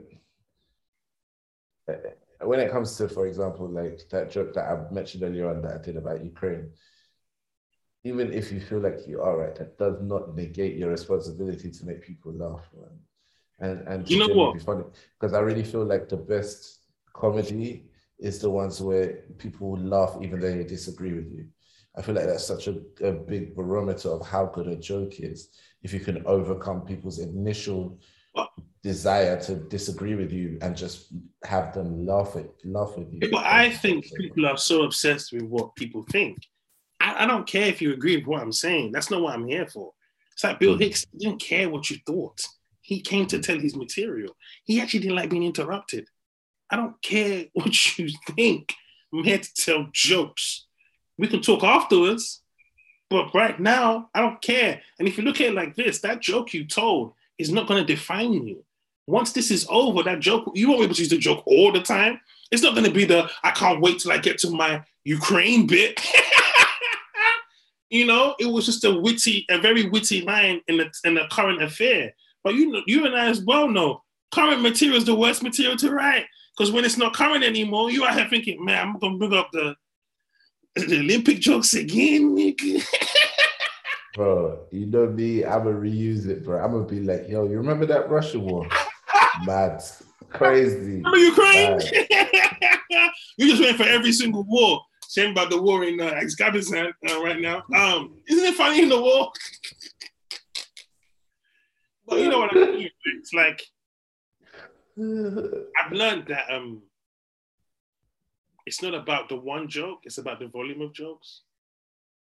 eh, 1.88 1.96
when 2.42 2.60
it 2.60 2.72
comes 2.72 2.98
to, 2.98 3.08
for 3.08 3.26
example, 3.28 3.70
like 3.70 4.02
that 4.12 4.32
joke 4.32 4.54
that 4.56 4.66
I 4.66 4.94
mentioned 4.94 5.24
earlier 5.24 5.50
on 5.50 5.62
that 5.62 5.76
I 5.76 5.82
did 5.82 5.96
about 5.96 6.24
Ukraine, 6.24 6.72
even 8.04 8.34
if 8.34 8.52
you 8.52 8.60
feel 8.60 8.80
like 8.80 9.08
you 9.08 9.22
are 9.22 9.38
right, 9.38 9.56
that 9.56 9.78
does 9.78 10.02
not 10.02 10.36
negate 10.36 10.78
your 10.78 10.90
responsibility 10.90 11.72
to 11.72 11.86
make 11.86 12.02
people 12.02 12.34
laugh. 12.34 12.68
Man. 12.78 13.00
And 13.60 13.88
and 13.88 14.10
you 14.10 14.20
know 14.20 14.34
what? 14.34 14.54
Be 14.54 14.60
funny 14.60 14.86
because 15.20 15.34
I 15.34 15.40
really 15.40 15.64
feel 15.64 15.86
like 15.86 16.08
the 16.08 16.18
best 16.18 16.80
comedy 17.14 17.86
is 18.18 18.40
the 18.40 18.50
ones 18.50 18.82
where 18.82 19.24
people 19.38 19.78
laugh 19.78 20.18
even 20.22 20.40
though 20.40 20.52
they 20.52 20.64
disagree 20.64 21.14
with 21.14 21.32
you. 21.32 21.48
I 22.00 22.02
feel 22.02 22.16
like 22.16 22.28
that's 22.28 22.48
such 22.48 22.68
a, 22.68 22.78
a 23.04 23.12
big 23.12 23.56
barometer 23.56 24.10
of 24.10 24.26
how 24.26 24.46
good 24.46 24.68
a 24.68 24.78
joke 24.78 25.20
is. 25.20 25.50
If 25.84 25.94
you 25.94 26.00
can 26.00 26.26
overcome 26.26 26.82
people's 26.82 27.20
initial 27.20 28.00
desire 28.82 29.40
to 29.42 29.56
disagree 29.56 30.16
with 30.16 30.32
you 30.32 30.58
and 30.62 30.78
just 30.78 31.12
have 31.44 31.74
them 31.74 32.06
laugh 32.06 32.38
at 32.38 32.48
laugh 32.64 32.98
with 32.98 33.12
you. 33.12 33.30
But 33.30 33.46
I 33.46 33.70
think 33.70 34.06
people 34.16 34.46
are 34.46 34.58
so 34.58 34.84
obsessed 34.84 35.34
with 35.34 35.44
what 35.44 35.76
people 35.76 36.06
think. 36.10 36.38
I, 37.02 37.24
I, 37.24 37.28
don't 37.28 37.46
care 37.46 37.68
if 37.68 37.82
you 37.82 37.92
agree 37.92 38.16
with 38.16 38.28
what 38.28 38.42
I'm 38.42 38.54
saying. 38.54 38.94
That's 38.94 39.12
not 39.12 39.22
what 39.22 39.34
I'm 39.34 39.48
here 39.48 39.68
for. 39.68 39.92
It's 40.34 40.44
like 40.46 40.60
Bill 40.60 40.78
mm. 40.78 40.82
Hicks 40.82 41.06
didn't 41.18 41.42
care 41.42 41.70
what 41.70 41.90
you 41.90 41.98
thought. 42.06 42.42
He 42.82 43.02
came 43.02 43.26
to 43.28 43.40
tell 43.40 43.60
his 43.60 43.76
material. 43.76 44.36
He 44.64 44.80
actually 44.80 45.02
didn't 45.02 45.18
like 45.18 45.30
being 45.30 45.44
interrupted. 45.44 46.08
I 46.70 46.78
don't 46.78 47.02
care 47.02 47.46
what 47.54 48.00
you 48.00 48.10
think. 48.36 48.74
I'm 49.14 49.24
here 49.24 49.40
to 49.40 49.54
tell 49.54 49.88
jokes. 49.92 50.68
We 51.20 51.28
can 51.28 51.42
talk 51.42 51.66
afterwards, 51.66 52.42
but 53.10 53.34
right 53.34 53.60
now, 53.60 54.10
I 54.16 54.22
don't 54.22 54.42
care. 54.42 54.82
And 54.98 55.08
if 55.08 55.18
you 55.18 55.24
look 55.26 55.42
at 55.42 55.48
it 55.48 55.54
like 55.54 55.76
this, 55.76 56.00
that 56.00 56.22
joke 56.22 56.54
you 56.54 56.66
told 56.66 57.14
is 57.38 57.52
not 57.52 57.68
going 57.68 57.86
to 57.86 57.94
define 57.94 58.32
you. 58.32 58.64
Once 59.06 59.34
this 59.34 59.52
is 59.52 59.68
over, 59.70 60.02
that 60.04 60.22
joke, 60.22 60.50
you 60.56 60.70
won't 60.70 60.80
be 60.80 60.86
able 60.86 60.96
to 60.96 61.02
use 61.02 61.10
the 61.10 61.18
joke 61.18 61.44
all 61.46 61.74
the 61.74 61.82
time. 61.82 62.22
It's 62.52 62.64
not 62.64 62.74
going 62.74 62.86
to 62.86 62.92
be 62.92 63.04
the, 63.04 63.30
I 63.44 63.52
can't 63.52 63.82
wait 63.82 64.00
till 64.00 64.14
I 64.14 64.18
get 64.18 64.38
to 64.40 64.50
my 64.50 64.82
Ukraine 65.04 65.68
bit. 65.68 66.00
you 67.90 68.06
know, 68.06 68.34
it 68.40 68.46
was 68.46 68.66
just 68.66 68.86
a 68.86 68.92
witty, 68.92 69.46
a 69.50 69.58
very 69.58 69.90
witty 69.90 70.22
line 70.22 70.62
in 70.70 70.78
the, 70.78 70.90
in 71.04 71.18
a 71.18 71.28
current 71.28 71.62
affair. 71.62 72.14
But 72.46 72.56
you 72.56 72.72
know, 72.72 72.82
you 72.88 73.06
and 73.06 73.14
I 73.14 73.26
as 73.26 73.44
well 73.44 73.68
know, 73.68 74.04
current 74.34 74.62
material 74.62 74.98
is 74.98 75.06
the 75.06 75.16
worst 75.16 75.44
material 75.44 75.76
to 75.78 75.92
write. 75.92 76.28
Because 76.58 76.72
when 76.72 76.86
it's 76.86 76.98
not 76.98 77.14
current 77.14 77.44
anymore, 77.44 77.92
you 77.92 78.06
are 78.06 78.14
here 78.14 78.28
thinking, 78.30 78.64
man, 78.64 78.88
I'm 78.88 79.00
gonna 79.00 79.18
bring 79.18 79.34
up 79.34 79.50
the, 79.52 79.76
the 80.76 81.00
Olympic 81.00 81.40
jokes 81.40 81.74
again, 81.74 82.36
nigga. 82.36 82.86
bro, 84.16 84.66
you 84.72 84.86
know 84.86 85.08
me, 85.08 85.44
I'm 85.46 85.64
gonna 85.64 85.76
reuse 85.76 86.28
it, 86.28 86.44
bro. 86.44 86.64
I'm 86.64 86.72
gonna 86.72 86.86
be 86.86 87.02
like, 87.02 87.28
yo, 87.28 87.48
you 87.48 87.58
remember 87.58 87.86
that 87.88 88.10
Russian 88.10 88.44
war? 88.44 88.68
Mad, 89.46 89.82
crazy. 90.30 91.02
Remember 91.04 91.18
Ukraine? 91.18 91.80
you 93.38 93.50
just 93.50 93.62
went 93.62 93.78
for 93.78 93.84
every 93.84 94.12
single 94.12 94.44
war. 94.44 94.82
Shame 95.10 95.32
about 95.32 95.50
the 95.50 95.62
war 95.62 95.84
in 95.84 96.00
uh, 96.00 96.06
Afghanistan 96.06 96.94
uh, 97.10 97.24
right 97.24 97.40
now. 97.40 97.64
Um, 97.76 98.18
isn't 98.28 98.46
it 98.46 98.56
funny 98.56 98.84
in 98.84 98.90
the 98.90 99.02
war? 99.02 99.32
but 102.08 102.20
you 102.20 102.30
know 102.30 102.40
what 102.40 102.56
I 102.56 102.60
mean? 102.60 102.90
It's 103.18 103.34
like 103.34 103.62
I've 104.98 105.92
learned 105.92 106.28
that 106.28 106.46
um, 106.52 106.82
it's 108.70 108.84
not 108.84 108.94
about 108.94 109.30
the 109.30 109.36
one 109.36 109.68
joke; 109.68 110.02
it's 110.04 110.20
about 110.20 110.40
the 110.40 110.48
volume 110.48 110.82
of 110.82 110.94
jokes. 110.94 111.42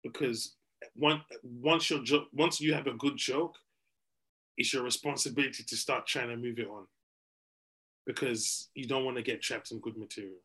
Because 0.03 0.57
one, 0.95 1.21
once 1.43 1.91
your 1.91 2.03
joke, 2.03 2.29
once 2.33 2.59
you 2.59 2.73
have 2.73 2.87
a 2.87 2.95
good 2.95 3.19
joke, 3.19 3.55
it's 4.57 4.73
your 4.73 4.83
responsibility 4.83 5.63
to 5.63 5.77
start 5.77 6.07
trying 6.07 6.31
to 6.31 6.39
move 6.39 6.59
it 6.59 6.69
on. 6.69 6.87
Because 8.07 8.71
you 8.75 8.87
don't 8.87 9.05
want 9.05 9.19
to 9.19 9.23
get 9.23 9.43
trapped 9.43 9.73
in 9.73 9.81
good 9.81 9.99
material. 9.99 10.41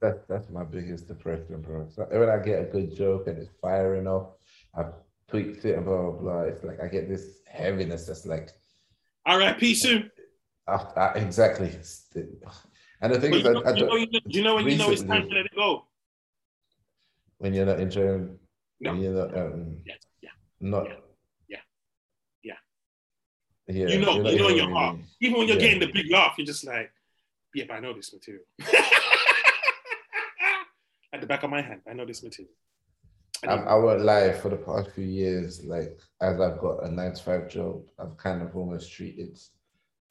That's 0.00 0.24
that's 0.30 0.48
my 0.48 0.64
biggest 0.64 1.08
depression, 1.08 1.60
bro. 1.60 1.88
So 1.94 2.06
when 2.10 2.30
I 2.30 2.38
get 2.38 2.62
a 2.62 2.72
good 2.72 2.96
joke 2.96 3.26
and 3.26 3.36
it's 3.36 3.50
firing 3.60 4.06
off, 4.06 4.28
I 4.74 4.86
tweaked 5.28 5.66
it 5.66 5.76
and 5.76 5.84
blah 5.84 6.10
blah 6.10 6.20
blah. 6.22 6.40
It's 6.44 6.64
like 6.64 6.80
I 6.82 6.88
get 6.88 7.10
this 7.10 7.42
heaviness 7.46 8.06
that's 8.06 8.24
like. 8.24 8.48
All 9.26 9.36
right, 9.36 9.58
peace 9.58 9.82
soon. 9.82 10.10
Uh, 10.66 11.12
exactly. 11.16 11.70
And 13.02 13.12
the 13.12 13.20
thing 13.20 13.34
is, 13.34 13.42
you 13.42 13.52
know, 13.52 13.60
you 13.74 13.84
know, 13.84 13.96
you 13.96 14.06
know, 14.06 14.20
you 14.26 14.42
know 14.44 14.54
when 14.54 14.68
you 14.68 14.78
know 14.78 14.90
it's 14.90 15.02
time 15.02 15.28
to 15.28 15.34
let 15.34 15.46
it 15.46 15.54
go? 15.56 15.86
When 17.38 17.52
you're 17.52 17.66
not 17.66 17.80
enjoying, 17.80 18.38
no. 18.80 18.92
when 18.92 19.02
you're 19.02 19.14
not, 19.14 19.36
um, 19.36 19.78
yeah, 19.84 19.94
yeah, 20.22 20.30
not, 20.60 20.86
yeah, 21.48 21.58
yeah, 22.44 22.54
yeah. 23.66 23.88
You 23.88 23.98
know, 23.98 24.30
you 24.30 24.38
know 24.38 24.48
in 24.48 24.56
your 24.56 24.70
heart. 24.70 24.98
Even 25.20 25.38
when 25.38 25.48
you're 25.48 25.56
yeah. 25.58 25.64
getting 25.64 25.80
the 25.80 25.92
big 25.92 26.12
laugh, 26.12 26.34
you're 26.38 26.46
just 26.46 26.64
like, 26.64 26.92
yeah, 27.56 27.64
but 27.66 27.74
I 27.74 27.80
know 27.80 27.92
this 27.92 28.12
material. 28.12 28.44
At 31.12 31.20
the 31.20 31.26
back 31.26 31.42
of 31.42 31.50
my 31.50 31.60
hand, 31.60 31.80
I 31.90 31.94
know 31.94 32.06
this 32.06 32.22
material. 32.22 32.54
I, 33.48 33.54
I 33.54 33.74
won't 33.74 34.02
lie, 34.02 34.32
for 34.32 34.48
the 34.48 34.56
past 34.56 34.92
few 34.92 35.04
years, 35.04 35.64
like 35.64 35.98
as 36.20 36.40
I've 36.40 36.60
got 36.60 36.84
a 36.84 36.90
nine 36.90 37.14
to 37.14 37.22
five 37.22 37.50
job, 37.50 37.82
I've 37.98 38.16
kind 38.16 38.42
of 38.42 38.54
almost 38.54 38.92
treated 38.92 39.36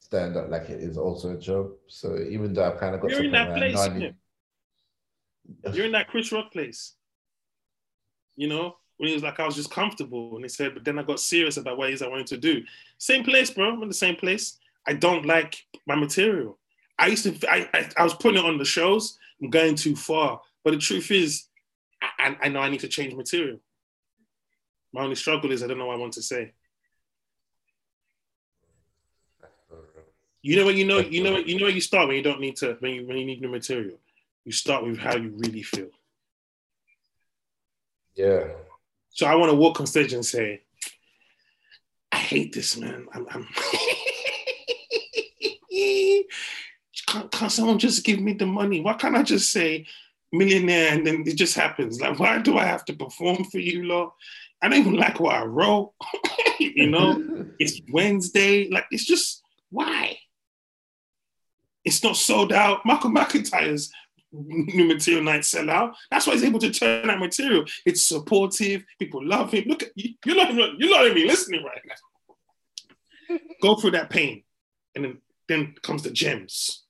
stand 0.02 0.36
up 0.36 0.50
like 0.50 0.70
it 0.70 0.82
is 0.82 0.98
also 0.98 1.32
a 1.32 1.38
job. 1.38 1.72
So 1.88 2.18
even 2.18 2.54
though 2.54 2.66
I've 2.66 2.80
kind 2.80 2.94
of 2.94 3.02
got 3.02 3.12
you're 3.12 3.24
in 3.24 3.32
that 3.32 3.56
place, 3.56 4.14
you're 5.74 5.86
in 5.86 5.94
that 5.94 6.10
Chris 6.10 6.32
Rock 6.32 6.52
place. 6.52 6.96
You 8.36 8.50
know, 8.50 8.76
when 8.98 9.08
he 9.08 9.14
was 9.14 9.24
like, 9.24 9.40
I 9.40 9.46
was 9.46 9.56
just 9.56 9.72
comfortable, 9.72 10.36
and 10.36 10.44
he 10.44 10.50
said, 10.50 10.74
but 10.74 10.84
then 10.84 11.00
I 11.00 11.04
got 11.04 11.20
serious 11.20 11.58
about 11.58 11.78
what 11.78 11.90
it 11.90 11.94
is 11.94 12.02
I 12.02 12.08
wanted 12.08 12.28
to 12.28 12.38
do. 12.38 12.62
Same 12.98 13.24
place, 13.24 13.52
bro. 13.52 13.72
I'm 13.72 13.82
in 13.82 13.88
the 13.88 13.94
same 13.94 14.16
place. 14.16 14.58
I 14.88 14.94
don't 14.94 15.26
like 15.26 15.64
my 15.86 15.96
material. 15.96 16.58
I 16.98 17.08
used 17.08 17.24
to, 17.24 17.52
I, 17.52 17.70
I, 17.74 17.90
I 17.98 18.04
was 18.04 18.14
putting 18.14 18.40
it 18.40 18.46
on 18.46 18.58
the 18.58 18.66
shows. 18.66 19.18
I'm 19.42 19.50
going 19.50 19.76
too 19.76 19.96
far, 19.96 20.42
but 20.64 20.72
the 20.72 20.78
truth 20.78 21.10
is, 21.12 21.46
I, 22.02 22.36
I 22.42 22.50
know 22.50 22.60
I 22.60 22.70
need 22.70 22.80
to 22.82 22.88
change 22.88 23.14
material. 23.14 23.60
My 24.94 25.02
only 25.02 25.16
struggle 25.16 25.52
is 25.52 25.64
I 25.64 25.68
don't 25.68 25.78
know 25.78 25.88
what 25.88 25.96
I 25.96 26.00
want 26.00 26.14
to 26.14 26.22
say. 26.22 26.54
You 30.42 30.58
know 30.58 30.66
what 30.66 30.76
you 30.76 30.86
know. 30.86 31.00
You 31.00 31.24
know 31.24 31.34
what 31.34 31.48
you 31.48 31.60
know. 31.60 31.66
Where 31.66 31.74
you 31.74 31.82
start 31.82 32.08
when 32.08 32.18
you 32.18 32.24
don't 32.24 32.40
need 32.40 32.56
to. 32.58 32.76
When 32.80 32.94
you 32.94 33.08
when 33.08 33.18
you 33.18 33.26
need 33.26 33.42
new 33.42 33.50
material, 33.50 33.98
you 34.46 34.52
start 34.52 34.84
with 34.84 34.98
how 34.98 35.16
you 35.16 35.34
really 35.36 35.64
feel. 35.64 35.90
Yeah. 38.16 38.48
So 39.10 39.28
I 39.28 39.36
want 39.36 39.52
to 39.52 39.56
walk 39.56 39.80
on 39.80 39.88
stage 39.88 40.14
and 40.14 40.26
say, 40.26 40.62
I 42.12 42.18
hate 42.18 42.54
this, 42.54 42.78
man. 42.78 43.08
I'm, 43.14 43.28
I'm 43.30 43.48
can't, 47.08 47.32
can't 47.32 47.52
someone 47.52 47.80
just 47.80 48.04
give 48.04 48.20
me 48.20 48.34
the 48.34 48.46
money? 48.46 48.82
Why 48.82 48.94
can't 48.94 49.16
I 49.16 49.24
just 49.24 49.52
say 49.52 49.86
millionaire 50.32 50.94
and 50.94 51.06
then 51.06 51.24
it 51.26 51.36
just 51.36 51.56
happens? 51.56 52.00
Like, 52.00 52.20
why 52.20 52.40
do 52.40 52.58
I 52.58 52.66
have 52.66 52.86
to 52.86 52.94
perform 52.94 53.44
for 53.46 53.60
you, 53.60 53.84
Lord? 53.84 54.12
I 54.62 54.70
don't 54.70 54.80
even 54.80 54.94
like 54.94 55.20
what 55.20 55.36
I 55.36 55.44
wrote. 55.44 55.94
you 56.60 56.88
know, 56.90 57.46
it's 57.60 57.82
Wednesday. 57.92 58.70
Like, 58.70 58.86
it's 58.92 59.06
just 59.06 59.44
why? 59.70 60.11
It's 61.84 62.04
not 62.04 62.16
sold 62.16 62.54
out. 62.54 62.86
Michael 62.86 63.10
McIntyre's 63.10 63.92
new 64.32 64.86
material 64.86 65.24
night 65.24 65.44
sell 65.44 65.70
out. 65.70 65.96
That's 66.10 66.26
why 66.28 66.34
he's 66.34 66.44
able 66.44 66.60
to 66.60 66.72
turn 66.72 67.08
that 67.08 67.20
material. 67.20 67.66
It's 67.86 68.04
supportive. 68.04 68.84
People 69.00 69.26
love 69.26 69.52
him. 69.52 69.66
Look 69.68 69.84
at 69.84 69.92
you. 69.96 70.14
You're 70.26 70.36
not 70.36 70.52
even, 70.52 70.76
you're 70.78 70.90
not 70.90 71.06
even 71.06 71.28
listening 71.28 71.64
right 71.64 71.82
now. 71.88 73.38
Go 73.62 73.76
through 73.76 73.92
that 73.92 74.10
pain, 74.10 74.44
and 74.96 75.06
then 75.06 75.18
then 75.48 75.76
comes 75.82 76.04
the 76.04 76.12
gems. 76.12 76.84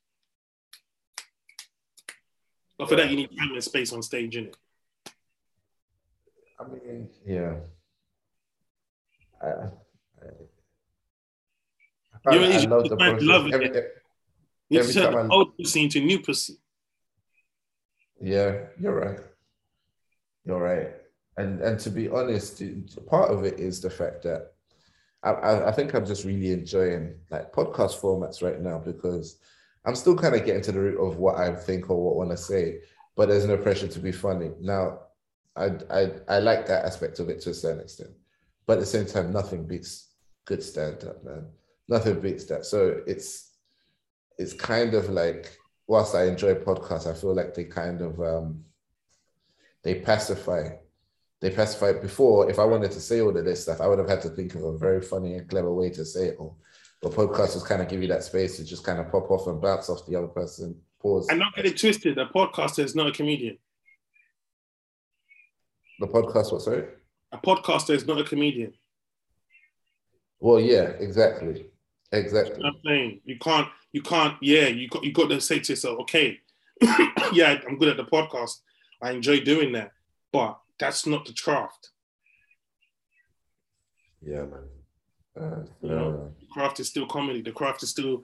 But 2.77 2.89
for 2.89 2.95
that, 2.95 3.09
you 3.09 3.15
need 3.15 3.29
time 3.37 3.51
and 3.53 3.63
space 3.63 3.93
on 3.93 4.01
stage, 4.01 4.35
innit? 4.35 4.55
I 6.59 6.63
mean, 6.67 7.09
yeah. 7.25 7.53
I, 9.41 9.47
I, 9.47 9.69
I, 12.27 12.33
You 12.33 12.43
I 12.43 12.65
love 12.65 12.89
the 12.89 12.95
love 13.21 13.47
it. 13.47 14.00
Every, 14.71 14.93
You 14.93 15.01
Every 15.01 15.13
time 15.15 15.31
I- 15.31 15.33
old 15.35 15.57
pussy 15.57 15.83
into 15.83 15.99
new 16.01 16.19
pussy. 16.19 16.57
Yeah, 18.21 18.65
you're 18.79 18.99
right. 18.99 19.19
You're 20.45 20.59
right. 20.61 20.89
And 21.37 21.61
and 21.61 21.79
to 21.79 21.89
be 21.89 22.09
honest, 22.09 22.61
part 23.07 23.31
of 23.31 23.43
it 23.43 23.59
is 23.59 23.81
the 23.81 23.89
fact 23.89 24.23
that 24.23 24.53
I, 25.23 25.31
I, 25.31 25.69
I 25.69 25.71
think 25.71 25.93
I'm 25.93 26.05
just 26.05 26.25
really 26.25 26.51
enjoying 26.51 27.15
like 27.29 27.51
podcast 27.53 27.99
formats 27.99 28.41
right 28.43 28.59
now 28.59 28.79
because 28.79 29.37
I'm 29.85 29.95
still 29.95 30.15
kind 30.15 30.35
of 30.35 30.45
getting 30.45 30.61
to 30.63 30.71
the 30.71 30.79
root 30.79 30.99
of 30.99 31.17
what 31.17 31.37
I 31.37 31.55
think 31.55 31.89
or 31.89 32.03
what 32.03 32.13
I 32.13 32.17
want 32.27 32.31
to 32.31 32.37
say, 32.37 32.79
but 33.15 33.29
there's 33.29 33.45
no 33.45 33.57
pressure 33.57 33.87
to 33.87 33.99
be 33.99 34.11
funny. 34.11 34.51
Now, 34.59 34.99
I, 35.55 35.71
I 35.89 36.11
I 36.27 36.39
like 36.39 36.67
that 36.67 36.85
aspect 36.85 37.19
of 37.19 37.29
it 37.29 37.41
to 37.41 37.49
a 37.49 37.53
certain 37.53 37.81
extent, 37.81 38.11
but 38.67 38.73
at 38.73 38.79
the 38.81 38.85
same 38.85 39.05
time, 39.05 39.31
nothing 39.31 39.65
beats 39.65 40.09
good 40.45 40.61
stand 40.63 41.03
up, 41.05 41.23
man. 41.23 41.45
Nothing 41.87 42.19
beats 42.19 42.45
that. 42.45 42.65
So 42.65 43.01
it's 43.07 43.50
it's 44.41 44.53
kind 44.53 44.93
of 44.93 45.09
like 45.09 45.57
whilst 45.87 46.15
I 46.15 46.25
enjoy 46.25 46.55
podcasts, 46.55 47.07
I 47.07 47.13
feel 47.13 47.35
like 47.35 47.53
they 47.53 47.65
kind 47.65 48.01
of 48.01 48.19
um 48.19 48.65
they 49.83 49.95
pacify. 49.95 50.69
They 51.39 51.49
pacify 51.49 51.93
before. 51.93 52.49
If 52.51 52.59
I 52.59 52.65
wanted 52.65 52.91
to 52.91 52.99
say 52.99 53.19
all 53.19 53.35
of 53.35 53.45
this 53.45 53.63
stuff, 53.63 53.81
I 53.81 53.87
would 53.87 53.97
have 53.97 54.09
had 54.09 54.21
to 54.21 54.29
think 54.29 54.53
of 54.53 54.63
a 54.63 54.77
very 54.77 55.01
funny 55.01 55.35
and 55.35 55.49
clever 55.49 55.73
way 55.73 55.89
to 55.89 56.05
say 56.05 56.27
it 56.27 56.35
all. 56.39 56.57
But 57.01 57.13
podcasts 57.13 57.53
just 57.53 57.65
kind 57.65 57.81
of 57.81 57.87
give 57.87 58.01
you 58.01 58.07
that 58.09 58.23
space 58.23 58.57
to 58.57 58.63
just 58.63 58.83
kind 58.83 58.99
of 58.99 59.11
pop 59.11 59.31
off 59.31 59.47
and 59.47 59.59
bounce 59.59 59.89
off 59.89 60.05
the 60.05 60.15
other 60.15 60.27
person. 60.27 60.79
Pause. 60.99 61.29
And 61.29 61.39
not 61.39 61.55
get 61.55 61.65
it 61.65 61.79
twisted. 61.79 62.19
A 62.19 62.27
podcaster 62.27 62.83
is 62.83 62.93
not 62.93 63.07
a 63.07 63.11
comedian. 63.11 63.57
The 65.99 66.07
podcast, 66.07 66.51
what 66.51 66.61
sorry? 66.61 66.83
A 67.31 67.39
podcaster 67.39 67.95
is 67.95 68.05
not 68.05 68.19
a 68.19 68.23
comedian. 68.23 68.73
Well, 70.39 70.59
yeah, 70.59 70.89
exactly. 70.99 71.65
Exactly. 72.11 72.63
I'm 72.63 72.75
saying 72.85 73.21
you 73.25 73.37
can't, 73.39 73.67
you 73.91 74.01
can't. 74.01 74.35
Yeah, 74.41 74.67
you 74.67 74.89
got, 74.89 75.03
you 75.03 75.11
got 75.13 75.29
to 75.29 75.39
say 75.39 75.59
to 75.59 75.71
yourself, 75.71 75.99
okay, 76.01 76.39
yeah, 77.31 77.59
I'm 77.67 77.77
good 77.77 77.89
at 77.89 77.97
the 77.97 78.05
podcast. 78.05 78.59
I 79.01 79.11
enjoy 79.11 79.41
doing 79.41 79.71
that, 79.73 79.91
but 80.31 80.59
that's 80.79 81.05
not 81.05 81.25
the 81.25 81.33
craft. 81.33 81.89
Yeah, 84.21 84.43
man. 84.43 84.67
Uh, 85.39 85.63
You 85.81 85.89
know? 85.89 86.33
The 86.39 86.47
craft 86.47 86.79
is 86.79 86.87
still 86.87 87.07
comedy. 87.07 87.41
The 87.41 87.51
craft 87.51 87.83
is 87.83 87.89
still 87.89 88.23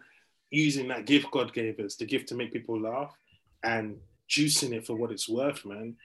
using 0.49 0.87
that 0.89 1.05
gift 1.05 1.31
God 1.31 1.53
gave 1.53 1.79
us, 1.79 1.95
the 1.95 2.05
gift 2.05 2.29
to 2.29 2.35
make 2.35 2.53
people 2.53 2.79
laugh, 2.79 3.15
and 3.63 3.97
juicing 4.29 4.73
it 4.73 4.85
for 4.85 4.95
what 4.95 5.11
it's 5.11 5.29
worth, 5.29 5.65
man. 5.65 5.95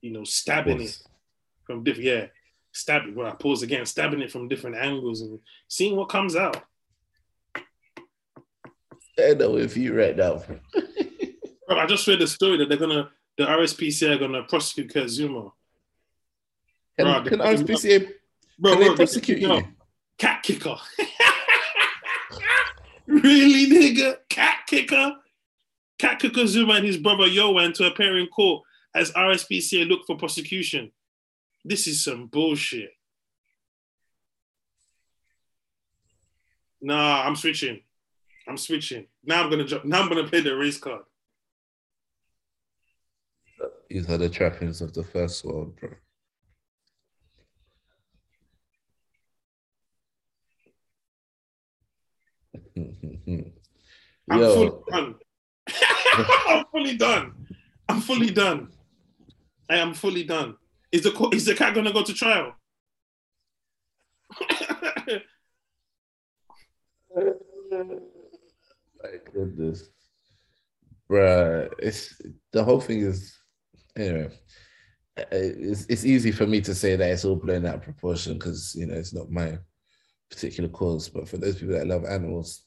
You 0.00 0.12
know, 0.12 0.24
stabbing 0.24 0.80
it 0.80 0.98
from 1.64 1.84
different, 1.84 2.06
yeah, 2.06 2.26
stabbing. 2.72 3.14
Well, 3.14 3.28
I 3.28 3.34
pause 3.34 3.62
again, 3.62 3.86
stabbing 3.86 4.20
it 4.20 4.32
from 4.32 4.48
different 4.48 4.76
angles 4.76 5.20
and 5.20 5.38
seeing 5.68 5.96
what 5.96 6.08
comes 6.08 6.36
out. 6.36 6.64
I 9.18 9.34
know 9.34 9.50
with 9.50 9.76
you 9.76 9.96
right 9.96 10.16
now. 10.16 10.42
Bro, 11.66 11.78
I 11.78 11.86
just 11.86 12.06
read 12.06 12.18
the 12.18 12.26
story 12.26 12.58
that 12.58 12.68
they're 12.68 12.78
gonna, 12.78 13.10
the 13.36 13.44
RSPCA 13.44 14.16
are 14.16 14.18
gonna 14.18 14.42
prosecute 14.44 14.92
Kurt 14.92 15.06
Zouma. 15.06 15.52
Can, 16.98 17.06
Bro, 17.06 17.22
can 17.24 17.38
the- 17.38 17.44
RSPCA 17.44 18.08
Bro, 18.58 18.72
can 18.72 18.80
they 18.80 18.86
bro, 18.88 18.96
prosecute 18.96 19.42
no, 19.42 19.58
you? 19.58 19.64
Cat 20.18 20.42
kicker. 20.42 20.76
really, 23.06 23.70
nigga? 23.70 24.16
Cat 24.28 24.58
kicker? 24.66 25.12
Cat 25.98 26.18
kicker 26.18 26.42
Zouma 26.42 26.76
and 26.76 26.86
his 26.86 26.98
brother 26.98 27.26
Yo 27.26 27.52
went 27.52 27.74
to 27.76 27.86
appear 27.86 28.18
in 28.18 28.26
court 28.26 28.62
as 28.94 29.12
RSPCA 29.12 29.88
look 29.88 30.06
for 30.06 30.16
prosecution. 30.16 30.90
This 31.64 31.86
is 31.86 32.04
some 32.04 32.26
bullshit. 32.26 32.90
Nah, 36.82 37.26
I'm 37.26 37.36
switching. 37.36 37.80
I'm 38.50 38.56
switching. 38.56 39.06
Now 39.22 39.44
I'm 39.44 39.50
gonna 39.50 39.64
drop. 39.64 39.84
Now 39.84 40.02
I'm 40.02 40.08
gonna 40.08 40.26
play 40.26 40.40
the 40.40 40.56
race 40.56 40.76
card. 40.76 41.02
These 43.88 44.10
are 44.10 44.18
the 44.18 44.28
trappings 44.28 44.80
of 44.80 44.92
the 44.92 45.04
first 45.04 45.44
world, 45.44 45.76
bro. 45.76 45.90
I'm 54.28 54.40
fully 54.40 54.72
done. 54.90 55.14
I'm 56.48 56.64
fully 56.72 56.96
done. 56.96 57.32
I'm 57.88 58.00
fully 58.00 58.30
done. 58.32 58.72
I 59.68 59.76
am 59.76 59.94
fully 59.94 60.24
done. 60.24 60.56
Is 60.90 61.04
the 61.04 61.30
is 61.32 61.44
the 61.44 61.54
cat 61.54 61.72
gonna 61.72 61.92
go 61.92 62.02
to 62.02 62.12
trial? 62.12 62.56
my 69.02 69.10
goodness, 69.32 69.88
bruh. 71.10 71.72
It's 71.78 72.20
the 72.52 72.64
whole 72.64 72.80
thing 72.80 73.02
is 73.02 73.38
anyway. 73.96 74.30
It's 75.16 75.86
it's 75.88 76.04
easy 76.04 76.32
for 76.32 76.46
me 76.46 76.60
to 76.62 76.74
say 76.74 76.96
that 76.96 77.10
it's 77.10 77.24
all 77.24 77.36
blown 77.36 77.66
out 77.66 77.76
of 77.76 77.82
proportion 77.82 78.34
because 78.34 78.74
you 78.74 78.86
know 78.86 78.94
it's 78.94 79.12
not 79.12 79.30
my 79.30 79.58
particular 80.30 80.68
cause. 80.68 81.08
But 81.08 81.28
for 81.28 81.36
those 81.36 81.56
people 81.56 81.74
that 81.74 81.86
love 81.86 82.04
animals, 82.04 82.62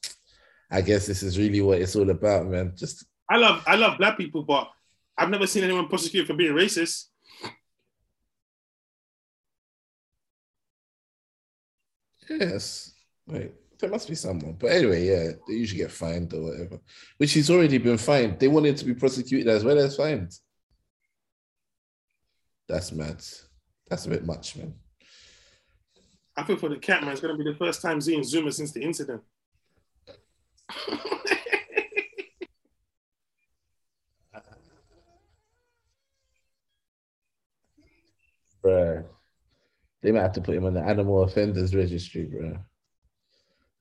I 0.70 0.80
guess 0.80 1.06
this 1.06 1.22
is 1.22 1.38
really 1.38 1.60
what 1.60 1.80
it's 1.80 1.96
all 1.96 2.10
about, 2.10 2.46
man. 2.46 2.72
Just 2.76 3.06
I 3.28 3.36
love 3.36 3.62
I 3.66 3.76
love 3.76 3.98
black 3.98 4.16
people, 4.16 4.42
but 4.42 4.70
I've 5.16 5.30
never 5.30 5.46
seen 5.46 5.64
anyone 5.64 5.88
prosecuted 5.88 6.26
for 6.26 6.34
being 6.34 6.52
racist. 6.52 7.06
Yes. 12.28 12.92
Wait, 13.26 13.52
there 13.78 13.90
must 13.90 14.08
be 14.08 14.14
someone. 14.14 14.56
But 14.58 14.72
anyway, 14.72 15.06
yeah, 15.06 15.32
they 15.46 15.54
usually 15.54 15.82
get 15.82 15.90
fined 15.90 16.32
or 16.32 16.42
whatever. 16.42 16.80
Which 17.18 17.32
he's 17.32 17.50
already 17.50 17.78
been 17.78 17.98
fined. 17.98 18.38
They 18.38 18.48
wanted 18.48 18.76
to 18.78 18.84
be 18.84 18.94
prosecuted 18.94 19.48
as 19.48 19.64
well 19.64 19.78
as 19.78 19.96
fined. 19.96 20.32
That's 22.68 22.92
mad. 22.92 23.22
That's 23.88 24.06
a 24.06 24.10
bit 24.10 24.24
much, 24.24 24.56
man. 24.56 24.74
I 26.36 26.42
think 26.42 26.60
for 26.60 26.68
the 26.68 26.78
cat 26.78 27.02
man, 27.02 27.12
it's 27.12 27.20
gonna 27.20 27.36
be 27.36 27.44
the 27.44 27.54
first 27.54 27.80
time 27.82 28.00
seeing 28.00 28.22
Zouma 28.22 28.52
since 28.52 28.72
the 28.72 28.82
incident. 28.82 29.22
Bruh. 38.64 39.04
They 40.02 40.12
might 40.12 40.22
have 40.22 40.32
to 40.32 40.40
put 40.40 40.56
him 40.56 40.64
on 40.64 40.74
the 40.74 40.80
animal 40.82 41.22
offenders 41.22 41.74
registry, 41.74 42.24
bro. 42.24 42.58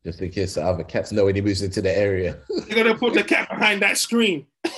Just 0.05 0.21
in 0.21 0.29
case 0.31 0.55
the 0.55 0.63
other 0.63 0.83
cats 0.83 1.11
know 1.11 1.25
when 1.25 1.35
he 1.35 1.41
moves 1.41 1.61
into 1.61 1.81
the 1.81 1.97
area. 1.97 2.39
They're 2.67 2.83
gonna 2.83 2.97
put 2.97 3.13
the 3.13 3.23
cat 3.23 3.49
behind 3.49 3.81
that 3.81 3.97
screen 3.97 4.47
to 4.63 4.71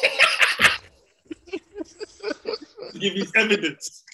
give 2.99 3.15
you 3.15 3.25
evidence. 3.35 4.03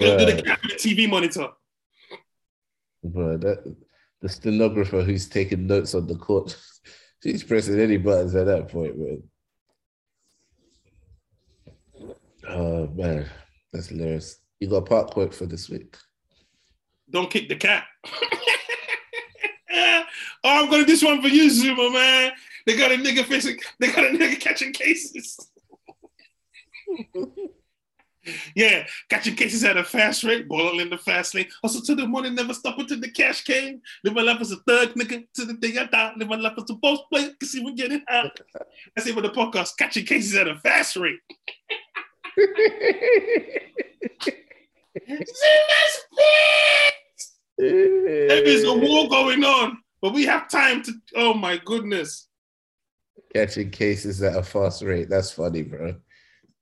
Gonna 0.00 0.18
do 0.18 0.34
the 0.34 0.42
cat 0.42 0.58
with 0.62 0.82
the 0.82 0.94
TV 0.94 1.08
monitor. 1.08 1.48
Bro, 3.04 3.36
that 3.38 3.76
the 4.20 4.28
stenographer 4.28 5.02
who's 5.02 5.28
taking 5.28 5.66
notes 5.66 5.94
on 5.94 6.06
the 6.06 6.16
court, 6.16 6.56
she's 7.22 7.44
pressing 7.44 7.78
any 7.78 7.98
buttons 7.98 8.34
at 8.34 8.46
that 8.46 8.68
point, 8.68 8.98
man. 8.98 9.22
Oh 12.48 12.86
man, 12.88 13.28
that's 13.72 13.88
hilarious. 13.88 14.38
You 14.60 14.68
got 14.68 14.76
a 14.76 14.82
park 14.82 15.10
quote 15.10 15.34
for 15.34 15.46
this 15.46 15.68
week. 15.68 15.96
Don't 17.10 17.30
kick 17.30 17.48
the 17.48 17.56
cat. 17.56 17.84
oh, 19.72 20.04
I'm 20.44 20.70
gonna 20.70 20.78
do 20.78 20.86
this 20.86 21.02
one 21.02 21.20
for 21.20 21.28
you, 21.28 21.50
Zouma 21.50 21.92
man. 21.92 22.32
They 22.66 22.76
got 22.76 22.92
a 22.92 22.96
nigga 22.96 23.24
facing. 23.24 23.58
They 23.80 23.88
got 23.88 24.04
a 24.04 24.08
nigga 24.08 24.38
catching 24.40 24.72
cases. 24.72 25.38
yeah, 28.54 28.86
catching 29.08 29.34
cases 29.34 29.64
at 29.64 29.76
a 29.76 29.84
fast 29.84 30.22
rate, 30.24 30.48
boiling 30.48 30.80
in 30.80 30.90
the 30.90 30.98
fast 30.98 31.34
lane. 31.34 31.48
Also 31.62 31.80
to 31.80 31.94
the 31.94 32.06
money 32.06 32.30
never 32.30 32.54
stop 32.54 32.78
until 32.78 33.00
the 33.00 33.10
cash 33.10 33.42
came. 33.42 33.80
Live 34.04 34.14
my 34.14 34.22
life 34.22 34.40
as 34.40 34.52
a 34.52 34.56
thug 34.56 34.94
nigga 34.94 35.24
to 35.34 35.44
the 35.44 35.54
day 35.54 35.76
I 35.78 35.86
die. 35.86 36.12
Live 36.16 36.28
my 36.28 36.36
life 36.36 36.54
as 36.56 36.70
a 36.70 36.74
boss 36.74 37.00
player, 37.10 37.30
cause 37.40 37.56
even 37.56 37.74
getting 37.74 38.02
out. 38.08 38.38
That's 38.94 39.08
it 39.08 39.14
for 39.14 39.22
the 39.22 39.30
podcast. 39.30 39.76
Catching 39.76 40.06
cases 40.06 40.36
at 40.36 40.48
a 40.48 40.56
fast 40.56 40.96
rate. 40.96 41.18
there 47.58 48.44
is 48.44 48.64
a 48.64 48.72
war 48.72 49.08
going 49.08 49.44
on, 49.44 49.78
but 50.00 50.12
we 50.12 50.24
have 50.24 50.48
time 50.48 50.82
to. 50.82 50.92
Oh 51.16 51.34
my 51.34 51.58
goodness. 51.64 52.28
Catching 53.34 53.70
cases 53.70 54.22
at 54.22 54.36
a 54.36 54.42
fast 54.42 54.82
rate. 54.82 55.08
That's 55.08 55.30
funny, 55.30 55.62
bro. 55.62 55.94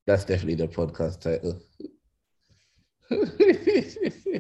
That's 0.07 0.25
definitely 0.25 0.55
the 0.55 0.69
podcast 0.69 1.21
title. 1.21 1.61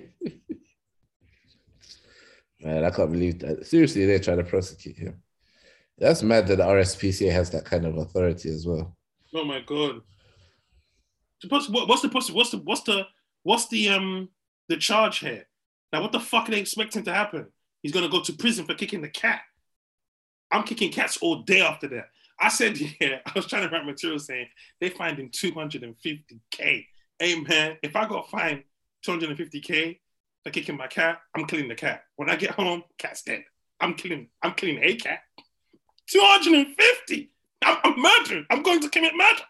Man, 2.62 2.84
I 2.84 2.90
can't 2.90 3.10
believe 3.10 3.38
that. 3.40 3.66
Seriously, 3.66 4.04
they're 4.06 4.18
trying 4.18 4.38
to 4.38 4.44
prosecute 4.44 4.96
him. 4.96 5.22
That's 5.98 6.22
mad 6.22 6.46
that 6.48 6.56
the 6.56 6.64
RSPCA 6.64 7.32
has 7.32 7.50
that 7.50 7.64
kind 7.64 7.84
of 7.86 7.96
authority 7.96 8.50
as 8.50 8.66
well. 8.66 8.96
Oh 9.34 9.44
my 9.44 9.60
god. 9.60 10.00
What's 11.48 11.66
the 11.66 11.72
what's 11.72 12.02
the 12.02 12.08
what's 12.08 12.50
the 12.50 12.58
what's 12.58 12.82
the 12.82 13.06
what's 13.42 13.68
the 13.68 13.88
um 13.90 14.28
the 14.68 14.76
charge 14.76 15.18
here? 15.18 15.46
Now 15.92 16.02
what 16.02 16.12
the 16.12 16.20
fuck 16.20 16.48
are 16.48 16.52
they 16.52 16.60
expecting 16.60 17.04
to 17.04 17.14
happen? 17.14 17.46
He's 17.82 17.92
gonna 17.92 18.08
go 18.08 18.20
to 18.20 18.32
prison 18.32 18.66
for 18.66 18.74
kicking 18.74 19.00
the 19.00 19.08
cat. 19.08 19.40
I'm 20.50 20.64
kicking 20.64 20.90
cats 20.90 21.18
all 21.18 21.42
day 21.42 21.60
after 21.60 21.88
that. 21.88 22.08
I 22.38 22.48
said, 22.48 22.78
yeah, 23.00 23.18
I 23.26 23.32
was 23.34 23.46
trying 23.46 23.68
to 23.68 23.74
write 23.74 23.86
material 23.86 24.18
saying 24.18 24.48
they 24.80 24.88
fined 24.88 25.18
him 25.18 25.30
250k. 25.30 26.86
Hey 27.18 27.40
man, 27.40 27.76
if 27.82 27.96
I 27.96 28.06
got 28.06 28.30
fined 28.30 28.64
250k 29.06 29.98
for 30.44 30.50
kicking 30.50 30.76
my 30.76 30.86
cat, 30.86 31.20
I'm 31.34 31.46
killing 31.46 31.68
the 31.68 31.74
cat. 31.74 32.04
When 32.16 32.30
I 32.30 32.36
get 32.36 32.50
home, 32.50 32.82
cat's 32.98 33.22
dead. 33.22 33.44
I'm 33.80 33.94
killing, 33.94 34.28
I'm 34.42 34.52
killing 34.54 34.78
a 34.82 34.94
cat. 34.96 35.20
250. 36.10 37.30
I'm, 37.62 37.78
I'm 37.84 38.00
murdering. 38.00 38.46
I'm 38.50 38.62
going 38.62 38.80
to 38.80 38.88
commit 38.88 39.14
murder. 39.14 39.42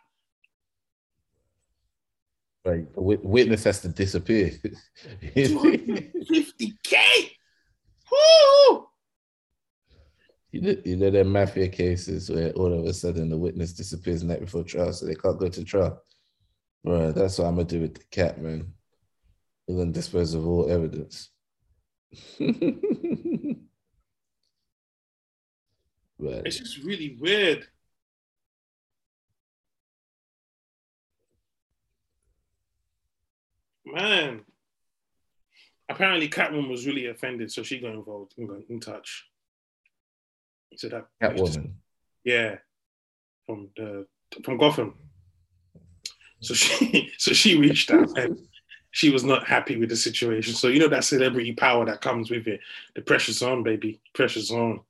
Right, 2.64 2.92
the 2.94 3.00
witness 3.00 3.64
has 3.64 3.80
to 3.80 3.88
disappear. 3.88 4.50
250k. 5.34 6.92
Woo! 8.12 8.86
You 10.52 10.60
know, 10.60 10.76
you 10.84 10.96
know, 10.96 11.10
there 11.10 11.22
are 11.22 11.24
mafia 11.24 11.68
cases 11.68 12.28
where 12.28 12.50
all 12.52 12.78
of 12.78 12.84
a 12.84 12.92
sudden 12.92 13.30
the 13.30 13.38
witness 13.38 13.72
disappears 13.72 14.20
the 14.20 14.26
night 14.26 14.40
before 14.40 14.64
trial, 14.64 14.92
so 14.92 15.06
they 15.06 15.14
can't 15.14 15.38
go 15.38 15.48
to 15.48 15.64
trial. 15.64 16.02
Bro, 16.84 17.12
that's 17.12 17.38
what 17.38 17.46
I'm 17.46 17.54
gonna 17.54 17.66
do 17.66 17.80
with 17.80 17.94
the 17.94 18.04
cat, 18.10 18.40
man. 18.40 18.72
We're 19.66 19.78
gonna 19.78 19.92
dispose 19.92 20.34
of 20.34 20.46
all 20.46 20.70
evidence. 20.70 21.30
but 22.38 22.46
it's 26.18 26.58
just 26.58 26.82
really 26.82 27.16
weird. 27.20 27.68
Man. 33.92 34.40
Apparently 35.88 36.28
Catwoman 36.28 36.70
was 36.70 36.86
really 36.86 37.06
offended, 37.06 37.50
so 37.50 37.62
she 37.62 37.80
got 37.80 37.94
involved 37.94 38.34
and 38.38 38.48
got 38.48 38.60
in 38.68 38.80
touch. 38.80 39.26
So 40.76 40.88
that 40.88 41.06
Catwoman. 41.20 41.72
Yeah, 42.24 42.56
from 43.46 43.70
the 43.76 44.06
from 44.44 44.58
Gotham. 44.58 44.94
So 46.40 46.54
she 46.54 47.12
so 47.18 47.32
she 47.32 47.58
reached 47.58 47.90
out 47.90 48.16
and 48.16 48.38
she 48.92 49.10
was 49.10 49.24
not 49.24 49.46
happy 49.46 49.76
with 49.76 49.88
the 49.88 49.96
situation. 49.96 50.54
So 50.54 50.68
you 50.68 50.78
know 50.78 50.88
that 50.88 51.04
celebrity 51.04 51.52
power 51.52 51.84
that 51.86 52.00
comes 52.00 52.30
with 52.30 52.46
it. 52.46 52.60
The 52.94 53.02
pressure's 53.02 53.42
on, 53.42 53.62
baby. 53.62 54.00
Pressure's 54.14 54.50
on. 54.50 54.80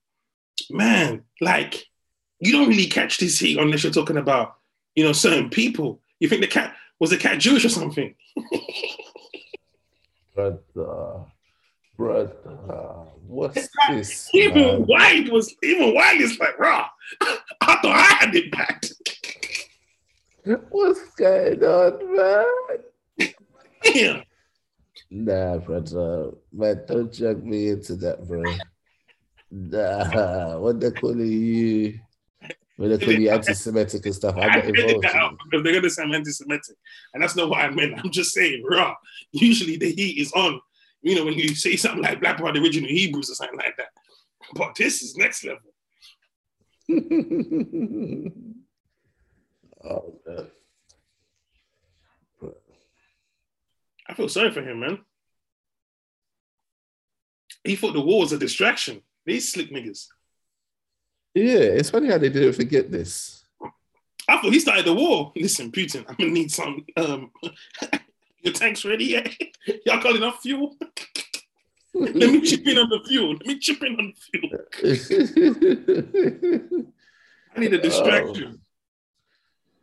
Man, 0.71 1.23
like 1.41 1.87
you 2.39 2.53
don't 2.53 2.69
really 2.69 2.87
catch 2.87 3.19
this 3.19 3.39
heat 3.39 3.59
unless 3.59 3.83
you're 3.83 3.93
talking 3.93 4.17
about 4.17 4.57
you 4.95 5.05
know 5.05 5.13
certain 5.13 5.51
people. 5.51 6.01
You 6.19 6.29
think 6.29 6.43
the 6.43 6.49
cat 6.49 6.75
was 6.99 7.11
the 7.11 7.17
cat 7.17 7.39
Jewish 7.39 7.65
or 7.65 7.71
something? 7.71 8.15
but 10.41 10.81
uh, 10.81 11.25
brother, 11.97 12.33
what's 13.27 13.69
this? 13.89 14.31
Even 14.33 14.63
man? 14.63 14.87
White 14.87 15.31
was 15.31 15.55
even 15.63 15.95
White 15.95 16.21
is 16.21 16.39
like, 16.39 16.59
raw. 16.59 16.89
I 17.21 17.37
thought 17.61 17.85
I 17.87 18.17
had 18.21 18.35
it 18.35 18.51
back. 18.51 18.85
What's 20.71 21.15
going 21.17 21.63
on, 21.63 22.17
man? 22.17 23.29
Yeah. 23.85 24.23
Nah, 25.11 25.59
brother. 25.59 26.31
Man, 26.51 26.83
don't 26.89 27.13
drag 27.13 27.45
me 27.45 27.69
into 27.69 27.95
that, 27.97 28.27
bro. 28.27 28.55
Nah, 29.51 30.59
what 30.59 30.81
they 30.81 30.91
calling 30.93 31.21
you? 31.21 32.01
When 32.81 32.89
they 32.91 32.99
call 32.99 33.13
you 33.13 33.31
anti-Semitic 33.31 34.07
and 34.07 34.15
stuff, 34.15 34.37
I'm 34.37 34.49
not 34.49 34.65
involved. 34.65 35.39
because 35.45 35.63
they're 35.63 35.75
gonna 35.75 35.91
say 35.91 36.03
I'm 36.03 36.15
anti-Semitic, 36.15 36.77
and 37.13 37.23
that's 37.23 37.37
not 37.37 37.51
what 37.51 37.61
I 37.61 37.69
meant. 37.69 38.01
I'm 38.03 38.11
just 38.11 38.33
saying, 38.33 38.65
raw. 38.65 38.95
Usually 39.33 39.77
the 39.77 39.93
heat 39.93 40.19
is 40.19 40.33
on 40.33 40.61
you 41.03 41.15
know, 41.15 41.25
when 41.25 41.35
you 41.35 41.55
say 41.55 41.77
something 41.77 42.03
like 42.03 42.21
Black 42.21 42.39
Part 42.39 42.57
original 42.57 42.89
Hebrews 42.89 43.31
or 43.31 43.35
something 43.35 43.59
like 43.59 43.77
that. 43.77 43.89
But 44.55 44.75
this 44.75 45.03
is 45.03 45.17
next 45.17 45.45
level. 45.45 45.61
oh 49.85 50.21
man. 50.27 50.51
I 54.09 54.15
feel 54.15 54.29
sorry 54.29 54.51
for 54.51 54.63
him, 54.63 54.81
man. 54.81 54.99
He 57.63 57.77
thought 57.77 57.93
the 57.93 58.01
war 58.01 58.21
was 58.21 58.33
a 58.33 58.39
distraction. 58.39 59.03
These 59.25 59.53
slick 59.53 59.71
niggas. 59.71 60.07
Yeah, 61.35 61.79
it's 61.79 61.91
funny 61.91 62.09
how 62.09 62.19
they 62.19 62.29
didn't 62.29 62.55
forget 62.55 62.91
this. 62.91 63.45
I 64.29 64.41
thought 64.41 64.53
he 64.53 64.61
started 64.61 64.87
the 64.87 64.95
war. 64.95 65.33
Listen, 65.37 65.73
Putin, 65.73 66.05
I'm 66.09 66.15
gonna 66.17 66.31
need 66.31 66.53
some 66.53 66.85
um 66.97 67.31
Your 68.43 68.55
tank's 68.55 68.85
ready 68.85 69.05
yet? 69.07 69.29
Y'all 69.87 70.03
got 70.03 70.17
enough 70.17 70.41
fuel? 70.41 70.77
Let 71.95 72.15
me 72.15 72.41
chip 72.41 72.67
in 72.67 72.79
on 72.79 72.89
the 72.89 73.01
fuel. 73.07 73.33
Let 73.33 73.47
me 73.47 73.59
chip 73.59 73.83
in 73.83 73.97
on 73.97 74.15
the 74.15 74.97
fuel. 74.97 76.85
I 77.55 77.61
need 77.61 77.75
a 77.75 77.79
distraction. 77.79 78.55
Oh. 78.55 78.61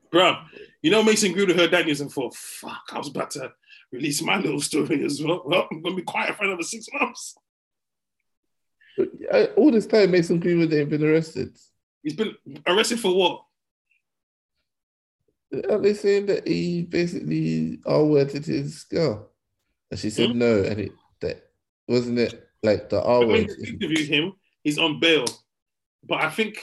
Bro, 0.09 0.37
you 0.81 0.89
know 0.89 1.03
Mason 1.03 1.33
Greenwood 1.33 1.57
heard 1.57 1.71
that 1.71 1.85
news 1.85 1.99
and 1.99 2.09
thought, 2.09 2.33
fuck, 2.33 2.83
I 2.93 2.97
was 2.97 3.09
about 3.09 3.31
to 3.31 3.51
release 3.91 4.21
my 4.21 4.37
little 4.37 4.61
story 4.61 5.03
as 5.03 5.21
well. 5.21 5.43
Well, 5.45 5.67
I'm 5.69 5.81
gonna 5.81 5.95
be 5.95 6.01
quiet 6.01 6.35
for 6.35 6.45
another 6.45 6.63
six 6.63 6.87
months. 6.93 7.35
All 9.55 9.71
this 9.71 9.85
time, 9.85 10.11
Mason 10.11 10.39
Greenwood 10.39 10.73
ain't 10.73 10.89
been 10.89 11.03
arrested. 11.03 11.55
He's 12.03 12.15
been 12.15 12.35
arrested 12.65 12.99
for 12.99 13.15
what? 13.15 13.43
Are 15.69 15.77
they 15.77 15.93
saying 15.93 16.25
that 16.27 16.47
he 16.47 16.83
basically 16.83 17.79
R 17.85 18.03
worded 18.03 18.45
his 18.45 18.83
girl? 18.83 19.29
And 19.89 19.99
she 19.99 20.09
said 20.09 20.29
mm-hmm. 20.29 20.39
no, 20.39 20.63
and 20.63 20.79
it 20.81 20.91
that 21.21 21.49
wasn't 21.87 22.19
it 22.19 22.49
like 22.63 22.89
the 22.89 23.01
R 23.01 23.25
word. 23.25 23.49
Interviewed 23.49 24.09
him. 24.09 24.33
He's 24.63 24.77
on 24.77 24.99
bail, 24.99 25.25
but 26.03 26.21
I 26.21 26.29
think 26.29 26.59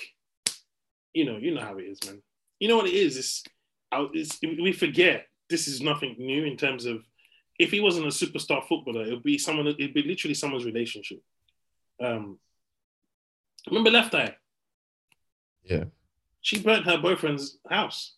you 1.14 1.24
know, 1.24 1.38
you 1.38 1.54
know 1.54 1.62
how 1.62 1.78
it 1.78 1.84
is, 1.84 1.98
man. 2.04 2.20
You 2.58 2.68
know 2.68 2.76
what 2.76 2.88
it 2.88 2.94
is. 2.94 3.16
It's, 3.16 3.44
it's 3.92 4.38
we 4.42 4.72
forget 4.72 5.26
this 5.48 5.68
is 5.68 5.80
nothing 5.80 6.16
new 6.18 6.44
in 6.44 6.56
terms 6.56 6.84
of 6.84 7.04
if 7.58 7.70
he 7.70 7.80
wasn't 7.80 8.06
a 8.06 8.08
superstar 8.08 8.66
footballer, 8.66 9.04
it 9.04 9.10
would 9.10 9.22
be 9.22 9.38
someone. 9.38 9.68
It'd 9.68 9.94
be 9.94 10.02
literally 10.02 10.34
someone's 10.34 10.64
relationship. 10.64 11.20
Um, 12.02 12.38
remember 13.68 13.90
Left 13.90 14.14
Eye? 14.14 14.36
Yeah. 15.64 15.84
She 16.40 16.60
burnt 16.60 16.84
her 16.84 16.98
boyfriend's 16.98 17.58
house. 17.68 18.14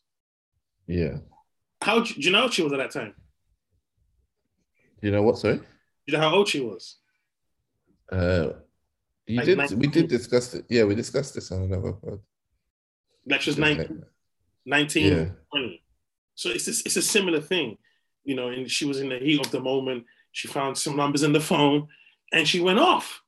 Yeah. 0.87 1.19
How 1.83 2.01
do 2.01 2.15
you 2.17 2.31
know 2.31 2.43
how 2.43 2.51
she 2.51 2.63
was 2.63 2.73
at 2.73 2.79
that 2.79 2.91
time? 2.91 3.15
You 5.03 5.11
know 5.11 5.23
what? 5.23 5.39
Sorry. 5.39 5.61
You 6.07 6.15
know 6.15 6.21
how 6.21 6.35
old 6.35 6.49
she 6.49 6.61
was? 6.61 6.97
Uh, 8.11 8.51
you 9.27 9.37
like 9.37 9.47
did. 9.47 9.59
19. 9.59 9.79
We 9.79 9.87
did 9.89 10.09
discuss 10.09 10.55
it. 10.55 10.65
Yeah, 10.69 10.85
we 10.85 10.95
discussed 10.95 11.35
this 11.35 11.53
on 11.53 11.63
another 11.63 11.93
pod. 11.93 12.21
Like 13.27 13.41
she 13.41 13.51
was 13.51 13.59
19, 13.59 14.05
19 14.65 15.05
yeah. 15.05 15.27
20. 15.51 15.83
So 16.35 16.51
it's 16.51 16.69
it's 16.69 16.97
a 16.97 17.03
similar 17.03 17.41
thing, 17.41 17.77
you 18.25 18.37
know. 18.37 18.49
And 18.49 18.71
she 18.71 18.85
was 18.85 19.01
in 19.01 19.09
the 19.09 19.19
heat 19.19 19.45
of 19.45 19.51
the 19.51 19.61
moment. 19.61 20.05
She 20.33 20.49
found 20.49 20.79
some 20.79 20.97
numbers 20.97 21.23
in 21.23 21.33
the 21.33 21.41
phone, 21.41 21.89
and 22.33 22.47
she 22.47 22.61
went 22.61 22.79
off. 22.79 23.23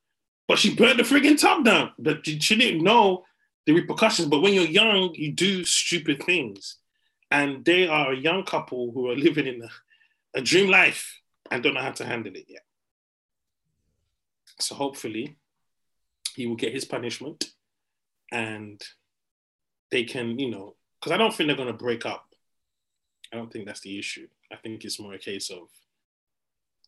But 0.49 0.59
she 0.59 0.75
burnt 0.75 0.97
the 0.97 1.03
frigging 1.03 1.39
top 1.39 1.63
down. 1.63 1.93
But 1.97 2.25
she 2.25 2.57
didn't 2.57 2.83
know 2.83 3.23
the 3.65 3.71
repercussions. 3.71 4.27
But 4.27 4.41
when 4.41 4.53
you're 4.53 4.65
young, 4.65 5.13
you 5.13 5.31
do 5.31 5.63
stupid 5.63 6.23
things 6.23 6.75
and 7.31 7.63
they 7.63 7.87
are 7.87 8.11
a 8.11 8.17
young 8.17 8.43
couple 8.43 8.91
who 8.91 9.09
are 9.09 9.15
living 9.15 9.47
in 9.47 9.61
a 9.61 9.69
a 10.35 10.41
dream 10.41 10.69
life 10.69 11.21
and 11.51 11.63
don't 11.63 11.73
know 11.73 11.81
how 11.81 11.91
to 11.91 12.05
handle 12.05 12.35
it 12.35 12.45
yet. 12.47 12.63
So 14.59 14.75
hopefully 14.75 15.37
he 16.35 16.47
will 16.47 16.55
get 16.55 16.73
his 16.73 16.85
punishment 16.85 17.51
and 18.31 18.81
they 19.91 20.03
can, 20.03 20.37
you 20.37 20.51
know, 20.51 20.75
because 20.99 21.11
I 21.11 21.17
don't 21.17 21.33
think 21.33 21.47
they're 21.47 21.57
going 21.57 21.67
to 21.67 21.73
break 21.73 22.05
up. 22.05 22.25
I 23.33 23.37
don't 23.37 23.51
think 23.51 23.65
that's 23.65 23.81
the 23.81 23.97
issue. 23.97 24.27
I 24.51 24.55
think 24.57 24.83
it's 24.83 24.99
more 24.99 25.13
a 25.13 25.19
case 25.19 25.49
of 25.49 25.69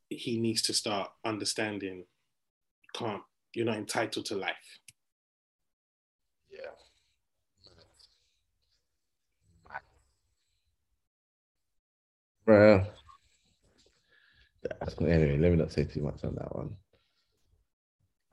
he 0.10 0.40
needs 0.40 0.62
to 0.64 0.74
start 0.74 1.12
understanding, 1.24 2.06
can't, 2.94 3.24
you're 3.54 3.66
not 3.66 3.78
entitled 3.78 4.26
to 4.28 4.36
life. 4.36 4.80
Yeah. 6.52 6.72
Bro. 12.46 12.86
Anyway, 15.00 15.38
let 15.38 15.52
me 15.52 15.58
not 15.58 15.72
say 15.72 15.84
too 15.84 16.02
much 16.02 16.24
on 16.24 16.36
that 16.36 16.56
one. 16.56 16.76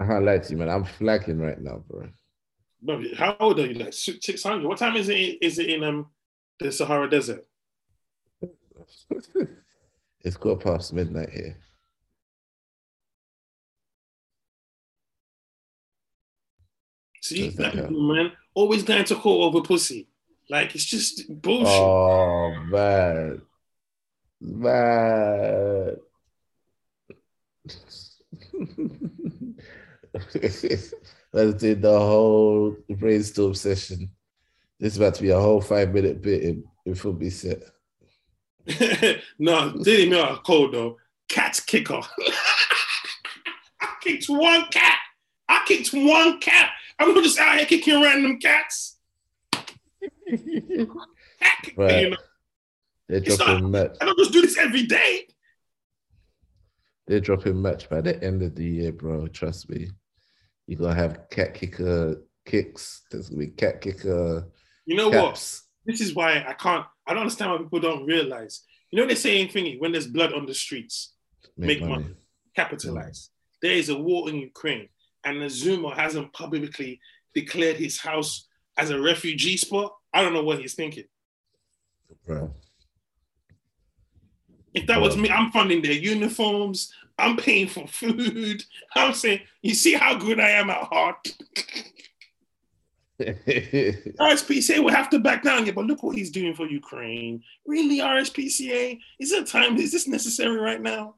I 0.01 0.07
can't 0.07 0.25
lie 0.25 0.39
to 0.39 0.51
you, 0.51 0.57
man. 0.59 0.71
I'm 0.71 0.85
flagging 0.85 1.39
right 1.39 1.61
now, 1.61 1.83
bro. 1.89 2.09
Bro, 2.81 3.03
how 3.17 3.37
old 3.41 3.59
are 3.59 3.67
you? 3.67 3.75
Like 3.75 3.93
six 3.93 4.43
hundred. 4.43 4.67
What 4.67 4.79
time 4.79 4.97
is 4.97 5.09
it? 5.09 5.39
Is 5.43 5.59
it 5.59 5.69
in 5.69 5.83
um 5.83 6.07
the 6.61 6.71
Sahara 6.71 7.11
Desert? 7.11 7.45
it's 10.21 10.37
got 10.37 10.61
past 10.61 10.93
midnight 10.93 11.31
here. 11.31 11.57
See, 17.29 17.51
like, 17.51 17.91
man, 17.91 18.33
always 18.55 18.83
going 18.83 19.05
to 19.05 19.15
court 19.15 19.55
over 19.55 19.61
pussy. 19.67 20.09
Like 20.49 20.75
it's 20.75 20.87
just 20.87 21.25
bullshit. 21.29 21.69
Oh 21.69 22.55
man, 22.71 23.43
man. 24.41 25.97
Let's 31.33 31.55
do 31.55 31.75
the 31.75 31.99
whole 31.99 32.77
brainstorm 32.89 33.55
session. 33.55 34.11
This 34.81 34.95
is 34.95 34.99
about 34.99 35.15
to 35.17 35.23
be 35.23 35.31
a 35.31 35.39
whole 35.39 35.61
five 35.61 35.93
minute 35.93 36.23
bit 36.23 36.43
in, 36.43 36.65
in 36.87 37.19
be 37.19 37.29
set. 37.29 37.63
no, 39.39 39.73
didn't 39.83 40.11
mean 40.11 40.37
cold 40.47 40.73
though. 40.73 40.97
Cat's 41.29 41.61
kicker. 41.61 42.01
I 43.81 43.95
kicked 44.01 44.31
one 44.31 44.65
cat. 44.71 44.99
I 45.47 45.63
kicked 45.67 45.91
one 45.93 46.41
cat. 46.41 46.71
I'm 46.99 47.15
just 47.23 47.39
out 47.39 47.57
here 47.57 47.67
kicking 47.67 48.03
random 48.03 48.39
cats. 48.39 48.99
Cat, 49.53 49.67
right. 51.77 52.03
you 52.03 52.11
know? 52.11 52.17
They're 53.09 53.21
dropping 53.21 53.71
not, 53.71 53.71
match. 53.71 53.97
I 54.01 54.05
don't 54.05 54.19
just 54.19 54.33
do 54.33 54.43
this 54.43 54.59
every 54.59 54.85
day. 54.85 55.27
They're 57.07 57.21
dropping 57.21 57.63
match 57.63 57.89
by 57.89 58.03
the 58.03 58.23
end 58.23 58.43
of 58.43 58.55
the 58.55 58.65
year, 58.65 58.93
bro. 58.93 59.27
Trust 59.29 59.71
me. 59.71 59.89
You're 60.67 60.79
gonna 60.79 60.95
have 60.95 61.31
cat 61.31 61.55
kicker 61.55 62.23
kicks. 62.45 63.03
There's 63.11 63.31
gonna 63.31 63.41
be 63.41 63.47
cat 63.49 63.81
kicker. 63.81 64.47
You 64.85 64.97
know 64.97 65.11
caps. 65.11 65.63
what? 65.85 65.93
This 65.93 66.03
is 66.03 66.15
why 66.15 66.45
I 66.47 66.53
can't. 66.53 66.85
I 67.07 67.15
don't 67.15 67.23
understand 67.23 67.51
why 67.51 67.59
people 67.59 67.81
don't 67.81 68.05
realize. 68.05 68.63
You 68.91 69.01
know 69.01 69.07
they're 69.07 69.17
saying 69.17 69.49
thingy 69.49 69.81
when 69.81 69.93
there's 69.93 70.07
blood 70.07 70.35
on 70.35 70.45
the 70.45 70.55
streets, 70.55 71.15
make, 71.57 71.81
make 71.81 71.89
money. 71.89 72.03
money, 72.03 72.15
capitalize. 72.55 73.31
Mm. 73.31 73.59
There 73.63 73.73
is 73.73 73.89
a 73.89 73.99
war 73.99 74.29
in 74.29 74.37
Ukraine, 74.37 74.89
and 75.25 75.43
Zouma 75.43 75.95
hasn't 75.95 76.33
publicly 76.33 77.01
declared 77.35 77.77
his 77.77 77.99
house 77.99 78.47
as 78.77 78.91
a 78.91 79.01
refugee 79.01 79.57
spot. 79.57 79.95
I 80.13 80.23
don't 80.23 80.35
know 80.35 80.45
what 80.45 80.61
he's 80.61 80.75
thinking. 80.75 81.05
If 84.75 84.87
that 84.87 85.01
was 85.01 85.17
me, 85.17 85.31
I'm 85.31 85.51
funding 85.51 85.83
their 85.83 85.93
uniforms. 85.93 86.93
I'm 87.19 87.37
paying 87.37 87.67
for 87.67 87.87
food. 87.87 88.63
I'm 88.95 89.13
saying, 89.13 89.41
you 89.63 89.75
see 89.75 89.95
how 89.95 90.17
good 90.17 90.39
I 90.39 90.51
am 90.51 90.71
at 90.71 90.85
heart. 90.85 91.29
RSPCA 93.21 94.79
will 94.79 94.95
have 94.95 95.11
to 95.11 95.19
back 95.19 95.43
down. 95.43 95.67
Yeah, 95.67 95.73
but 95.73 95.87
look 95.87 96.05
what 96.05 96.17
he's 96.17 96.31
doing 96.31 96.55
for 96.55 96.67
Ukraine. 96.67 97.43
Really, 97.67 97.99
RSPCA? 97.99 98.99
Is 99.19 99.33
it 99.33 99.49
time? 99.49 99.77
Is 99.77 99.91
this 99.91 100.07
necessary 100.07 100.57
right 100.57 100.81
now? 100.81 101.17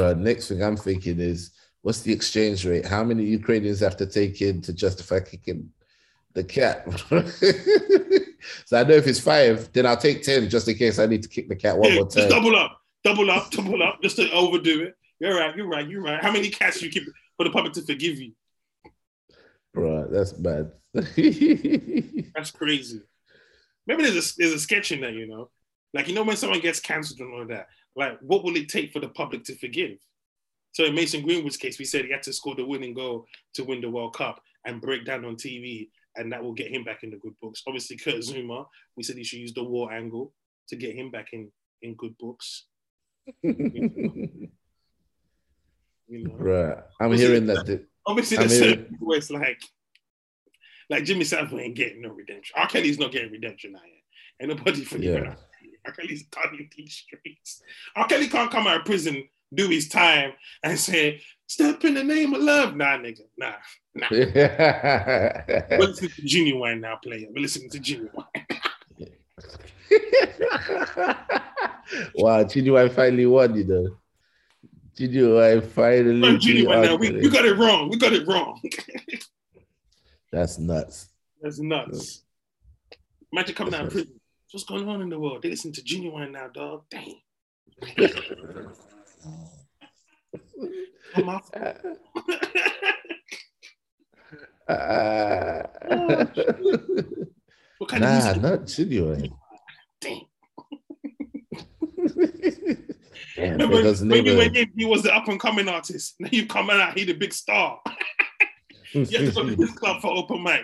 Uh, 0.00 0.14
next 0.14 0.48
thing 0.48 0.62
I'm 0.62 0.76
thinking 0.76 1.20
is, 1.20 1.52
what's 1.82 2.02
the 2.02 2.12
exchange 2.12 2.64
rate? 2.66 2.86
How 2.86 3.04
many 3.04 3.24
Ukrainians 3.24 3.80
have 3.80 3.96
to 3.98 4.06
take 4.06 4.40
in 4.42 4.60
to 4.62 4.72
justify 4.72 5.20
kicking 5.20 5.70
the 6.34 6.44
cat? 6.44 6.88
so 8.66 8.78
I 8.78 8.84
know 8.84 8.94
if 8.94 9.06
it's 9.06 9.20
five, 9.20 9.72
then 9.72 9.86
I'll 9.86 9.96
take 9.96 10.22
ten 10.22 10.48
just 10.48 10.68
in 10.68 10.76
case 10.76 10.98
I 10.98 11.06
need 11.06 11.22
to 11.22 11.28
kick 11.28 11.48
the 11.48 11.56
cat 11.56 11.76
one 11.76 11.90
yeah, 11.90 11.96
more 11.96 12.08
time. 12.08 12.28
Just 12.28 12.30
double 12.30 12.56
up 12.56 12.80
double 13.04 13.30
up, 13.30 13.50
double 13.50 13.82
up, 13.82 14.02
just 14.02 14.16
to 14.16 14.30
overdo 14.32 14.82
it. 14.82 14.96
You're 15.18 15.36
right, 15.36 15.56
you're 15.56 15.68
right, 15.68 15.88
you're 15.88 16.02
right. 16.02 16.22
How 16.22 16.32
many 16.32 16.50
cats 16.50 16.80
you 16.82 16.90
keep 16.90 17.04
for 17.36 17.44
the 17.44 17.50
public 17.50 17.72
to 17.74 17.82
forgive 17.82 18.20
you? 18.20 18.32
Bro, 19.72 20.08
that's 20.10 20.32
bad. 20.32 20.72
that's 20.92 22.50
crazy. 22.50 23.02
Maybe 23.86 24.02
there's 24.02 24.32
a 24.32 24.34
there's 24.38 24.52
a 24.52 24.58
sketch 24.58 24.92
in 24.92 25.00
there, 25.00 25.10
you 25.10 25.26
know, 25.26 25.50
like 25.94 26.08
you 26.08 26.14
know 26.14 26.22
when 26.22 26.36
someone 26.36 26.60
gets 26.60 26.80
cancelled 26.80 27.20
and 27.20 27.34
all 27.34 27.46
that. 27.46 27.68
Like, 27.96 28.18
what 28.20 28.44
will 28.44 28.56
it 28.56 28.68
take 28.68 28.92
for 28.92 29.00
the 29.00 29.08
public 29.08 29.44
to 29.44 29.56
forgive? 29.56 29.98
So 30.72 30.84
in 30.84 30.94
Mason 30.94 31.22
Greenwood's 31.22 31.56
case, 31.56 31.78
we 31.78 31.84
said 31.84 32.04
he 32.04 32.12
had 32.12 32.22
to 32.24 32.32
score 32.32 32.54
the 32.54 32.64
winning 32.64 32.94
goal 32.94 33.26
to 33.54 33.64
win 33.64 33.80
the 33.80 33.90
World 33.90 34.14
Cup 34.14 34.40
and 34.64 34.80
break 34.80 35.04
down 35.04 35.24
on 35.24 35.36
TV, 35.36 35.88
and 36.16 36.32
that 36.32 36.42
will 36.42 36.52
get 36.52 36.70
him 36.70 36.84
back 36.84 37.02
in 37.02 37.10
the 37.10 37.16
good 37.16 37.34
books. 37.40 37.62
Obviously, 37.66 37.96
Kurt 37.96 38.16
Zouma, 38.16 38.66
we 38.96 39.02
said 39.02 39.16
he 39.16 39.24
should 39.24 39.40
use 39.40 39.54
the 39.54 39.64
war 39.64 39.92
angle 39.92 40.32
to 40.68 40.76
get 40.76 40.94
him 40.94 41.10
back 41.10 41.28
in 41.32 41.50
in 41.82 41.94
good 41.94 42.16
books 42.18 42.66
you 43.42 44.50
know? 46.08 46.34
Right. 46.34 46.76
I'm 47.00 47.06
obviously, 47.06 47.26
hearing 47.26 47.46
that. 47.46 47.66
The, 47.66 47.86
obviously, 48.06 48.36
there's 48.38 48.58
certain 48.58 48.96
where 48.98 49.18
it's 49.18 49.30
like, 49.30 49.62
like 50.88 51.04
Jimmy 51.04 51.24
Savile 51.24 51.60
ain't 51.60 51.76
getting 51.76 52.02
no 52.02 52.10
redemption. 52.10 52.54
R. 52.58 52.66
Kelly's 52.66 52.98
not 52.98 53.12
getting 53.12 53.30
redemption 53.30 53.72
now 53.72 53.80
yet. 53.84 54.02
Ain't 54.40 54.56
nobody 54.58 54.84
forgiving 54.84 55.24
yeah. 55.24 55.34
R. 55.86 55.92
Kelly's 55.92 56.24
done 56.24 56.56
in 56.58 56.68
these 56.76 56.94
streets. 56.94 57.62
R. 57.96 58.06
Kelly 58.06 58.28
can't 58.28 58.50
come 58.50 58.66
out 58.66 58.80
of 58.80 58.84
prison, 58.84 59.28
do 59.52 59.68
his 59.68 59.88
time, 59.88 60.32
and 60.62 60.78
say, 60.78 61.22
step 61.46 61.84
in 61.84 61.94
the 61.94 62.04
name 62.04 62.34
of 62.34 62.42
love. 62.42 62.76
Nah, 62.76 62.98
nigga. 62.98 63.22
Nah. 63.36 63.54
Nah. 63.94 64.06
We're 64.10 65.78
listening 65.78 66.10
to 66.10 66.22
Ginuwine 66.22 66.80
now, 66.80 66.96
player. 66.96 67.26
We're 67.30 67.42
listening 67.42 67.70
to 67.70 67.78
Ginuwine. 67.78 68.60
wow, 72.14 72.44
Ginuwine 72.44 72.92
finally 72.92 73.26
won, 73.26 73.56
you 73.56 73.64
know. 73.64 73.96
Ginuwine 74.96 75.66
finally. 75.66 76.38
Ginuwine, 76.38 77.00
we, 77.00 77.12
we 77.12 77.28
got 77.28 77.44
it 77.44 77.56
wrong. 77.56 77.88
We 77.88 77.98
got 77.98 78.12
it 78.12 78.26
wrong. 78.26 78.60
That's 80.32 80.58
nuts. 80.58 81.08
That's 81.40 81.58
nuts. 81.58 82.22
Imagine 83.32 83.54
coming 83.54 83.70
That's 83.72 83.80
out 83.80 83.86
of 83.86 83.92
prison. 83.92 84.20
What's 84.52 84.64
going 84.64 84.88
on 84.88 85.02
in 85.02 85.08
the 85.08 85.18
world? 85.18 85.42
They 85.42 85.50
listen 85.50 85.72
to 85.72 85.82
Ginuwine 85.82 86.32
now, 86.32 86.48
dog. 86.48 86.84
Dang. 86.90 87.20
Come 91.14 91.28
off. 91.28 91.50
Uh, 94.68 95.62
nah, 97.98 98.32
not 98.34 98.66
Ginuwine. 98.66 99.32
Damn. 100.00 100.20
Damn, 103.36 103.52
Remember 103.52 103.82
when 103.82 104.26
you 104.26 104.36
went 104.36 104.56
in, 104.56 104.70
he 104.76 104.84
was 104.84 105.02
the 105.02 105.14
up 105.14 105.28
and 105.28 105.40
coming 105.40 105.68
artist. 105.68 106.14
Now 106.20 106.28
you 106.30 106.46
coming 106.46 106.76
out, 106.76 106.96
he 106.96 107.04
the 107.04 107.14
big 107.14 107.32
star. 107.32 107.80
you 108.92 109.00
have 109.00 109.10
to 109.10 109.32
go 109.32 109.48
to 109.48 109.56
this 109.56 109.72
club 109.72 110.00
for 110.00 110.16
open 110.16 110.42
mic. 110.42 110.62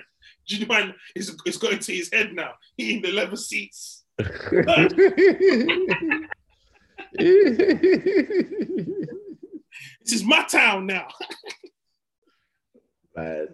Mind? 0.69 0.95
It's, 1.17 1.35
it's 1.45 1.57
going 1.57 1.81
to 1.81 1.93
his 1.93 2.13
head 2.13 2.33
now. 2.33 2.53
He 2.77 2.95
in 2.95 3.03
the 3.03 3.11
leather 3.11 3.37
seats. 3.37 4.05
this 7.15 8.93
is 10.13 10.25
my 10.25 10.45
town 10.45 10.87
now. 10.87 11.09
Man. 13.17 13.49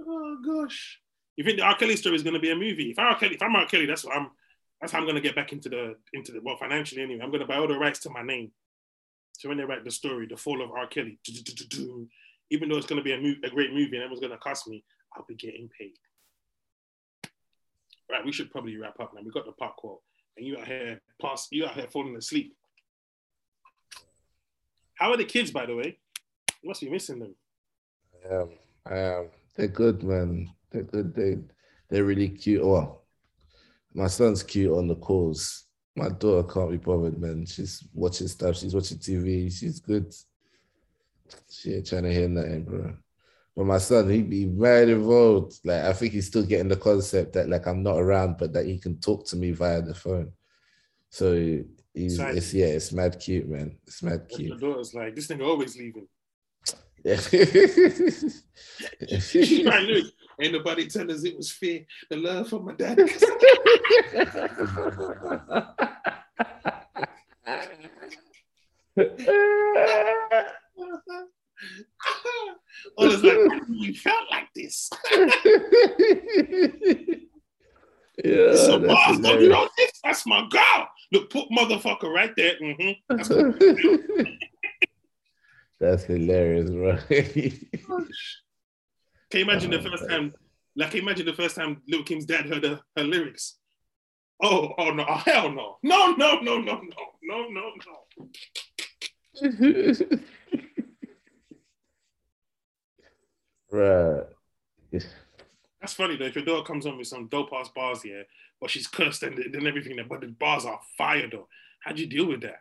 Oh 0.00 0.36
gosh. 0.44 1.00
You 1.36 1.44
think 1.44 1.58
the 1.58 1.64
R. 1.64 1.76
Kelly 1.76 1.96
story 1.96 2.16
is 2.16 2.22
going 2.22 2.34
to 2.34 2.40
be 2.40 2.50
a 2.50 2.56
movie? 2.56 2.90
If 2.90 2.98
I'm 2.98 3.06
R. 3.06 3.18
Kelly, 3.18 3.34
if 3.34 3.42
I'm 3.42 3.56
R. 3.56 3.66
Kelly, 3.66 3.86
that's 3.86 4.04
what 4.04 4.16
I'm 4.16 4.30
that's 4.84 4.92
how 4.92 4.98
I'm 4.98 5.06
gonna 5.06 5.22
get 5.22 5.34
back 5.34 5.52
into 5.52 5.70
the 5.70 5.96
into 6.12 6.30
the 6.30 6.42
well 6.42 6.58
financially 6.58 7.00
anyway. 7.00 7.20
I'm 7.22 7.30
gonna 7.30 7.46
buy 7.46 7.56
all 7.56 7.66
the 7.66 7.78
rights 7.78 8.00
to 8.00 8.10
my 8.10 8.22
name. 8.22 8.52
So 9.32 9.48
when 9.48 9.56
they 9.56 9.64
write 9.64 9.82
the 9.82 9.90
story, 9.90 10.26
the 10.26 10.36
fall 10.36 10.62
of 10.62 10.72
R. 10.72 10.86
Kelly, 10.86 11.18
even 12.50 12.68
though 12.68 12.76
it's 12.76 12.86
gonna 12.86 13.02
be 13.02 13.12
a, 13.12 13.46
a 13.46 13.50
great 13.50 13.72
movie 13.72 13.96
and 13.96 14.02
everyone's 14.02 14.20
gonna 14.20 14.36
cost 14.36 14.68
me, 14.68 14.84
I'll 15.16 15.24
be 15.26 15.36
getting 15.36 15.70
paid. 15.78 15.94
Right, 18.10 18.26
we 18.26 18.32
should 18.32 18.50
probably 18.50 18.76
wrap 18.76 19.00
up 19.00 19.12
now. 19.14 19.22
We 19.24 19.30
got 19.30 19.46
the 19.46 19.52
park 19.52 19.76
quote, 19.76 20.02
and 20.36 20.46
you 20.46 20.58
out 20.58 20.66
here 20.66 21.00
past 21.18 21.48
you 21.50 21.64
out 21.64 21.76
here 21.76 21.88
falling 21.90 22.16
asleep. 22.16 22.54
How 24.94 25.10
are 25.10 25.16
the 25.16 25.24
kids, 25.24 25.50
by 25.50 25.66
the 25.66 25.76
way? 25.76 25.98
You 26.62 26.68
must 26.68 26.80
be 26.80 26.90
missing 26.90 27.18
them. 27.18 27.34
I 28.24 28.34
am. 28.34 28.48
I 28.86 28.98
am. 28.98 29.28
They're 29.56 29.68
good, 29.68 30.02
man. 30.02 30.50
They're 30.70 30.82
good. 30.82 31.14
They 31.14 31.38
they're 31.88 32.04
really 32.04 32.28
cute. 32.28 32.64
Well, 32.64 33.04
my 33.92 34.06
son's 34.06 34.42
cute 34.42 34.72
on 34.72 34.88
the 34.88 34.96
calls. 34.96 35.64
My 35.96 36.08
daughter 36.08 36.48
can't 36.48 36.70
be 36.70 36.76
bothered, 36.76 37.20
man. 37.20 37.46
She's 37.46 37.84
watching 37.92 38.28
stuff. 38.28 38.56
She's 38.56 38.74
watching 38.74 38.98
TV. 38.98 39.52
She's 39.52 39.80
good. 39.80 40.12
She 41.50 41.74
ain't 41.74 41.86
trying 41.86 42.04
to 42.04 42.12
hear 42.12 42.28
nothing, 42.28 42.64
bro. 42.64 42.96
But 43.56 43.66
my 43.66 43.78
son, 43.78 44.10
he'd 44.10 44.28
be 44.28 44.46
very 44.46 44.92
involved. 44.92 45.60
Like 45.64 45.84
I 45.84 45.92
think 45.92 46.12
he's 46.12 46.26
still 46.26 46.44
getting 46.44 46.68
the 46.68 46.76
concept 46.76 47.34
that 47.34 47.48
like 47.48 47.66
I'm 47.66 47.82
not 47.82 47.98
around, 47.98 48.38
but 48.38 48.52
that 48.52 48.66
he 48.66 48.78
can 48.78 48.98
talk 48.98 49.26
to 49.26 49.36
me 49.36 49.52
via 49.52 49.82
the 49.82 49.94
phone. 49.94 50.32
So 51.10 51.62
he's 51.94 52.18
it's 52.18 52.52
yeah, 52.52 52.66
it's 52.66 52.92
mad 52.92 53.18
cute, 53.18 53.48
man. 53.48 53.76
It's 53.86 54.02
mad 54.02 54.28
cute. 54.28 54.58
The 54.58 54.66
daughter's 54.66 54.94
like, 54.94 55.14
this 55.14 55.28
nigga 55.28 55.46
always 55.46 55.76
leaving. 55.76 56.08
Yeah. 57.04 57.20
She 59.20 59.64
like, 59.64 59.82
look, 59.82 60.06
ain't 60.40 60.52
nobody 60.52 60.86
tell 60.86 61.10
us 61.10 61.24
it 61.24 61.36
was 61.36 61.50
fair. 61.52 61.80
The 62.08 62.16
love 62.16 62.48
for 62.48 62.60
my 62.60 62.72
dad. 62.72 62.98
All 72.96 72.96
oh, 72.98 73.06
like, 73.06 73.62
you 73.68 73.94
felt 73.94 74.24
like 74.30 74.48
this. 74.54 74.90
yeah, 75.12 75.26
a 78.24 78.52
that's 78.52 78.68
boss, 78.68 79.18
don't 79.18 79.48
know 79.48 79.68
this? 79.76 79.92
That's 80.02 80.26
my 80.26 80.46
girl. 80.50 80.88
Look, 81.12 81.30
put 81.30 81.48
motherfucker 81.50 82.12
right 82.12 82.32
there. 82.36 82.54
Mm-hmm. 82.60 84.22
That's 85.80 86.04
hilarious, 86.04 86.70
bro. 86.70 86.96
Can 87.08 87.26
you 89.32 89.42
imagine 89.42 89.74
oh, 89.74 89.78
the 89.78 89.90
first 89.90 90.08
time? 90.08 90.32
Like, 90.76 90.94
imagine 90.94 91.26
the 91.26 91.32
first 91.32 91.56
time 91.56 91.82
Lil 91.88 92.04
Kim's 92.04 92.24
dad 92.24 92.46
heard 92.46 92.62
her, 92.64 92.80
her 92.96 93.04
lyrics. 93.04 93.56
Oh, 94.42 94.72
oh 94.78 94.90
no! 94.90 95.04
Oh, 95.08 95.14
hell 95.14 95.50
no! 95.50 95.78
No, 95.82 96.12
no, 96.12 96.40
no, 96.40 96.58
no, 96.58 96.80
no, 96.80 97.12
no, 97.22 97.48
no, 97.48 97.72
no. 97.86 98.06
right. 103.70 104.24
That's 105.80 105.94
funny 105.94 106.16
though. 106.16 106.26
If 106.26 106.36
your 106.36 106.44
daughter 106.44 106.64
comes 106.64 106.86
on 106.86 106.98
with 106.98 107.08
some 107.08 107.26
dope 107.28 107.52
ass 107.52 107.68
bars 107.74 108.04
yeah 108.04 108.22
but 108.64 108.70
she's 108.70 108.86
cursed 108.86 109.22
and 109.22 109.36
then 109.52 109.66
everything, 109.66 109.98
but 110.08 110.22
the 110.22 110.28
bars 110.28 110.64
are 110.64 110.80
fire 110.96 111.28
though. 111.30 111.46
How'd 111.80 111.98
you 111.98 112.06
deal 112.06 112.24
with 112.28 112.40
that? 112.40 112.60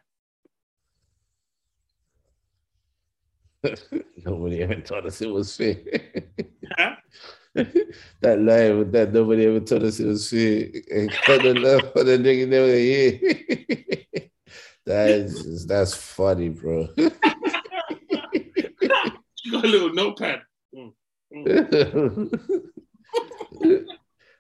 Nobody 4.26 4.62
ever 4.64 4.82
told 4.82 5.06
us 5.06 5.22
it 5.22 5.30
was 5.30 5.56
fair. 5.56 5.78
Huh? 6.78 6.96
that 8.20 8.42
line 8.42 8.80
with 8.80 8.92
that 8.92 9.14
nobody 9.14 9.46
ever 9.46 9.62
told 9.62 9.84
us 9.84 10.02
it 10.02 10.08
was 10.08 10.30
fair. 10.30 10.68
And 10.92 11.10
cut 11.10 11.42
the 11.42 11.54
love 11.54 11.94
for 11.94 12.04
the 12.04 12.18
nigga 12.18 12.50
never 12.50 12.78
yeah. 12.78 13.18
That 14.86 15.10
is 15.10 15.66
that's 15.66 15.94
funny, 15.94 16.50
bro. 16.50 16.90
you 16.98 17.12
got 19.52 19.64
a 19.64 19.68
little 19.70 19.94
notepad. 19.94 20.42
Mm. 20.76 20.94
Mm. 21.34 22.63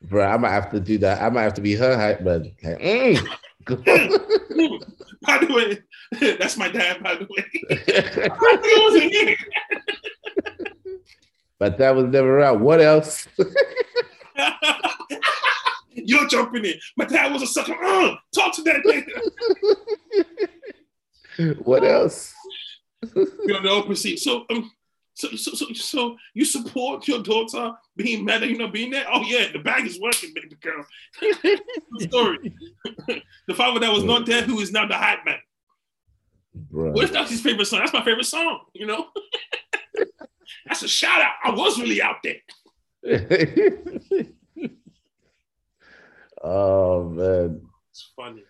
Bro, 0.03 0.25
I 0.25 0.37
might 0.37 0.51
have 0.51 0.71
to 0.71 0.79
do 0.79 0.97
that. 0.99 1.21
I 1.21 1.29
might 1.29 1.43
have 1.43 1.53
to 1.55 1.61
be 1.61 1.75
her 1.75 1.95
hype 1.95 2.21
man. 2.21 2.53
Like, 2.63 2.79
mm. 2.79 3.27
by 5.21 5.37
the 5.37 5.53
way, 5.53 5.79
that's 6.37 6.57
my 6.57 6.69
dad. 6.69 7.01
By 7.01 7.15
the 7.15 7.27
way, 7.29 7.45
it 7.69 8.83
wasn't 8.83 9.11
here. 9.11 9.37
but 11.59 11.77
that 11.77 11.95
was 11.95 12.05
never 12.05 12.41
out. 12.41 12.59
What 12.59 12.81
else? 12.81 13.27
You're 15.95 16.27
jumping 16.27 16.65
in. 16.65 16.73
My 16.97 17.05
dad 17.05 17.31
was 17.31 17.43
a 17.43 17.47
sucker. 17.47 17.73
Uh, 17.73 18.15
talk 18.33 18.53
to 18.55 18.63
that 18.63 18.83
nigga. 21.37 21.57
what 21.63 21.83
else? 21.83 22.33
You're 23.15 23.57
on 23.57 23.63
the 23.63 23.69
open 23.69 23.95
seat. 23.95 24.19
So, 24.19 24.45
um, 24.49 24.71
so, 25.15 25.29
so, 25.35 25.51
so, 25.51 25.71
so 25.73 26.17
you 26.33 26.43
support 26.43 27.07
your 27.07 27.21
daughter 27.21 27.73
being 27.95 28.25
mad 28.25 28.41
at 28.43 28.49
you 28.49 28.57
not 28.57 28.73
being 28.73 28.89
there? 28.91 29.05
Oh 29.11 29.21
yeah, 29.21 29.51
the 29.51 29.59
bag 29.59 29.85
is 29.85 29.99
working, 29.99 30.33
baby 30.33 30.55
girl. 30.61 30.83
Story. 31.99 32.53
the 33.47 33.53
father 33.53 33.79
that 33.79 33.91
was 33.91 34.03
not 34.03 34.25
there, 34.25 34.41
who 34.41 34.59
is 34.59 34.71
now 34.71 34.87
the 34.87 34.95
hype 34.95 35.23
man. 35.25 35.37
Bro. 36.55 36.91
What 36.91 37.05
if 37.05 37.11
that's 37.11 37.29
his 37.31 37.41
favorite 37.41 37.65
song? 37.65 37.79
That's 37.79 37.93
my 37.93 38.03
favorite 38.03 38.25
song. 38.25 38.61
You 38.73 38.87
know, 38.87 39.07
that's 40.65 40.83
a 40.83 40.87
shout 40.87 41.21
out. 41.21 41.33
I 41.43 41.51
was 41.51 41.79
really 41.79 42.01
out 42.01 42.17
there. 42.23 42.41
oh 46.43 47.09
man, 47.09 47.61
It's 47.91 48.11
funny. 48.15 48.43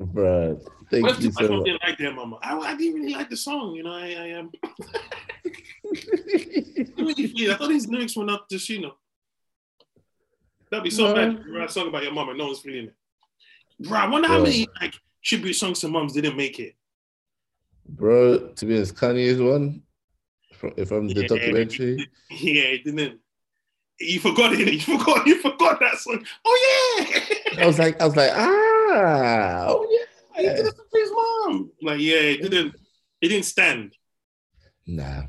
Bro. 0.00 0.60
Thank 0.90 1.20
you 1.20 1.32
so 1.32 1.48
mom 1.48 1.58
much. 1.58 1.66
didn't 1.66 1.82
like 1.82 1.98
that, 1.98 2.14
mama? 2.14 2.38
I, 2.42 2.56
I 2.58 2.76
didn't 2.76 3.00
really 3.00 3.14
like 3.14 3.30
the 3.30 3.36
song. 3.36 3.74
You 3.74 3.82
know, 3.84 3.92
I, 3.92 4.12
I 4.12 4.32
um, 4.32 4.50
I 4.64 7.02
really. 7.02 7.50
I 7.50 7.54
thought 7.56 7.70
his 7.70 7.88
lyrics 7.88 8.16
were 8.16 8.24
not 8.24 8.48
just 8.48 8.68
you 8.68 8.82
know. 8.82 8.94
That'd 10.70 10.84
be 10.84 10.90
so 10.90 11.08
No. 11.08 11.14
bad. 11.14 11.44
You 11.46 11.56
write 11.56 11.68
a 11.68 11.72
song 11.72 11.88
about 11.88 12.02
your 12.02 12.12
mom 12.12 12.28
and 12.30 12.38
no 12.38 12.46
one's 12.46 12.60
feeling 12.60 12.86
it. 12.86 12.94
Bro, 13.80 13.98
I 13.98 14.08
wonder 14.08 14.28
how 14.28 14.42
many 14.42 14.66
like 14.80 14.94
tribute 15.22 15.54
songs 15.54 15.80
to 15.80 15.88
moms 15.88 16.12
didn't 16.12 16.36
make 16.36 16.58
it. 16.58 16.74
bro, 17.88 18.48
to 18.48 18.66
be 18.66 18.76
honest, 18.76 18.94
Kanye's 18.96 19.40
one 19.40 19.82
from, 20.52 20.72
from 20.86 21.08
the 21.08 21.22
Yeah. 21.22 21.26
documentary. 21.26 22.08
Yeah, 22.30 22.62
it 22.62 22.84
didn't. 22.84 23.20
You 24.00 24.20
forgot 24.20 24.52
it. 24.54 24.72
You 24.72 24.80
forgot. 24.80 25.26
You 25.34 25.40
forgot 25.40 25.80
that 25.80 25.98
song. 25.98 26.24
Oh 26.44 26.94
yeah. 26.98 27.62
I 27.62 27.66
was 27.66 27.78
like, 27.78 28.00
I 28.00 28.06
was 28.06 28.16
like, 28.16 28.30
ah, 28.34 28.63
oh 28.94 29.86
yeah, 29.90 30.40
He 30.40 30.46
did 30.56 30.66
it 30.66 30.74
for 30.74 30.98
his 30.98 31.10
mom. 31.10 31.70
Like 31.82 32.00
yeah, 32.00 32.16
it 32.16 32.42
didn't. 32.42 32.74
It 33.20 33.28
didn't 33.28 33.46
stand. 33.46 33.94
Nah, 34.86 35.22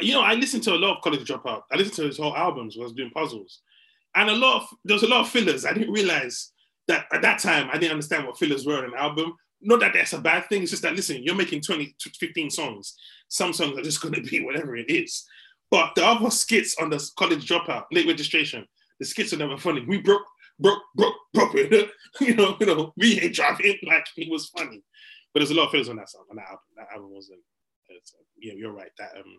you 0.00 0.12
know, 0.12 0.22
I 0.22 0.34
listened 0.34 0.62
to 0.64 0.74
a 0.74 0.76
lot 0.76 0.96
of 0.96 1.02
College 1.02 1.28
Dropout. 1.28 1.62
I 1.70 1.76
listened 1.76 1.96
to 1.96 2.06
his 2.06 2.18
whole 2.18 2.36
albums. 2.36 2.76
while 2.76 2.84
I 2.84 2.86
was 2.86 2.94
doing 2.94 3.10
puzzles, 3.10 3.60
and 4.14 4.30
a 4.30 4.34
lot 4.34 4.62
of 4.62 4.68
there 4.84 4.94
was 4.94 5.02
a 5.02 5.08
lot 5.08 5.20
of 5.20 5.28
fillers. 5.28 5.64
I 5.64 5.72
didn't 5.72 5.92
realize 5.92 6.52
that 6.88 7.06
at 7.12 7.22
that 7.22 7.38
time 7.38 7.68
I 7.70 7.78
didn't 7.78 7.92
understand 7.92 8.26
what 8.26 8.38
fillers 8.38 8.66
were 8.66 8.84
in 8.84 8.92
an 8.92 8.98
album. 8.98 9.34
Not 9.60 9.80
that 9.80 9.92
that's 9.94 10.12
a 10.12 10.20
bad 10.20 10.48
thing. 10.48 10.62
It's 10.62 10.72
just 10.72 10.82
that 10.82 10.94
listen, 10.94 11.22
you're 11.22 11.34
making 11.34 11.62
20 11.62 11.94
to 11.98 12.10
15 12.10 12.50
songs. 12.50 12.94
Some 13.28 13.52
songs 13.52 13.78
are 13.78 13.82
just 13.82 14.02
going 14.02 14.14
to 14.14 14.22
be 14.22 14.44
whatever 14.44 14.76
it 14.76 14.90
is. 14.90 15.24
But 15.70 15.94
the 15.94 16.04
other 16.04 16.30
skits 16.30 16.76
on 16.80 16.90
the 16.90 17.02
College 17.18 17.48
Dropout, 17.48 17.84
late 17.90 18.06
registration, 18.06 18.66
the 19.00 19.06
skits 19.06 19.32
are 19.32 19.38
never 19.38 19.56
funny. 19.56 19.84
We 19.86 19.98
broke, 19.98 20.22
broke, 20.58 20.82
broke, 20.94 21.14
broke 21.32 21.54
it. 21.54 21.90
you 22.20 22.34
know, 22.34 22.56
you 22.60 22.66
know, 22.66 22.92
we 22.96 23.20
ain't 23.20 23.34
driving 23.34 23.76
like 23.86 24.06
it 24.16 24.30
was 24.30 24.48
funny. 24.48 24.82
But 25.32 25.40
there's 25.40 25.50
a 25.50 25.54
lot 25.54 25.66
of 25.66 25.70
fillers 25.72 25.88
on 25.88 25.96
that 25.96 26.10
song, 26.10 26.24
on 26.30 26.36
that 26.36 26.46
album. 26.46 26.60
That 26.76 26.88
album 26.92 27.10
wasn't. 27.12 27.40
it's, 27.88 28.14
yeah, 28.38 28.52
you're 28.54 28.72
right. 28.72 28.90
That 28.98 29.16
um, 29.16 29.38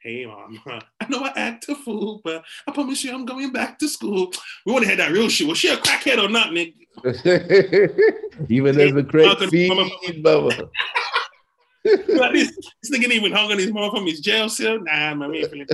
hey 0.00 0.26
mom, 0.26 0.60
I 1.00 1.08
know 1.08 1.24
I 1.24 1.32
act 1.34 1.68
a 1.68 1.74
fool, 1.74 2.20
but 2.22 2.44
I 2.68 2.72
promise 2.72 3.02
you 3.02 3.12
I'm 3.12 3.24
going 3.24 3.52
back 3.52 3.78
to 3.80 3.88
school. 3.88 4.32
We 4.64 4.72
want 4.72 4.84
to 4.84 4.88
hear 4.88 4.96
that 4.98 5.10
real 5.10 5.28
shit. 5.28 5.48
Was 5.48 5.58
she 5.58 5.68
a 5.68 5.76
crackhead 5.76 6.22
or 6.22 6.28
not, 6.28 6.50
nigga? 6.50 6.74
even 8.48 8.78
as 8.80 8.92
a 8.92 9.02
Mama- 9.02 9.50
feed, 9.50 10.22
mama. 10.22 10.70
Like, 11.84 12.32
this, 12.32 12.56
this 12.82 12.90
nigga 12.90 13.10
even 13.10 13.32
hung 13.32 13.52
on 13.52 13.58
his 13.58 13.72
mom 13.72 13.90
from 13.90 14.06
his 14.06 14.20
jail 14.20 14.48
cell. 14.48 14.78
Nah, 14.80 15.14
man, 15.14 15.30
we 15.30 15.38
ain't 15.40 15.50
feeling. 15.50 15.66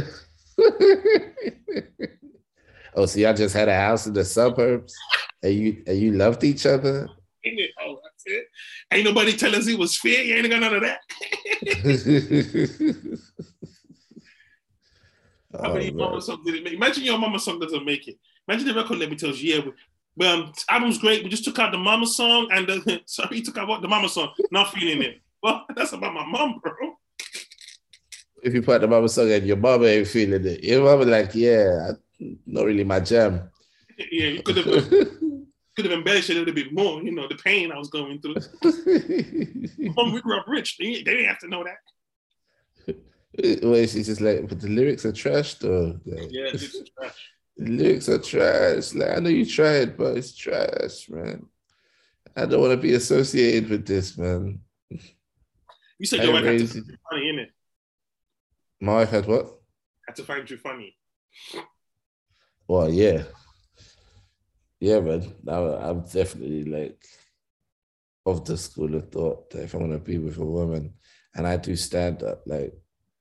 Oh, 2.94 3.06
so 3.06 3.18
y'all 3.18 3.34
just 3.34 3.54
had 3.54 3.68
a 3.68 3.74
house 3.74 4.06
in 4.06 4.12
the 4.12 4.24
suburbs, 4.24 4.94
and 5.42 5.54
you 5.54 5.82
and 5.86 5.98
you 5.98 6.12
loved 6.12 6.44
each 6.44 6.66
other. 6.66 7.08
Ain't? 7.44 7.60
Oh. 7.82 7.96
Ain't 8.92 9.04
nobody 9.04 9.32
tell 9.32 9.54
us 9.56 9.66
it 9.66 9.78
was 9.78 9.96
fair. 9.96 10.22
You 10.22 10.34
ain't 10.36 10.50
got 10.50 10.60
none 10.60 10.74
of 10.74 10.82
that. 10.82 11.00
How 15.52 15.70
Oh, 15.70 15.74
many 15.74 15.86
man. 15.90 15.96
mama 15.96 16.20
song 16.20 16.42
did 16.44 16.54
it 16.56 16.64
make? 16.64 16.74
Imagine 16.74 17.04
your 17.04 17.18
mama 17.18 17.38
song 17.38 17.58
doesn't 17.58 17.84
make 17.84 18.06
it. 18.06 18.18
Imagine 18.46 18.68
the 18.68 18.74
record 18.74 18.98
label 18.98 19.16
tells 19.16 19.40
you, 19.40 19.54
yeah, 19.54 19.64
we, 19.64 19.72
well, 20.16 20.42
um, 20.44 20.52
album's 20.68 20.98
great. 20.98 21.24
We 21.24 21.30
just 21.30 21.44
took 21.44 21.58
out 21.58 21.72
the 21.72 21.78
mama 21.78 22.06
song 22.06 22.48
and 22.52 22.66
the 22.68 23.00
sorry, 23.06 23.38
you 23.38 23.44
took 23.44 23.58
out 23.58 23.68
what 23.68 23.82
the 23.82 23.88
mama 23.88 24.08
song. 24.08 24.30
Not 24.52 24.72
feeling 24.72 25.02
it. 25.02 25.20
Well, 25.42 25.64
that's 25.76 25.92
about 25.92 26.14
my 26.14 26.24
mom, 26.26 26.60
bro. 26.62 26.72
if 28.42 28.54
you 28.54 28.62
put 28.62 28.80
the 28.80 28.86
mama 28.88 29.08
song 29.08 29.30
and 29.32 29.46
your 29.46 29.56
mama 29.56 29.86
ain't 29.86 30.06
feeling 30.08 30.44
it, 30.46 30.62
your 30.62 30.84
mama 30.84 31.04
like, 31.04 31.34
yeah, 31.34 31.92
not 32.46 32.64
really 32.64 32.84
my 32.84 33.00
jam. 33.00 33.50
Yeah, 33.98 34.28
you 34.28 34.42
could 34.42 34.56
have 34.56 34.66
could 35.76 35.84
have 35.84 35.92
embellished 35.92 36.30
it 36.30 36.36
a 36.36 36.38
little 36.40 36.54
bit 36.54 36.72
more. 36.72 37.02
You 37.02 37.12
know, 37.12 37.28
the 37.28 37.36
pain 37.36 37.72
I 37.72 37.78
was 37.78 37.88
going 37.90 38.20
through. 38.20 38.34
Mom, 39.94 40.12
we 40.12 40.20
grew 40.20 40.36
up 40.38 40.46
rich. 40.48 40.76
They, 40.78 40.94
they 40.94 41.02
didn't 41.04 41.26
have 41.26 41.38
to 41.40 41.48
know 41.48 41.64
that. 41.64 41.78
Well, 43.62 43.86
she's 43.86 44.06
just 44.06 44.20
like, 44.20 44.48
but 44.48 44.60
the 44.60 44.68
lyrics 44.68 45.04
are 45.06 45.12
trash 45.12 45.54
though. 45.54 45.98
Like, 46.04 46.28
Yeah, 46.30 46.50
this 46.52 46.74
is 46.74 46.90
trash. 46.98 47.14
the 47.56 47.70
lyrics 47.70 48.08
are 48.08 48.18
trash. 48.18 48.92
Like, 48.94 49.16
I 49.16 49.20
know 49.20 49.30
you 49.30 49.46
tried, 49.46 49.96
but 49.96 50.16
it's 50.16 50.34
trash, 50.34 51.08
man. 51.08 51.46
I 52.36 52.46
don't 52.46 52.60
want 52.60 52.72
to 52.72 52.76
be 52.76 52.94
associated 52.94 53.70
with 53.70 53.86
this, 53.86 54.18
man. 54.18 54.60
You 55.98 56.06
said 56.06 56.24
your 56.24 56.32
wife 56.32 56.44
had 56.44 56.58
to 56.58 56.66
find 56.66 56.86
you 56.88 56.96
funny, 57.10 57.32
innit? 57.32 57.46
My 58.80 58.92
wife 58.94 59.10
had 59.10 59.26
what? 59.26 59.60
Had 60.08 60.16
to 60.16 60.24
find 60.24 60.48
you 60.50 60.56
funny. 60.56 60.96
Well, 62.70 62.88
yeah. 62.88 63.24
Yeah, 64.78 65.00
man. 65.00 65.34
I, 65.48 65.56
I'm 65.88 66.02
definitely 66.02 66.62
like, 66.66 67.04
of 68.24 68.44
the 68.44 68.56
school 68.56 68.94
of 68.94 69.10
thought 69.10 69.50
that 69.50 69.64
if 69.64 69.74
I 69.74 69.78
want 69.78 69.90
to 69.90 69.98
be 69.98 70.18
with 70.18 70.38
a 70.38 70.44
woman 70.44 70.94
and 71.34 71.48
I 71.48 71.56
do 71.56 71.74
stand 71.74 72.22
up, 72.22 72.42
like 72.46 72.72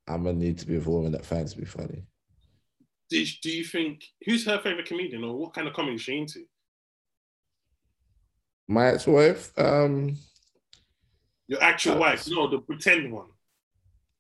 I'm 0.08 0.24
gonna 0.24 0.38
need 0.38 0.60
to 0.60 0.68
be 0.68 0.78
with 0.78 0.86
a 0.86 0.92
woman 0.92 1.14
that 1.14 1.26
finds 1.26 1.58
me 1.58 1.66
funny. 1.66 2.04
Do, 3.10 3.26
do 3.42 3.50
you 3.50 3.64
think 3.64 4.04
who's 4.24 4.46
her 4.46 4.60
favorite 4.60 4.86
comedian 4.86 5.24
or 5.24 5.36
what 5.36 5.56
kind 5.56 5.68
of 5.68 5.74
comedy 5.74 5.96
is 5.96 6.02
she 6.04 6.16
into? 6.20 6.42
My 8.68 8.90
ex-wife, 8.90 9.52
um, 9.58 10.16
Your 11.48 11.64
actual 11.64 11.94
Uh, 11.96 12.00
wife? 12.02 12.28
No, 12.30 12.48
the 12.48 12.60
pretend 12.60 13.12
one. 13.12 13.30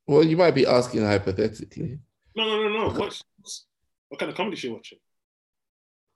well, 0.07 0.23
you 0.23 0.37
might 0.37 0.55
be 0.55 0.65
asking 0.65 1.03
hypothetically. 1.05 1.99
No, 2.35 2.45
no, 2.47 2.67
no, 2.67 2.69
no. 2.87 2.99
What's, 2.99 3.23
what 4.07 4.19
kind 4.19 4.31
of 4.31 4.35
comedy 4.35 4.55
is 4.55 4.59
she 4.61 4.69
watching? 4.69 4.97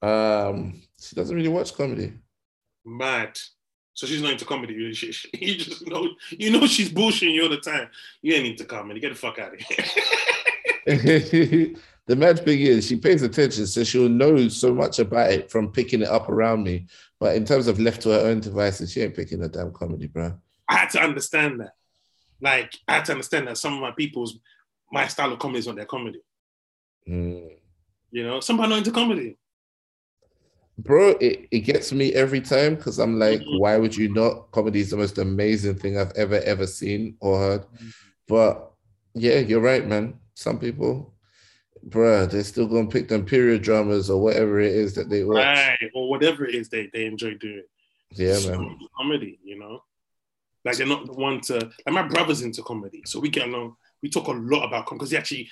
Um, 0.03 0.81
she 0.99 1.15
doesn't 1.15 1.35
really 1.35 1.47
watch 1.49 1.73
comedy. 1.73 2.13
Mad. 2.85 3.39
So 3.93 4.05
she's 4.05 4.21
not 4.21 4.33
into 4.33 4.45
comedy. 4.45 4.73
You, 4.73 4.93
she, 4.93 5.11
she- 5.11 5.29
you 5.39 5.55
just 5.55 5.87
know, 5.87 6.09
you 6.31 6.51
know, 6.51 6.67
she's 6.67 6.91
bullshitting 6.91 7.33
you 7.33 7.43
all 7.43 7.49
the 7.49 7.57
time. 7.57 7.89
You 8.21 8.33
ain't 8.33 8.47
into 8.47 8.65
comedy. 8.65 8.99
Get 8.99 9.09
the 9.09 9.15
fuck 9.15 9.39
out 9.39 9.53
of 9.53 9.59
here. 9.59 9.85
the 12.07 12.15
mad 12.15 12.43
thing 12.43 12.59
is 12.59 12.85
she 12.85 12.97
pays 12.97 13.21
attention, 13.21 13.65
so 13.65 13.83
she'll 13.83 14.09
know 14.09 14.49
so 14.49 14.73
much 14.73 14.99
about 14.99 15.31
it 15.31 15.49
from 15.49 15.71
picking 15.71 16.01
it 16.01 16.09
up 16.09 16.27
around 16.27 16.63
me. 16.63 16.87
But 17.19 17.37
in 17.37 17.45
terms 17.45 17.67
of 17.67 17.79
left 17.79 18.01
to 18.01 18.09
her 18.09 18.27
own 18.27 18.41
devices, 18.41 18.91
she 18.91 19.01
ain't 19.01 19.15
picking 19.15 19.41
a 19.43 19.47
damn 19.47 19.71
comedy, 19.71 20.07
bro. 20.07 20.33
I 20.67 20.75
had 20.75 20.89
to 20.91 21.01
understand 21.01 21.61
that. 21.61 21.73
Like, 22.41 22.77
I 22.87 22.95
had 22.95 23.05
to 23.05 23.13
understand 23.13 23.47
that 23.47 23.57
some 23.57 23.73
of 23.75 23.79
my 23.79 23.91
people's, 23.91 24.37
my 24.91 25.07
style 25.07 25.31
of 25.31 25.39
comedy 25.39 25.59
is 25.59 25.67
not 25.67 25.77
their 25.77 25.85
comedy. 25.85 26.19
Mm. 27.07 27.51
You 28.11 28.23
know, 28.23 28.41
some 28.41 28.59
are 28.59 28.67
not 28.67 28.79
into 28.79 28.91
comedy. 28.91 29.37
Bro, 30.77 31.09
it, 31.21 31.47
it 31.51 31.59
gets 31.59 31.91
me 31.91 32.13
every 32.13 32.41
time 32.41 32.75
because 32.75 32.97
I'm 32.99 33.19
like, 33.19 33.39
Mhm. 33.41 33.59
why 33.59 33.77
would 33.77 33.95
you 33.95 34.09
not? 34.09 34.51
Comedy 34.51 34.79
is 34.79 34.89
the 34.89 34.97
most 34.97 35.17
amazing 35.19 35.75
thing 35.75 35.97
I've 35.97 36.11
ever, 36.13 36.39
ever 36.41 36.65
seen 36.65 37.15
or 37.19 37.37
heard. 37.39 37.65
But 38.27 38.71
yeah, 39.13 39.39
you're 39.39 39.59
right, 39.61 39.85
man. 39.85 40.15
Some 40.33 40.57
people, 40.57 41.13
bruh, 41.87 42.29
they're 42.29 42.43
still 42.43 42.67
gonna 42.67 42.87
pick 42.87 43.07
them 43.07 43.23
period 43.23 43.61
dramas 43.61 44.09
or 44.09 44.19
whatever 44.19 44.59
it 44.59 44.73
is 44.73 44.95
that 44.95 45.09
they 45.09 45.23
watch. 45.23 45.45
Right. 45.45 45.91
Or 45.93 46.09
whatever 46.09 46.45
it 46.45 46.55
is 46.55 46.69
they, 46.69 46.89
they 46.91 47.05
enjoy 47.05 47.35
doing. 47.35 47.63
Yeah, 48.15 48.33
It's 48.33 48.47
man. 48.47 48.79
Comedy, 48.97 49.39
you 49.43 49.59
know? 49.59 49.83
Like 50.65 50.77
they're 50.77 50.87
not 50.87 51.05
the 51.05 51.13
one 51.13 51.41
to 51.41 51.55
like 51.85 51.93
my 51.93 52.07
brother's 52.07 52.41
into 52.41 52.63
comedy. 52.63 53.03
So 53.05 53.19
we 53.19 53.29
get 53.29 53.47
along, 53.47 53.75
we 54.01 54.09
talk 54.09 54.27
a 54.27 54.31
lot 54.31 54.65
about 54.65 54.85
comedy 54.87 54.99
because 54.99 55.11
he 55.11 55.17
actually 55.17 55.49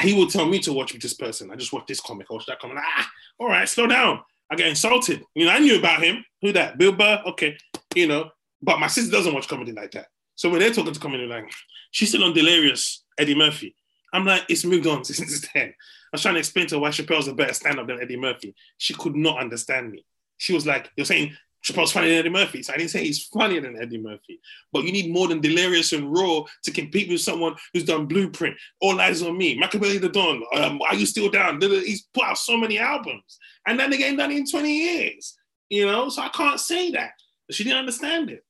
he 0.00 0.14
will 0.14 0.26
tell 0.26 0.46
me 0.46 0.58
to 0.60 0.72
watch 0.72 0.92
this 0.98 1.14
person. 1.14 1.52
I 1.52 1.56
just 1.56 1.72
watch 1.72 1.86
this 1.86 2.00
comic, 2.00 2.26
I 2.30 2.34
watch 2.34 2.46
that 2.46 2.58
comic. 2.58 2.78
Ah, 2.80 3.08
all 3.38 3.48
right, 3.48 3.68
slow 3.68 3.86
down. 3.86 4.20
I 4.50 4.56
get 4.56 4.68
insulted. 4.68 5.22
You 5.34 5.46
know, 5.46 5.52
I 5.52 5.58
knew 5.58 5.78
about 5.78 6.02
him. 6.02 6.24
Who 6.42 6.52
that? 6.52 6.78
Bill 6.78 6.92
Burr? 6.92 7.22
Okay. 7.26 7.56
You 7.94 8.06
know, 8.06 8.30
but 8.62 8.78
my 8.78 8.86
sister 8.86 9.10
doesn't 9.10 9.34
watch 9.34 9.48
comedy 9.48 9.72
like 9.72 9.90
that. 9.92 10.06
So 10.34 10.50
when 10.50 10.60
they're 10.60 10.72
talking 10.72 10.92
to 10.92 11.00
comedy, 11.00 11.26
like, 11.26 11.50
she's 11.90 12.10
still 12.10 12.24
on 12.24 12.34
Delirious, 12.34 13.04
Eddie 13.18 13.34
Murphy. 13.34 13.74
I'm 14.12 14.24
like, 14.24 14.44
it's 14.48 14.64
moved 14.64 14.86
on 14.86 15.04
since 15.04 15.48
then. 15.52 15.68
I 15.68 15.72
was 16.12 16.22
trying 16.22 16.34
to 16.34 16.40
explain 16.40 16.66
to 16.68 16.76
her 16.76 16.80
why 16.80 16.90
Chappelle's 16.90 17.28
a 17.28 17.34
better 17.34 17.54
stand-up 17.54 17.86
than 17.86 18.00
Eddie 18.00 18.16
Murphy. 18.16 18.54
She 18.78 18.94
could 18.94 19.16
not 19.16 19.40
understand 19.40 19.90
me. 19.90 20.04
She 20.38 20.52
was 20.52 20.66
like, 20.66 20.90
You're 20.96 21.06
saying 21.06 21.34
Chappelle's 21.66 21.92
funnier 21.92 22.10
than 22.10 22.18
Eddie 22.18 22.30
Murphy. 22.30 22.62
So 22.62 22.72
I 22.72 22.76
didn't 22.76 22.90
say 22.90 23.04
he's 23.04 23.24
funnier 23.24 23.60
than 23.60 23.80
Eddie 23.80 23.98
Murphy. 23.98 24.40
But 24.72 24.84
you 24.84 24.92
need 24.92 25.12
more 25.12 25.26
than 25.26 25.40
Delirious 25.40 25.92
and 25.92 26.12
Raw 26.12 26.44
to 26.62 26.70
compete 26.70 27.08
with 27.08 27.20
someone 27.20 27.56
who's 27.72 27.84
done 27.84 28.06
Blueprint, 28.06 28.56
All 28.80 29.00
Eyes 29.00 29.22
on 29.22 29.36
Me, 29.36 29.60
Makaveli 29.60 30.00
the 30.00 30.08
Don, 30.08 30.42
um, 30.54 30.80
Are 30.82 30.94
You 30.94 31.06
Still 31.06 31.28
Down? 31.28 31.60
He's 31.60 32.02
put 32.14 32.24
out 32.24 32.38
so 32.38 32.56
many 32.56 32.78
albums. 32.78 33.38
And 33.66 33.80
that 33.80 33.90
nigga 33.90 34.02
ain't 34.02 34.18
done 34.18 34.30
it 34.30 34.36
in 34.36 34.46
20 34.46 34.72
years. 34.72 35.36
You 35.68 35.86
know, 35.86 36.08
so 36.08 36.22
I 36.22 36.28
can't 36.28 36.60
say 36.60 36.92
that. 36.92 37.10
She 37.50 37.64
didn't 37.64 37.80
understand 37.80 38.30
it. 38.30 38.44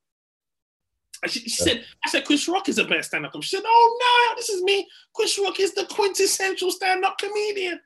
She, 1.27 1.41
she 1.41 1.49
said, 1.49 1.85
I 2.05 2.11
said, 2.11 2.27
Chris 2.27 2.47
Rock 2.47 2.69
is 2.69 2.77
the 2.77 2.85
best 2.85 3.09
stand-up 3.09 3.33
comedian. 3.33 3.43
She 3.43 3.57
said, 3.57 3.65
Oh 3.67 3.99
no, 4.31 4.37
this 4.37 4.51
is 4.51 4.63
me. 4.63 4.87
Chris 5.15 5.39
Rock 5.43 5.59
is 5.59 5.73
the 5.73 5.87
quintessential 5.87 6.71
stand-up 6.71 7.17
comedian. 7.17 7.81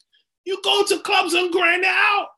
You 0.45 0.61
go 0.65 0.83
to 0.85 0.99
clubs 1.01 1.35
and 1.35 1.53
grind 1.53 1.85
it 1.85 1.89
out. 1.89 2.29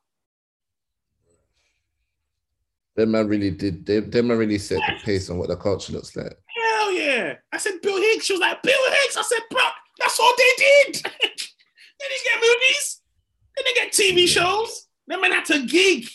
Them 2.94 3.12
man 3.12 3.28
really 3.28 3.50
did. 3.50 3.86
They, 3.86 4.00
them 4.00 4.28
man 4.28 4.38
really 4.38 4.58
set 4.58 4.80
the 4.86 5.02
pace 5.02 5.30
on 5.30 5.38
what 5.38 5.48
the 5.48 5.56
culture 5.56 5.92
looks 5.92 6.14
like. 6.14 6.36
Hell 6.46 6.92
yeah. 6.92 7.34
I 7.52 7.58
said, 7.58 7.80
Bill 7.82 7.96
Hicks. 7.96 8.26
She 8.26 8.34
was 8.34 8.40
like, 8.40 8.62
Bill 8.62 8.90
Hicks. 8.90 9.16
I 9.16 9.22
said, 9.22 9.40
bro, 9.50 9.60
that's 9.98 10.20
all 10.20 10.32
they 10.36 10.52
did. 10.58 10.94
they 11.04 12.08
didn't 12.08 12.24
get 12.24 12.40
movies. 12.40 13.00
They 13.56 13.62
didn't 13.62 13.76
get 13.76 13.92
TV 13.92 14.28
shows. 14.28 14.88
That 15.06 15.20
man 15.20 15.32
had 15.32 15.44
to 15.46 15.66
gig. 15.66 16.08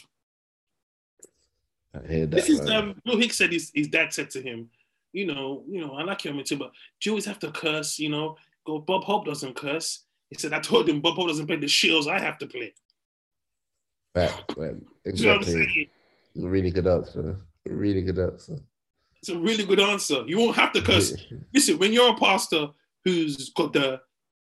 I 1.94 2.08
hear 2.08 2.28
that. 2.28 2.36
This 2.36 2.50
is 2.50 2.62
man. 2.62 2.76
um, 2.76 3.02
Bill 3.04 3.18
Hicks 3.18 3.38
said 3.38 3.52
his, 3.52 3.72
his 3.74 3.88
dad 3.88 4.14
said 4.14 4.30
to 4.32 4.42
him, 4.42 4.70
you 5.14 5.26
know, 5.26 5.64
you 5.68 5.82
know, 5.82 5.94
I 5.94 6.04
like 6.04 6.24
your 6.26 6.34
me 6.34 6.44
too, 6.44 6.58
but 6.58 6.72
do 7.02 7.10
you 7.10 7.14
always 7.14 7.26
have 7.26 7.40
to 7.40 7.52
curse? 7.52 7.98
You 7.98 8.10
know, 8.10 8.38
go. 8.66 8.78
Bob 8.80 9.04
Hope 9.04 9.26
doesn't 9.26 9.56
curse. 9.56 10.04
He 10.30 10.36
said, 10.36 10.54
I 10.54 10.60
told 10.60 10.88
him 10.88 11.02
Bob 11.02 11.16
Hope 11.16 11.30
doesn't 11.30 11.48
play 11.48 11.56
the 11.56 11.68
shields 11.68 12.08
I 12.08 12.20
have 12.20 12.38
to 12.40 12.46
play. 12.46 12.74
Man. 14.16 14.86
You 15.06 15.26
know 15.26 15.40
Exactly. 16.38 16.42
saying? 16.42 16.52
Really 16.52 16.72
good 16.72 16.88
answer. 16.88 17.40
Really 17.66 18.02
good 18.02 18.20
answer. 18.20 18.58
It's 19.20 19.30
a 19.30 19.38
really 19.38 19.66
good 19.66 19.80
answer. 19.80 20.24
You 20.28 20.40
won't 20.40 20.56
have 20.56 20.72
to 20.74 20.82
curse. 20.82 21.14
Listen, 21.54 21.78
when 21.80 21.92
you're 21.92 22.14
a 22.14 22.18
pastor 22.18 22.70
who's 23.04 23.50
got 23.50 23.74
the 23.74 24.00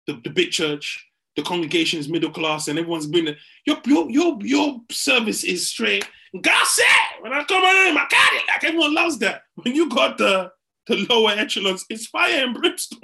the, 0.06 0.20
the 0.22 0.30
big 0.30 0.50
church, 0.50 1.06
the 1.36 1.42
congregation 1.42 1.98
is 1.98 2.08
middle 2.08 2.30
class, 2.30 2.68
and 2.68 2.78
everyone's 2.78 3.06
been 3.06 3.26
there, 3.26 3.36
your 3.66 3.78
your 3.86 4.10
your 4.10 4.38
your 4.42 4.80
service 4.90 5.44
is 5.44 5.68
straight. 5.68 6.08
God 6.40 6.66
said, 6.66 7.20
when 7.20 7.32
I 7.32 7.44
come 7.44 7.62
in, 7.62 7.96
I 7.96 8.06
got 8.10 8.32
it. 8.32 8.42
Like 8.48 8.64
everyone 8.64 8.94
loves 8.94 9.18
that. 9.20 9.42
When 9.54 9.74
you 9.74 9.88
got 9.88 10.18
the 10.18 10.50
the 10.86 11.06
lower 11.08 11.30
echelons, 11.30 11.86
it's 11.88 12.06
fire 12.06 12.44
and 12.44 12.54
brimstone. 12.54 13.00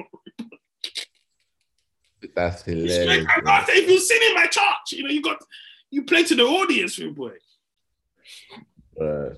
That's 2.34 2.62
hilarious. 2.62 3.26
If 3.68 3.88
you 3.88 3.98
sing 3.98 4.20
in 4.28 4.34
my 4.34 4.46
church, 4.46 4.92
you 4.92 5.04
know, 5.04 5.10
you 5.10 5.22
got 5.22 5.38
you 5.90 6.02
play 6.04 6.24
to 6.24 6.34
the 6.34 6.44
audience, 6.44 6.98
boy. 6.98 7.32
Bruh. 9.00 9.36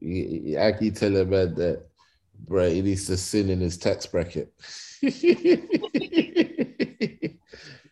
You, 0.00 0.58
I 0.58 0.72
keep 0.72 0.94
telling 0.94 1.30
man 1.30 1.54
that, 1.54 1.86
bro, 2.38 2.68
he 2.68 2.82
needs 2.82 3.06
to 3.06 3.16
sin 3.16 3.50
in 3.50 3.60
his 3.60 3.78
tax 3.78 4.06
bracket. 4.06 4.52
you 5.00 5.68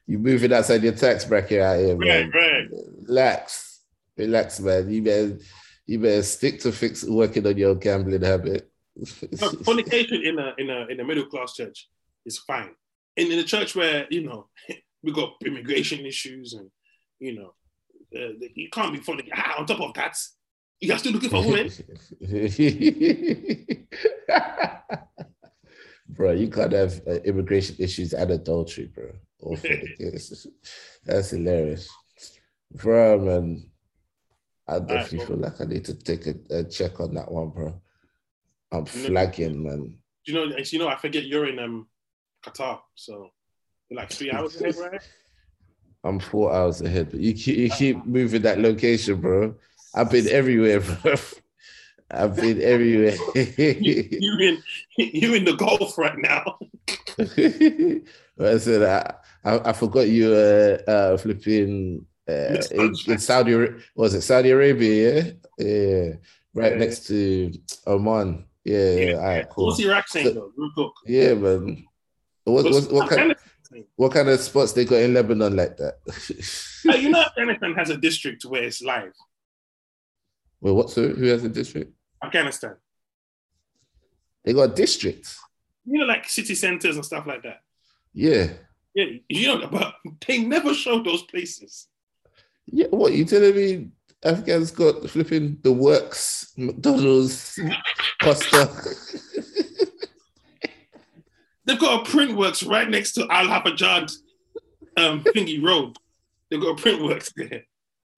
moving 0.07 0.53
outside 0.53 0.83
your 0.83 0.93
tax 0.93 1.25
bracket 1.25 1.61
out 1.61 1.79
here, 1.79 1.97
man. 1.97 2.31
Right, 2.31 2.35
right. 2.35 2.69
Relax, 3.09 3.81
relax, 4.17 4.61
man. 4.61 4.91
You 4.91 5.03
better, 5.03 5.39
you 5.87 5.99
better 5.99 6.23
stick 6.23 6.61
to 6.61 6.73
fix 6.73 7.05
working 7.05 7.47
on 7.47 7.57
your 7.57 7.75
gambling 7.75 8.23
habit. 8.23 8.71
No, 9.41 9.51
fornication 9.65 10.23
in 10.23 10.39
a 10.39 10.55
in 10.57 10.71
a 10.71 10.87
in 10.87 11.01
a 11.01 11.05
middle 11.05 11.27
class 11.27 11.55
church 11.55 11.89
is 12.25 12.39
fine. 12.39 12.71
And 13.17 13.33
in 13.33 13.41
a 13.41 13.43
church 13.43 13.75
where 13.75 14.07
you 14.09 14.23
know 14.23 14.47
we 15.03 15.11
got 15.11 15.35
immigration 15.45 16.07
issues 16.07 16.53
and 16.53 16.71
you 17.19 17.35
know 17.35 17.55
uh, 18.15 18.33
you 18.55 18.69
can't 18.71 18.93
be 18.93 19.01
fornicating. 19.01 19.31
Ah, 19.35 19.57
on 19.59 19.67
top 19.67 19.81
of 19.81 19.95
that, 19.95 20.17
you 20.81 20.93
are 20.93 20.99
still 20.99 21.13
looking 21.13 21.31
for 21.31 21.43
women. 21.43 21.71
bro, 26.09 26.33
you 26.33 26.49
can't 26.49 26.73
have 26.73 27.01
uh, 27.07 27.21
immigration 27.25 27.77
issues 27.79 28.13
and 28.13 28.31
adultery, 28.31 28.91
bro. 28.95 29.11
That's 31.05 31.31
hilarious. 31.31 31.89
Bro, 32.73 33.19
man. 33.21 33.71
I 34.67 34.79
definitely 34.79 35.19
bro. 35.19 35.27
feel 35.27 35.37
like 35.37 35.61
I 35.61 35.65
need 35.65 35.85
to 35.85 35.95
take 35.95 36.27
a, 36.27 36.35
a 36.51 36.65
check 36.65 36.99
on 37.01 37.15
that 37.15 37.31
one, 37.31 37.51
bro. 37.51 37.81
I'm 38.73 38.81
know- 38.81 38.85
flagging, 38.87 39.63
man. 39.63 39.99
you 40.25 40.35
know, 40.35 40.57
you 40.57 40.79
know, 40.79 40.89
I 40.89 40.97
forget 40.97 41.25
you're 41.25 41.47
in 41.47 41.59
um 41.59 41.87
Qatar, 42.45 42.81
so 42.95 43.31
like 43.91 44.11
three 44.11 44.31
hours 44.31 44.61
ahead, 44.61 44.77
right? 44.77 45.03
I'm 46.05 46.21
four 46.21 46.53
hours 46.53 46.83
ahead, 46.83 47.11
but 47.11 47.21
you 47.21 47.33
keep, 47.33 47.57
you 47.57 47.71
keep 47.71 48.05
moving 48.05 48.43
that 48.43 48.61
location, 48.61 49.21
bro. 49.21 49.55
I've 49.95 50.11
been 50.11 50.29
everywhere, 50.29 50.81
bro. 50.81 51.15
I've 52.11 52.37
been 52.37 52.61
everywhere. 52.61 53.17
You, 53.35 54.09
you're 54.11 54.41
in 54.41 54.63
you're 54.99 55.37
in 55.37 55.45
the 55.45 55.57
Gulf 55.57 55.97
right 55.97 56.19
now. 56.19 56.59
I 58.47 58.59
said 58.59 58.83
I, 58.83 59.15
I, 59.51 59.71
I 59.71 59.73
forgot 59.73 60.09
you 60.09 60.33
uh, 60.33 60.79
uh 60.87 61.17
flipping 61.17 62.05
uh, 62.29 62.63
in, 62.71 62.95
in 63.07 63.19
Saudi 63.19 63.55
was 63.95 64.15
it 64.15 64.21
Saudi 64.21 64.51
Arabia? 64.51 65.25
Yeah, 65.25 65.33
yeah, 65.59 66.09
right 66.53 66.73
Yeah. 66.73 66.79
next 66.79 67.07
to 67.09 67.53
Oman. 67.87 68.45
Yeah, 68.65 68.79
yeah. 68.79 69.01
Yeah. 69.01 69.15
All 69.15 69.23
right, 69.23 69.49
cool. 69.51 69.67
What's 69.67 69.81
your 69.81 69.95
accent 69.95 70.35
though? 70.35 70.53
Real 70.57 70.71
quick. 70.75 70.93
Yeah, 71.07 71.35
man. 71.35 71.85
What, 72.45 72.65
what, 72.65 72.93
what, 72.93 73.09
kind, 73.09 73.35
what 73.97 74.13
kind 74.13 74.29
of 74.29 74.41
spots 74.41 74.73
they 74.73 74.85
got 74.85 74.97
in 75.01 75.15
Lebanon 75.15 75.57
like 75.57 75.77
that? 75.79 75.95
Hey, 76.93 77.01
you 77.01 77.09
know, 77.09 77.23
Afghanistan 77.23 77.73
has 77.75 77.89
a 77.91 77.97
district 77.97 78.45
where 78.45 78.63
it's 78.65 78.83
live. 78.83 79.13
well, 80.61 80.75
what's 80.77 80.95
who, 80.95 81.09
who 81.15 81.27
has 81.27 81.43
a 81.45 81.49
district? 81.49 81.93
Afghanistan, 82.23 82.77
They 84.45 84.53
got 84.53 84.77
districts. 84.77 85.39
you 85.87 85.99
know, 86.01 86.05
like 86.07 86.29
city 86.29 86.55
centers 86.55 86.97
and 86.97 87.05
stuff 87.05 87.27
like 87.27 87.43
that. 87.43 87.61
Yeah. 88.13 88.49
Yeah, 88.95 89.07
you 89.29 89.47
know, 89.59 89.67
but 89.67 89.95
they 90.27 90.39
never 90.39 90.73
show 90.75 91.03
those 91.03 91.23
places. 91.23 91.89
Yeah, 92.67 92.87
what 92.91 93.13
you 93.13 93.25
telling 93.25 93.57
me? 93.57 93.89
Afghan's 94.25 94.71
got 94.71 95.09
flipping 95.11 95.59
the 95.63 95.73
works, 95.73 96.53
McDonald's, 96.57 97.59
Costa. 98.23 98.71
They've 101.67 101.79
got 101.79 102.07
a 102.07 102.11
print 102.11 102.37
works 102.37 102.63
right 102.63 102.89
next 102.89 103.13
to 103.13 103.27
Al 103.31 103.47
Hafajad 103.47 104.15
um, 104.97 105.23
thingy 105.25 105.63
road. 105.63 105.97
They've 106.51 106.61
got 106.61 106.79
a 106.79 106.83
print 106.83 107.03
works 107.03 107.33
there. 107.37 107.65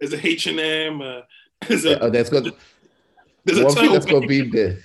There's 0.01 0.13
a 0.13 0.27
H 0.27 0.47
and 0.47 0.61
M. 0.61 1.01
Uh, 1.01 1.21
there's 1.69 1.85
a, 1.85 1.99
oh, 2.01 2.11
that's 2.11 2.29
got 2.29 2.45
there's 3.45 3.59
a 3.59 3.65
one 3.65 3.75
thing 3.75 3.83
turtle 3.83 3.93
that's 3.95 4.07
got 4.07 4.21
to 4.21 4.27
be 4.27 4.43
there. 4.43 4.79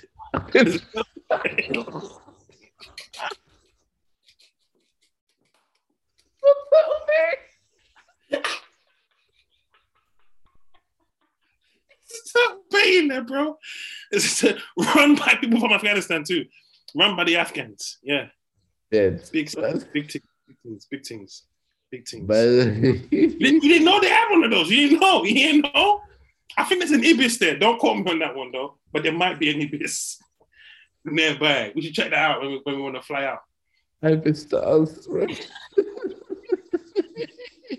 Stop 12.08 12.62
paying 12.72 13.08
there, 13.08 13.22
bro. 13.22 13.58
It's 14.10 14.44
run 14.94 15.16
by 15.16 15.36
people 15.40 15.60
from 15.60 15.72
Afghanistan 15.72 16.24
too. 16.24 16.46
Run 16.94 17.16
by 17.16 17.24
the 17.24 17.36
Afghans. 17.36 17.98
Yeah. 18.02 18.28
Yeah, 18.92 19.08
Big, 19.08 19.32
big 19.32 19.48
things, 19.50 19.84
big 19.84 20.10
things, 20.10 20.86
big 20.90 21.04
things, 21.06 21.42
big 21.90 22.06
things. 22.06 22.26
but 22.26 22.44
You 23.10 23.38
didn't 23.60 23.84
know 23.86 24.00
they 24.00 24.10
had 24.10 24.28
one 24.30 24.44
of 24.44 24.50
those. 24.50 24.70
You 24.70 24.88
didn't 24.90 25.00
know. 25.00 25.24
You 25.24 25.34
didn't 25.34 25.74
know. 25.74 26.02
I 26.58 26.64
think 26.64 26.80
there's 26.80 26.90
an 26.90 27.04
Ibis 27.04 27.38
there. 27.38 27.58
Don't 27.58 27.78
quote 27.78 27.96
me 27.96 28.10
on 28.10 28.18
that 28.18 28.36
one 28.36 28.52
though. 28.52 28.76
But 28.92 29.02
there 29.02 29.12
might 29.12 29.38
be 29.40 29.50
an 29.50 29.62
Ibis 29.62 30.20
nearby. 31.06 31.72
We 31.74 31.80
should 31.80 31.94
check 31.94 32.10
that 32.10 32.18
out 32.18 32.42
when 32.42 32.50
we, 32.50 32.60
when 32.64 32.76
we 32.76 32.82
want 32.82 32.96
to 32.96 33.02
fly 33.02 33.24
out. 33.24 33.40
Been 34.02 34.34
stars, 34.34 35.06
right? 35.08 35.50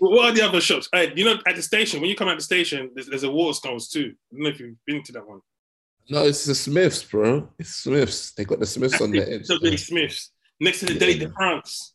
What 0.00 0.30
are 0.30 0.34
the 0.34 0.42
other 0.42 0.60
shops? 0.60 0.88
You 1.14 1.24
know, 1.24 1.38
at 1.46 1.54
the 1.54 1.62
station, 1.62 2.00
when 2.00 2.10
you 2.10 2.16
come 2.16 2.28
at 2.28 2.36
the 2.36 2.42
station, 2.42 2.90
there's, 2.94 3.06
there's 3.06 3.22
a 3.22 3.28
Waterstones 3.28 3.90
too. 3.90 4.12
I 4.32 4.34
don't 4.34 4.42
know 4.42 4.48
if 4.48 4.58
you've 4.60 4.76
been 4.86 5.02
to 5.04 5.12
that 5.12 5.26
one. 5.26 5.40
No, 6.10 6.24
it's 6.24 6.44
the 6.44 6.54
Smiths, 6.54 7.02
bro. 7.04 7.48
It's 7.58 7.76
Smiths. 7.76 8.32
They 8.32 8.44
got 8.44 8.58
the 8.58 8.66
Smiths 8.66 9.00
on 9.00 9.12
the 9.12 9.22
edge. 9.22 9.46
So 9.46 9.56
Smith's 9.76 10.32
next 10.60 10.80
to 10.80 10.86
the 10.86 10.94
Deli 10.94 11.18
de 11.18 11.30
France. 11.30 11.94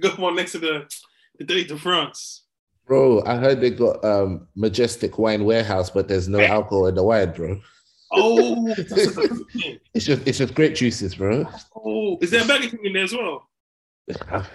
Go 0.00 0.26
on 0.26 0.36
next 0.36 0.52
to 0.52 0.58
the 0.58 0.90
the 1.38 1.44
Deli 1.44 1.64
de 1.64 1.76
France. 1.76 2.44
Bro, 2.86 3.24
I 3.24 3.36
heard 3.36 3.60
they 3.60 3.70
got 3.70 4.04
um 4.04 4.48
majestic 4.56 5.18
wine 5.18 5.44
warehouse, 5.44 5.90
but 5.90 6.08
there's 6.08 6.28
no 6.28 6.40
alcohol 6.40 6.86
in 6.86 6.94
the 6.94 7.02
wine, 7.02 7.32
bro. 7.32 7.60
Oh, 8.10 8.66
that's 8.76 9.16
a 9.16 9.28
good 9.28 9.50
thing. 9.50 9.78
It's 9.94 10.04
just 10.04 10.26
it's 10.26 10.38
just 10.38 10.54
grape 10.54 10.74
juices, 10.74 11.14
bro. 11.14 11.46
oh, 11.76 12.18
is 12.20 12.30
there 12.30 12.42
a 12.42 12.46
Burger 12.46 12.68
King 12.68 12.84
in 12.84 12.92
there 12.92 13.04
as 13.04 13.12
well? 13.12 13.48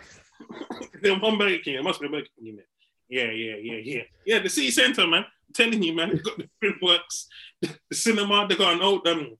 There's 1.01 1.21
one 1.21 1.37
Burger 1.37 1.59
King. 1.59 1.75
There 1.75 1.83
must 1.83 1.99
be 1.99 2.07
a 2.07 2.09
Burger 2.09 2.27
King 2.37 2.47
in 2.47 2.55
there. 2.57 2.65
Yeah, 3.09 3.31
yeah, 3.31 3.55
yeah, 3.61 3.79
yeah. 3.83 4.01
Yeah, 4.25 4.39
the 4.39 4.49
city 4.49 4.71
center, 4.71 5.07
man. 5.07 5.25
Telling 5.53 5.81
you, 5.81 5.95
man. 5.95 6.09
They've 6.09 6.23
got 6.23 6.37
the 6.37 6.49
print 6.59 6.75
works, 6.81 7.27
the 7.61 7.95
cinema. 7.95 8.47
they've 8.47 8.57
got 8.57 8.73
an 8.73 8.81
old 8.81 9.07
um, 9.07 9.35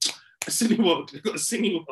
a 0.48 0.50
Cineworld. 0.50 1.10
they've 1.10 1.22
got 1.22 1.34
a 1.34 1.38
Cineworld. 1.38 1.84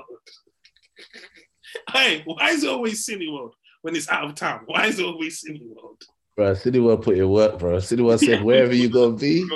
hey, 1.93 2.23
why 2.25 2.51
is 2.51 2.65
it 2.65 2.71
always 2.71 3.07
Cineworld 3.07 3.53
when 3.83 3.95
it's 3.95 4.09
out 4.09 4.25
of 4.25 4.35
town? 4.35 4.63
Why 4.67 4.87
is 4.87 4.99
it 4.99 5.07
always 5.07 5.45
Cineworld? 5.45 6.03
Bro, 6.37 6.53
Cineworld 6.53 7.03
put 7.03 7.19
in 7.19 7.29
work, 7.29 7.59
bro. 7.59 7.77
Cineworld 7.77 8.19
said, 8.19 8.43
wherever 8.43 8.75
you 8.75 8.89
gonna 8.89 9.17
be, 9.17 9.47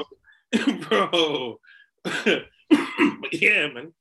bro. 0.88 1.58
but 2.02 3.32
yeah, 3.32 3.68
man. 3.68 3.92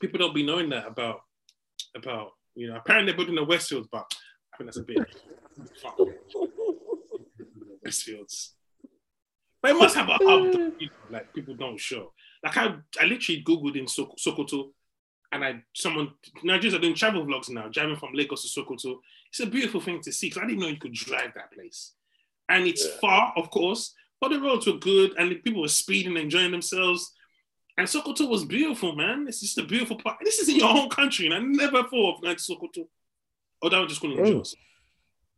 People 0.00 0.18
don't 0.18 0.34
be 0.34 0.46
knowing 0.46 0.70
that 0.70 0.86
about 0.86 1.20
about 1.96 2.32
you 2.54 2.68
know. 2.68 2.76
Apparently, 2.76 3.10
they're 3.10 3.16
building 3.16 3.34
the 3.34 3.44
Westfields, 3.44 3.88
but 3.90 4.06
I 4.52 4.56
think 4.56 4.68
that's 4.68 4.76
a 4.76 4.82
bit. 4.82 4.98
Westfields, 7.84 8.50
but 9.62 9.70
it 9.72 9.74
must 9.78 9.96
have 9.96 10.08
a 10.08 10.12
hub. 10.12 10.52
that, 10.52 10.72
you 10.78 10.86
know, 10.88 10.92
like 11.10 11.32
people 11.34 11.54
don't 11.54 11.78
show. 11.80 12.12
Like 12.44 12.56
I, 12.56 12.76
I 13.00 13.04
literally 13.06 13.42
googled 13.42 13.76
in 13.76 13.86
Sok- 13.88 14.16
Sokoto, 14.18 14.70
and 15.32 15.44
I 15.44 15.62
someone 15.74 16.12
Nigerians 16.44 16.74
are 16.74 16.78
doing 16.80 16.94
travel 16.94 17.24
vlogs 17.26 17.50
now, 17.50 17.68
driving 17.68 17.96
from 17.96 18.12
Lagos 18.14 18.42
to 18.52 18.60
Sokoto. 18.60 18.98
It's 19.30 19.40
a 19.40 19.46
beautiful 19.46 19.80
thing 19.80 20.00
to 20.02 20.12
see 20.12 20.28
because 20.28 20.42
I 20.42 20.46
didn't 20.46 20.60
know 20.60 20.68
you 20.68 20.76
could 20.76 20.92
drive 20.94 21.32
that 21.34 21.52
place, 21.52 21.92
and 22.48 22.66
it's 22.66 22.84
Yeah. 22.86 23.00
far, 23.00 23.32
of 23.36 23.50
course, 23.50 23.94
but 24.20 24.28
the 24.30 24.40
roads 24.40 24.66
were 24.66 24.74
good 24.78 25.14
and 25.18 25.30
the 25.30 25.36
people 25.36 25.62
were 25.62 25.68
speeding, 25.68 26.16
enjoying 26.16 26.50
themselves. 26.50 27.14
And 27.76 27.86
Sokoto 27.86 28.28
was 28.28 28.44
beautiful, 28.44 28.96
man. 28.96 29.26
It's 29.28 29.40
just 29.40 29.56
a 29.58 29.62
beautiful 29.62 29.96
part. 29.98 30.16
This 30.24 30.40
is 30.40 30.48
in 30.48 30.56
your 30.56 30.68
own 30.76 30.88
country, 30.88 31.26
and 31.26 31.34
I 31.34 31.38
never 31.38 31.84
thought 31.84 32.16
of 32.16 32.22
going 32.22 32.34
to 32.36 32.42
Sokoto. 32.42 32.88
Oh, 33.62 33.68
that 33.68 33.78
was 33.78 33.88
just 33.90 34.00
going 34.00 34.16
to 34.16 34.22
Bro. 34.22 34.30
enjoy. 34.30 34.42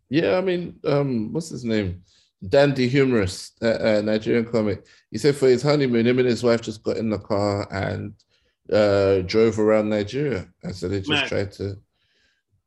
Yeah, 0.09 0.39
I 0.39 0.41
mean, 0.41 0.79
um, 0.85 1.33
what's 1.35 1.51
his 1.51 1.65
name? 1.65 2.03
Dandy 2.49 2.89
Humorous, 2.89 3.53
uh, 3.61 3.67
uh, 3.99 4.03
Nigerian 4.03 4.47
comic. 4.47 4.87
He 5.11 5.19
said 5.19 5.37
for 5.37 5.49
his 5.49 5.63
honeymoon, 5.63 6.07
him 6.07 6.19
and 6.19 6.29
his 6.29 6.43
wife 6.43 6.63
just 6.63 6.83
got 6.83 6.97
in 6.97 7.11
the 7.11 7.19
car 7.19 7.69
and 7.73 8.15
uh, 8.73 9.21
drove 9.27 9.59
around 9.59 9.91
Nigeria. 9.91 10.49
And 10.63 10.75
so 10.75 10.89
they 10.89 10.99
just 11.01 11.11
Man. 11.11 11.29
tried 11.29 11.53
to, 11.53 11.71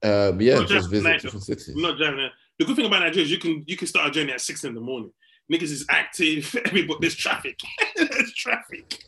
um, 0.03 0.39
yeah, 0.41 0.59
Not 0.59 0.67
just 0.67 0.89
visit 0.89 1.03
Nigeria. 1.03 1.19
different 1.21 1.43
cities. 1.45 1.69
I'm 1.75 1.81
not 1.81 1.97
driving 1.97 2.17
there. 2.17 2.31
The 2.59 2.65
good 2.65 2.75
thing 2.75 2.85
about 2.85 2.99
Nigeria 2.99 3.25
is 3.25 3.31
you 3.31 3.39
can 3.39 3.63
you 3.65 3.75
can 3.75 3.87
start 3.87 4.09
a 4.09 4.11
journey 4.11 4.31
at 4.31 4.41
six 4.41 4.63
in 4.63 4.75
the 4.75 4.81
morning. 4.81 5.11
Niggas 5.51 5.63
is 5.63 5.85
active. 5.89 6.55
Everybody, 6.65 6.99
there's 7.01 7.15
traffic. 7.15 7.59
there's 7.95 8.33
traffic. 8.33 8.99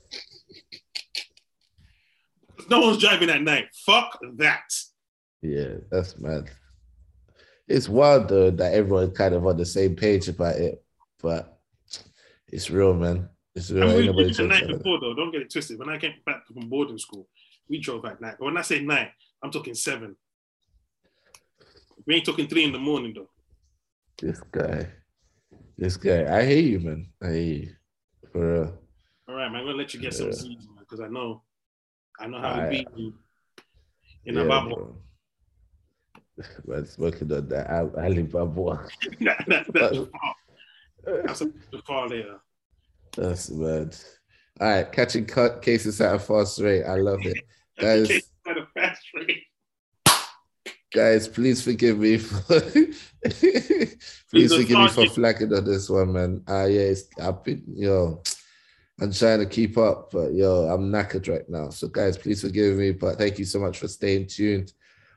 No 2.69 2.79
one's 2.81 2.97
driving 2.97 3.29
at 3.29 3.43
night. 3.43 3.67
Fuck 3.85 4.17
that. 4.37 4.63
Yeah, 5.43 5.75
that's 5.91 6.17
mad. 6.17 6.49
It's 7.67 7.89
wild 7.89 8.29
though 8.29 8.51
that 8.51 8.73
everyone 8.73 9.11
kind 9.11 9.33
of 9.33 9.45
on 9.47 9.57
the 9.57 9.65
same 9.65 9.95
page 9.95 10.27
about 10.27 10.55
it, 10.55 10.83
but 11.21 11.59
it's 12.47 12.69
real, 12.69 12.93
man. 12.93 13.29
It's 13.55 13.71
real. 13.71 13.89
I 13.89 14.01
mean, 14.01 14.15
we 14.15 14.23
did 14.25 14.35
the 14.35 14.47
night 14.47 14.67
before 14.67 14.99
though. 14.99 15.15
Don't 15.15 15.31
get 15.31 15.41
it 15.41 15.51
twisted. 15.51 15.79
When 15.79 15.89
I 15.89 15.97
came 15.97 16.13
back 16.25 16.45
from 16.45 16.69
boarding 16.69 16.99
school, 16.99 17.27
we 17.67 17.79
drove 17.79 18.05
at 18.05 18.21
night. 18.21 18.35
But 18.37 18.45
when 18.45 18.57
I 18.57 18.61
say 18.61 18.81
night, 18.81 19.11
I'm 19.41 19.51
talking 19.51 19.73
seven. 19.73 20.15
We 22.05 22.15
ain't 22.15 22.25
talking 22.25 22.47
three 22.47 22.65
in 22.65 22.71
the 22.71 22.77
morning 22.77 23.13
though. 23.15 23.29
This 24.17 24.39
guy, 24.51 24.87
this 25.77 25.97
guy. 25.97 26.37
I 26.37 26.45
hate 26.45 26.65
you, 26.65 26.79
man. 26.79 27.07
I 27.21 27.27
hear 27.27 27.41
you. 27.41 27.75
For 28.31 28.53
real. 28.53 28.79
All 29.27 29.35
right, 29.35 29.51
man. 29.51 29.61
I'm 29.61 29.65
gonna 29.65 29.77
let 29.77 29.93
you 29.93 29.99
get 29.99 30.13
some 30.13 30.31
seeds, 30.31 30.67
because 30.79 30.99
I 30.99 31.07
know, 31.07 31.41
I 32.19 32.27
know 32.27 32.39
how 32.39 32.61
to 32.61 32.69
beat 32.69 32.87
you 32.95 33.15
in 34.25 34.35
Yeah, 34.35 34.41
a 34.41 34.47
bubble. 34.47 35.01
Bro. 36.35 36.45
Man's 36.75 36.97
working 36.97 37.31
on 37.31 37.47
that 37.49 37.69
Al- 37.69 37.95
Alibaba. 37.97 38.87
that, 39.21 39.45
that, 39.47 39.73
that, 39.73 40.09
that's 41.25 41.41
a 41.41 41.45
the 41.71 41.81
call 41.85 42.09
there. 42.09 42.39
That's 43.15 43.49
mad. 43.49 43.95
All 44.59 44.69
right, 44.69 44.91
catching 44.91 45.25
cut 45.25 45.61
cases 45.61 45.99
at 46.01 46.15
a 46.15 46.19
fast 46.19 46.59
rate. 46.59 46.83
I 46.83 46.95
love 46.95 47.19
it. 47.25 47.37
Guys, 47.79 48.09
at 48.47 48.57
a 48.57 48.65
fast 48.73 49.01
rate. 49.13 49.43
guys, 50.93 51.27
please 51.27 51.61
forgive 51.61 51.99
me 51.99 52.17
for 52.17 52.61
please 53.29 54.55
forgive 54.55 54.79
me 54.79 54.87
for 54.87 55.07
flagging 55.07 55.53
on 55.53 55.65
this 55.65 55.89
one, 55.89 56.13
man. 56.13 56.41
Ah, 56.47 56.63
yeah, 56.65 56.81
it's, 56.81 57.09
I've 57.21 57.43
been 57.43 57.63
yo, 57.67 58.23
I'm 59.01 59.11
trying 59.11 59.39
to 59.39 59.45
keep 59.45 59.77
up, 59.77 60.11
but 60.11 60.33
yo, 60.33 60.69
I'm 60.69 60.89
knackered 60.89 61.27
right 61.27 61.47
now. 61.49 61.69
So, 61.69 61.89
guys, 61.89 62.17
please 62.17 62.41
forgive 62.41 62.77
me. 62.77 62.91
But 62.91 63.17
thank 63.17 63.37
you 63.37 63.45
so 63.45 63.59
much 63.59 63.77
for 63.77 63.89
staying 63.89 64.27
tuned. 64.27 64.71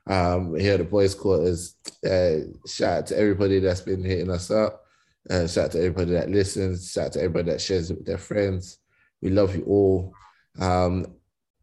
Um, 0.09 0.55
here 0.55 0.73
at 0.73 0.79
the 0.79 0.83
boys' 0.85 1.13
quarters. 1.13 1.75
Uh, 2.03 2.49
shout 2.67 2.97
out 2.97 3.07
to 3.07 3.17
everybody 3.17 3.59
that's 3.59 3.81
been 3.81 4.03
hitting 4.03 4.31
us 4.31 4.49
up. 4.49 4.83
Uh, 5.29 5.45
shout 5.47 5.65
out 5.65 5.71
to 5.73 5.77
everybody 5.77 6.11
that 6.11 6.31
listens. 6.31 6.91
Shout 6.91 7.05
out 7.07 7.11
to 7.13 7.19
everybody 7.19 7.51
that 7.51 7.61
shares 7.61 7.91
it 7.91 7.97
with 7.97 8.07
their 8.07 8.17
friends. 8.17 8.79
We 9.21 9.29
love 9.29 9.55
you 9.55 9.63
all. 9.65 10.13
Um, 10.59 11.05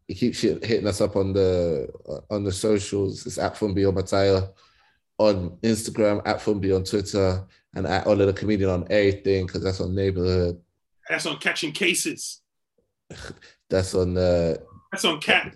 you 0.07 0.15
keep 0.15 0.35
hitting 0.35 0.87
us 0.87 1.01
up 1.01 1.17
on 1.17 1.33
the 1.33 1.89
on 2.29 2.45
the 2.45 2.51
socials. 2.51 3.25
It's 3.25 3.37
at 3.37 3.55
Fumbi 3.55 3.83
Mataya 3.93 4.49
on 5.17 5.57
Instagram, 5.63 6.21
at 6.25 6.37
Fumbi 6.37 6.73
on 6.73 6.85
Twitter, 6.85 7.45
and 7.75 7.85
at 7.85 8.07
all 8.07 8.21
of 8.21 8.27
the 8.27 8.33
comedian 8.33 8.69
on 8.69 8.87
everything 8.89 9.45
because 9.45 9.63
that's 9.63 9.81
on 9.81 9.93
neighborhood. 9.93 10.61
That's 11.09 11.25
on 11.25 11.37
catching 11.39 11.71
cases. 11.73 12.41
That's 13.69 13.93
on 13.95 14.17
uh, 14.17 14.55
That's 14.93 15.03
on 15.03 15.19
cat. 15.19 15.53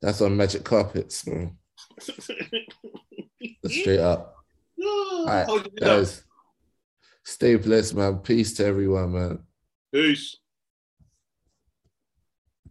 that's 0.00 0.22
on 0.22 0.34
Magic 0.36 0.64
Carpets, 0.64 1.24
bro. 1.24 1.50
Straight 3.66 4.00
up. 4.00 4.36
All 4.84 5.26
right, 5.26 5.46
guys. 5.76 6.24
Stay 7.24 7.56
blessed, 7.56 7.94
man. 7.94 8.18
Peace 8.18 8.54
to 8.54 8.66
everyone, 8.66 9.12
man. 9.12 9.38
Peace. 9.92 10.36